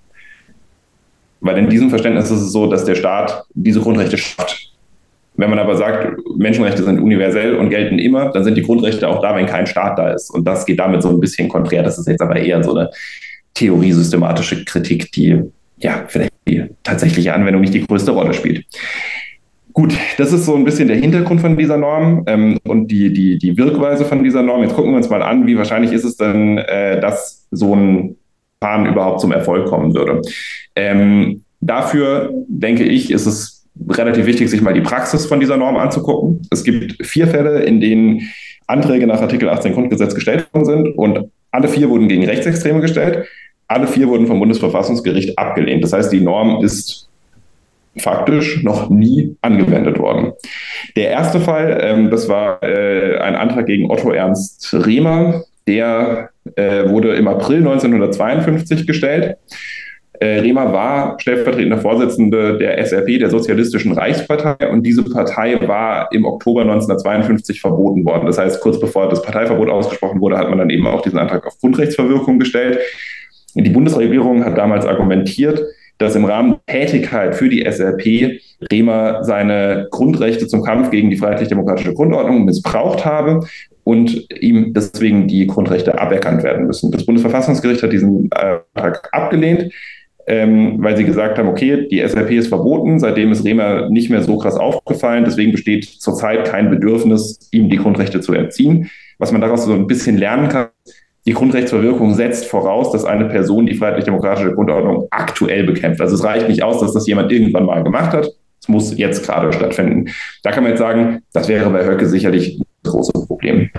Weil 1.41 1.59
in 1.59 1.69
diesem 1.69 1.91
Verständnis 1.91 2.31
ist 2.31 2.41
es 2.41 2.53
so, 2.53 2.67
dass 2.67 2.87
der 2.87 2.95
Staat 2.95 3.45
diese 3.53 3.81
Grundrechte 3.81 4.17
schafft. 4.17 4.73
Wenn 5.35 5.51
man 5.51 5.59
aber 5.59 5.77
sagt, 5.77 6.17
Menschenrechte 6.39 6.83
sind 6.83 6.99
universell 6.99 7.57
und 7.57 7.69
gelten 7.69 7.99
immer, 7.99 8.31
dann 8.31 8.45
sind 8.45 8.57
die 8.57 8.63
Grundrechte 8.63 9.07
auch 9.07 9.21
da, 9.21 9.37
wenn 9.37 9.45
kein 9.45 9.67
Staat 9.67 9.99
da 9.99 10.09
ist. 10.09 10.31
Und 10.31 10.47
das 10.47 10.65
geht 10.65 10.81
damit 10.81 11.03
so 11.03 11.11
ein 11.11 11.21
bisschen 11.21 11.51
konträr. 11.51 11.83
Das 11.83 11.99
ist 11.99 12.09
jetzt 12.09 12.23
aber 12.23 12.37
eher 12.37 12.65
so 12.65 12.75
eine 12.75 12.91
theoriesystematische 13.53 14.65
Kritik, 14.65 15.13
die 15.13 15.43
ja 15.77 16.05
vielleicht 16.09 16.33
die 16.49 16.65
tatsächliche 16.83 17.35
Anwendung 17.35 17.61
nicht 17.61 17.75
die 17.75 17.87
größte 17.87 18.13
Rolle 18.13 18.33
spielt. 18.33 18.65
Gut, 19.75 19.95
das 20.17 20.33
ist 20.33 20.47
so 20.47 20.57
ein 20.57 20.65
bisschen 20.65 20.89
der 20.89 20.97
Hintergrund 20.97 21.43
von 21.43 21.55
dieser 21.55 21.77
Norm 21.77 22.25
ähm, 22.27 22.59
und 22.65 22.87
die, 22.91 23.13
die, 23.13 23.37
die 23.37 23.59
Wirkweise 23.59 24.07
von 24.07 24.25
dieser 24.25 24.43
Norm. 24.43 24.63
Jetzt 24.63 24.75
gucken 24.75 24.93
wir 24.93 24.97
uns 24.97 25.11
mal 25.11 25.21
an, 25.21 25.47
wie 25.47 25.59
wahrscheinlich 25.59 25.93
ist 25.93 26.05
es 26.05 26.17
denn, 26.17 26.57
äh, 26.57 26.99
dass 26.99 27.47
so 27.51 27.77
ein 27.77 28.17
Fahren 28.63 28.87
überhaupt 28.87 29.21
zum 29.21 29.33
Erfolg 29.33 29.67
kommen 29.67 29.95
würde. 29.95 30.23
Ähm, 30.75 31.43
dafür, 31.61 32.31
denke 32.49 32.85
ich, 32.85 33.11
ist 33.11 33.27
es 33.27 33.67
relativ 33.89 34.27
wichtig, 34.27 34.49
sich 34.49 34.63
mal 34.63 34.73
die 34.73 34.81
Praxis 34.81 35.27
von 35.27 35.41
dieser 35.41 35.57
Norm 35.57 35.77
anzugucken. 35.77 36.43
Es 36.51 36.65
gibt 36.65 37.05
vier 37.07 37.27
Fälle, 37.27 37.63
in 37.65 37.81
denen 37.81 38.23
Anträge 38.67 39.07
nach 39.07 39.21
Artikel 39.21 39.49
18 39.49 39.75
Grundgesetz 39.75 40.15
gestellt 40.15 40.49
worden 40.53 40.65
sind 40.65 40.99
und 40.99 41.31
alle 41.51 41.69
vier 41.69 41.89
wurden 41.89 42.09
gegen 42.09 42.25
Rechtsextreme 42.25 42.81
gestellt. 42.81 43.27
Alle 43.69 43.87
vier 43.87 44.09
wurden 44.09 44.27
vom 44.27 44.39
Bundesverfassungsgericht 44.39 45.39
abgelehnt. 45.39 45.85
Das 45.85 45.93
heißt, 45.93 46.13
die 46.13 46.21
Norm 46.21 46.65
ist 46.65 47.09
faktisch 47.99 48.63
noch 48.63 48.91
nie 48.91 49.37
angewendet 49.43 49.99
worden. 49.99 50.33
Der 50.97 51.11
erste 51.11 51.41
Fall, 51.41 51.79
ähm, 51.81 52.11
das 52.11 52.29
war 52.29 52.63
äh, 52.63 53.19
ein 53.19 53.35
Antrag 53.35 53.67
gegen 53.67 53.91
Otto 53.91 54.11
Ernst 54.11 54.75
Rehmer, 54.75 55.45
der 55.67 56.31
äh, 56.57 56.89
wurde 56.89 57.15
im 57.15 57.29
April 57.29 57.59
1952 57.59 58.87
gestellt. 58.87 59.37
Äh, 60.21 60.41
Rehmer 60.41 60.73
war 60.73 61.19
stellvertretender 61.21 61.79
Vorsitzende 61.79 62.57
der 62.57 62.79
SRP, 62.79 63.19
der 63.19 63.31
Sozialistischen 63.31 63.93
Reichspartei, 63.93 64.69
und 64.69 64.83
diese 64.83 65.03
Partei 65.05 65.59
war 65.67 66.09
im 66.13 66.25
Oktober 66.25 66.63
1952 66.63 67.61
verboten 67.61 68.05
worden. 68.05 68.27
Das 68.27 68.39
heißt, 68.39 68.61
kurz 68.61 68.81
bevor 68.81 69.09
das 69.09 69.23
Parteiverbot 69.23 69.69
ausgesprochen 69.69 70.21
wurde, 70.21 70.39
hat 70.39 70.49
man 70.49 70.59
dann 70.59 70.71
eben 70.71 70.87
auch 70.87 71.03
diesen 71.03 71.19
Antrag 71.19 71.47
auf 71.47 71.59
Grundrechtsverwirkung 71.61 72.39
gestellt. 72.39 72.79
Die 73.55 73.71
Bundesregierung 73.71 74.45
hat 74.45 74.57
damals 74.57 74.87
argumentiert, 74.87 75.63
dass 75.99 76.15
im 76.15 76.25
Rahmen 76.25 76.57
der 76.69 76.81
Tätigkeit 76.81 77.35
für 77.35 77.49
die 77.49 77.65
SRP 77.65 78.41
Rehmer 78.71 79.25
seine 79.25 79.89
Grundrechte 79.91 80.47
zum 80.47 80.63
Kampf 80.63 80.91
gegen 80.91 81.11
die 81.11 81.17
freiheitlich-demokratische 81.17 81.95
Grundordnung 81.95 82.45
missbraucht 82.45 83.05
habe 83.05 83.47
und 83.85 84.27
ihm 84.41 84.73
deswegen 84.75 85.29
die 85.29 85.47
Grundrechte 85.47 86.01
aberkannt 86.01 86.43
werden 86.43 86.67
müssen. 86.67 86.91
Das 86.91 87.07
Bundesverfassungsgericht 87.07 87.83
hat 87.83 87.93
diesen 87.93 88.29
äh, 88.35 88.59
Antrag 88.75 89.09
abgelehnt, 89.13 89.73
ähm, 90.27 90.77
weil 90.79 90.97
sie 90.97 91.05
gesagt 91.05 91.39
haben, 91.39 91.49
okay, 91.49 91.87
die 91.89 92.01
SRP 92.01 92.33
ist 92.33 92.49
verboten, 92.49 92.99
seitdem 92.99 93.31
ist 93.31 93.45
Rehmer 93.45 93.89
nicht 93.89 94.11
mehr 94.11 94.23
so 94.23 94.39
krass 94.39 94.57
aufgefallen, 94.57 95.25
deswegen 95.25 95.53
besteht 95.53 95.85
zurzeit 95.85 96.47
kein 96.47 96.69
Bedürfnis, 96.69 97.49
ihm 97.53 97.71
die 97.71 97.77
Grundrechte 97.77 98.21
zu 98.21 98.33
entziehen. 98.33 98.91
Was 99.19 99.33
man 99.33 99.41
daraus 99.41 99.65
so 99.65 99.73
ein 99.73 99.87
bisschen 99.87 100.19
lernen 100.19 100.49
kann, 100.49 100.69
die 101.27 101.33
Grundrechtsverwirkung 101.33 102.15
setzt 102.15 102.47
voraus, 102.47 102.93
dass 102.93 103.05
eine 103.05 103.27
Person 103.27 103.67
die 103.67 103.75
freiheitlich-demokratische 103.75 104.55
Grundordnung 104.55 105.09
aktuell 105.11 105.65
bekämpft. 105.65 106.01
Also 106.01 106.15
es 106.15 106.23
reicht 106.23 106.49
nicht 106.49 106.63
aus, 106.63 106.81
dass 106.81 106.93
das 106.93 107.07
jemand 107.07 107.33
irgendwann 107.33 107.67
mal 107.67 107.83
gemacht 107.83 108.13
hat. 108.13 108.29
Es 108.61 108.69
muss 108.69 108.97
jetzt 108.97 109.25
gerade 109.25 109.53
stattfinden. 109.53 110.11
Da 110.45 110.53
kann 110.53 110.63
man 110.63 110.71
jetzt 110.71 110.79
sagen, 110.79 111.23
das 111.33 111.49
wäre 111.49 111.69
bei 111.71 111.85
Höcke 111.85 112.07
sicherlich 112.07 112.61
ein 112.61 112.65
großes 112.85 113.27
Problem. 113.27 113.71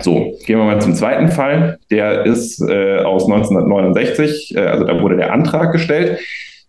So, 0.00 0.34
gehen 0.46 0.58
wir 0.58 0.64
mal 0.64 0.80
zum 0.80 0.94
zweiten 0.94 1.28
Fall. 1.28 1.78
Der 1.90 2.24
ist 2.24 2.60
äh, 2.60 2.98
aus 2.98 3.24
1969, 3.24 4.56
äh, 4.56 4.60
also 4.60 4.84
da 4.84 5.00
wurde 5.02 5.16
der 5.16 5.32
Antrag 5.32 5.72
gestellt. 5.72 6.18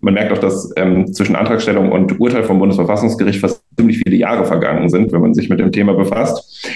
Man 0.02 0.14
merkt 0.14 0.32
auch, 0.34 0.40
dass 0.40 0.72
ähm, 0.78 1.14
zwischen 1.14 1.36
Antragstellung 1.36 1.92
und 1.92 2.20
Urteil 2.20 2.44
vom 2.44 2.60
Bundesverfassungsgericht 2.60 3.40
fast 3.40 3.64
ziemlich 3.78 4.00
viele 4.00 4.16
Jahre 4.16 4.46
vergangen 4.46 4.90
sind, 4.90 5.12
wenn 5.12 5.22
man 5.22 5.34
sich 5.34 5.50
mit 5.50 5.60
dem 5.60 5.72
Thema 5.72 5.94
befasst. 5.94 6.68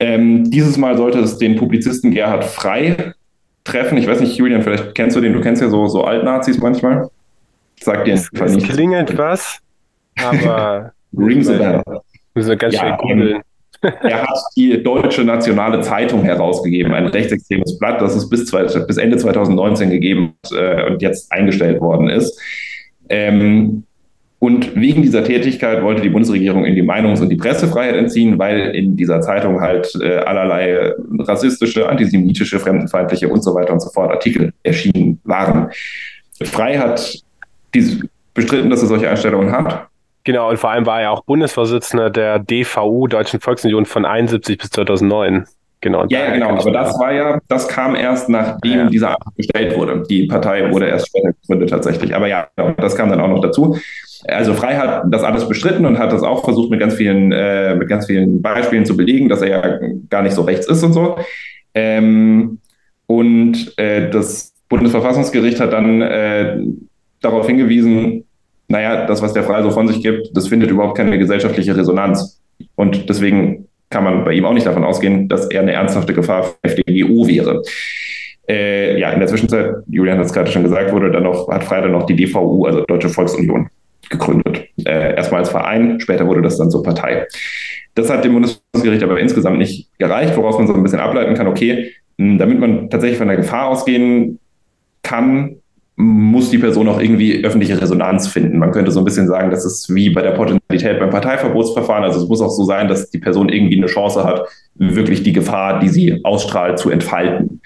Ähm, 0.00 0.50
dieses 0.50 0.78
Mal 0.78 0.96
sollte 0.96 1.18
es 1.20 1.36
den 1.38 1.56
Publizisten 1.56 2.10
Gerhard 2.10 2.44
Frei 2.44 3.12
treffen. 3.64 3.98
Ich 3.98 4.06
weiß 4.06 4.20
nicht, 4.20 4.36
Julian, 4.36 4.62
vielleicht 4.62 4.94
kennst 4.94 5.14
du 5.16 5.20
den, 5.20 5.34
du 5.34 5.40
kennst 5.40 5.60
ja 5.60 5.68
so, 5.68 5.86
so 5.86 6.04
Altnazis 6.04 6.58
manchmal. 6.58 7.08
Sagt 7.78 8.06
dir 8.06 8.14
es, 8.14 8.30
es 8.32 8.58
klingelt 8.58 9.16
was, 9.16 9.60
aber 10.22 10.92
Rings 11.16 11.48
a 11.48 11.52
bell. 11.52 11.82
Müssen 12.34 12.48
wir 12.48 12.56
ganz 12.56 12.74
ja, 12.74 12.80
schnell 12.80 12.96
googeln. 12.98 13.42
Er 13.82 14.22
hat 14.22 14.38
die 14.56 14.82
Deutsche 14.82 15.24
Nationale 15.24 15.80
Zeitung 15.80 16.22
herausgegeben, 16.22 16.92
ein 16.92 17.06
rechtsextremes 17.06 17.78
Blatt, 17.78 18.00
das 18.00 18.14
es 18.14 18.28
bis, 18.28 18.44
zwei, 18.46 18.64
bis 18.64 18.96
Ende 18.98 19.16
2019 19.16 19.88
gegeben 19.88 20.34
hat 20.44 20.52
äh, 20.52 20.86
und 20.86 21.00
jetzt 21.00 21.32
eingestellt 21.32 21.80
worden 21.80 22.10
ist. 22.10 22.38
Ähm, 23.08 23.84
und 24.40 24.74
wegen 24.74 25.02
dieser 25.02 25.22
Tätigkeit 25.22 25.82
wollte 25.82 26.00
die 26.00 26.08
Bundesregierung 26.08 26.64
in 26.64 26.74
die 26.74 26.82
Meinungs- 26.82 27.20
und 27.20 27.28
die 27.28 27.36
Pressefreiheit 27.36 27.94
entziehen, 27.94 28.38
weil 28.38 28.74
in 28.74 28.96
dieser 28.96 29.20
Zeitung 29.20 29.60
halt 29.60 29.94
äh, 30.00 30.16
allerlei 30.16 30.94
rassistische, 31.18 31.86
antisemitische, 31.86 32.58
fremdenfeindliche 32.58 33.28
und 33.28 33.42
so 33.42 33.54
weiter 33.54 33.74
und 33.74 33.80
so 33.80 33.90
fort 33.90 34.10
Artikel 34.10 34.54
erschienen 34.62 35.20
waren. 35.24 35.70
Frei 36.42 36.78
hat 36.78 37.18
diese, 37.74 38.00
bestritten, 38.32 38.70
dass 38.70 38.80
er 38.80 38.88
solche 38.88 39.10
Einstellungen 39.10 39.52
hat. 39.52 39.88
Genau, 40.24 40.48
und 40.48 40.58
vor 40.58 40.70
allem 40.70 40.86
war 40.86 41.02
er 41.02 41.10
auch 41.10 41.24
Bundesvorsitzender 41.24 42.08
der 42.08 42.38
DVU, 42.38 43.08
Deutschen 43.08 43.40
Volksunion, 43.40 43.84
von 43.84 44.06
71 44.06 44.56
bis 44.56 44.70
2009. 44.70 45.44
Genau. 45.82 46.04
Ja, 46.08 46.20
ja, 46.20 46.30
genau. 46.34 46.50
Aber 46.50 46.70
das 46.70 46.98
war 46.98 47.12
ja, 47.12 47.38
das 47.48 47.66
kam 47.66 47.94
erst 47.94 48.28
nachdem 48.28 48.78
ja. 48.78 48.86
dieser 48.86 49.08
Antrag 49.08 49.34
gestellt 49.36 49.76
wurde. 49.78 50.02
Die 50.08 50.26
Partei 50.26 50.70
wurde 50.70 50.86
erst 50.86 51.08
später 51.08 51.32
gegründet 51.32 51.70
tatsächlich. 51.70 52.14
Aber 52.14 52.26
ja, 52.26 52.48
das 52.76 52.96
kam 52.96 53.08
dann 53.08 53.20
auch 53.20 53.28
noch 53.28 53.40
dazu. 53.40 53.78
Also 54.28 54.54
Frei 54.54 54.76
hat 54.76 55.04
das 55.10 55.22
alles 55.22 55.48
bestritten 55.48 55.86
und 55.86 55.98
hat 55.98 56.12
das 56.12 56.22
auch 56.22 56.44
versucht 56.44 56.70
mit 56.70 56.80
ganz 56.80 56.94
vielen, 56.94 57.32
äh, 57.32 57.74
mit 57.74 57.88
ganz 57.88 58.06
vielen 58.06 58.42
Beispielen 58.42 58.84
zu 58.84 58.96
belegen, 58.96 59.28
dass 59.28 59.42
er 59.42 59.48
ja 59.48 59.78
gar 60.08 60.22
nicht 60.22 60.34
so 60.34 60.42
rechts 60.42 60.66
ist 60.66 60.82
und 60.82 60.92
so. 60.92 61.16
Ähm, 61.74 62.58
und 63.06 63.76
äh, 63.78 64.10
das 64.10 64.54
Bundesverfassungsgericht 64.68 65.60
hat 65.60 65.72
dann 65.72 66.02
äh, 66.02 66.58
darauf 67.20 67.46
hingewiesen, 67.46 68.24
naja, 68.68 69.06
das, 69.06 69.20
was 69.20 69.32
der 69.32 69.42
Frei 69.42 69.62
so 69.62 69.70
von 69.70 69.88
sich 69.88 70.02
gibt, 70.02 70.36
das 70.36 70.48
findet 70.48 70.70
überhaupt 70.70 70.96
keine 70.96 71.18
gesellschaftliche 71.18 71.76
Resonanz. 71.76 72.40
Und 72.76 73.08
deswegen 73.08 73.66
kann 73.90 74.04
man 74.04 74.24
bei 74.24 74.32
ihm 74.32 74.44
auch 74.44 74.52
nicht 74.52 74.66
davon 74.66 74.84
ausgehen, 74.84 75.28
dass 75.28 75.46
er 75.46 75.62
eine 75.62 75.72
ernsthafte 75.72 76.14
Gefahr 76.14 76.44
für 76.44 76.54
die 76.76 77.02
FDGO 77.02 77.26
wäre. 77.26 77.62
Äh, 78.48 79.00
ja, 79.00 79.10
in 79.10 79.18
der 79.18 79.28
Zwischenzeit, 79.28 79.74
Julian 79.88 80.18
hat 80.18 80.26
es 80.26 80.32
gerade 80.32 80.50
schon 80.50 80.62
gesagt, 80.62 80.92
wurde 80.92 81.10
dann 81.10 81.24
noch, 81.24 81.48
hat 81.48 81.64
Frei 81.64 81.80
dann 81.80 81.92
noch 81.92 82.06
die 82.06 82.14
DVU, 82.14 82.64
also 82.66 82.84
Deutsche 82.84 83.08
Volksunion, 83.08 83.68
gegründet. 84.10 84.68
Äh, 84.84 85.14
erstmal 85.14 85.40
als 85.40 85.48
Verein, 85.48 85.98
später 86.00 86.26
wurde 86.26 86.42
das 86.42 86.58
dann 86.58 86.70
zur 86.70 86.82
Partei. 86.82 87.26
Das 87.94 88.10
hat 88.10 88.24
dem 88.24 88.34
Bundesgericht 88.34 89.02
aber 89.02 89.18
insgesamt 89.18 89.58
nicht 89.58 89.88
gereicht, 89.98 90.36
woraus 90.36 90.58
man 90.58 90.66
so 90.66 90.74
ein 90.74 90.82
bisschen 90.82 91.00
ableiten 91.00 91.34
kann, 91.34 91.46
okay, 91.46 91.92
hm, 92.18 92.38
damit 92.38 92.60
man 92.60 92.90
tatsächlich 92.90 93.18
von 93.18 93.28
der 93.28 93.36
Gefahr 93.36 93.68
ausgehen 93.68 94.38
kann, 95.02 95.56
muss 95.96 96.50
die 96.50 96.58
Person 96.58 96.88
auch 96.88 97.00
irgendwie 97.00 97.44
öffentliche 97.44 97.80
Resonanz 97.80 98.26
finden. 98.26 98.58
Man 98.58 98.70
könnte 98.70 98.90
so 98.90 99.00
ein 99.00 99.04
bisschen 99.04 99.26
sagen, 99.26 99.50
das 99.50 99.66
ist 99.66 99.94
wie 99.94 100.10
bei 100.10 100.22
der 100.22 100.30
Potentialität 100.30 100.98
beim 100.98 101.10
Parteiverbotsverfahren. 101.10 102.04
Also 102.04 102.22
es 102.22 102.28
muss 102.28 102.40
auch 102.40 102.50
so 102.50 102.64
sein, 102.64 102.88
dass 102.88 103.10
die 103.10 103.18
Person 103.18 103.50
irgendwie 103.50 103.76
eine 103.76 103.86
Chance 103.86 104.24
hat, 104.24 104.48
wirklich 104.76 105.22
die 105.22 105.32
Gefahr, 105.32 105.78
die 105.80 105.88
sie 105.88 106.24
ausstrahlt, 106.24 106.78
zu 106.78 106.90
entfalten. 106.90 107.60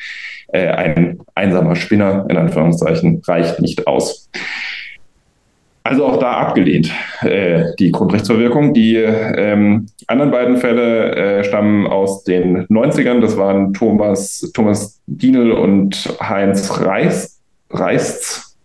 Äh, 0.49 0.67
ein 0.67 1.19
einsamer 1.35 1.77
Spinner, 1.77 2.27
in 2.29 2.37
Anführungszeichen, 2.37 3.23
reicht 3.25 3.61
nicht 3.61 3.87
aus. 3.87 4.29
Also 5.87 6.07
auch 6.07 6.17
da 6.17 6.33
abgelehnt, 6.39 6.91
äh, 7.21 7.75
die 7.79 7.93
Grundrechtsverwirkung. 7.93 8.73
Die 8.73 8.97
ähm, 8.97 9.87
anderen 10.07 10.31
beiden 10.31 10.57
Fälle 10.57 11.15
äh, 11.15 11.45
stammen 11.45 11.87
aus 11.87 12.25
den 12.25 12.67
90ern. 12.69 13.21
Das 13.21 13.37
waren 13.37 13.75
Thomas, 13.75 14.51
Thomas 14.55 15.03
Dienel 15.07 15.53
und 15.53 16.17
Heinz 16.23 16.81
Reis, 16.81 17.43
Reists. 17.69 18.57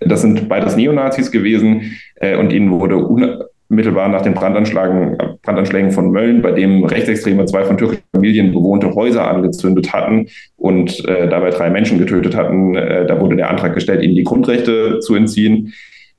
Das 0.00 0.22
sind 0.22 0.48
beides 0.48 0.74
Neonazis 0.74 1.30
gewesen 1.30 1.96
äh, 2.16 2.36
und 2.36 2.52
ihnen 2.52 2.72
wurde 2.72 3.48
mittelbar 3.68 4.08
nach 4.08 4.22
den 4.22 4.34
Brandanschlägen, 4.34 5.16
Brandanschlägen 5.42 5.92
von 5.92 6.10
Mölln, 6.10 6.42
bei 6.42 6.50
dem 6.50 6.84
Rechtsextreme 6.84 7.46
zwei 7.46 7.64
von 7.64 7.78
türkischen 7.78 8.02
Familien 8.12 8.52
bewohnte 8.52 8.92
Häuser 8.94 9.28
angezündet 9.28 9.92
hatten 9.92 10.26
und 10.56 11.06
äh, 11.08 11.28
dabei 11.28 11.50
drei 11.50 11.70
Menschen 11.70 11.98
getötet 11.98 12.34
hatten. 12.34 12.74
Äh, 12.74 13.06
da 13.06 13.20
wurde 13.20 13.36
der 13.36 13.48
Antrag 13.48 13.74
gestellt, 13.74 14.02
ihnen 14.02 14.16
die 14.16 14.24
Grundrechte 14.24 14.98
zu 14.98 15.14
entziehen. 15.14 15.72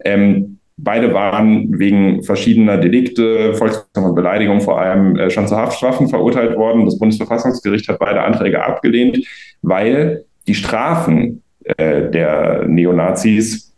Ähm, 0.06 0.60
beide 0.78 1.14
waren 1.14 1.78
wegen 1.80 2.24
verschiedener 2.24 2.78
Delikte, 2.78 3.54
Volksverhetzung 3.56 4.06
und 4.06 4.16
Beleidigung 4.16 4.62
vor 4.62 4.80
allem 4.80 5.18
äh, 5.18 5.30
schon 5.30 5.48
zu 5.48 5.56
Haftstrafen 5.56 6.08
verurteilt 6.08 6.58
worden. 6.58 6.86
Das 6.86 6.98
Bundesverfassungsgericht 6.98 7.88
hat 7.90 8.00
beide 8.00 8.22
Anträge 8.22 8.64
abgelehnt, 8.64 9.26
weil 9.62 10.26
die 10.48 10.56
Strafen 10.56 11.42
äh, 11.64 12.10
der 12.10 12.66
Neonazis 12.68 13.74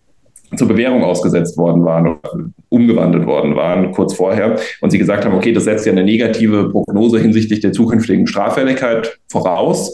zur 0.56 0.68
Bewährung 0.68 1.04
ausgesetzt 1.04 1.58
worden 1.58 1.84
waren 1.84 2.08
oder 2.08 2.50
umgewandelt 2.70 3.26
worden 3.26 3.56
waren 3.56 3.92
kurz 3.92 4.14
vorher 4.14 4.58
und 4.80 4.92
sie 4.92 4.98
gesagt 4.98 5.26
haben, 5.26 5.36
okay, 5.36 5.52
das 5.52 5.66
setzt 5.66 5.86
ja 5.86 5.92
eine 5.92 6.04
negative 6.04 6.70
Prognose 6.70 7.20
hinsichtlich 7.20 7.60
der 7.60 7.74
zukünftigen 7.74 8.28
Straffälligkeit 8.28 9.20
voraus 9.30 9.94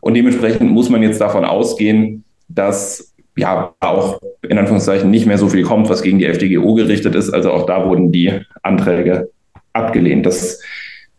und 0.00 0.14
dementsprechend 0.14 0.70
muss 0.70 0.90
man 0.90 1.02
jetzt 1.02 1.20
davon 1.20 1.44
ausgehen, 1.44 2.24
dass 2.48 3.14
ja 3.36 3.74
auch 3.80 4.20
in 4.42 4.58
Anführungszeichen 4.58 5.10
nicht 5.10 5.26
mehr 5.26 5.38
so 5.38 5.48
viel 5.48 5.62
kommt, 5.62 5.88
was 5.88 6.02
gegen 6.02 6.18
die 6.18 6.26
FDGO 6.26 6.74
gerichtet 6.74 7.14
ist. 7.14 7.30
Also 7.30 7.52
auch 7.52 7.66
da 7.66 7.86
wurden 7.86 8.12
die 8.12 8.32
Anträge 8.62 9.30
abgelehnt. 9.72 10.26
Das 10.26 10.60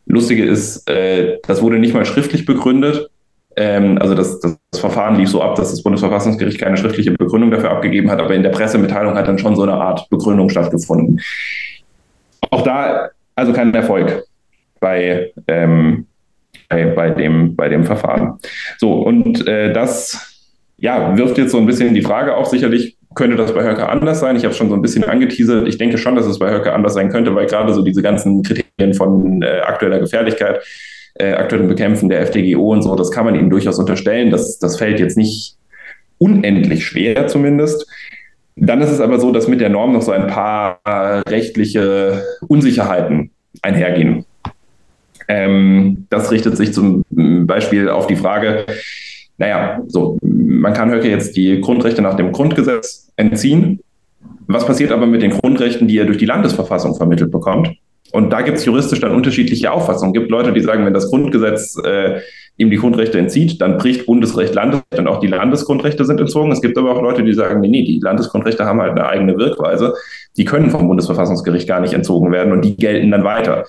Lustige 0.06 0.46
ist, 0.46 0.90
äh, 0.90 1.38
das 1.48 1.62
wurde 1.62 1.80
nicht 1.80 1.94
mal 1.94 2.06
schriftlich 2.06 2.46
begründet. 2.46 3.10
Ähm, 3.56 3.98
also 4.00 4.16
das, 4.16 4.40
das, 4.40 4.58
Verfahren 4.80 5.16
lief 5.16 5.30
so 5.30 5.42
ab, 5.42 5.56
dass 5.56 5.72
das 5.72 5.82
Bundesverfassungsgericht 5.82 6.60
keine 6.60 6.78
schriftliche 6.78 7.12
Begründung 7.12 7.50
dafür 7.50 7.72
abgegeben 7.72 8.12
hat, 8.12 8.20
aber 8.20 8.36
in 8.36 8.44
der 8.44 8.52
Pressemitteilung 8.52 9.16
hat 9.16 9.28
dann 9.28 9.40
schon 9.40 9.56
so 9.56 9.64
eine 9.64 9.74
Art 9.74 10.08
Begründung 10.12 10.50
stattgefunden. 10.50 11.20
Auch 12.52 12.62
da 12.62 13.10
also 13.38 13.54
kein 13.54 13.74
Erfolg 13.74 14.24
bei, 14.80 15.32
ähm, 15.48 16.08
bei, 16.70 16.86
bei, 16.86 17.10
dem, 17.12 17.56
bei 17.56 17.70
dem 17.70 17.86
Verfahren. 17.86 18.40
So, 18.78 18.94
und 19.02 19.48
äh, 19.48 19.74
das 19.74 20.37
ja, 20.78 21.18
wirft 21.18 21.38
jetzt 21.38 21.52
so 21.52 21.58
ein 21.58 21.66
bisschen 21.66 21.94
die 21.94 22.02
Frage 22.02 22.36
auf, 22.36 22.48
sicherlich 22.48 22.98
könnte 23.16 23.36
das 23.36 23.54
bei 23.54 23.64
Höcke 23.64 23.90
anders 23.90 24.20
sein. 24.20 24.36
Ich 24.36 24.46
habe 24.46 24.54
schon 24.54 24.70
so 24.70 24.76
ein 24.76 24.82
bisschen 24.82 25.04
angeteasert. 25.04 25.68
Ich 25.68 25.78
denke 25.78 25.98
schon, 25.98 26.16
dass 26.16 26.28
es 26.28 26.38
bei 26.38 26.54
Höcke 26.54 26.72
anders 26.74 26.94
sein 26.94 27.10
könnte, 27.10 27.34
weil 27.34 27.48
gerade 27.48 27.74
so 27.74 27.82
diese 27.82 28.04
ganzen 28.04 28.44
Kriterien 28.44 28.94
von 28.94 29.42
äh, 29.42 29.62
aktueller 29.62 30.00
Gefährlichkeit 30.00 30.62
äh, 31.20 31.34
aktuellen 31.34 31.68
Bekämpfen 31.68 32.10
der 32.10 32.22
FDGO 32.22 32.72
und 32.72 32.84
so, 32.84 32.96
das 32.96 33.12
kann 33.12 33.26
man 33.26 33.36
ihnen 33.36 33.50
durchaus 33.50 33.80
unterstellen. 33.80 34.30
Das, 34.30 34.60
das 34.60 34.78
fällt 34.78 35.00
jetzt 35.00 35.18
nicht 35.18 35.56
unendlich 36.20 36.86
schwer 36.86 37.28
zumindest. 37.28 37.88
Dann 38.56 38.82
ist 38.82 38.92
es 38.92 39.00
aber 39.00 39.20
so, 39.20 39.32
dass 39.32 39.48
mit 39.48 39.62
der 39.62 39.70
Norm 39.70 39.94
noch 39.94 40.02
so 40.02 40.12
ein 40.12 40.28
paar 40.28 40.80
rechtliche 41.28 42.24
Unsicherheiten 42.48 43.32
einhergehen. 43.62 44.26
Ähm, 45.28 46.08
das 46.10 46.32
richtet 46.32 46.58
sich 46.58 46.74
zum 46.74 47.04
Beispiel 47.10 47.90
auf 47.90 48.08
die 48.08 48.16
Frage, 48.16 48.66
naja, 49.38 49.82
so, 49.88 50.18
man 50.22 50.74
kann 50.74 50.92
Höcke 50.92 51.10
jetzt 51.10 51.38
die 51.38 51.62
Grundrechte 51.62 52.02
nach 52.02 52.16
dem 52.16 52.32
Grundgesetz 52.32 53.12
entziehen. 53.16 53.80
Was 54.48 54.66
passiert 54.66 54.92
aber 54.92 55.06
mit 55.06 55.22
den 55.22 55.32
Grundrechten, 55.32 55.88
die 55.88 55.98
er 55.98 56.06
durch 56.06 56.18
die 56.18 56.26
Landesverfassung 56.26 56.96
vermittelt 56.96 57.32
bekommt? 57.32 57.70
Und 58.14 58.32
da 58.32 58.42
gibt 58.42 58.58
es 58.58 58.66
juristisch 58.66 59.02
dann 59.02 59.14
unterschiedliche 59.14 59.72
Auffassungen. 59.72 60.16
Es 60.16 60.20
gibt 60.20 60.32
Leute, 60.32 60.54
die 60.54 60.62
sagen, 60.62 60.86
wenn 60.86 60.94
das 60.94 61.10
Grundgesetz 61.10 61.78
äh, 61.84 62.22
ihm 62.56 62.70
die 62.70 62.78
Grundrechte 62.78 63.20
entzieht, 63.20 63.62
dann 63.62 63.78
bricht 63.78 64.06
Bundesrecht 64.06 64.56
Landesrecht 64.56 64.98
und 64.98 65.08
auch 65.08 65.20
die 65.20 65.28
Landesgrundrechte 65.28 66.06
sind 66.06 66.20
entzogen. 66.20 66.52
Es 66.52 66.62
gibt 66.62 66.78
aber 66.78 66.96
auch 66.96 67.02
Leute, 67.02 67.24
die 67.24 67.34
sagen, 67.34 67.60
nee, 67.60 67.68
nee, 67.68 67.84
die 67.84 68.00
Landesgrundrechte 68.02 68.66
haben 68.66 68.82
halt 68.82 68.92
eine 68.92 69.08
eigene 69.08 69.38
Wirkweise. 69.38 69.94
Die 70.38 70.46
können 70.46 70.72
vom 70.72 70.88
Bundesverfassungsgericht 70.88 71.68
gar 71.68 71.82
nicht 71.82 71.94
entzogen 71.94 72.32
werden 72.32 72.54
und 72.54 72.64
die 72.64 72.78
gelten 72.78 73.12
dann 73.12 73.24
weiter. 73.24 73.66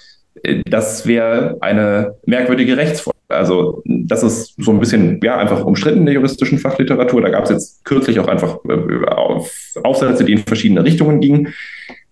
Das 0.67 1.07
wäre 1.07 1.57
eine 1.61 2.17
merkwürdige 2.27 2.77
Rechtsform. 2.77 3.15
Also 3.29 3.83
das 3.85 4.23
ist 4.23 4.55
so 4.59 4.71
ein 4.71 4.81
bisschen 4.81 5.21
ja 5.23 5.37
einfach 5.37 5.65
umstritten 5.65 6.01
in 6.01 6.07
der 6.07 6.15
juristischen 6.15 6.59
Fachliteratur. 6.59 7.21
Da 7.21 7.29
gab 7.29 7.45
es 7.45 7.51
jetzt 7.51 7.85
kürzlich 7.85 8.19
auch 8.21 8.29
einfach 8.29 8.59
äh, 8.69 9.81
Aufsätze, 9.83 10.25
die 10.25 10.33
in 10.33 10.39
verschiedene 10.39 10.83
Richtungen 10.83 11.21
gingen. 11.21 11.53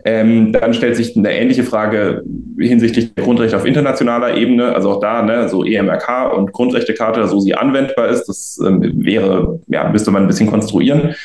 Ähm, 0.04 0.52
dann 0.52 0.72
stellt 0.72 0.94
sich 0.94 1.16
eine 1.16 1.32
ähnliche 1.32 1.64
Frage 1.64 2.22
hinsichtlich 2.58 3.14
der 3.14 3.24
Grundrechte 3.24 3.56
auf 3.56 3.64
internationaler 3.64 4.36
Ebene. 4.36 4.72
Also 4.72 4.92
auch 4.92 5.00
da, 5.00 5.22
ne, 5.22 5.48
so 5.48 5.64
EMRK 5.64 6.32
und 6.32 6.52
Grundrechtecharta, 6.52 7.26
so 7.26 7.40
sie 7.40 7.54
anwendbar 7.54 8.08
ist, 8.08 8.26
das 8.26 8.60
ähm, 8.64 9.04
wäre, 9.04 9.58
ja, 9.66 9.88
müsste 9.88 10.12
man 10.12 10.22
ein 10.22 10.28
bisschen 10.28 10.48
konstruieren. 10.48 11.16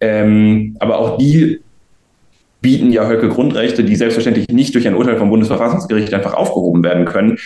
Ähm, 0.00 0.76
aber 0.80 0.98
auch 0.98 1.18
die 1.18 1.60
bieten 2.66 2.90
ja 2.90 3.08
Höcke 3.08 3.28
Grundrechte, 3.28 3.84
die 3.84 3.94
selbstverständlich 3.94 4.48
nicht 4.48 4.74
durch 4.74 4.88
ein 4.88 4.96
Urteil 4.96 5.18
vom 5.18 5.30
Bundesverfassungsgericht 5.30 6.12
einfach 6.12 6.34
aufgehoben 6.34 6.82
werden 6.82 7.04
können. 7.04 7.38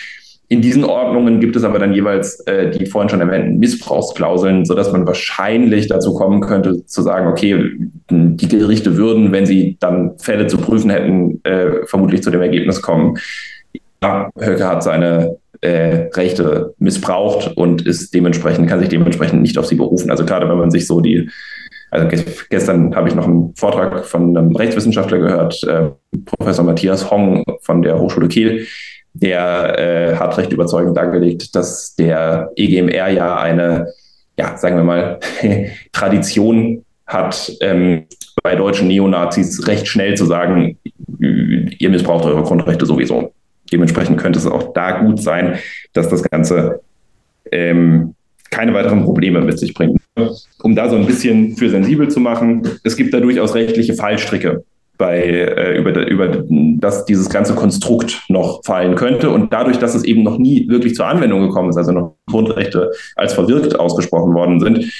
In 0.47 0.63
diesen 0.63 0.83
Ordnungen 0.83 1.39
gibt 1.39 1.55
es 1.55 1.63
aber 1.63 1.77
dann 1.77 1.93
jeweils 1.93 2.39
äh, 2.47 2.71
die 2.71 2.87
vorhin 2.87 3.07
schon 3.07 3.21
erwähnten 3.21 3.59
Missbrauchsklauseln, 3.59 4.65
sodass 4.65 4.91
man 4.91 5.05
wahrscheinlich 5.05 5.87
dazu 5.87 6.15
kommen 6.15 6.41
könnte, 6.41 6.87
zu 6.87 7.03
sagen, 7.03 7.27
okay, 7.27 7.71
die 8.09 8.47
Gerichte 8.47 8.97
würden, 8.97 9.31
wenn 9.31 9.45
sie 9.45 9.77
dann 9.79 10.17
Fälle 10.17 10.47
zu 10.47 10.57
prüfen 10.57 10.89
hätten, 10.89 11.39
äh, 11.43 11.85
vermutlich 11.85 12.23
zu 12.23 12.31
dem 12.31 12.41
Ergebnis 12.41 12.81
kommen, 12.81 13.19
ja, 14.01 14.31
Höcke 14.39 14.67
hat 14.67 14.81
seine 14.81 15.37
äh, 15.61 16.09
Rechte 16.15 16.73
missbraucht 16.79 17.55
und 17.55 17.85
ist 17.85 18.11
dementsprechend, 18.15 18.67
kann 18.67 18.79
sich 18.79 18.89
dementsprechend 18.89 19.43
nicht 19.43 19.59
auf 19.59 19.67
sie 19.67 19.75
berufen. 19.75 20.09
Also 20.09 20.25
gerade 20.25 20.49
wenn 20.49 20.57
man 20.57 20.71
sich 20.71 20.87
so 20.87 20.99
die, 20.99 21.29
also 21.91 22.07
gestern 22.49 22.95
habe 22.95 23.09
ich 23.09 23.15
noch 23.15 23.27
einen 23.27 23.53
Vortrag 23.55 24.05
von 24.05 24.35
einem 24.35 24.55
Rechtswissenschaftler 24.55 25.19
gehört, 25.19 25.61
äh, 25.65 25.89
Professor 26.25 26.63
Matthias 26.63 27.11
Hong 27.11 27.43
von 27.61 27.81
der 27.81 27.99
Hochschule 27.99 28.29
Kiel, 28.29 28.65
der 29.13 29.77
äh, 29.77 30.15
hat 30.15 30.37
recht 30.37 30.53
überzeugend 30.53 30.95
dargelegt, 30.95 31.53
dass 31.53 31.93
der 31.95 32.49
EGMR 32.55 33.09
ja 33.09 33.35
eine, 33.35 33.87
ja, 34.37 34.55
sagen 34.55 34.77
wir 34.77 34.83
mal, 34.85 35.19
Tradition 35.91 36.85
hat, 37.05 37.51
ähm, 37.59 38.05
bei 38.41 38.55
deutschen 38.55 38.87
Neonazis 38.87 39.67
recht 39.67 39.85
schnell 39.85 40.15
zu 40.15 40.25
sagen, 40.25 40.77
ihr 41.19 41.89
missbraucht 41.89 42.25
eure 42.25 42.43
Grundrechte 42.43 42.85
sowieso. 42.85 43.33
Dementsprechend 43.71 44.17
könnte 44.17 44.39
es 44.39 44.47
auch 44.47 44.71
da 44.73 45.01
gut 45.01 45.21
sein, 45.21 45.59
dass 45.91 46.07
das 46.07 46.23
Ganze 46.23 46.79
ähm, 47.51 48.15
keine 48.49 48.73
weiteren 48.73 49.03
Probleme 49.03 49.41
mit 49.41 49.59
sich 49.59 49.73
bringt. 49.73 50.00
Um 50.61 50.75
da 50.75 50.89
so 50.89 50.95
ein 50.95 51.05
bisschen 51.05 51.55
für 51.55 51.69
sensibel 51.69 52.09
zu 52.09 52.19
machen, 52.19 52.67
es 52.83 52.97
gibt 52.97 53.13
da 53.13 53.19
durchaus 53.19 53.55
rechtliche 53.55 53.93
Fallstricke 53.93 54.63
bei, 54.97 55.19
äh, 55.23 55.77
über, 55.77 56.07
über 56.07 56.43
das 56.47 57.05
dieses 57.05 57.29
ganze 57.29 57.55
Konstrukt 57.55 58.21
noch 58.29 58.63
fallen 58.63 58.95
könnte. 58.95 59.31
Und 59.31 59.51
dadurch, 59.51 59.79
dass 59.79 59.95
es 59.95 60.03
eben 60.03 60.21
noch 60.21 60.37
nie 60.37 60.67
wirklich 60.69 60.93
zur 60.93 61.07
Anwendung 61.07 61.41
gekommen 61.41 61.69
ist, 61.69 61.77
also 61.77 61.91
noch 61.91 62.17
Grundrechte 62.27 62.91
als 63.15 63.33
verwirkt 63.33 63.79
ausgesprochen 63.79 64.35
worden 64.35 64.59
sind, 64.59 64.91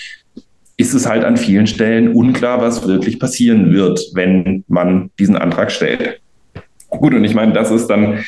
ist 0.77 0.95
es 0.95 1.07
halt 1.07 1.23
an 1.23 1.37
vielen 1.37 1.67
Stellen 1.67 2.15
unklar, 2.15 2.61
was 2.61 2.87
wirklich 2.87 3.19
passieren 3.19 3.73
wird, 3.73 4.01
wenn 4.15 4.63
man 4.67 5.11
diesen 5.19 5.35
Antrag 5.35 5.71
stellt. 5.71 6.19
Gut, 6.89 7.13
und 7.13 7.23
ich 7.23 7.35
meine, 7.35 7.53
das 7.53 7.69
ist 7.69 7.85
dann 7.85 8.23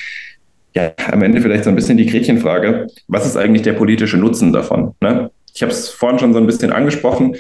ja 0.76 0.92
am 1.12 1.24
Ende 1.24 1.42
vielleicht 1.42 1.64
so 1.64 1.72
ein 1.72 1.76
bisschen 1.76 1.98
die 1.98 2.06
Gretchenfrage. 2.06 2.88
Was 3.08 3.26
ist 3.26 3.36
eigentlich 3.36 3.64
der 3.64 3.74
politische 3.74 4.18
Nutzen 4.18 4.54
davon? 4.54 4.94
Ne? 5.02 5.32
Ich 5.54 5.62
habe 5.62 5.72
es 5.72 5.90
vorhin 5.90 6.20
schon 6.20 6.34
so 6.34 6.40
ein 6.40 6.46
bisschen 6.46 6.72
angesprochen. 6.72 7.36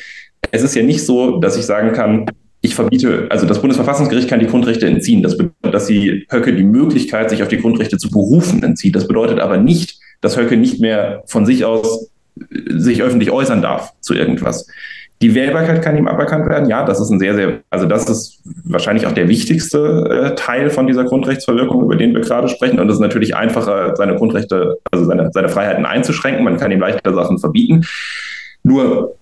Es 0.52 0.62
ist 0.62 0.76
ja 0.76 0.84
nicht 0.84 1.06
so, 1.06 1.40
dass 1.40 1.58
ich 1.58 1.66
sagen 1.66 1.94
kann, 1.94 2.26
ich 2.62 2.76
verbiete, 2.76 3.28
also 3.30 3.46
das 3.46 3.60
Bundesverfassungsgericht 3.60 4.30
kann 4.30 4.40
die 4.40 4.48
Grundrechte 4.48 4.88
entziehen. 4.88 5.22
Das 5.22 5.38
bedeutet, 5.38 5.74
dass 5.74 5.88
sie 5.88 6.26
Höcke 6.32 6.54
die 6.54 6.64
Möglichkeit, 6.64 7.30
sich 7.30 7.44
auf 7.44 7.50
die 7.50 7.58
Grundrechte 7.58 7.98
zu 7.98 8.10
berufen, 8.10 8.64
entzieht. 8.64 8.96
Das 8.96 9.08
bedeutet 9.08 9.40
aber 9.40 9.58
nicht, 9.58 10.00
dass 10.22 10.38
Höcke 10.38 10.56
nicht 10.56 10.80
mehr 10.80 11.24
von 11.26 11.46
sich 11.46 11.66
aus 11.66 12.10
sich 12.68 13.04
öffentlich 13.04 13.32
äußern 13.32 13.62
darf 13.62 13.94
zu 14.00 14.14
irgendwas. 14.14 14.68
Die 15.24 15.34
Wählbarkeit 15.34 15.82
kann 15.82 15.96
ihm 15.96 16.10
aberkannt 16.10 16.50
werden. 16.50 16.68
Ja, 16.68 16.84
das 16.84 17.00
ist 17.00 17.10
ein 17.10 17.18
sehr, 17.18 17.34
sehr, 17.34 17.60
also 17.70 17.86
das 17.86 18.10
ist 18.10 18.42
wahrscheinlich 18.66 19.08
auch 19.08 19.14
der 19.14 19.30
wichtigste 19.30 20.34
äh, 20.34 20.36
Teil 20.36 20.70
von 20.70 20.86
dieser 20.86 21.06
Grundrechtsverwirkung, 21.06 21.82
über 21.82 21.96
den 21.96 22.14
wir 22.14 22.20
gerade 22.20 22.50
sprechen. 22.50 22.78
Und 22.78 22.90
es 22.90 22.96
ist 22.96 23.00
natürlich 23.00 23.34
einfacher, 23.34 23.96
seine 23.96 24.18
Grundrechte, 24.18 24.80
also 24.92 25.06
seine, 25.06 25.30
seine 25.32 25.48
Freiheiten 25.48 25.86
einzuschränken. 25.86 26.44
Man 26.44 26.58
kann 26.58 26.74
ihm 26.74 26.82
leichter 26.82 27.14
Sachen 27.14 27.40
verbieten. 27.40 27.86
Nur 28.64 29.16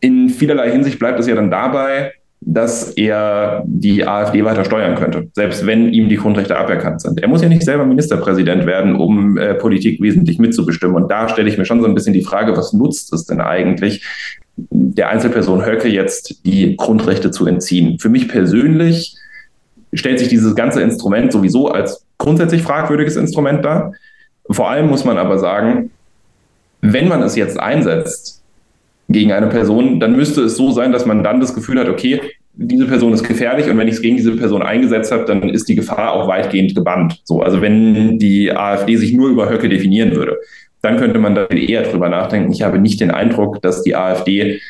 in 0.00 0.28
vielerlei 0.28 0.70
Hinsicht 0.70 0.98
bleibt 0.98 1.18
es 1.18 1.26
ja 1.26 1.34
dann 1.34 1.50
dabei, 1.50 2.12
dass 2.42 2.90
er 2.90 3.62
die 3.64 4.06
AfD 4.06 4.44
weiter 4.44 4.66
steuern 4.66 4.96
könnte, 4.96 5.30
selbst 5.32 5.66
wenn 5.66 5.94
ihm 5.94 6.10
die 6.10 6.16
Grundrechte 6.16 6.58
aberkannt 6.58 7.00
sind. 7.00 7.22
Er 7.22 7.28
muss 7.28 7.40
ja 7.40 7.48
nicht 7.48 7.62
selber 7.62 7.86
Ministerpräsident 7.86 8.66
werden, 8.66 8.96
um 8.96 9.38
äh, 9.38 9.54
Politik 9.54 10.02
wesentlich 10.02 10.38
mitzubestimmen. 10.38 10.94
Und 10.94 11.10
da 11.10 11.30
stelle 11.30 11.48
ich 11.48 11.56
mir 11.56 11.64
schon 11.64 11.80
so 11.80 11.86
ein 11.86 11.94
bisschen 11.94 12.12
die 12.12 12.22
Frage, 12.22 12.54
was 12.54 12.74
nutzt 12.74 13.14
es 13.14 13.24
denn 13.24 13.40
eigentlich, 13.40 14.04
der 14.56 15.08
Einzelperson 15.08 15.64
Höcke 15.64 15.88
jetzt 15.88 16.44
die 16.46 16.76
Grundrechte 16.76 17.30
zu 17.30 17.46
entziehen? 17.46 17.98
Für 17.98 18.08
mich 18.08 18.28
persönlich 18.28 19.16
stellt 19.92 20.18
sich 20.18 20.28
dieses 20.28 20.54
ganze 20.54 20.80
Instrument 20.82 21.32
sowieso 21.32 21.68
als 21.68 22.04
grundsätzlich 22.18 22.62
fragwürdiges 22.62 23.16
Instrument 23.16 23.64
dar. 23.64 23.92
Vor 24.50 24.70
allem 24.70 24.88
muss 24.88 25.04
man 25.04 25.18
aber 25.18 25.38
sagen, 25.38 25.90
wenn 26.80 27.08
man 27.08 27.22
es 27.22 27.36
jetzt 27.36 27.58
einsetzt, 27.58 28.42
gegen 29.08 29.32
eine 29.32 29.48
Person, 29.48 30.00
dann 30.00 30.16
müsste 30.16 30.42
es 30.42 30.56
so 30.56 30.70
sein, 30.72 30.92
dass 30.92 31.06
man 31.06 31.22
dann 31.22 31.40
das 31.40 31.54
Gefühl 31.54 31.78
hat, 31.78 31.88
okay, 31.88 32.20
diese 32.54 32.86
Person 32.86 33.12
ist 33.12 33.24
gefährlich 33.24 33.68
und 33.68 33.76
wenn 33.76 33.88
ich 33.88 33.94
es 33.94 34.00
gegen 34.00 34.16
diese 34.16 34.36
Person 34.36 34.62
eingesetzt 34.62 35.10
habe, 35.10 35.24
dann 35.24 35.48
ist 35.48 35.68
die 35.68 35.74
Gefahr 35.74 36.12
auch 36.12 36.28
weitgehend 36.28 36.74
gebannt. 36.74 37.20
So, 37.24 37.42
also 37.42 37.60
wenn 37.60 38.18
die 38.18 38.52
AfD 38.52 38.96
sich 38.96 39.12
nur 39.12 39.28
über 39.28 39.50
Höcke 39.50 39.68
definieren 39.68 40.14
würde, 40.14 40.38
dann 40.84 40.98
könnte 40.98 41.18
man 41.18 41.34
da 41.34 41.46
eher 41.46 41.82
drüber 41.82 42.08
nachdenken. 42.08 42.52
Ich 42.52 42.62
habe 42.62 42.78
nicht 42.78 43.00
den 43.00 43.10
Eindruck, 43.10 43.62
dass 43.62 43.82
die 43.82 43.96
AfD 43.96 44.60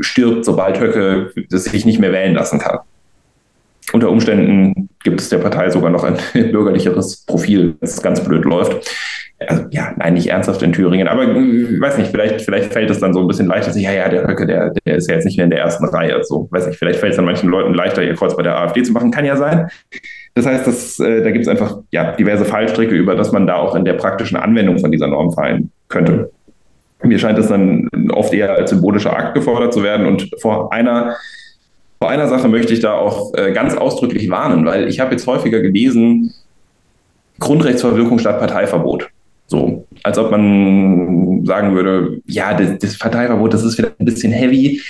stirbt, 0.00 0.44
sobald 0.44 0.80
Höcke 0.80 1.32
sich 1.48 1.84
nicht 1.84 1.98
mehr 1.98 2.12
wählen 2.12 2.34
lassen 2.34 2.58
kann. 2.58 2.78
Unter 3.92 4.10
Umständen 4.10 4.90
gibt 5.02 5.20
es 5.20 5.30
der 5.30 5.38
Partei 5.38 5.70
sogar 5.70 5.90
noch 5.90 6.04
ein 6.04 6.18
bürgerlicheres 6.52 7.24
Profil, 7.24 7.76
es 7.80 8.02
ganz 8.02 8.22
blöd 8.22 8.44
läuft. 8.44 8.88
Also, 9.40 9.64
ja, 9.70 9.94
nein, 9.96 10.14
nicht 10.14 10.26
ernsthaft 10.26 10.62
in 10.62 10.72
Thüringen, 10.72 11.06
aber 11.06 11.22
ich 11.22 11.28
äh, 11.28 11.80
weiß 11.80 11.96
nicht, 11.98 12.10
vielleicht, 12.10 12.40
vielleicht 12.40 12.72
fällt 12.72 12.90
es 12.90 12.98
dann 12.98 13.14
so 13.14 13.20
ein 13.20 13.28
bisschen 13.28 13.46
leichter, 13.46 13.76
ja, 13.78 13.92
ja, 13.92 14.08
der 14.08 14.26
Höcke, 14.26 14.46
der, 14.46 14.72
der 14.84 14.96
ist 14.96 15.08
ja 15.08 15.14
jetzt 15.14 15.26
nicht 15.26 15.36
mehr 15.36 15.44
in 15.44 15.50
der 15.50 15.60
ersten 15.60 15.84
Reihe. 15.84 16.18
So, 16.24 16.48
weiß 16.50 16.66
nicht, 16.66 16.76
vielleicht 16.76 16.98
fällt 16.98 17.12
es 17.12 17.16
dann 17.16 17.24
manchen 17.24 17.48
Leuten 17.48 17.72
leichter, 17.72 18.02
ihr 18.02 18.14
Kreuz 18.14 18.36
bei 18.36 18.42
der 18.42 18.58
AfD 18.58 18.82
zu 18.82 18.92
machen, 18.92 19.12
kann 19.12 19.24
ja 19.24 19.36
sein. 19.36 19.68
Das 20.34 20.46
heißt, 20.46 20.66
dass, 20.66 21.00
äh, 21.00 21.22
da 21.22 21.30
gibt 21.30 21.42
es 21.42 21.48
einfach 21.48 21.78
ja, 21.90 22.12
diverse 22.12 22.44
Fallstricke, 22.44 22.94
über 22.94 23.14
das 23.14 23.32
man 23.32 23.46
da 23.46 23.56
auch 23.56 23.74
in 23.74 23.84
der 23.84 23.94
praktischen 23.94 24.36
Anwendung 24.36 24.78
von 24.78 24.92
dieser 24.92 25.08
Norm 25.08 25.32
fallen 25.32 25.70
könnte. 25.88 26.30
Mir 27.02 27.18
scheint 27.18 27.38
es 27.38 27.48
dann 27.48 27.88
oft 28.10 28.32
eher 28.32 28.54
als 28.54 28.70
symbolischer 28.70 29.16
Akt 29.16 29.34
gefordert 29.34 29.72
zu 29.72 29.82
werden. 29.82 30.06
Und 30.06 30.30
vor 30.40 30.72
einer, 30.72 31.16
vor 32.00 32.10
einer 32.10 32.28
Sache 32.28 32.48
möchte 32.48 32.72
ich 32.72 32.80
da 32.80 32.94
auch 32.94 33.32
äh, 33.34 33.52
ganz 33.52 33.76
ausdrücklich 33.76 34.30
warnen, 34.30 34.64
weil 34.64 34.88
ich 34.88 35.00
habe 35.00 35.12
jetzt 35.12 35.26
häufiger 35.26 35.60
gelesen, 35.60 36.32
Grundrechtsverwirkung 37.38 38.18
statt 38.18 38.40
Parteiverbot. 38.40 39.08
So, 39.46 39.86
als 40.02 40.18
ob 40.18 40.30
man 40.30 41.44
sagen 41.46 41.74
würde, 41.74 42.20
ja, 42.26 42.52
das, 42.52 42.78
das 42.78 42.98
Parteiverbot, 42.98 43.54
das 43.54 43.64
ist 43.64 43.78
wieder 43.78 43.92
ein 43.98 44.04
bisschen 44.04 44.32
heavy. 44.32 44.80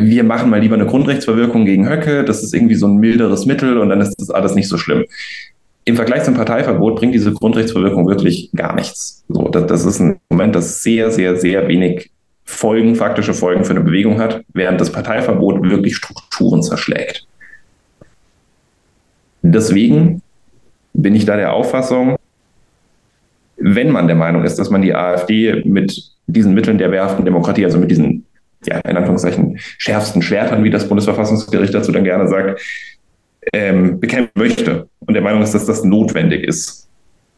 Wir 0.00 0.24
machen 0.24 0.50
mal 0.50 0.60
lieber 0.60 0.74
eine 0.74 0.86
Grundrechtsverwirkung 0.86 1.64
gegen 1.64 1.88
Höcke. 1.88 2.24
Das 2.24 2.42
ist 2.42 2.54
irgendwie 2.54 2.74
so 2.74 2.86
ein 2.86 2.96
milderes 2.96 3.46
Mittel 3.46 3.78
und 3.78 3.88
dann 3.88 4.00
ist 4.00 4.14
das 4.18 4.30
alles 4.30 4.54
nicht 4.54 4.68
so 4.68 4.78
schlimm. 4.78 5.04
Im 5.84 5.96
Vergleich 5.96 6.22
zum 6.22 6.34
Parteiverbot 6.34 6.96
bringt 6.96 7.14
diese 7.14 7.32
Grundrechtsverwirkung 7.32 8.06
wirklich 8.06 8.50
gar 8.54 8.74
nichts. 8.74 9.24
So, 9.28 9.48
das, 9.48 9.66
das 9.66 9.84
ist 9.84 10.00
ein 10.00 10.20
Moment, 10.30 10.54
das 10.54 10.82
sehr, 10.82 11.10
sehr, 11.10 11.36
sehr 11.36 11.66
wenig 11.68 12.10
Folgen, 12.44 12.94
faktische 12.94 13.34
Folgen 13.34 13.64
für 13.64 13.72
eine 13.72 13.80
Bewegung 13.80 14.20
hat, 14.20 14.44
während 14.52 14.80
das 14.80 14.92
Parteiverbot 14.92 15.62
wirklich 15.62 15.96
Strukturen 15.96 16.62
zerschlägt. 16.62 17.26
Deswegen 19.42 20.22
bin 20.92 21.14
ich 21.14 21.24
da 21.24 21.36
der 21.36 21.52
Auffassung, 21.52 22.16
wenn 23.56 23.90
man 23.90 24.06
der 24.06 24.16
Meinung 24.16 24.44
ist, 24.44 24.58
dass 24.58 24.70
man 24.70 24.82
die 24.82 24.94
AfD 24.94 25.62
mit 25.64 26.12
diesen 26.26 26.54
Mitteln 26.54 26.78
der 26.78 26.90
wehrhaften 26.90 27.24
Demokratie, 27.24 27.64
also 27.64 27.78
mit 27.78 27.90
diesen, 27.90 28.21
ja, 28.66 28.78
in 28.80 28.96
Anführungszeichen, 28.96 29.58
schärfsten 29.78 30.22
Schwertern, 30.22 30.64
wie 30.64 30.70
das 30.70 30.88
Bundesverfassungsgericht 30.88 31.74
dazu 31.74 31.92
dann 31.92 32.04
gerne 32.04 32.28
sagt, 32.28 32.60
ähm, 33.52 33.98
bekämpfen 33.98 34.32
möchte 34.34 34.88
und 35.00 35.14
der 35.14 35.22
Meinung 35.22 35.42
ist, 35.42 35.54
dass 35.54 35.66
das 35.66 35.84
notwendig 35.84 36.44
ist, 36.44 36.88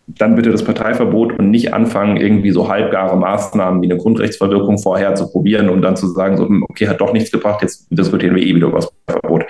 dann 0.06 0.34
bitte 0.34 0.50
das 0.50 0.64
Parteiverbot 0.64 1.38
und 1.38 1.50
nicht 1.50 1.72
anfangen, 1.72 2.18
irgendwie 2.18 2.50
so 2.50 2.68
halbgare 2.68 3.16
Maßnahmen 3.16 3.80
wie 3.80 3.90
eine 3.90 3.96
Grundrechtsverwirkung 3.96 4.78
vorher 4.78 5.14
zu 5.14 5.30
probieren, 5.30 5.70
um 5.70 5.80
dann 5.80 5.96
zu 5.96 6.08
sagen, 6.08 6.36
so, 6.36 6.46
hm, 6.46 6.64
okay, 6.68 6.88
hat 6.88 7.00
doch 7.00 7.12
nichts 7.12 7.30
gebracht, 7.30 7.62
jetzt 7.62 7.86
diskutieren 7.90 8.36
wir 8.36 8.42
eh 8.42 8.54
wieder 8.54 8.68
über 8.68 8.78
das 8.78 8.92
Parteiverbot. 9.06 9.44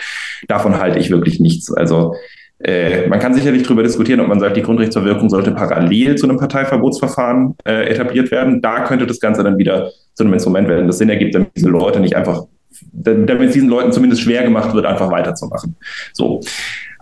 Davon 0.47 0.79
halte 0.79 0.99
ich 1.01 1.11
wirklich 1.11 1.41
nichts. 1.41 1.73
Also 1.73 2.15
äh, 2.65 3.07
man 3.09 3.21
kann 3.21 3.35
sicherlich 3.35 3.63
darüber 3.63 3.83
diskutieren, 3.83 4.21
ob 4.21 4.29
man 4.29 4.41
sagt, 4.41 4.57
die 4.57 4.63
Grundrechtsverwirkung 4.63 5.29
sollte 5.29 5.53
parallel 5.53 6.17
zu 6.17 6.27
einem 6.27 6.39
Parteiverbotsverfahren 6.39 7.57
äh, 7.67 7.91
etabliert 7.91 8.31
werden. 8.31 8.63
Da 8.63 8.85
könnte 8.85 9.07
das 9.07 9.21
Ganze 9.21 9.45
dann 9.45 9.59
wieder 9.59 9.91
zu 10.15 10.25
einem 10.25 10.33
Instrument 10.33 10.67
werden, 10.69 10.87
das 10.87 10.97
Sinn 10.97 11.11
ergibt, 11.11 11.35
damit 11.35 11.51
diese 11.55 11.69
Leute 11.69 12.01
nicht 12.01 12.17
einfach, 12.17 12.45
damit 12.93 13.49
es 13.49 13.53
diesen 13.53 13.69
Leuten 13.69 13.93
zumindest 13.93 14.23
schwer 14.23 14.43
gemacht 14.45 14.75
wird, 14.75 14.87
einfach 14.87 15.11
weiterzumachen. 15.11 15.77
So. 16.15 16.41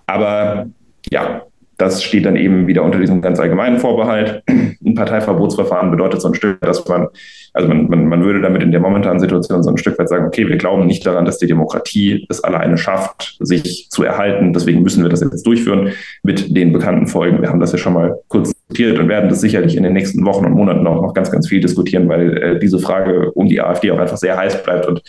Aber 0.06 0.66
ja, 1.10 1.43
das 1.82 2.00
steht 2.00 2.26
dann 2.26 2.36
eben 2.36 2.68
wieder 2.68 2.84
unter 2.84 3.00
diesem 3.00 3.20
ganz 3.20 3.40
allgemeinen 3.40 3.78
Vorbehalt. 3.78 4.44
Ein 4.48 4.94
Parteiverbotsverfahren 4.94 5.90
bedeutet 5.90 6.20
so 6.20 6.28
ein 6.28 6.34
Stück, 6.34 6.60
dass 6.60 6.86
man, 6.86 7.09
also 7.52 7.66
man, 7.66 7.88
man, 7.88 8.06
man 8.06 8.24
würde 8.24 8.40
damit 8.40 8.62
in 8.62 8.70
der 8.70 8.80
momentanen 8.80 9.18
Situation 9.18 9.64
so 9.64 9.70
ein 9.70 9.78
Stück 9.78 9.98
weit 9.98 10.09
sagen, 10.09 10.26
okay, 10.26 10.48
wir 10.48 10.56
glauben 10.56 10.86
nicht 10.86 11.04
daran, 11.04 11.24
dass 11.24 11.38
die 11.38 11.48
Demokratie 11.48 12.24
es 12.28 12.42
alleine 12.44 12.78
schafft, 12.78 13.36
sich 13.40 13.88
zu 13.90 14.04
erhalten. 14.04 14.52
Deswegen 14.52 14.82
müssen 14.82 15.02
wir 15.02 15.10
das 15.10 15.22
jetzt 15.22 15.44
durchführen 15.44 15.90
mit 16.22 16.56
den 16.56 16.72
bekannten 16.72 17.09
Folgen. 17.09 17.42
Wir 17.42 17.48
haben 17.48 17.60
das 17.60 17.72
ja 17.72 17.78
schon 17.78 17.94
mal 17.94 18.16
kurz 18.28 18.52
diskutiert 18.52 18.98
und 19.00 19.09
werden 19.09 19.28
das 19.28 19.40
sicherlich 19.40 19.76
in 19.76 19.82
den 19.82 19.92
nächsten 19.92 20.24
Wochen 20.24 20.44
und 20.44 20.52
Monaten 20.52 20.86
auch 20.86 21.02
noch 21.02 21.14
ganz, 21.14 21.32
ganz 21.32 21.48
viel 21.48 21.60
diskutieren, 21.60 22.09
weil 22.09 22.36
äh, 22.36 22.59
diese 22.60 22.78
Frage 22.78 23.32
um 23.32 23.48
die 23.48 23.60
AfD 23.60 23.90
auch 23.90 23.98
einfach 23.98 24.18
sehr 24.18 24.36
heiß 24.36 24.62
bleibt 24.62 24.86
und 24.86 25.02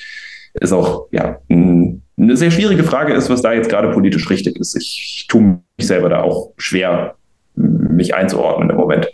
ist 0.54 0.72
auch 0.72 1.08
ja, 1.12 1.40
ein 1.50 2.04
eine 2.18 2.38
sehr 2.38 2.52
schwierige 2.52 2.84
Frage 2.84 3.14
ist, 3.14 3.30
was 3.30 3.42
da 3.42 3.54
jetzt 3.54 3.70
gerade 3.70 3.92
politisch 3.92 4.30
richtig 4.30 4.58
ist. 4.58 4.76
Ich 4.76 5.26
tue 5.28 5.42
mich 5.78 5.88
selber 5.88 6.10
da 6.10 6.22
auch 6.22 6.52
schwer, 6.58 7.16
mich 7.56 8.14
einzuordnen 8.14 8.70
im 8.70 8.76
Moment. 8.76 9.10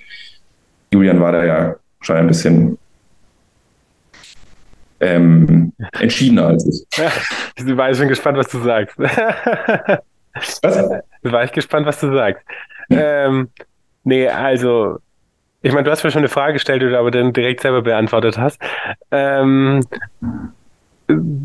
Julian 0.91 1.19
war 1.19 1.31
da 1.31 1.45
ja 1.45 1.75
schon 2.01 2.17
ein 2.17 2.27
bisschen 2.27 2.77
ähm, 4.99 5.73
entschiedener 5.99 6.47
als 6.47 6.65
ich. 6.67 6.85
Ja, 6.97 7.11
ich 7.55 7.77
war 7.77 7.93
schon 7.93 8.07
gespannt, 8.07 8.37
was 8.37 8.47
du 8.47 8.61
sagst. 8.61 8.97
Was? 10.61 10.61
Ich 11.23 11.31
war 11.31 11.43
echt 11.43 11.53
gespannt, 11.53 11.85
was 11.85 11.99
du 11.99 12.13
sagst. 12.13 12.45
Ähm, 12.89 13.49
nee, 14.03 14.27
also, 14.29 14.99
ich 15.61 15.73
meine, 15.73 15.83
du 15.83 15.91
hast 15.91 16.03
mir 16.03 16.11
schon 16.11 16.19
eine 16.19 16.29
Frage 16.29 16.53
gestellt, 16.53 16.81
die 16.81 16.87
du 16.87 16.97
aber 16.97 17.11
dann 17.11 17.33
direkt 17.33 17.61
selber 17.61 17.81
beantwortet 17.81 18.37
hast. 18.37 18.61
Ähm, 19.11 19.81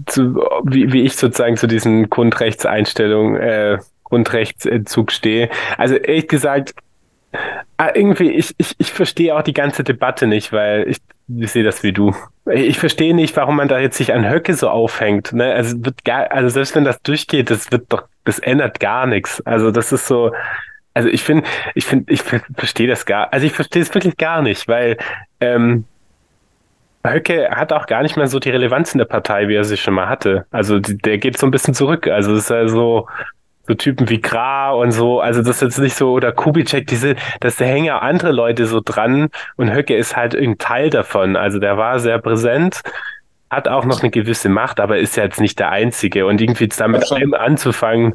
zu, 0.06 0.36
wie, 0.64 0.92
wie 0.92 1.02
ich 1.02 1.16
sozusagen 1.16 1.56
zu 1.56 1.66
diesen 1.66 2.10
Grundrechtseinstellungen, 2.10 3.40
äh, 3.40 3.78
Grundrechtsentzug 4.04 5.10
stehe. 5.10 5.48
Also 5.78 5.96
ehrlich 5.96 6.28
gesagt, 6.28 6.74
ah, 7.76 7.90
irgendwie, 7.94 8.30
ich, 8.30 8.54
ich, 8.58 8.74
ich 8.78 8.92
verstehe 8.92 9.36
auch 9.36 9.42
die 9.42 9.54
ganze 9.54 9.84
Debatte 9.84 10.26
nicht, 10.26 10.52
weil 10.52 10.88
ich, 10.88 10.98
ich 11.28 11.50
sehe 11.50 11.64
das 11.64 11.82
wie 11.82 11.92
du. 11.92 12.14
Ich 12.52 12.78
verstehe 12.78 13.14
nicht, 13.14 13.36
warum 13.36 13.56
man 13.56 13.68
da 13.68 13.78
jetzt 13.78 13.96
sich 13.96 14.12
an 14.12 14.28
Höcke 14.28 14.54
so 14.54 14.68
aufhängt. 14.68 15.32
Ne? 15.32 15.52
Also 15.52 15.84
wird 15.84 16.04
gar, 16.04 16.30
also 16.30 16.48
selbst 16.50 16.76
wenn 16.76 16.84
das 16.84 17.00
durchgeht, 17.02 17.50
das 17.50 17.72
wird 17.72 17.86
doch, 17.88 18.04
das 18.24 18.38
ändert 18.38 18.80
gar 18.80 19.06
nichts. 19.06 19.40
Also 19.46 19.70
das 19.70 19.92
ist 19.92 20.06
so, 20.06 20.32
also 20.92 21.08
ich 21.08 21.22
finde, 21.22 21.48
ich 21.74 21.86
finde, 21.86 22.12
ich 22.12 22.22
verstehe 22.22 22.86
das 22.86 23.06
gar, 23.06 23.32
also 23.32 23.46
ich 23.46 23.52
verstehe 23.52 23.82
es 23.82 23.92
wirklich 23.94 24.16
gar 24.16 24.42
nicht, 24.42 24.68
weil 24.68 24.98
ähm, 25.40 25.86
Höcke 27.12 27.51
hat 27.51 27.72
auch 27.72 27.86
gar 27.86 28.02
nicht 28.02 28.16
mehr 28.16 28.26
so 28.26 28.39
die 28.39 28.51
Relevanz 28.51 28.94
in 28.94 28.98
der 28.98 29.05
Partei, 29.05 29.48
wie 29.48 29.55
er 29.55 29.64
sie 29.64 29.76
schon 29.76 29.94
mal 29.94 30.09
hatte. 30.09 30.47
Also 30.51 30.78
der 30.81 31.18
geht 31.18 31.39
so 31.39 31.47
ein 31.47 31.51
bisschen 31.51 31.74
zurück. 31.74 32.09
Also 32.09 32.32
es 32.35 32.44
ist 32.44 32.51
ja 32.51 32.66
so, 32.66 33.06
so 33.66 33.74
Typen 33.74 34.09
wie 34.09 34.20
Gra 34.20 34.72
und 34.72 34.93
so, 34.93 35.20
also 35.20 35.40
das 35.40 35.56
ist 35.56 35.62
jetzt 35.62 35.78
nicht 35.78 35.97
so, 35.97 36.12
oder 36.12 36.32
Kubitschek, 36.32 36.86
diese, 36.86 37.16
dass 37.40 37.56
da 37.56 37.64
hängen 37.64 37.86
ja 37.86 37.98
andere 37.98 38.32
Leute 38.32 38.66
so 38.66 38.81
dran 38.85 39.28
und 39.56 39.72
Höcke 39.72 39.97
ist 39.97 40.16
halt 40.16 40.35
ein 40.35 40.59
Teil 40.59 40.90
davon. 40.90 41.36
Also 41.36 41.59
der 41.59 41.76
war 41.76 41.98
sehr 41.98 42.18
präsent, 42.18 42.82
hat 43.51 43.68
auch 43.68 43.85
noch 43.85 44.02
eine 44.02 44.10
gewisse 44.10 44.48
Macht, 44.48 44.81
aber 44.81 44.98
ist 44.98 45.16
ja 45.16 45.24
jetzt 45.24 45.40
nicht 45.40 45.59
der 45.59 45.70
Einzige. 45.70 46.26
Und 46.26 46.40
irgendwie 46.40 46.68
damit 46.68 47.10
anzufangen, 47.35 48.14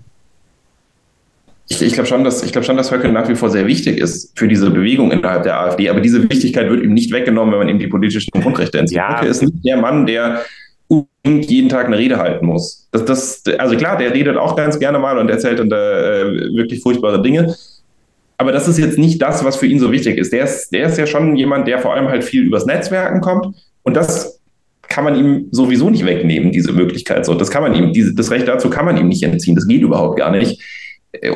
ich, 1.70 1.82
ich 1.84 1.94
glaube 1.94 2.08
schon, 2.08 2.24
dass 2.24 2.44
ich 2.44 2.52
glaube 2.52 2.66
schon, 2.66 2.78
dass 2.78 2.91
Höcke 2.91 3.10
nach 3.10 3.30
wie 3.30 3.36
vor 3.36 3.50
sehr 3.50 3.68
wichtig 3.68 4.00
ist 4.00 4.38
für 4.38 4.48
diese 4.48 4.72
Bewegung 4.72 5.12
innerhalb 5.12 5.44
der 5.44 5.60
AfD. 5.60 5.90
Aber 5.90 6.02
diese 6.02 6.28
Wichtigkeit 6.30 6.70
wird 6.70 6.84
ihm 6.84 6.94
nicht 6.94 7.12
weggenommen, 7.12 7.52
wenn 7.52 7.60
man 7.60 7.70
ihm 7.70 7.80
die 7.80 7.88
politischen 7.88 8.32
Grundrechte 8.41 8.80
entzieht. 8.80 8.98
Ja. 8.98 9.18
Höcke 9.18 9.28
ist 9.28 9.44
nicht 9.44 9.54
der 9.64 9.78
Mann, 9.78 10.08
der 10.08 10.41
unbedingt 10.88 11.50
jeden 11.52 11.70
Tag 11.70 11.86
eine 11.86 11.98
Rede 11.98 12.18
halten 12.18 12.48
muss. 12.48 12.90
Das, 12.91 13.06
das, 13.06 13.44
also 13.60 13.78
klar, 13.78 13.98
der 13.98 14.14
redet 14.14 14.36
auch 14.36 14.56
ganz 14.56 14.80
gerne 14.80 14.98
mal 14.98 15.20
und 15.20 15.30
erzählt 15.30 15.60
dann 15.60 15.70
da, 15.70 16.22
äh, 16.22 16.56
wirklich 16.56 16.82
furchtbare 16.82 17.22
Dinge. 17.22 17.56
Aber 18.38 18.52
das 18.52 18.68
ist 18.68 18.80
jetzt 18.80 18.98
nicht 18.98 19.22
das, 19.22 19.44
was 19.46 19.58
für 19.58 19.68
ihn 19.68 19.80
so 19.80 19.91
wichtig 19.91 20.18
ist. 20.18 20.34
Der 20.34 20.46
ist, 20.46 20.72
der 20.72 20.88
ist 20.88 20.98
ja 20.98 21.06
schon 21.06 21.36
jemand, 21.36 21.68
der 21.68 21.78
vor 21.78 21.94
allem 21.94 22.08
halt 22.08 22.24
viel 22.24 22.44
übers 22.44 22.66
Netzwerken 22.66 23.22
kommt. 23.22 23.56
Und 23.84 23.96
das 23.96 24.40
kann 24.88 25.04
man 25.04 25.16
ihm 25.16 25.50
sowieso 25.52 25.91
nicht 25.91 26.06
wegnehmen, 26.06 26.52
diese 26.52 26.72
Möglichkeit. 26.72 27.26
So, 27.26 27.36
das 27.36 27.52
kann 27.52 27.62
man 27.62 27.76
ihm, 27.76 27.94
diese, 27.94 28.16
das 28.16 28.32
Recht 28.32 28.48
dazu 28.48 28.72
kann 28.72 28.86
man 28.86 28.98
ihm 28.98 29.08
nicht 29.08 29.22
entziehen. 29.22 29.56
Das 29.56 29.68
geht 29.68 29.82
überhaupt 29.82 30.18
gar 30.18 30.32
nicht. 30.32 30.60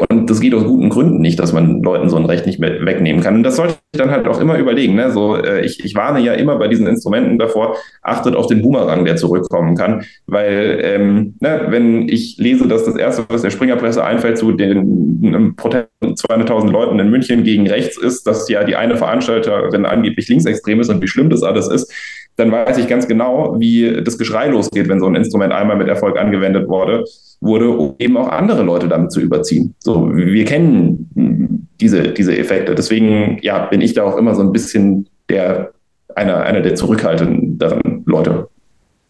Und 0.10 0.30
das 0.30 0.40
geht 0.40 0.54
aus 0.54 0.66
guten 0.66 0.90
Gründen 0.90 1.18
nicht, 1.18 1.40
dass 1.40 1.52
man 1.52 1.82
Leuten 1.82 2.08
so 2.08 2.16
ein 2.16 2.26
Recht 2.26 2.46
nicht 2.46 2.60
mehr 2.60 2.86
wegnehmen 2.86 3.24
kann. 3.24 3.38
Und 3.38 3.44
das 3.44 3.56
sollte 3.56 3.76
ich 3.92 4.00
dann 4.00 4.12
halt 4.12 4.28
auch 4.28 4.40
immer 4.40 4.60
überlegen. 4.60 4.94
Ne? 4.94 5.10
So, 5.10 5.36
äh, 5.36 5.66
ich, 5.66 5.84
ich 5.84 5.96
warne 5.96 6.20
ja 6.20 6.34
immer 6.34 6.58
bei 6.58 6.68
diesen 6.68 6.86
Instrumenten 6.86 7.40
davor, 7.40 7.78
achtet 8.04 8.36
auf 8.36 8.46
den 8.46 8.62
Boomerang, 8.62 9.04
der 9.04 9.16
zurückkommen 9.16 9.76
kann. 9.76 10.06
Weil, 10.28 10.80
ähm, 10.84 11.36
ne, 11.40 11.66
wenn 11.70 12.08
ich 12.08 12.38
lese, 12.38 12.68
dass 12.68 12.86
das 12.86 12.96
Erste, 12.96 13.26
was 13.30 13.42
der 13.42 13.50
Springerpresse 13.50 14.04
einfällt, 14.04 14.38
zu 14.38 14.52
den 14.52 15.56
Protest 15.56 15.90
200.000 16.04 16.70
Leuten 16.70 17.00
in 17.00 17.10
München 17.10 17.44
gegen 17.44 17.68
rechts 17.68 17.98
ist, 17.98 18.28
dass 18.28 18.48
ja 18.50 18.64
die 18.64 18.76
eine 18.76 18.96
Veranstalterin 18.96 19.86
angeblich 19.86 20.28
linksextrem 20.30 20.82
ist 20.82 20.90
und 20.90 21.02
wie 21.02 21.08
schlimm 21.08 21.32
das 21.32 21.42
alles 21.42 21.68
ist, 21.68 21.92
dann 22.36 22.52
weiß 22.52 22.78
ich 22.78 22.88
ganz 22.88 23.08
genau, 23.08 23.60
wie 23.60 24.02
das 24.04 24.18
Geschrei 24.18 24.48
losgeht, 24.48 24.88
wenn 24.90 25.00
so 25.00 25.08
ein 25.08 25.16
Instrument 25.16 25.54
einmal 25.54 25.78
mit 25.78 25.88
Erfolg 25.88 26.18
angewendet 26.18 26.68
wurde, 26.68 27.04
wurde 27.42 27.70
um 27.70 27.96
eben 28.00 28.18
auch 28.18 28.30
andere 28.30 28.64
Leute 28.64 28.88
damit 28.88 29.12
zu 29.12 29.22
überziehen. 29.22 29.76
So, 29.80 30.10
wir 30.16 30.46
kennen 30.46 31.68
diese, 31.80 32.10
diese 32.10 32.38
Effekte. 32.38 32.76
Deswegen 32.76 33.38
ja, 33.42 33.66
bin 33.66 33.82
ich 33.82 33.94
da 33.94 34.04
auch 34.04 34.18
immer 34.18 34.34
so 34.34 34.42
ein 34.42 34.52
bisschen 34.52 35.08
der, 35.30 35.74
einer, 36.16 36.38
einer 36.44 36.62
der 36.62 36.76
zurückhaltenderen 36.76 38.04
Leute. 38.06 38.48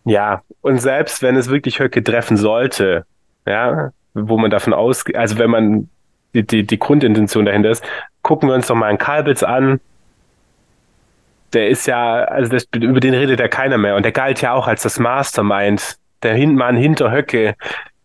Ja, 0.05 0.41
und 0.61 0.81
selbst 0.81 1.21
wenn 1.21 1.35
es 1.35 1.49
wirklich 1.49 1.79
Höcke 1.79 2.03
treffen 2.03 2.35
sollte, 2.35 3.05
ja, 3.45 3.91
wo 4.13 4.37
man 4.37 4.51
davon 4.51 4.73
ausgeht, 4.73 5.15
also 5.15 5.37
wenn 5.37 5.49
man 5.49 5.89
die, 6.33 6.45
die, 6.45 6.65
die 6.65 6.79
Grundintention 6.79 7.45
dahinter 7.45 7.69
ist, 7.71 7.83
gucken 8.21 8.49
wir 8.49 8.55
uns 8.55 8.67
doch 8.67 8.75
mal 8.75 8.87
einen 8.87 8.97
Kalbitz 8.97 9.43
an. 9.43 9.79
Der 11.53 11.69
ist 11.69 11.85
ja, 11.85 12.23
also 12.23 12.51
das, 12.51 12.67
über 12.75 12.99
den 12.99 13.13
redet 13.13 13.39
ja 13.39 13.47
keiner 13.47 13.77
mehr. 13.77 13.95
Und 13.95 14.03
der 14.03 14.11
galt 14.11 14.41
ja 14.41 14.53
auch 14.53 14.67
als 14.67 14.83
das 14.83 14.99
Mastermind, 14.99 15.97
der 16.23 16.35
Mann 16.47 16.75
hinter 16.75 17.11
Höcke. 17.11 17.55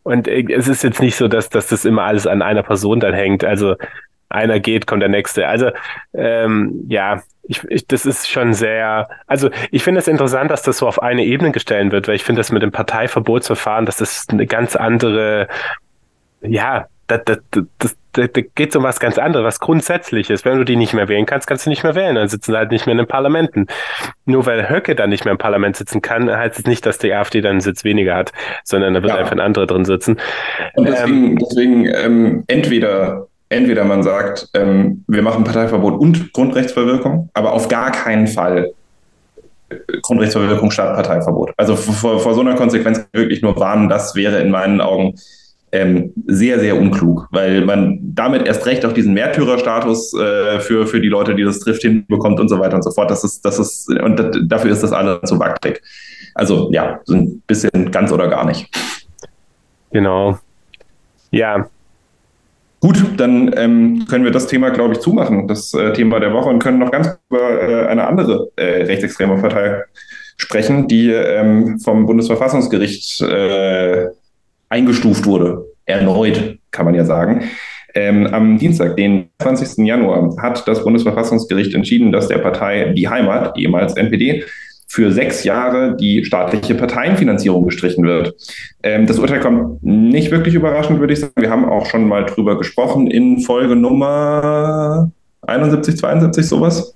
Und 0.03 0.29
es 0.29 0.69
ist 0.69 0.85
jetzt 0.85 1.01
nicht 1.01 1.17
so, 1.17 1.29
dass, 1.29 1.49
dass 1.49 1.69
das 1.69 1.85
immer 1.85 2.03
alles 2.03 2.27
an 2.27 2.43
einer 2.43 2.63
Person 2.63 3.01
dann 3.01 3.15
hängt. 3.15 3.45
Also 3.45 3.77
einer 4.29 4.61
geht, 4.61 4.87
kommt 4.87 5.03
der 5.03 5.09
nächste. 5.09 5.49
Also 5.49 5.71
ähm, 6.15 6.85
ja, 6.89 7.23
ich, 7.43 7.65
ich, 7.65 7.87
das 7.87 8.05
ist 8.05 8.29
schon 8.29 8.53
sehr, 8.53 9.09
also 9.27 9.51
ich 9.71 9.83
finde 9.83 10.01
es 10.01 10.09
interessant, 10.09 10.51
dass 10.51 10.63
das 10.63 10.79
so 10.79 10.87
auf 10.87 11.03
eine 11.03 11.25
Ebene 11.25 11.51
gestellt 11.51 11.93
wird, 11.93 12.07
weil 12.07 12.15
ich 12.15 12.25
finde 12.25 12.41
das 12.41 12.53
mit 12.53 12.63
dem 12.63 12.73
Parteiverbotsverfahren, 12.73 13.87
dass 13.87 13.97
das 13.97 14.27
eine 14.29 14.47
ganz 14.47 14.77
andere, 14.77 15.49
ja, 16.43 16.87
das, 17.07 17.23
das, 17.25 17.39
das, 17.79 17.97
das, 18.19 18.31
das 18.33 18.45
geht 18.55 18.77
um 18.77 18.83
was 18.83 19.01
ganz 19.01 19.19
anderes, 19.19 19.45
was 19.45 19.61
Grundsätzliches. 19.61 20.45
Wenn 20.45 20.59
du 20.59 20.65
die 20.65 20.77
nicht 20.77 20.93
mehr 20.93 21.09
wählen 21.09 21.27
kannst, 21.27 21.47
kannst 21.47 21.67
du 21.67 21.71
nicht 21.71 21.83
mehr 21.83 21.95
wählen. 21.95 22.15
Dann 22.15 22.29
sitzen 22.29 22.53
sie 22.53 22.59
halt 22.59 22.71
nicht 22.71 22.87
mehr 22.87 22.93
in 22.93 22.99
den 22.99 23.07
Parlamenten. 23.07 23.67
Nur 24.25 24.47
weil 24.47 24.69
Höcke 24.69 24.95
dann 24.95 25.11
nicht 25.11 25.25
mehr 25.25 25.33
im 25.33 25.39
Parlament 25.39 25.77
sitzen 25.77 26.03
kann, 26.03 26.31
heißt 26.31 26.59
es 26.59 26.67
nicht, 26.67 26.85
dass 26.85 26.99
die 26.99 27.13
AfD 27.13 27.41
dann 27.41 27.53
einen 27.53 27.61
Sitz 27.61 27.85
weniger 27.85 28.15
hat, 28.15 28.33
sondern 28.65 28.95
da 28.95 29.03
wird 29.03 29.13
ja. 29.13 29.19
einfach 29.19 29.33
ein 29.33 29.41
anderer 29.41 29.67
drin 29.67 29.85
sitzen. 29.85 30.19
Und 30.75 30.89
deswegen, 30.89 31.15
ähm, 31.15 31.39
deswegen 31.39 31.87
ähm, 31.87 32.45
entweder 32.47 33.29
entweder 33.51 33.85
man 33.85 34.03
sagt, 34.03 34.49
ähm, 34.55 35.05
wir 35.07 35.23
machen 35.23 35.45
Parteiverbot 35.45 35.99
und 35.99 36.33
Grundrechtsverwirkung, 36.33 37.31
aber 37.33 37.55
auf 37.55 37.69
gar 37.69 37.93
keinen 37.93 38.27
Fall 38.27 38.73
äh, 39.71 39.77
Grundrechtsverwirkung 40.03 40.71
statt 40.71 40.95
Parteiverbot. 40.95 41.53
Also 41.57 41.77
vor, 41.77 42.21
vor 42.21 42.35
so 42.35 42.41
einer 42.41 42.57
Konsequenz 42.57 43.07
wirklich 43.13 43.41
nur 43.41 43.59
warnen, 43.59 43.89
das 43.89 44.15
wäre 44.15 44.41
in 44.41 44.51
meinen 44.51 44.83
Augen 44.83 45.15
ähm, 45.73 46.13
sehr, 46.27 46.61
sehr 46.61 46.77
unklug, 46.77 47.29
weil 47.31 47.65
man 47.65 47.99
damit 48.03 48.47
erst 48.47 48.67
recht 48.67 48.85
auch 48.87 48.93
diesen 48.93 49.15
Märtyrerstatus 49.15 50.15
äh, 50.15 50.61
für, 50.61 50.87
für 50.87 51.01
die 51.01 51.09
Leute, 51.09 51.35
die 51.35 51.45
das 51.45 51.61
trifft, 51.61 51.83
hinbekommt 51.83 52.41
und 52.41 52.49
so 52.49 52.59
weiter 52.59 52.77
und 52.77 52.83
so 52.83 52.91
fort. 52.91 53.11
Das 53.11 53.25
ist, 53.25 53.45
das 53.45 53.59
ist, 53.59 53.89
und 53.89 54.19
das, 54.19 54.37
dafür 54.47 54.71
ist 54.71 54.83
das 54.83 54.93
alles 54.93 55.29
zu 55.29 55.39
wackelig. 55.39 55.83
Also 56.35 56.71
ja, 56.73 57.01
so 57.05 57.15
ein 57.15 57.43
bisschen 57.47 57.91
ganz 57.91 58.13
oder 58.13 58.29
gar 58.29 58.47
nicht. 58.47 58.69
Genau. 59.91 60.39
Ja, 61.31 61.69
Gut, 62.81 63.03
dann 63.17 63.53
ähm, 63.57 64.07
können 64.09 64.25
wir 64.25 64.31
das 64.31 64.47
Thema, 64.47 64.71
glaube 64.71 64.95
ich, 64.95 65.01
zumachen, 65.01 65.49
das 65.49 65.75
äh, 65.75 65.93
Thema 65.95 66.21
der 66.21 66.33
Woche, 66.33 66.49
und 66.49 66.61
können 66.61 66.79
noch 66.79 66.93
ganz 66.93 67.19
über 67.29 67.61
äh, 67.61 67.87
eine 67.89 68.07
andere 68.07 68.51
äh, 68.55 68.85
rechtsextreme 68.85 69.41
Partei 69.41 69.83
sprechen, 70.37 70.87
die 70.87 71.11
ähm, 71.11 71.81
vom 71.81 72.07
Bundesverfassungsgericht 72.07 73.21
äh, 73.23 74.07
eingestuft 74.69 75.27
wurde. 75.27 75.65
Erneut, 75.87 76.59
kann 76.71 76.85
man 76.85 76.95
ja 76.95 77.05
sagen. 77.05 77.45
Ähm, 77.95 78.27
am 78.27 78.59
Dienstag, 78.59 78.97
den 78.97 79.31
20. 79.41 79.87
Januar, 79.87 80.37
hat 80.41 80.69
das 80.69 80.85
Bundesverfassungsgericht 80.85 81.75
entschieden, 81.75 82.13
dass 82.13 82.29
der 82.29 82.39
Partei 82.39 82.93
Die 82.93 83.09
Heimat, 83.09 83.57
ehemals 83.57 83.97
NPD, 83.97 84.45
für 84.91 85.13
sechs 85.13 85.45
Jahre 85.45 85.97
die 85.97 86.25
staatliche 86.25 86.75
Parteienfinanzierung 86.75 87.65
gestrichen 87.65 88.05
wird. 88.05 88.35
Ähm, 88.83 89.07
das 89.07 89.19
Urteil 89.19 89.41
kommt 89.41 89.83
nicht 89.83 90.31
wirklich 90.31 90.55
überraschend, 90.55 90.99
würde 90.99 91.13
ich 91.13 91.21
sagen. 91.21 91.33
Wir 91.37 91.51
haben 91.51 91.67
auch 91.67 91.87
schon 91.87 92.09
mal 92.09 92.25
drüber 92.25 92.57
gesprochen 92.57 93.07
in 93.07 93.41
Folge 93.41 93.77
Nummer 93.77 95.11
71, 95.43 95.97
72, 95.99 96.47
sowas. 96.47 96.95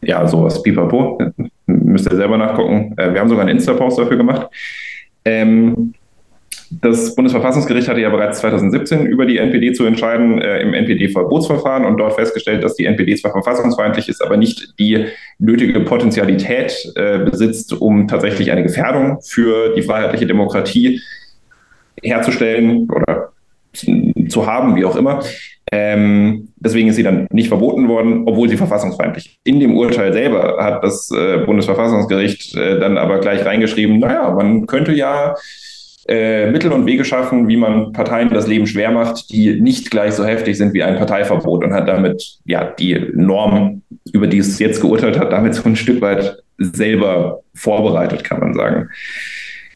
Ja, 0.00 0.26
sowas, 0.26 0.62
pipapo. 0.62 1.20
Müsst 1.66 2.10
ihr 2.10 2.16
selber 2.16 2.38
nachgucken. 2.38 2.94
Äh, 2.96 3.12
wir 3.12 3.20
haben 3.20 3.28
sogar 3.28 3.46
einen 3.46 3.56
Insta-Post 3.56 3.98
dafür 3.98 4.16
gemacht. 4.16 4.48
Ähm, 5.24 5.92
das 6.70 7.16
Bundesverfassungsgericht 7.16 7.88
hatte 7.88 8.00
ja 8.00 8.10
bereits 8.10 8.38
2017 8.40 9.04
über 9.06 9.26
die 9.26 9.38
NPD 9.38 9.72
zu 9.72 9.84
entscheiden 9.84 10.40
äh, 10.40 10.60
im 10.60 10.72
NPD-Verbotsverfahren 10.72 11.84
und 11.84 11.98
dort 11.98 12.14
festgestellt, 12.14 12.62
dass 12.62 12.76
die 12.76 12.84
NPD 12.84 13.16
zwar 13.16 13.32
verfassungsfeindlich 13.32 14.08
ist, 14.08 14.22
aber 14.22 14.36
nicht 14.36 14.74
die 14.78 15.06
nötige 15.38 15.80
Potentialität 15.80 16.92
äh, 16.94 17.18
besitzt, 17.18 17.72
um 17.72 18.06
tatsächlich 18.06 18.52
eine 18.52 18.62
Gefährdung 18.62 19.18
für 19.20 19.74
die 19.74 19.82
freiheitliche 19.82 20.26
Demokratie 20.26 21.00
herzustellen 22.02 22.88
oder 22.88 23.32
zu 24.28 24.46
haben, 24.46 24.76
wie 24.76 24.84
auch 24.84 24.96
immer. 24.96 25.20
Ähm, 25.72 26.48
deswegen 26.56 26.88
ist 26.88 26.96
sie 26.96 27.02
dann 27.02 27.26
nicht 27.30 27.48
verboten 27.48 27.88
worden, 27.88 28.24
obwohl 28.26 28.48
sie 28.48 28.56
verfassungsfeindlich. 28.56 29.38
In 29.44 29.60
dem 29.60 29.76
Urteil 29.76 30.12
selber 30.12 30.58
hat 30.60 30.82
das 30.84 31.10
äh, 31.10 31.38
Bundesverfassungsgericht 31.38 32.56
äh, 32.56 32.78
dann 32.78 32.96
aber 32.96 33.18
gleich 33.18 33.44
reingeschrieben, 33.44 33.98
naja, 33.98 34.30
man 34.30 34.66
könnte 34.66 34.92
ja 34.92 35.34
äh, 36.10 36.50
Mittel 36.50 36.72
und 36.72 36.86
Wege 36.86 37.04
schaffen, 37.04 37.46
wie 37.46 37.56
man 37.56 37.92
Parteien 37.92 38.30
das 38.30 38.48
Leben 38.48 38.66
schwer 38.66 38.90
macht, 38.90 39.30
die 39.30 39.60
nicht 39.60 39.92
gleich 39.92 40.14
so 40.14 40.24
heftig 40.24 40.58
sind 40.58 40.74
wie 40.74 40.82
ein 40.82 40.96
Parteiverbot 40.96 41.62
und 41.62 41.72
hat 41.72 41.86
damit 41.86 42.38
ja 42.44 42.64
die 42.64 43.10
Norm, 43.14 43.82
über 44.12 44.26
die 44.26 44.38
es 44.38 44.58
jetzt 44.58 44.80
geurteilt 44.80 45.20
hat, 45.20 45.32
damit 45.32 45.54
so 45.54 45.68
ein 45.68 45.76
Stück 45.76 46.00
weit 46.00 46.42
selber 46.58 47.42
vorbereitet, 47.54 48.24
kann 48.24 48.40
man 48.40 48.54
sagen. 48.54 48.88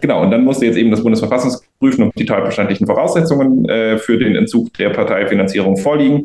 Genau, 0.00 0.22
und 0.22 0.32
dann 0.32 0.44
musste 0.44 0.66
jetzt 0.66 0.76
eben 0.76 0.90
das 0.90 1.02
Bundesverfassungsgericht 1.02 1.78
prüfen, 1.78 2.02
ob 2.02 2.14
die 2.16 2.26
tatbestandlichen 2.26 2.86
Voraussetzungen 2.86 3.68
äh, 3.68 3.98
für 3.98 4.18
den 4.18 4.34
Entzug 4.34 4.74
der 4.74 4.90
Parteifinanzierung 4.90 5.76
vorliegen. 5.76 6.24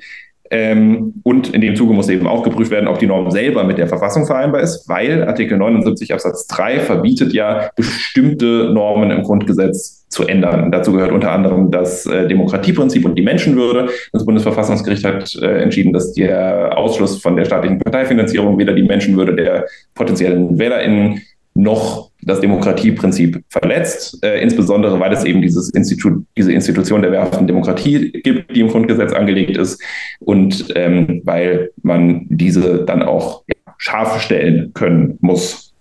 Ähm, 0.51 1.13
und 1.23 1.53
in 1.53 1.61
dem 1.61 1.75
Zuge 1.75 1.93
muss 1.93 2.09
eben 2.09 2.27
auch 2.27 2.43
geprüft 2.43 2.71
werden, 2.71 2.87
ob 2.87 2.99
die 2.99 3.07
Norm 3.07 3.29
selber 3.29 3.63
mit 3.63 3.77
der 3.77 3.87
Verfassung 3.87 4.25
vereinbar 4.25 4.61
ist, 4.61 4.87
weil 4.89 5.23
Artikel 5.23 5.57
79 5.57 6.13
Absatz 6.13 6.47
3 6.47 6.79
verbietet 6.79 7.33
ja 7.33 7.69
bestimmte 7.75 8.71
Normen 8.73 9.11
im 9.11 9.23
Grundgesetz 9.23 10.07
zu 10.09 10.25
ändern. 10.25 10.71
Dazu 10.71 10.91
gehört 10.91 11.11
unter 11.11 11.31
anderem 11.31 11.69
das 11.69 12.07
äh, 12.07 12.27
Demokratieprinzip 12.27 13.05
und 13.05 13.15
die 13.15 13.21
Menschenwürde. 13.21 13.89
Das 14.11 14.25
Bundesverfassungsgericht 14.25 15.05
hat 15.05 15.35
äh, 15.35 15.61
entschieden, 15.61 15.93
dass 15.93 16.13
der 16.13 16.75
Ausschluss 16.77 17.21
von 17.21 17.35
der 17.35 17.45
staatlichen 17.45 17.77
Parteifinanzierung 17.77 18.57
weder 18.57 18.73
die 18.73 18.83
Menschenwürde 18.83 19.35
der 19.35 19.67
potenziellen 19.93 20.57
WählerInnen 20.57 21.21
noch 21.59 22.11
das 22.21 22.39
Demokratieprinzip 22.39 23.43
verletzt, 23.49 24.23
äh, 24.23 24.41
insbesondere 24.41 24.99
weil 24.99 25.11
es 25.11 25.23
eben 25.25 25.41
dieses 25.41 25.69
Institut, 25.69 26.25
diese 26.37 26.53
Institution 26.53 27.01
der 27.01 27.11
wehrhaften 27.11 27.47
Demokratie 27.47 28.11
gibt, 28.11 28.55
die 28.55 28.61
im 28.61 28.69
Grundgesetz 28.69 29.13
angelegt 29.13 29.57
ist 29.57 29.81
und 30.19 30.67
ähm, 30.75 31.21
weil 31.25 31.71
man 31.81 32.25
diese 32.29 32.85
dann 32.85 33.03
auch 33.03 33.43
ja, 33.47 33.73
scharf 33.77 34.21
stellen 34.21 34.71
können 34.73 35.17
muss. 35.21 35.73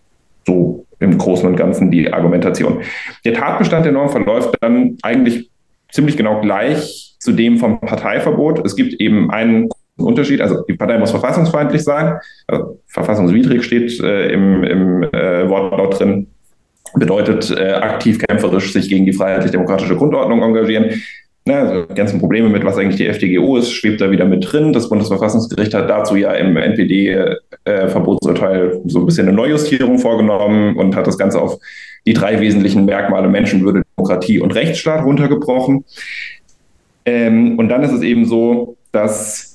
So 0.47 0.87
im 1.01 1.17
Großen 1.17 1.49
und 1.49 1.57
Ganzen 1.57 1.91
die 1.91 2.13
Argumentation. 2.13 2.81
Der 3.25 3.35
Tatbestand 3.35 3.85
der 3.85 3.93
Norm 3.93 4.09
verläuft 4.09 4.57
dann 4.61 4.97
eigentlich 5.03 5.51
ziemlich 5.93 6.17
genau 6.17 6.41
gleich 6.41 7.17
zu 7.21 7.33
dem 7.33 7.59
vom 7.59 7.81
Parteiverbot. 7.81 8.65
Es 8.65 8.75
gibt 8.75 9.01
eben 9.01 9.31
einen 9.31 9.69
Unterschied. 9.99 10.41
Also 10.41 10.63
die 10.63 10.75
Partei 10.75 10.99
muss 10.99 11.11
verfassungsfeindlich 11.11 11.83
sein. 11.83 12.19
Also 12.47 12.81
verfassungswidrig 12.87 13.65
steht 13.65 14.01
äh, 14.01 14.33
im, 14.33 14.65
im 14.65 15.03
äh, 15.05 15.49
Wortlaut 15.49 15.99
drin. 15.99 16.29
Bedeutet 16.95 17.51
äh, 17.51 17.73
aktiv 17.73 18.19
kämpferisch 18.19 18.73
sich 18.73 18.89
gegen 18.89 19.05
die 19.05 19.13
freiheitlich-demokratische 19.13 19.97
Grundordnung 19.97 20.43
engagieren. 20.43 21.03
Ja, 21.49 21.63
also 21.63 21.87
ganzen 21.95 22.21
Probleme 22.21 22.51
mit, 22.51 22.63
was 22.65 22.77
eigentlich 22.77 22.97
die 22.97 23.07
FDGO 23.07 23.57
ist, 23.57 23.71
schwebt 23.71 24.03
da 24.03 24.11
wieder 24.11 24.27
mit 24.27 24.53
drin. 24.53 24.75
Das 24.75 24.91
Bundesverfassungsgericht 24.91 25.73
hat 25.73 25.89
dazu 25.89 26.17
ja 26.17 26.33
im 26.33 26.59
NPD-Verbotsurteil 26.59 28.67
äh, 28.67 28.81
so 28.85 28.99
ein 29.01 29.07
bisschen 29.07 29.29
eine 29.29 29.37
Neujustierung 29.37 29.99
vorgenommen 29.99 30.77
und 30.77 30.95
hat 30.95 31.07
das 31.07 31.17
Ganze 31.17 31.41
auf 31.41 31.59
die 32.07 32.13
drei 32.13 32.39
wesentlichen 32.41 32.85
Merkmale 32.85 33.29
Menschenwürde, 33.29 33.81
Demokratie 33.97 34.41
und 34.41 34.55
Rechtsstaat 34.55 35.07
runtergebrochen. 35.07 35.87
Ähm, 37.07 37.59
und 37.59 37.71
dann 37.71 37.83
ist 37.83 37.93
es 37.93 38.03
eben 38.03 38.27
so, 38.27 38.77
dass 38.93 39.48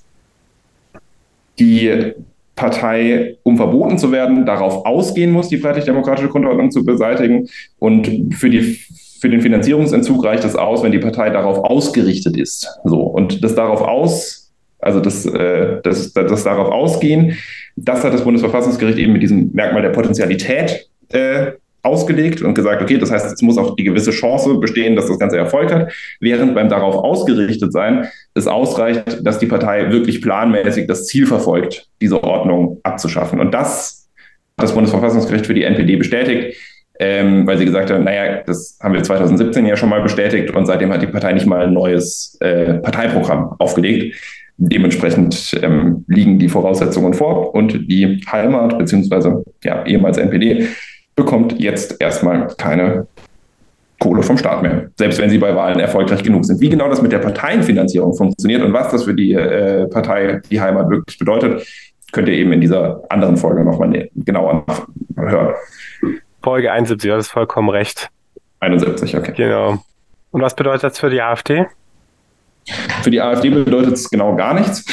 die 1.60 2.14
Partei, 2.56 3.38
um 3.44 3.58
verboten 3.58 3.98
zu 3.98 4.12
werden, 4.12 4.46
darauf 4.46 4.86
ausgehen 4.86 5.32
muss, 5.32 5.50
die 5.50 5.58
freiheitlich-demokratische 5.58 6.30
Grundordnung 6.30 6.72
zu 6.72 6.86
beseitigen. 6.86 7.50
Und 7.80 8.36
für, 8.36 8.50
die, 8.50 8.80
für 9.20 9.30
den 9.30 9.42
Finanzierungsentzug 9.42 10.24
reicht 10.24 10.44
es 10.44 10.56
aus, 10.56 10.84
wenn 10.84 10.92
die 10.92 11.00
Partei 11.00 11.30
darauf 11.32 11.58
ausgerichtet 11.58 12.38
ist. 12.38 12.80
So. 12.84 13.02
Und 13.02 13.44
das 13.44 13.56
darauf 13.56 13.82
aus, 13.82 14.52
also 14.80 15.00
das, 15.00 15.26
äh, 15.26 15.82
das, 15.84 16.14
das, 16.14 16.30
das 16.30 16.44
darauf 16.44 16.70
ausgehen, 16.70 17.38
das 17.76 18.04
hat 18.04 18.14
das 18.14 18.24
Bundesverfassungsgericht 18.24 19.00
eben 19.00 19.14
mit 19.14 19.24
diesem 19.24 19.52
Merkmal 19.54 19.82
der 19.82 19.90
Potentialität 19.90 20.88
äh, 21.10 21.54
ausgelegt 21.84 22.42
und 22.42 22.54
gesagt, 22.56 22.82
okay, 22.82 22.98
das 22.98 23.12
heißt, 23.12 23.32
es 23.32 23.42
muss 23.42 23.58
auch 23.58 23.76
die 23.76 23.84
gewisse 23.84 24.12
Chance 24.12 24.56
bestehen, 24.56 24.96
dass 24.96 25.08
das 25.08 25.20
Ganze 25.20 25.38
Erfolg 25.38 25.72
hat, 25.72 25.92
während 26.22 26.56
beim 26.56 26.70
darauf 26.70 26.96
ausgerichtet 26.96 27.74
sein 27.74 28.08
es 28.34 28.48
ausreicht, 28.48 29.20
dass 29.22 29.38
die 29.38 29.46
Partei 29.46 29.92
wirklich 29.92 30.22
planmäßig 30.22 30.88
das 30.88 31.06
Ziel 31.06 31.28
verfolgt, 31.28 31.88
diese 32.02 32.24
Ordnung 32.24 32.80
abzuschaffen. 32.84 33.40
Und 33.40 33.54
das 33.54 34.10
hat 34.58 34.64
das 34.64 34.74
Bundesverfassungsgericht 34.74 35.46
für 35.46 35.54
die 35.54 35.64
NPD 35.64 35.98
bestätigt, 35.98 36.58
ähm, 37.00 37.46
weil 37.46 37.58
sie 37.58 37.66
gesagt 37.66 37.92
haben, 37.92 38.06
naja, 38.06 38.44
das 38.46 38.80
haben 38.82 38.94
wir 38.94 39.04
2017 39.04 39.66
ja 39.66 39.76
schon 39.76 39.90
mal 39.90 40.02
bestätigt 40.02 40.52
und 40.56 40.66
seitdem 40.66 40.92
hat 40.94 41.02
die 41.02 41.08
Partei 41.08 41.34
nicht 41.34 41.46
mal 41.46 41.66
ein 41.68 41.74
neues 41.74 42.38
äh, 42.40 42.76
Parteiprogramm 42.76 43.56
aufgelegt. 43.60 44.16
Dementsprechend 44.58 45.60
ähm, 45.62 46.06
liegen 46.08 46.40
die 46.40 46.48
Voraussetzungen 46.48 47.14
vor 47.14 47.54
und 47.54 47.92
die 47.92 48.24
Heimat 48.32 48.78
beziehungsweise 48.78 49.44
ja, 49.64 49.84
ehemals 49.86 50.18
NPD 50.18 50.68
bekommt 51.24 51.60
jetzt 51.60 52.02
erstmal 52.02 52.48
keine 52.58 53.08
Kohle 54.00 54.22
vom 54.22 54.38
Staat 54.38 54.62
mehr, 54.62 54.90
selbst 54.98 55.20
wenn 55.20 55.30
sie 55.30 55.38
bei 55.38 55.56
Wahlen 55.56 55.80
erfolgreich 55.80 56.24
genug 56.24 56.46
sind. 56.46 56.60
Wie 56.60 56.70
genau 56.70 56.90
das 56.90 57.02
mit 57.02 57.12
der 57.12 57.20
Parteienfinanzierung 57.20 58.14
funktioniert 58.14 58.62
und 58.62 58.74
was 58.74 58.92
das 58.92 59.06
für 59.06 59.14
die 59.14 59.34
äh, 59.34 59.88
Partei 59.88 60.42
Die 60.52 60.60
Heimat 60.60 60.90
wirklich 60.90 61.18
bedeutet, 61.18 61.66
könnt 62.12 62.28
ihr 62.28 62.34
eben 62.34 62.52
in 62.52 62.60
dieser 62.60 63.02
anderen 63.10 63.38
Folge 63.38 63.64
nochmal 63.64 64.10
genauer 64.16 64.66
hören. 65.16 65.54
Folge 66.42 66.72
71, 66.72 67.10
du 67.10 67.16
hast 67.16 67.30
vollkommen 67.30 67.70
recht. 67.70 68.10
71, 68.60 69.16
okay. 69.16 69.34
Genau. 69.38 69.78
Und 70.32 70.42
was 70.42 70.56
bedeutet 70.56 70.84
das 70.84 71.00
für 71.00 71.10
die 71.10 71.22
AfD? 71.22 71.66
Für 73.04 73.10
die 73.10 73.22
AfD 73.22 73.50
bedeutet 73.50 73.94
es 73.94 74.10
genau 74.10 74.36
gar 74.36 74.54
nichts. 74.54 74.86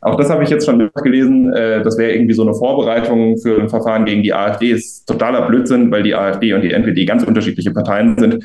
Auch 0.00 0.16
das 0.16 0.30
habe 0.30 0.44
ich 0.44 0.50
jetzt 0.50 0.66
schon 0.66 0.90
gelesen. 1.02 1.52
Äh, 1.52 1.82
das 1.82 1.98
wäre 1.98 2.12
irgendwie 2.12 2.34
so 2.34 2.42
eine 2.42 2.54
Vorbereitung 2.54 3.38
für 3.38 3.60
ein 3.60 3.68
Verfahren 3.68 4.04
gegen 4.04 4.22
die 4.22 4.32
AfD. 4.32 4.70
Ist 4.70 5.06
totaler 5.06 5.46
Blödsinn, 5.46 5.90
weil 5.90 6.02
die 6.02 6.14
AfD 6.14 6.52
und 6.52 6.62
die 6.62 6.72
NPD 6.72 7.04
ganz 7.04 7.22
unterschiedliche 7.22 7.72
Parteien 7.72 8.18
sind. 8.18 8.44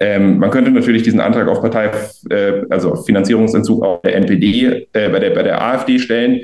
Ähm, 0.00 0.38
man 0.38 0.50
könnte 0.50 0.70
natürlich 0.70 1.02
diesen 1.02 1.20
Antrag 1.20 1.46
auf 1.48 1.60
Partei, 1.60 1.90
äh, 2.30 2.62
also 2.68 2.96
Finanzierungsentzug 2.96 3.82
auf 3.82 4.02
der 4.02 4.16
NPD, 4.16 4.86
äh, 4.92 5.08
bei, 5.08 5.18
der, 5.20 5.30
bei 5.30 5.42
der 5.42 5.62
AfD 5.62 5.98
stellen. 5.98 6.40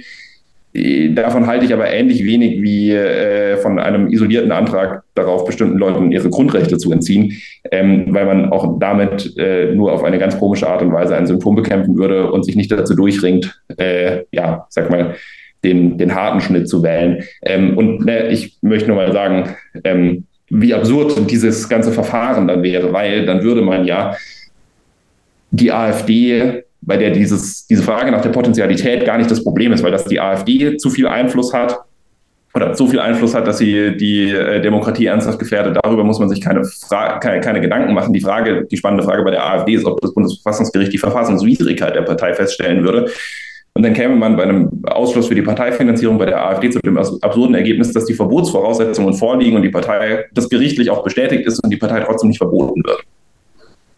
Davon 0.72 1.48
halte 1.48 1.64
ich 1.64 1.72
aber 1.72 1.90
ähnlich 1.90 2.24
wenig 2.24 2.62
wie 2.62 2.92
äh, 2.92 3.56
von 3.56 3.80
einem 3.80 4.06
isolierten 4.08 4.52
Antrag 4.52 5.02
darauf, 5.16 5.44
bestimmten 5.44 5.78
Leuten 5.78 6.12
ihre 6.12 6.30
Grundrechte 6.30 6.78
zu 6.78 6.92
entziehen, 6.92 7.32
ähm, 7.72 8.06
weil 8.10 8.24
man 8.24 8.52
auch 8.52 8.78
damit 8.78 9.36
äh, 9.36 9.74
nur 9.74 9.92
auf 9.92 10.04
eine 10.04 10.18
ganz 10.18 10.38
komische 10.38 10.68
Art 10.68 10.82
und 10.82 10.92
Weise 10.92 11.16
ein 11.16 11.26
Symptom 11.26 11.56
bekämpfen 11.56 11.96
würde 11.96 12.30
und 12.30 12.44
sich 12.44 12.54
nicht 12.54 12.70
dazu 12.70 12.94
durchringt, 12.94 13.60
äh, 13.78 14.22
ja, 14.30 14.66
sag 14.68 14.90
mal, 14.90 15.16
den, 15.64 15.98
den 15.98 16.14
harten 16.14 16.40
Schnitt 16.40 16.68
zu 16.68 16.84
wählen. 16.84 17.24
Ähm, 17.42 17.76
und 17.76 18.04
ne, 18.04 18.28
ich 18.28 18.56
möchte 18.62 18.88
nur 18.88 18.96
mal 18.96 19.12
sagen, 19.12 19.56
ähm, 19.82 20.24
wie 20.50 20.72
absurd 20.72 21.30
dieses 21.30 21.68
ganze 21.68 21.90
Verfahren 21.90 22.46
dann 22.46 22.62
wäre, 22.62 22.92
weil 22.92 23.26
dann 23.26 23.42
würde 23.42 23.62
man 23.62 23.84
ja 23.84 24.14
die 25.50 25.72
AfD 25.72 26.62
bei 26.82 26.96
der 26.96 27.10
dieses, 27.10 27.66
diese 27.66 27.82
Frage 27.82 28.10
nach 28.10 28.22
der 28.22 28.30
Potentialität 28.30 29.04
gar 29.04 29.18
nicht 29.18 29.30
das 29.30 29.44
Problem 29.44 29.72
ist, 29.72 29.82
weil 29.82 29.92
das 29.92 30.04
die 30.04 30.20
AfD 30.20 30.76
zu 30.76 30.90
viel 30.90 31.06
Einfluss 31.06 31.52
hat 31.52 31.78
oder 32.54 32.74
so 32.74 32.86
viel 32.86 32.98
Einfluss 32.98 33.34
hat, 33.34 33.46
dass 33.46 33.58
sie 33.58 33.96
die 33.96 34.30
äh, 34.30 34.60
Demokratie 34.60 35.06
ernsthaft 35.06 35.38
gefährdet. 35.38 35.78
Darüber 35.82 36.02
muss 36.02 36.18
man 36.18 36.28
sich 36.28 36.40
keine, 36.40 36.68
keine, 37.20 37.40
keine, 37.40 37.60
Gedanken 37.60 37.94
machen. 37.94 38.12
Die 38.12 38.20
Frage, 38.20 38.66
die 38.68 38.76
spannende 38.76 39.04
Frage 39.04 39.22
bei 39.22 39.30
der 39.30 39.46
AfD 39.46 39.74
ist, 39.74 39.84
ob 39.84 40.00
das 40.00 40.12
Bundesverfassungsgericht 40.14 40.92
die 40.92 40.98
Verfassungswidrigkeit 40.98 41.94
der 41.94 42.02
Partei 42.02 42.34
feststellen 42.34 42.82
würde. 42.82 43.10
Und 43.74 43.84
dann 43.84 43.94
käme 43.94 44.16
man 44.16 44.36
bei 44.36 44.42
einem 44.42 44.82
Ausschluss 44.86 45.28
für 45.28 45.36
die 45.36 45.42
Parteifinanzierung 45.42 46.18
bei 46.18 46.26
der 46.26 46.44
AfD 46.44 46.70
zu 46.70 46.80
dem 46.80 46.98
absurden 46.98 47.54
Ergebnis, 47.54 47.92
dass 47.92 48.04
die 48.04 48.14
Verbotsvoraussetzungen 48.14 49.14
vorliegen 49.14 49.56
und 49.56 49.62
die 49.62 49.70
Partei 49.70 50.24
das 50.34 50.48
gerichtlich 50.48 50.90
auch 50.90 51.04
bestätigt 51.04 51.46
ist 51.46 51.62
und 51.62 51.70
die 51.70 51.76
Partei 51.76 52.00
trotzdem 52.00 52.28
nicht 52.28 52.38
verboten 52.38 52.82
wird. 52.84 53.04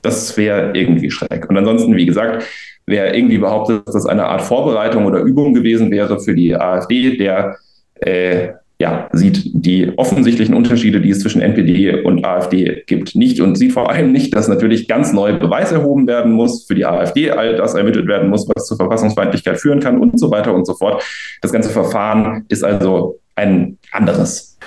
Das 0.03 0.37
wäre 0.37 0.73
irgendwie 0.75 1.11
schreck. 1.11 1.49
Und 1.49 1.57
ansonsten, 1.57 1.97
wie 1.97 2.05
gesagt, 2.05 2.45
Wer 2.87 3.15
irgendwie 3.15 3.39
behauptet, 3.39 3.87
dass 3.87 3.95
das 3.95 4.07
eine 4.07 4.27
Art 4.27 4.43
Vorbereitung 4.43 5.07
oder 5.07 5.21
Übung 5.21 5.55
gewesen 5.55 5.91
wäre 5.91 6.21
für 6.21 6.35
die 6.35 6.55
AfD, 6.57 7.17
der 7.17 7.57
äh, 7.97 8.49
ja, 8.83 9.09
sieht 9.13 9.43
die 9.53 9.97
offensichtlichen 9.97 10.57
Unterschiede, 10.57 11.01
die 11.01 11.11
es 11.11 11.21
zwischen 11.21 11.41
NPD 11.41 12.03
und 12.03 12.25
AfD 12.25 12.83
gibt, 12.89 13.15
nicht 13.15 13.41
und 13.41 13.57
sieht 13.57 13.73
vor 13.73 13.89
allem 13.89 14.11
nicht, 14.11 14.35
dass 14.35 14.49
natürlich 14.49 14.89
ganz 14.89 15.13
neu 15.13 15.39
Beweis 15.39 15.71
erhoben 15.71 16.09
werden 16.09 16.33
muss 16.33 16.65
für 16.67 16.75
die 16.75 16.85
AfD, 16.85 17.31
all 17.31 17.55
das 17.55 17.75
ermittelt 17.75 18.09
werden 18.09 18.29
muss, 18.29 18.49
was 18.49 18.67
zur 18.67 18.77
Verfassungsfeindlichkeit 18.77 19.61
führen 19.61 19.79
kann 19.79 20.01
und 20.01 20.19
so 20.19 20.33
weiter 20.33 20.53
und 20.53 20.67
so 20.67 20.75
fort. 20.75 21.01
Das 21.43 21.53
ganze 21.53 21.71
Verfahren 21.71 22.45
ist 22.49 22.65
also 22.65 23.21
ein 23.37 23.79
anderes. 23.93 24.59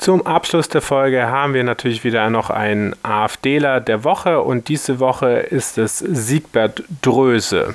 Zum 0.00 0.26
Abschluss 0.26 0.70
der 0.70 0.80
Folge 0.80 1.26
haben 1.26 1.52
wir 1.52 1.62
natürlich 1.62 2.04
wieder 2.04 2.30
noch 2.30 2.48
einen 2.48 2.96
AfDler 3.02 3.80
der 3.80 4.02
Woche 4.02 4.40
und 4.40 4.68
diese 4.68 4.98
Woche 4.98 5.40
ist 5.40 5.76
es 5.76 5.98
Siegbert 5.98 6.84
Dröse. 7.02 7.74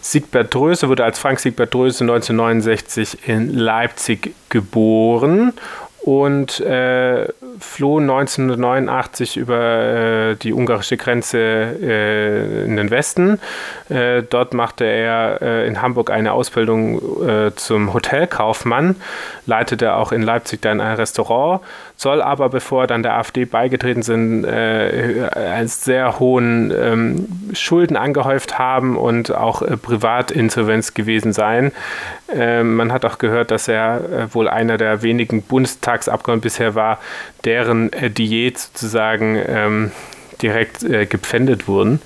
Siegbert 0.00 0.52
Dröse 0.52 0.88
wurde 0.88 1.04
als 1.04 1.20
Frank 1.20 1.38
Siegbert 1.38 1.72
Dröse 1.72 2.02
1969 2.02 3.28
in 3.28 3.54
Leipzig 3.54 4.34
geboren 4.48 5.52
und 6.02 6.58
äh, 6.58 7.28
floh 7.60 7.98
1989 7.98 9.36
über 9.36 10.30
äh, 10.32 10.36
die 10.36 10.52
ungarische 10.52 10.96
Grenze 10.96 11.38
äh, 11.38 12.64
in 12.64 12.76
den 12.76 12.90
Westen. 12.90 13.38
Äh, 13.88 14.22
dort 14.22 14.54
machte 14.54 14.84
er 14.84 15.42
äh, 15.42 15.66
in 15.66 15.82
Hamburg 15.82 16.10
eine 16.10 16.32
Ausbildung 16.32 17.26
äh, 17.26 17.54
zum 17.54 17.92
Hotelkaufmann, 17.92 18.96
leitete 19.46 19.94
auch 19.94 20.12
in 20.12 20.22
Leipzig 20.22 20.62
dann 20.62 20.80
ein 20.80 20.96
Restaurant, 20.96 21.60
soll 21.96 22.22
aber, 22.22 22.48
bevor 22.48 22.84
er 22.84 22.86
dann 22.86 23.02
der 23.02 23.16
AfD 23.18 23.44
beigetreten 23.44 24.02
sind, 24.02 24.44
äh, 24.44 25.66
sehr 25.66 26.18
hohen 26.18 26.72
ähm, 26.74 27.28
Schulden 27.52 27.96
angehäuft 27.96 28.58
haben 28.58 28.96
und 28.96 29.34
auch 29.34 29.62
Privatinsolvenz 29.82 30.94
gewesen 30.94 31.32
sein. 31.32 31.72
Man 32.32 32.92
hat 32.92 33.04
auch 33.04 33.18
gehört, 33.18 33.50
dass 33.50 33.66
er 33.66 34.28
wohl 34.32 34.48
einer 34.48 34.78
der 34.78 35.02
wenigen 35.02 35.42
Bundestagsabgeordneten 35.42 36.42
bisher 36.42 36.74
war, 36.76 36.98
deren 37.50 37.92
äh, 37.92 38.10
Diät 38.10 38.58
sozusagen 38.58 39.36
ähm, 39.44 39.90
direkt 40.40 40.84
äh, 40.84 41.06
gepfändet 41.06 41.66
wurden. 41.66 42.00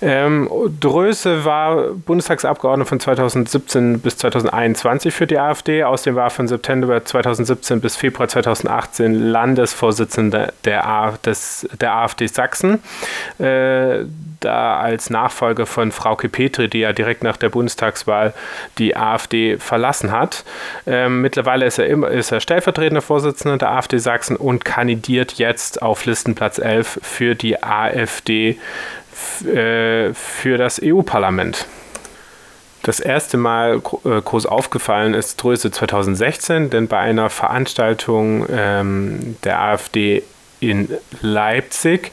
Ähm, 0.00 0.48
Dröse 0.80 1.44
war 1.44 1.92
Bundestagsabgeordneter 1.92 2.88
von 2.88 3.00
2017 3.00 4.00
bis 4.00 4.16
2021 4.18 5.12
für 5.12 5.26
die 5.26 5.38
AfD. 5.38 5.82
Außerdem 5.82 6.14
war 6.14 6.24
er 6.24 6.30
von 6.30 6.46
September 6.46 7.04
2017 7.04 7.80
bis 7.80 7.96
Februar 7.96 8.28
2018 8.28 9.14
Landesvorsitzender 9.14 10.52
der, 10.64 10.86
A 10.86 11.18
des, 11.24 11.68
der 11.80 11.94
AfD 11.94 12.26
Sachsen. 12.26 12.82
Äh, 13.38 14.04
da 14.40 14.78
als 14.78 15.10
Nachfolger 15.10 15.66
von 15.66 15.90
Frauke 15.90 16.28
Petri, 16.28 16.68
die 16.68 16.80
ja 16.80 16.92
direkt 16.92 17.24
nach 17.24 17.36
der 17.36 17.48
Bundestagswahl 17.48 18.34
die 18.78 18.96
AfD 18.96 19.58
verlassen 19.58 20.12
hat. 20.12 20.44
Ähm, 20.86 21.22
mittlerweile 21.22 21.66
ist 21.66 21.78
er, 21.78 21.86
immer, 21.86 22.08
ist 22.08 22.30
er 22.30 22.40
stellvertretender 22.40 23.02
Vorsitzender 23.02 23.58
der 23.58 23.72
AfD 23.72 23.98
Sachsen 23.98 24.36
und 24.36 24.64
kandidiert 24.64 25.34
jetzt 25.34 25.82
auf 25.82 26.04
Listenplatz 26.04 26.58
11 26.58 27.00
für 27.02 27.34
die 27.34 27.62
AfD 27.62 28.58
äh, 29.44 30.14
für 30.14 30.58
das 30.58 30.80
EU-Parlament. 30.82 31.66
Das 32.82 33.00
erste 33.00 33.36
Mal 33.36 33.82
äh, 34.04 34.20
groß 34.20 34.46
aufgefallen 34.46 35.14
ist 35.14 35.42
Dröse 35.42 35.70
2016, 35.70 36.70
denn 36.70 36.88
bei 36.88 36.98
einer 36.98 37.28
Veranstaltung 37.28 38.46
ähm, 38.50 39.36
der 39.44 39.60
AfD 39.60 40.22
in 40.60 40.88
Leipzig 41.20 42.12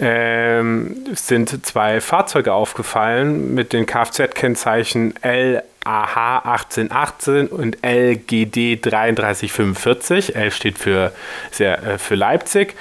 ähm, 0.00 0.96
sind 1.14 1.64
zwei 1.66 2.00
Fahrzeuge 2.00 2.52
aufgefallen 2.52 3.54
mit 3.54 3.72
den 3.72 3.86
Kfz-Kennzeichen 3.86 5.14
LAH 5.22 6.44
1818 6.44 7.48
und 7.48 7.78
LGD 7.84 8.84
3345. 8.84 10.34
L 10.34 10.50
steht 10.50 10.78
für, 10.78 11.12
sehr, 11.50 11.82
äh, 11.82 11.98
für 11.98 12.14
Leipzig. 12.14 12.74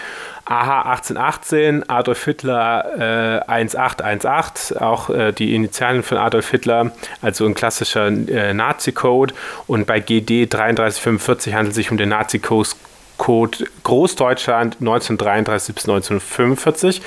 AH 0.46 0.92
1818, 0.92 1.90
Adolf 1.90 2.26
Hitler 2.26 3.40
äh, 3.48 3.52
1818, 3.52 4.78
auch 4.78 5.10
äh, 5.10 5.32
die 5.32 5.56
Initialen 5.56 6.04
von 6.04 6.18
Adolf 6.18 6.52
Hitler, 6.52 6.92
also 7.22 7.46
ein 7.46 7.54
klassischer 7.54 8.08
äh, 8.08 8.54
Nazi-Code. 8.54 9.34
Und 9.68 9.88
bei 9.88 10.00
GD 10.00 10.48
3345 10.48 11.54
handelt 11.54 11.72
es 11.72 11.76
sich 11.76 11.92
um 11.92 11.98
den 11.98 12.10
Nazi-Code 12.10 12.70
Code 13.18 13.66
Großdeutschland 13.84 14.78
1933 14.80 15.76
bis 15.76 15.84
1945. 15.86 17.02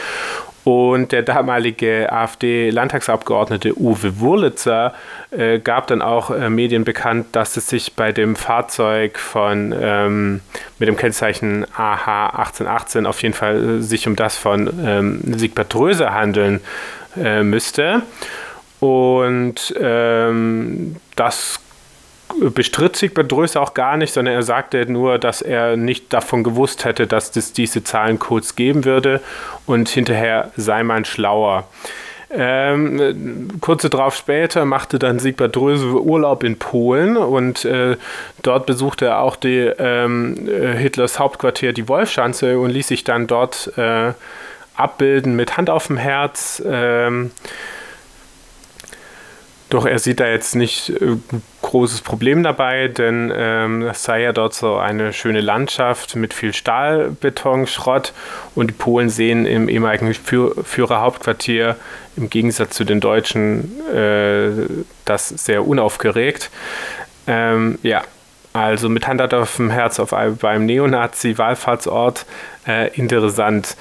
Und 0.67 1.13
der 1.13 1.23
damalige 1.23 2.13
AfD-Landtagsabgeordnete 2.13 3.79
Uwe 3.79 4.19
Wurlitzer 4.19 4.95
äh, 5.31 5.61
gab 5.61 5.87
dann 5.87 6.03
auch 6.03 6.33
äh, 6.33 6.51
Medien 6.51 6.83
bekannt, 6.83 7.29
dass 7.31 7.57
es 7.57 7.69
sich 7.69 7.93
bei 7.93 8.11
dem 8.11 8.35
Fahrzeug 8.35 9.17
von 9.17 9.73
ähm, 9.81 10.41
mit 10.81 10.89
dem 10.89 10.97
Kennzeichen 10.97 11.67
AH 11.73 12.31
1818 12.31 13.07
auf 13.07 13.23
jeden 13.23 13.37
Fall 13.37 13.77
äh, 13.79 13.81
sich 13.81 14.09
um 14.09 14.17
das 14.17 14.37
von 14.37 14.69
ähm, 14.85 15.21
Siegbert 15.37 15.73
Dröse 15.73 16.13
handeln 16.13 16.61
äh, 17.17 17.45
müsste. 17.45 18.03
Und 18.81 19.73
ähm, 19.81 20.97
das 21.15 21.61
bestritt 22.55 22.97
Siegbert 22.97 23.31
Dröse 23.31 23.61
auch 23.61 23.75
gar 23.75 23.97
nicht, 23.97 24.13
sondern 24.13 24.35
er 24.35 24.43
sagte 24.43 24.91
nur, 24.91 25.19
dass 25.19 25.43
er 25.43 25.77
nicht 25.77 26.13
davon 26.13 26.45
gewusst 26.45 26.85
hätte, 26.85 27.07
dass 27.07 27.35
es 27.37 27.53
diese 27.53 27.85
Zahlencodes 27.85 28.57
geben 28.57 28.85
würde 28.85 29.21
und 29.67 29.89
hinterher 29.89 30.51
sei 30.57 30.83
man 30.83 31.05
schlauer. 31.05 31.67
Ähm, 32.29 33.49
kurze 33.61 33.89
darauf 33.89 34.17
später 34.17 34.65
machte 34.65 34.99
dann 34.99 35.21
Siegbert 35.21 35.55
Dröse 35.55 36.03
Urlaub 36.03 36.43
in 36.43 36.59
Polen 36.59 37.17
und 37.17 37.65
äh, 37.65 37.97
dort 38.43 38.67
besuchte 38.67 39.07
er 39.07 39.21
auch 39.21 39.37
die, 39.37 39.71
ähm, 39.79 40.49
äh, 40.49 40.77
Hitlers 40.77 41.21
Hauptquartier, 41.21 41.73
die 41.73 41.89
Wolfschanze, 41.89 42.59
und 42.59 42.71
ließ 42.71 42.89
sich 42.89 43.05
dann 43.05 43.29
dort 43.29 43.73
äh, 43.77 44.13
abbilden 44.75 45.37
mit 45.37 45.57
Hand 45.57 45.71
auf 45.71 45.87
dem 45.87 45.99
Herz. 45.99 46.61
Ähm, 46.67 47.31
doch 49.69 49.85
er 49.85 49.99
sieht 49.99 50.21
da 50.21 50.29
jetzt 50.29 50.55
nicht 50.55 50.91
äh, 50.91 51.17
großes 51.63 52.01
Problem 52.03 52.43
dabei, 52.43 52.89
denn 52.89 53.33
ähm, 53.35 53.83
es 53.83 54.05
sei 54.05 54.23
ja 54.23 54.33
dort 54.33 54.55
so 54.55 54.77
eine 54.77 55.13
schöne 55.13 55.41
Landschaft 55.41 56.15
mit 56.15 56.33
viel 56.33 56.53
Stahlbeton, 56.53 57.67
Schrott 57.67 58.13
und 58.55 58.69
die 58.69 58.75
Polen 58.75 59.09
sehen 59.09 59.47
im 59.47 59.69
ehemaligen 59.69 60.15
Führerhauptquartier 60.15 61.77
im 62.17 62.31
Gegensatz 62.31 62.77
zu 62.77 62.85
den 62.85 63.01
Deutschen 63.01 63.81
äh, 63.93 64.51
das 65.05 65.29
sehr 65.29 65.67
unaufgeregt. 65.67 66.51
Ähm, 67.27 67.79
ja, 67.83 68.03
also 68.53 68.89
mit 68.89 69.07
Hand 69.07 69.35
auf 69.35 69.57
dem 69.57 69.71
Herz 69.71 70.01
auf 70.01 70.15
beim 70.41 70.65
Neonazi-Wallfahrtsort 70.65 72.25
äh, 72.67 72.95
interessant. 72.95 73.77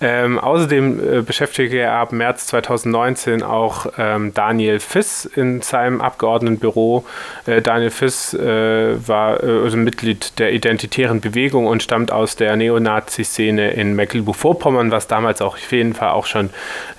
Ähm, 0.00 0.38
außerdem 0.38 1.18
äh, 1.18 1.22
beschäftigte 1.22 1.78
er 1.78 1.94
ab 1.94 2.12
März 2.12 2.46
2019 2.46 3.42
auch 3.42 3.86
ähm, 3.98 4.32
Daniel 4.32 4.78
Fiss 4.78 5.24
in 5.24 5.60
seinem 5.60 6.00
Abgeordnetenbüro. 6.00 7.04
Äh, 7.46 7.62
Daniel 7.62 7.90
Fiss 7.90 8.32
äh, 8.32 9.08
war 9.08 9.42
äh, 9.42 9.64
also 9.64 9.76
Mitglied 9.76 10.38
der 10.38 10.52
Identitären 10.52 11.20
Bewegung 11.20 11.66
und 11.66 11.82
stammt 11.82 12.12
aus 12.12 12.36
der 12.36 12.54
Neonazi-Szene 12.54 13.72
in 13.72 13.94
Mecklenburg-Vorpommern, 13.96 14.92
was 14.92 15.08
damals 15.08 15.42
auch 15.42 15.54
auf 15.54 15.72
jeden 15.72 15.94
Fall 15.94 16.10
auch 16.10 16.26
schon 16.26 16.50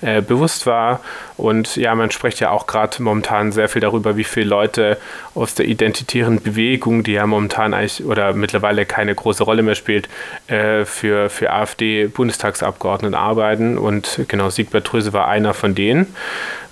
äh, 0.02 0.20
bewusst 0.20 0.66
war. 0.66 1.00
Und 1.38 1.76
ja, 1.76 1.94
man 1.94 2.10
spricht 2.10 2.38
ja 2.40 2.50
auch 2.50 2.66
gerade 2.66 3.02
momentan 3.02 3.50
sehr 3.50 3.70
viel 3.70 3.80
darüber, 3.80 4.18
wie 4.18 4.24
viele 4.24 4.44
Leute 4.44 4.98
aus 5.34 5.54
der 5.54 5.66
identitären 5.66 6.42
Bewegung, 6.42 7.02
die 7.02 7.12
ja 7.12 7.26
momentan 7.26 7.72
eigentlich 7.72 8.04
oder 8.04 8.34
mittlerweile 8.34 8.84
keine 8.84 9.14
große 9.14 9.42
Rolle 9.42 9.62
mehr 9.62 9.74
spielt, 9.74 10.10
äh, 10.48 10.84
für, 10.84 11.30
für 11.30 11.50
AfD-Bundestagsabgeordnete 11.50 12.89
Abgeordneten 12.90 13.14
arbeiten 13.14 13.78
und 13.78 14.24
genau 14.28 14.50
Siegbert 14.50 14.92
Dröse 14.92 15.12
war 15.12 15.28
einer 15.28 15.54
von 15.54 15.74
denen. 15.74 16.14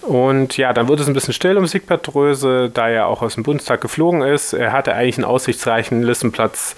Und 0.02 0.56
ja, 0.56 0.72
dann 0.72 0.88
wurde 0.88 1.02
es 1.02 1.08
ein 1.08 1.12
bisschen 1.12 1.34
still 1.34 1.58
um 1.58 1.66
Siegbert 1.66 2.06
Dröse, 2.06 2.70
da 2.72 2.88
er 2.88 3.06
auch 3.06 3.20
aus 3.20 3.34
dem 3.34 3.42
Bundestag 3.42 3.80
geflogen 3.82 4.22
ist. 4.22 4.54
Er 4.54 4.72
hatte 4.72 4.94
eigentlich 4.94 5.18
einen 5.18 5.26
aussichtsreichen 5.26 6.02
Listenplatz 6.02 6.76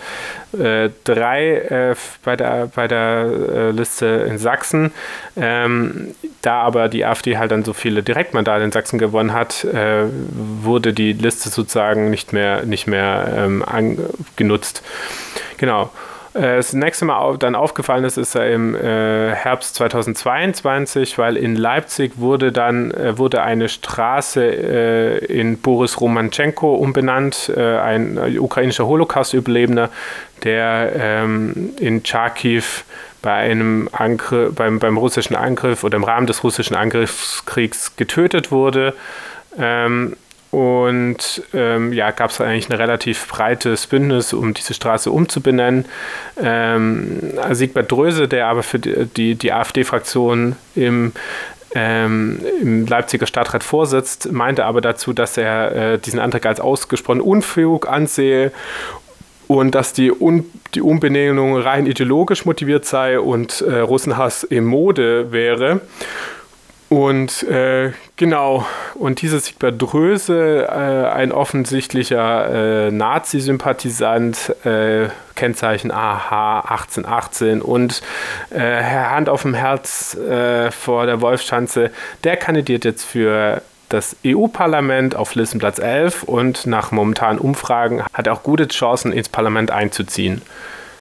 3 0.52 0.92
äh, 1.04 1.90
äh, 1.90 1.96
bei 2.24 2.34
der, 2.34 2.66
bei 2.74 2.88
der 2.88 3.26
äh, 3.54 3.70
Liste 3.70 4.26
in 4.28 4.38
Sachsen. 4.38 4.92
Ähm, 5.36 6.14
da 6.42 6.62
aber 6.62 6.88
die 6.88 7.04
AfD 7.04 7.38
halt 7.38 7.52
dann 7.52 7.64
so 7.64 7.72
viele 7.72 8.02
Direktmandate 8.02 8.64
in 8.64 8.72
Sachsen 8.72 8.98
gewonnen 8.98 9.32
hat, 9.32 9.64
äh, 9.64 10.06
wurde 10.52 10.92
die 10.92 11.12
Liste 11.12 11.50
sozusagen 11.50 12.10
nicht 12.10 12.32
mehr, 12.32 12.64
nicht 12.64 12.88
mehr 12.88 13.32
ähm, 13.36 13.64
genutzt. 14.34 14.82
Genau. 15.56 15.90
Äh, 16.34 16.56
das 16.56 16.72
nächste 16.72 17.04
Mal 17.04 17.38
dann 17.38 17.54
aufgefallen 17.54 18.04
ist, 18.04 18.16
ist 18.16 18.34
er 18.34 18.50
im 18.50 18.74
äh, 18.74 19.34
Herbst 19.34 19.74
2022, 19.76 21.18
weil 21.18 21.36
in 21.36 21.56
Leipzig 21.56 22.12
wurde 22.16 22.52
dann 22.52 22.90
äh, 22.92 23.18
wurde 23.18 23.42
eine 23.42 23.68
Straße 23.68 24.44
in 24.44 25.58
Boris 25.58 26.00
Romanchenko 26.00 26.74
umbenannt, 26.74 27.52
ein 27.56 28.18
ukrainischer 28.38 28.86
Holocaust-Überlebender, 28.86 29.90
der 30.44 30.92
ähm, 30.94 31.70
in 31.78 32.04
Charkiw 32.04 32.62
bei 33.22 33.34
einem 33.34 33.88
Angriff, 33.92 34.54
beim, 34.54 34.78
beim 34.78 34.96
russischen 34.96 35.36
Angriff 35.36 35.84
oder 35.84 35.96
im 35.96 36.04
Rahmen 36.04 36.26
des 36.26 36.42
russischen 36.42 36.76
Angriffskriegs 36.76 37.96
getötet 37.96 38.50
wurde. 38.50 38.94
Ähm, 39.58 40.16
und 40.50 41.42
ähm, 41.54 41.92
ja, 41.92 42.10
gab 42.10 42.30
es 42.30 42.40
eigentlich 42.40 42.68
ein 42.68 42.76
relativ 42.76 43.28
breites 43.28 43.86
Bündnis, 43.86 44.32
um 44.32 44.52
diese 44.52 44.74
Straße 44.74 45.10
umzubenennen. 45.10 45.84
Ähm, 46.42 47.20
Siegbert 47.52 47.90
Dröse, 47.90 48.26
der 48.26 48.48
aber 48.48 48.64
für 48.64 48.80
die, 48.80 49.06
die, 49.06 49.34
die 49.36 49.52
AfD-Fraktion 49.52 50.56
im, 50.74 51.12
ähm, 51.74 52.40
im 52.60 52.86
Leipziger 52.86 53.28
Stadtrat 53.28 53.62
vorsitzt, 53.62 54.32
meinte 54.32 54.64
aber 54.64 54.80
dazu, 54.80 55.12
dass 55.12 55.36
er 55.36 55.72
äh, 55.92 55.98
diesen 55.98 56.18
Antrag 56.18 56.46
als 56.46 56.60
ausgesprochen 56.60 57.20
unfähig 57.20 57.86
ansehe 57.86 58.50
und 59.46 59.74
dass 59.76 59.92
die, 59.92 60.10
Un 60.12 60.44
die 60.74 60.82
Umbenennung 60.82 61.56
rein 61.56 61.86
ideologisch 61.86 62.44
motiviert 62.44 62.84
sei 62.84 63.18
und 63.18 63.60
äh, 63.62 63.80
Russenhass 63.80 64.44
im 64.44 64.64
Mode 64.64 65.32
wäre. 65.32 65.80
Und 66.90 67.44
äh, 67.44 67.92
genau, 68.16 68.66
und 68.96 69.22
dieser 69.22 69.38
Siegbert 69.38 69.80
Dröse, 69.80 70.66
äh, 70.68 71.08
ein 71.08 71.30
offensichtlicher 71.30 72.88
äh, 72.88 72.90
Nazi-Sympathisant, 72.90 74.56
äh, 74.64 75.06
Kennzeichen 75.36 75.92
AH 75.92 76.62
1818 76.68 77.62
und 77.62 78.02
äh, 78.50 78.82
Hand 78.82 79.28
auf 79.28 79.42
dem 79.42 79.54
Herz 79.54 80.16
äh, 80.16 80.72
vor 80.72 81.06
der 81.06 81.20
Wolfschanze, 81.20 81.92
der 82.24 82.36
kandidiert 82.36 82.84
jetzt 82.84 83.04
für 83.04 83.62
das 83.88 84.16
EU-Parlament 84.26 85.14
auf 85.14 85.36
Listenplatz 85.36 85.78
11 85.78 86.24
und 86.24 86.66
nach 86.66 86.90
momentanen 86.90 87.38
Umfragen 87.38 88.02
hat 88.12 88.26
er 88.26 88.32
auch 88.32 88.42
gute 88.42 88.66
Chancen 88.66 89.12
ins 89.12 89.28
Parlament 89.28 89.70
einzuziehen. 89.70 90.42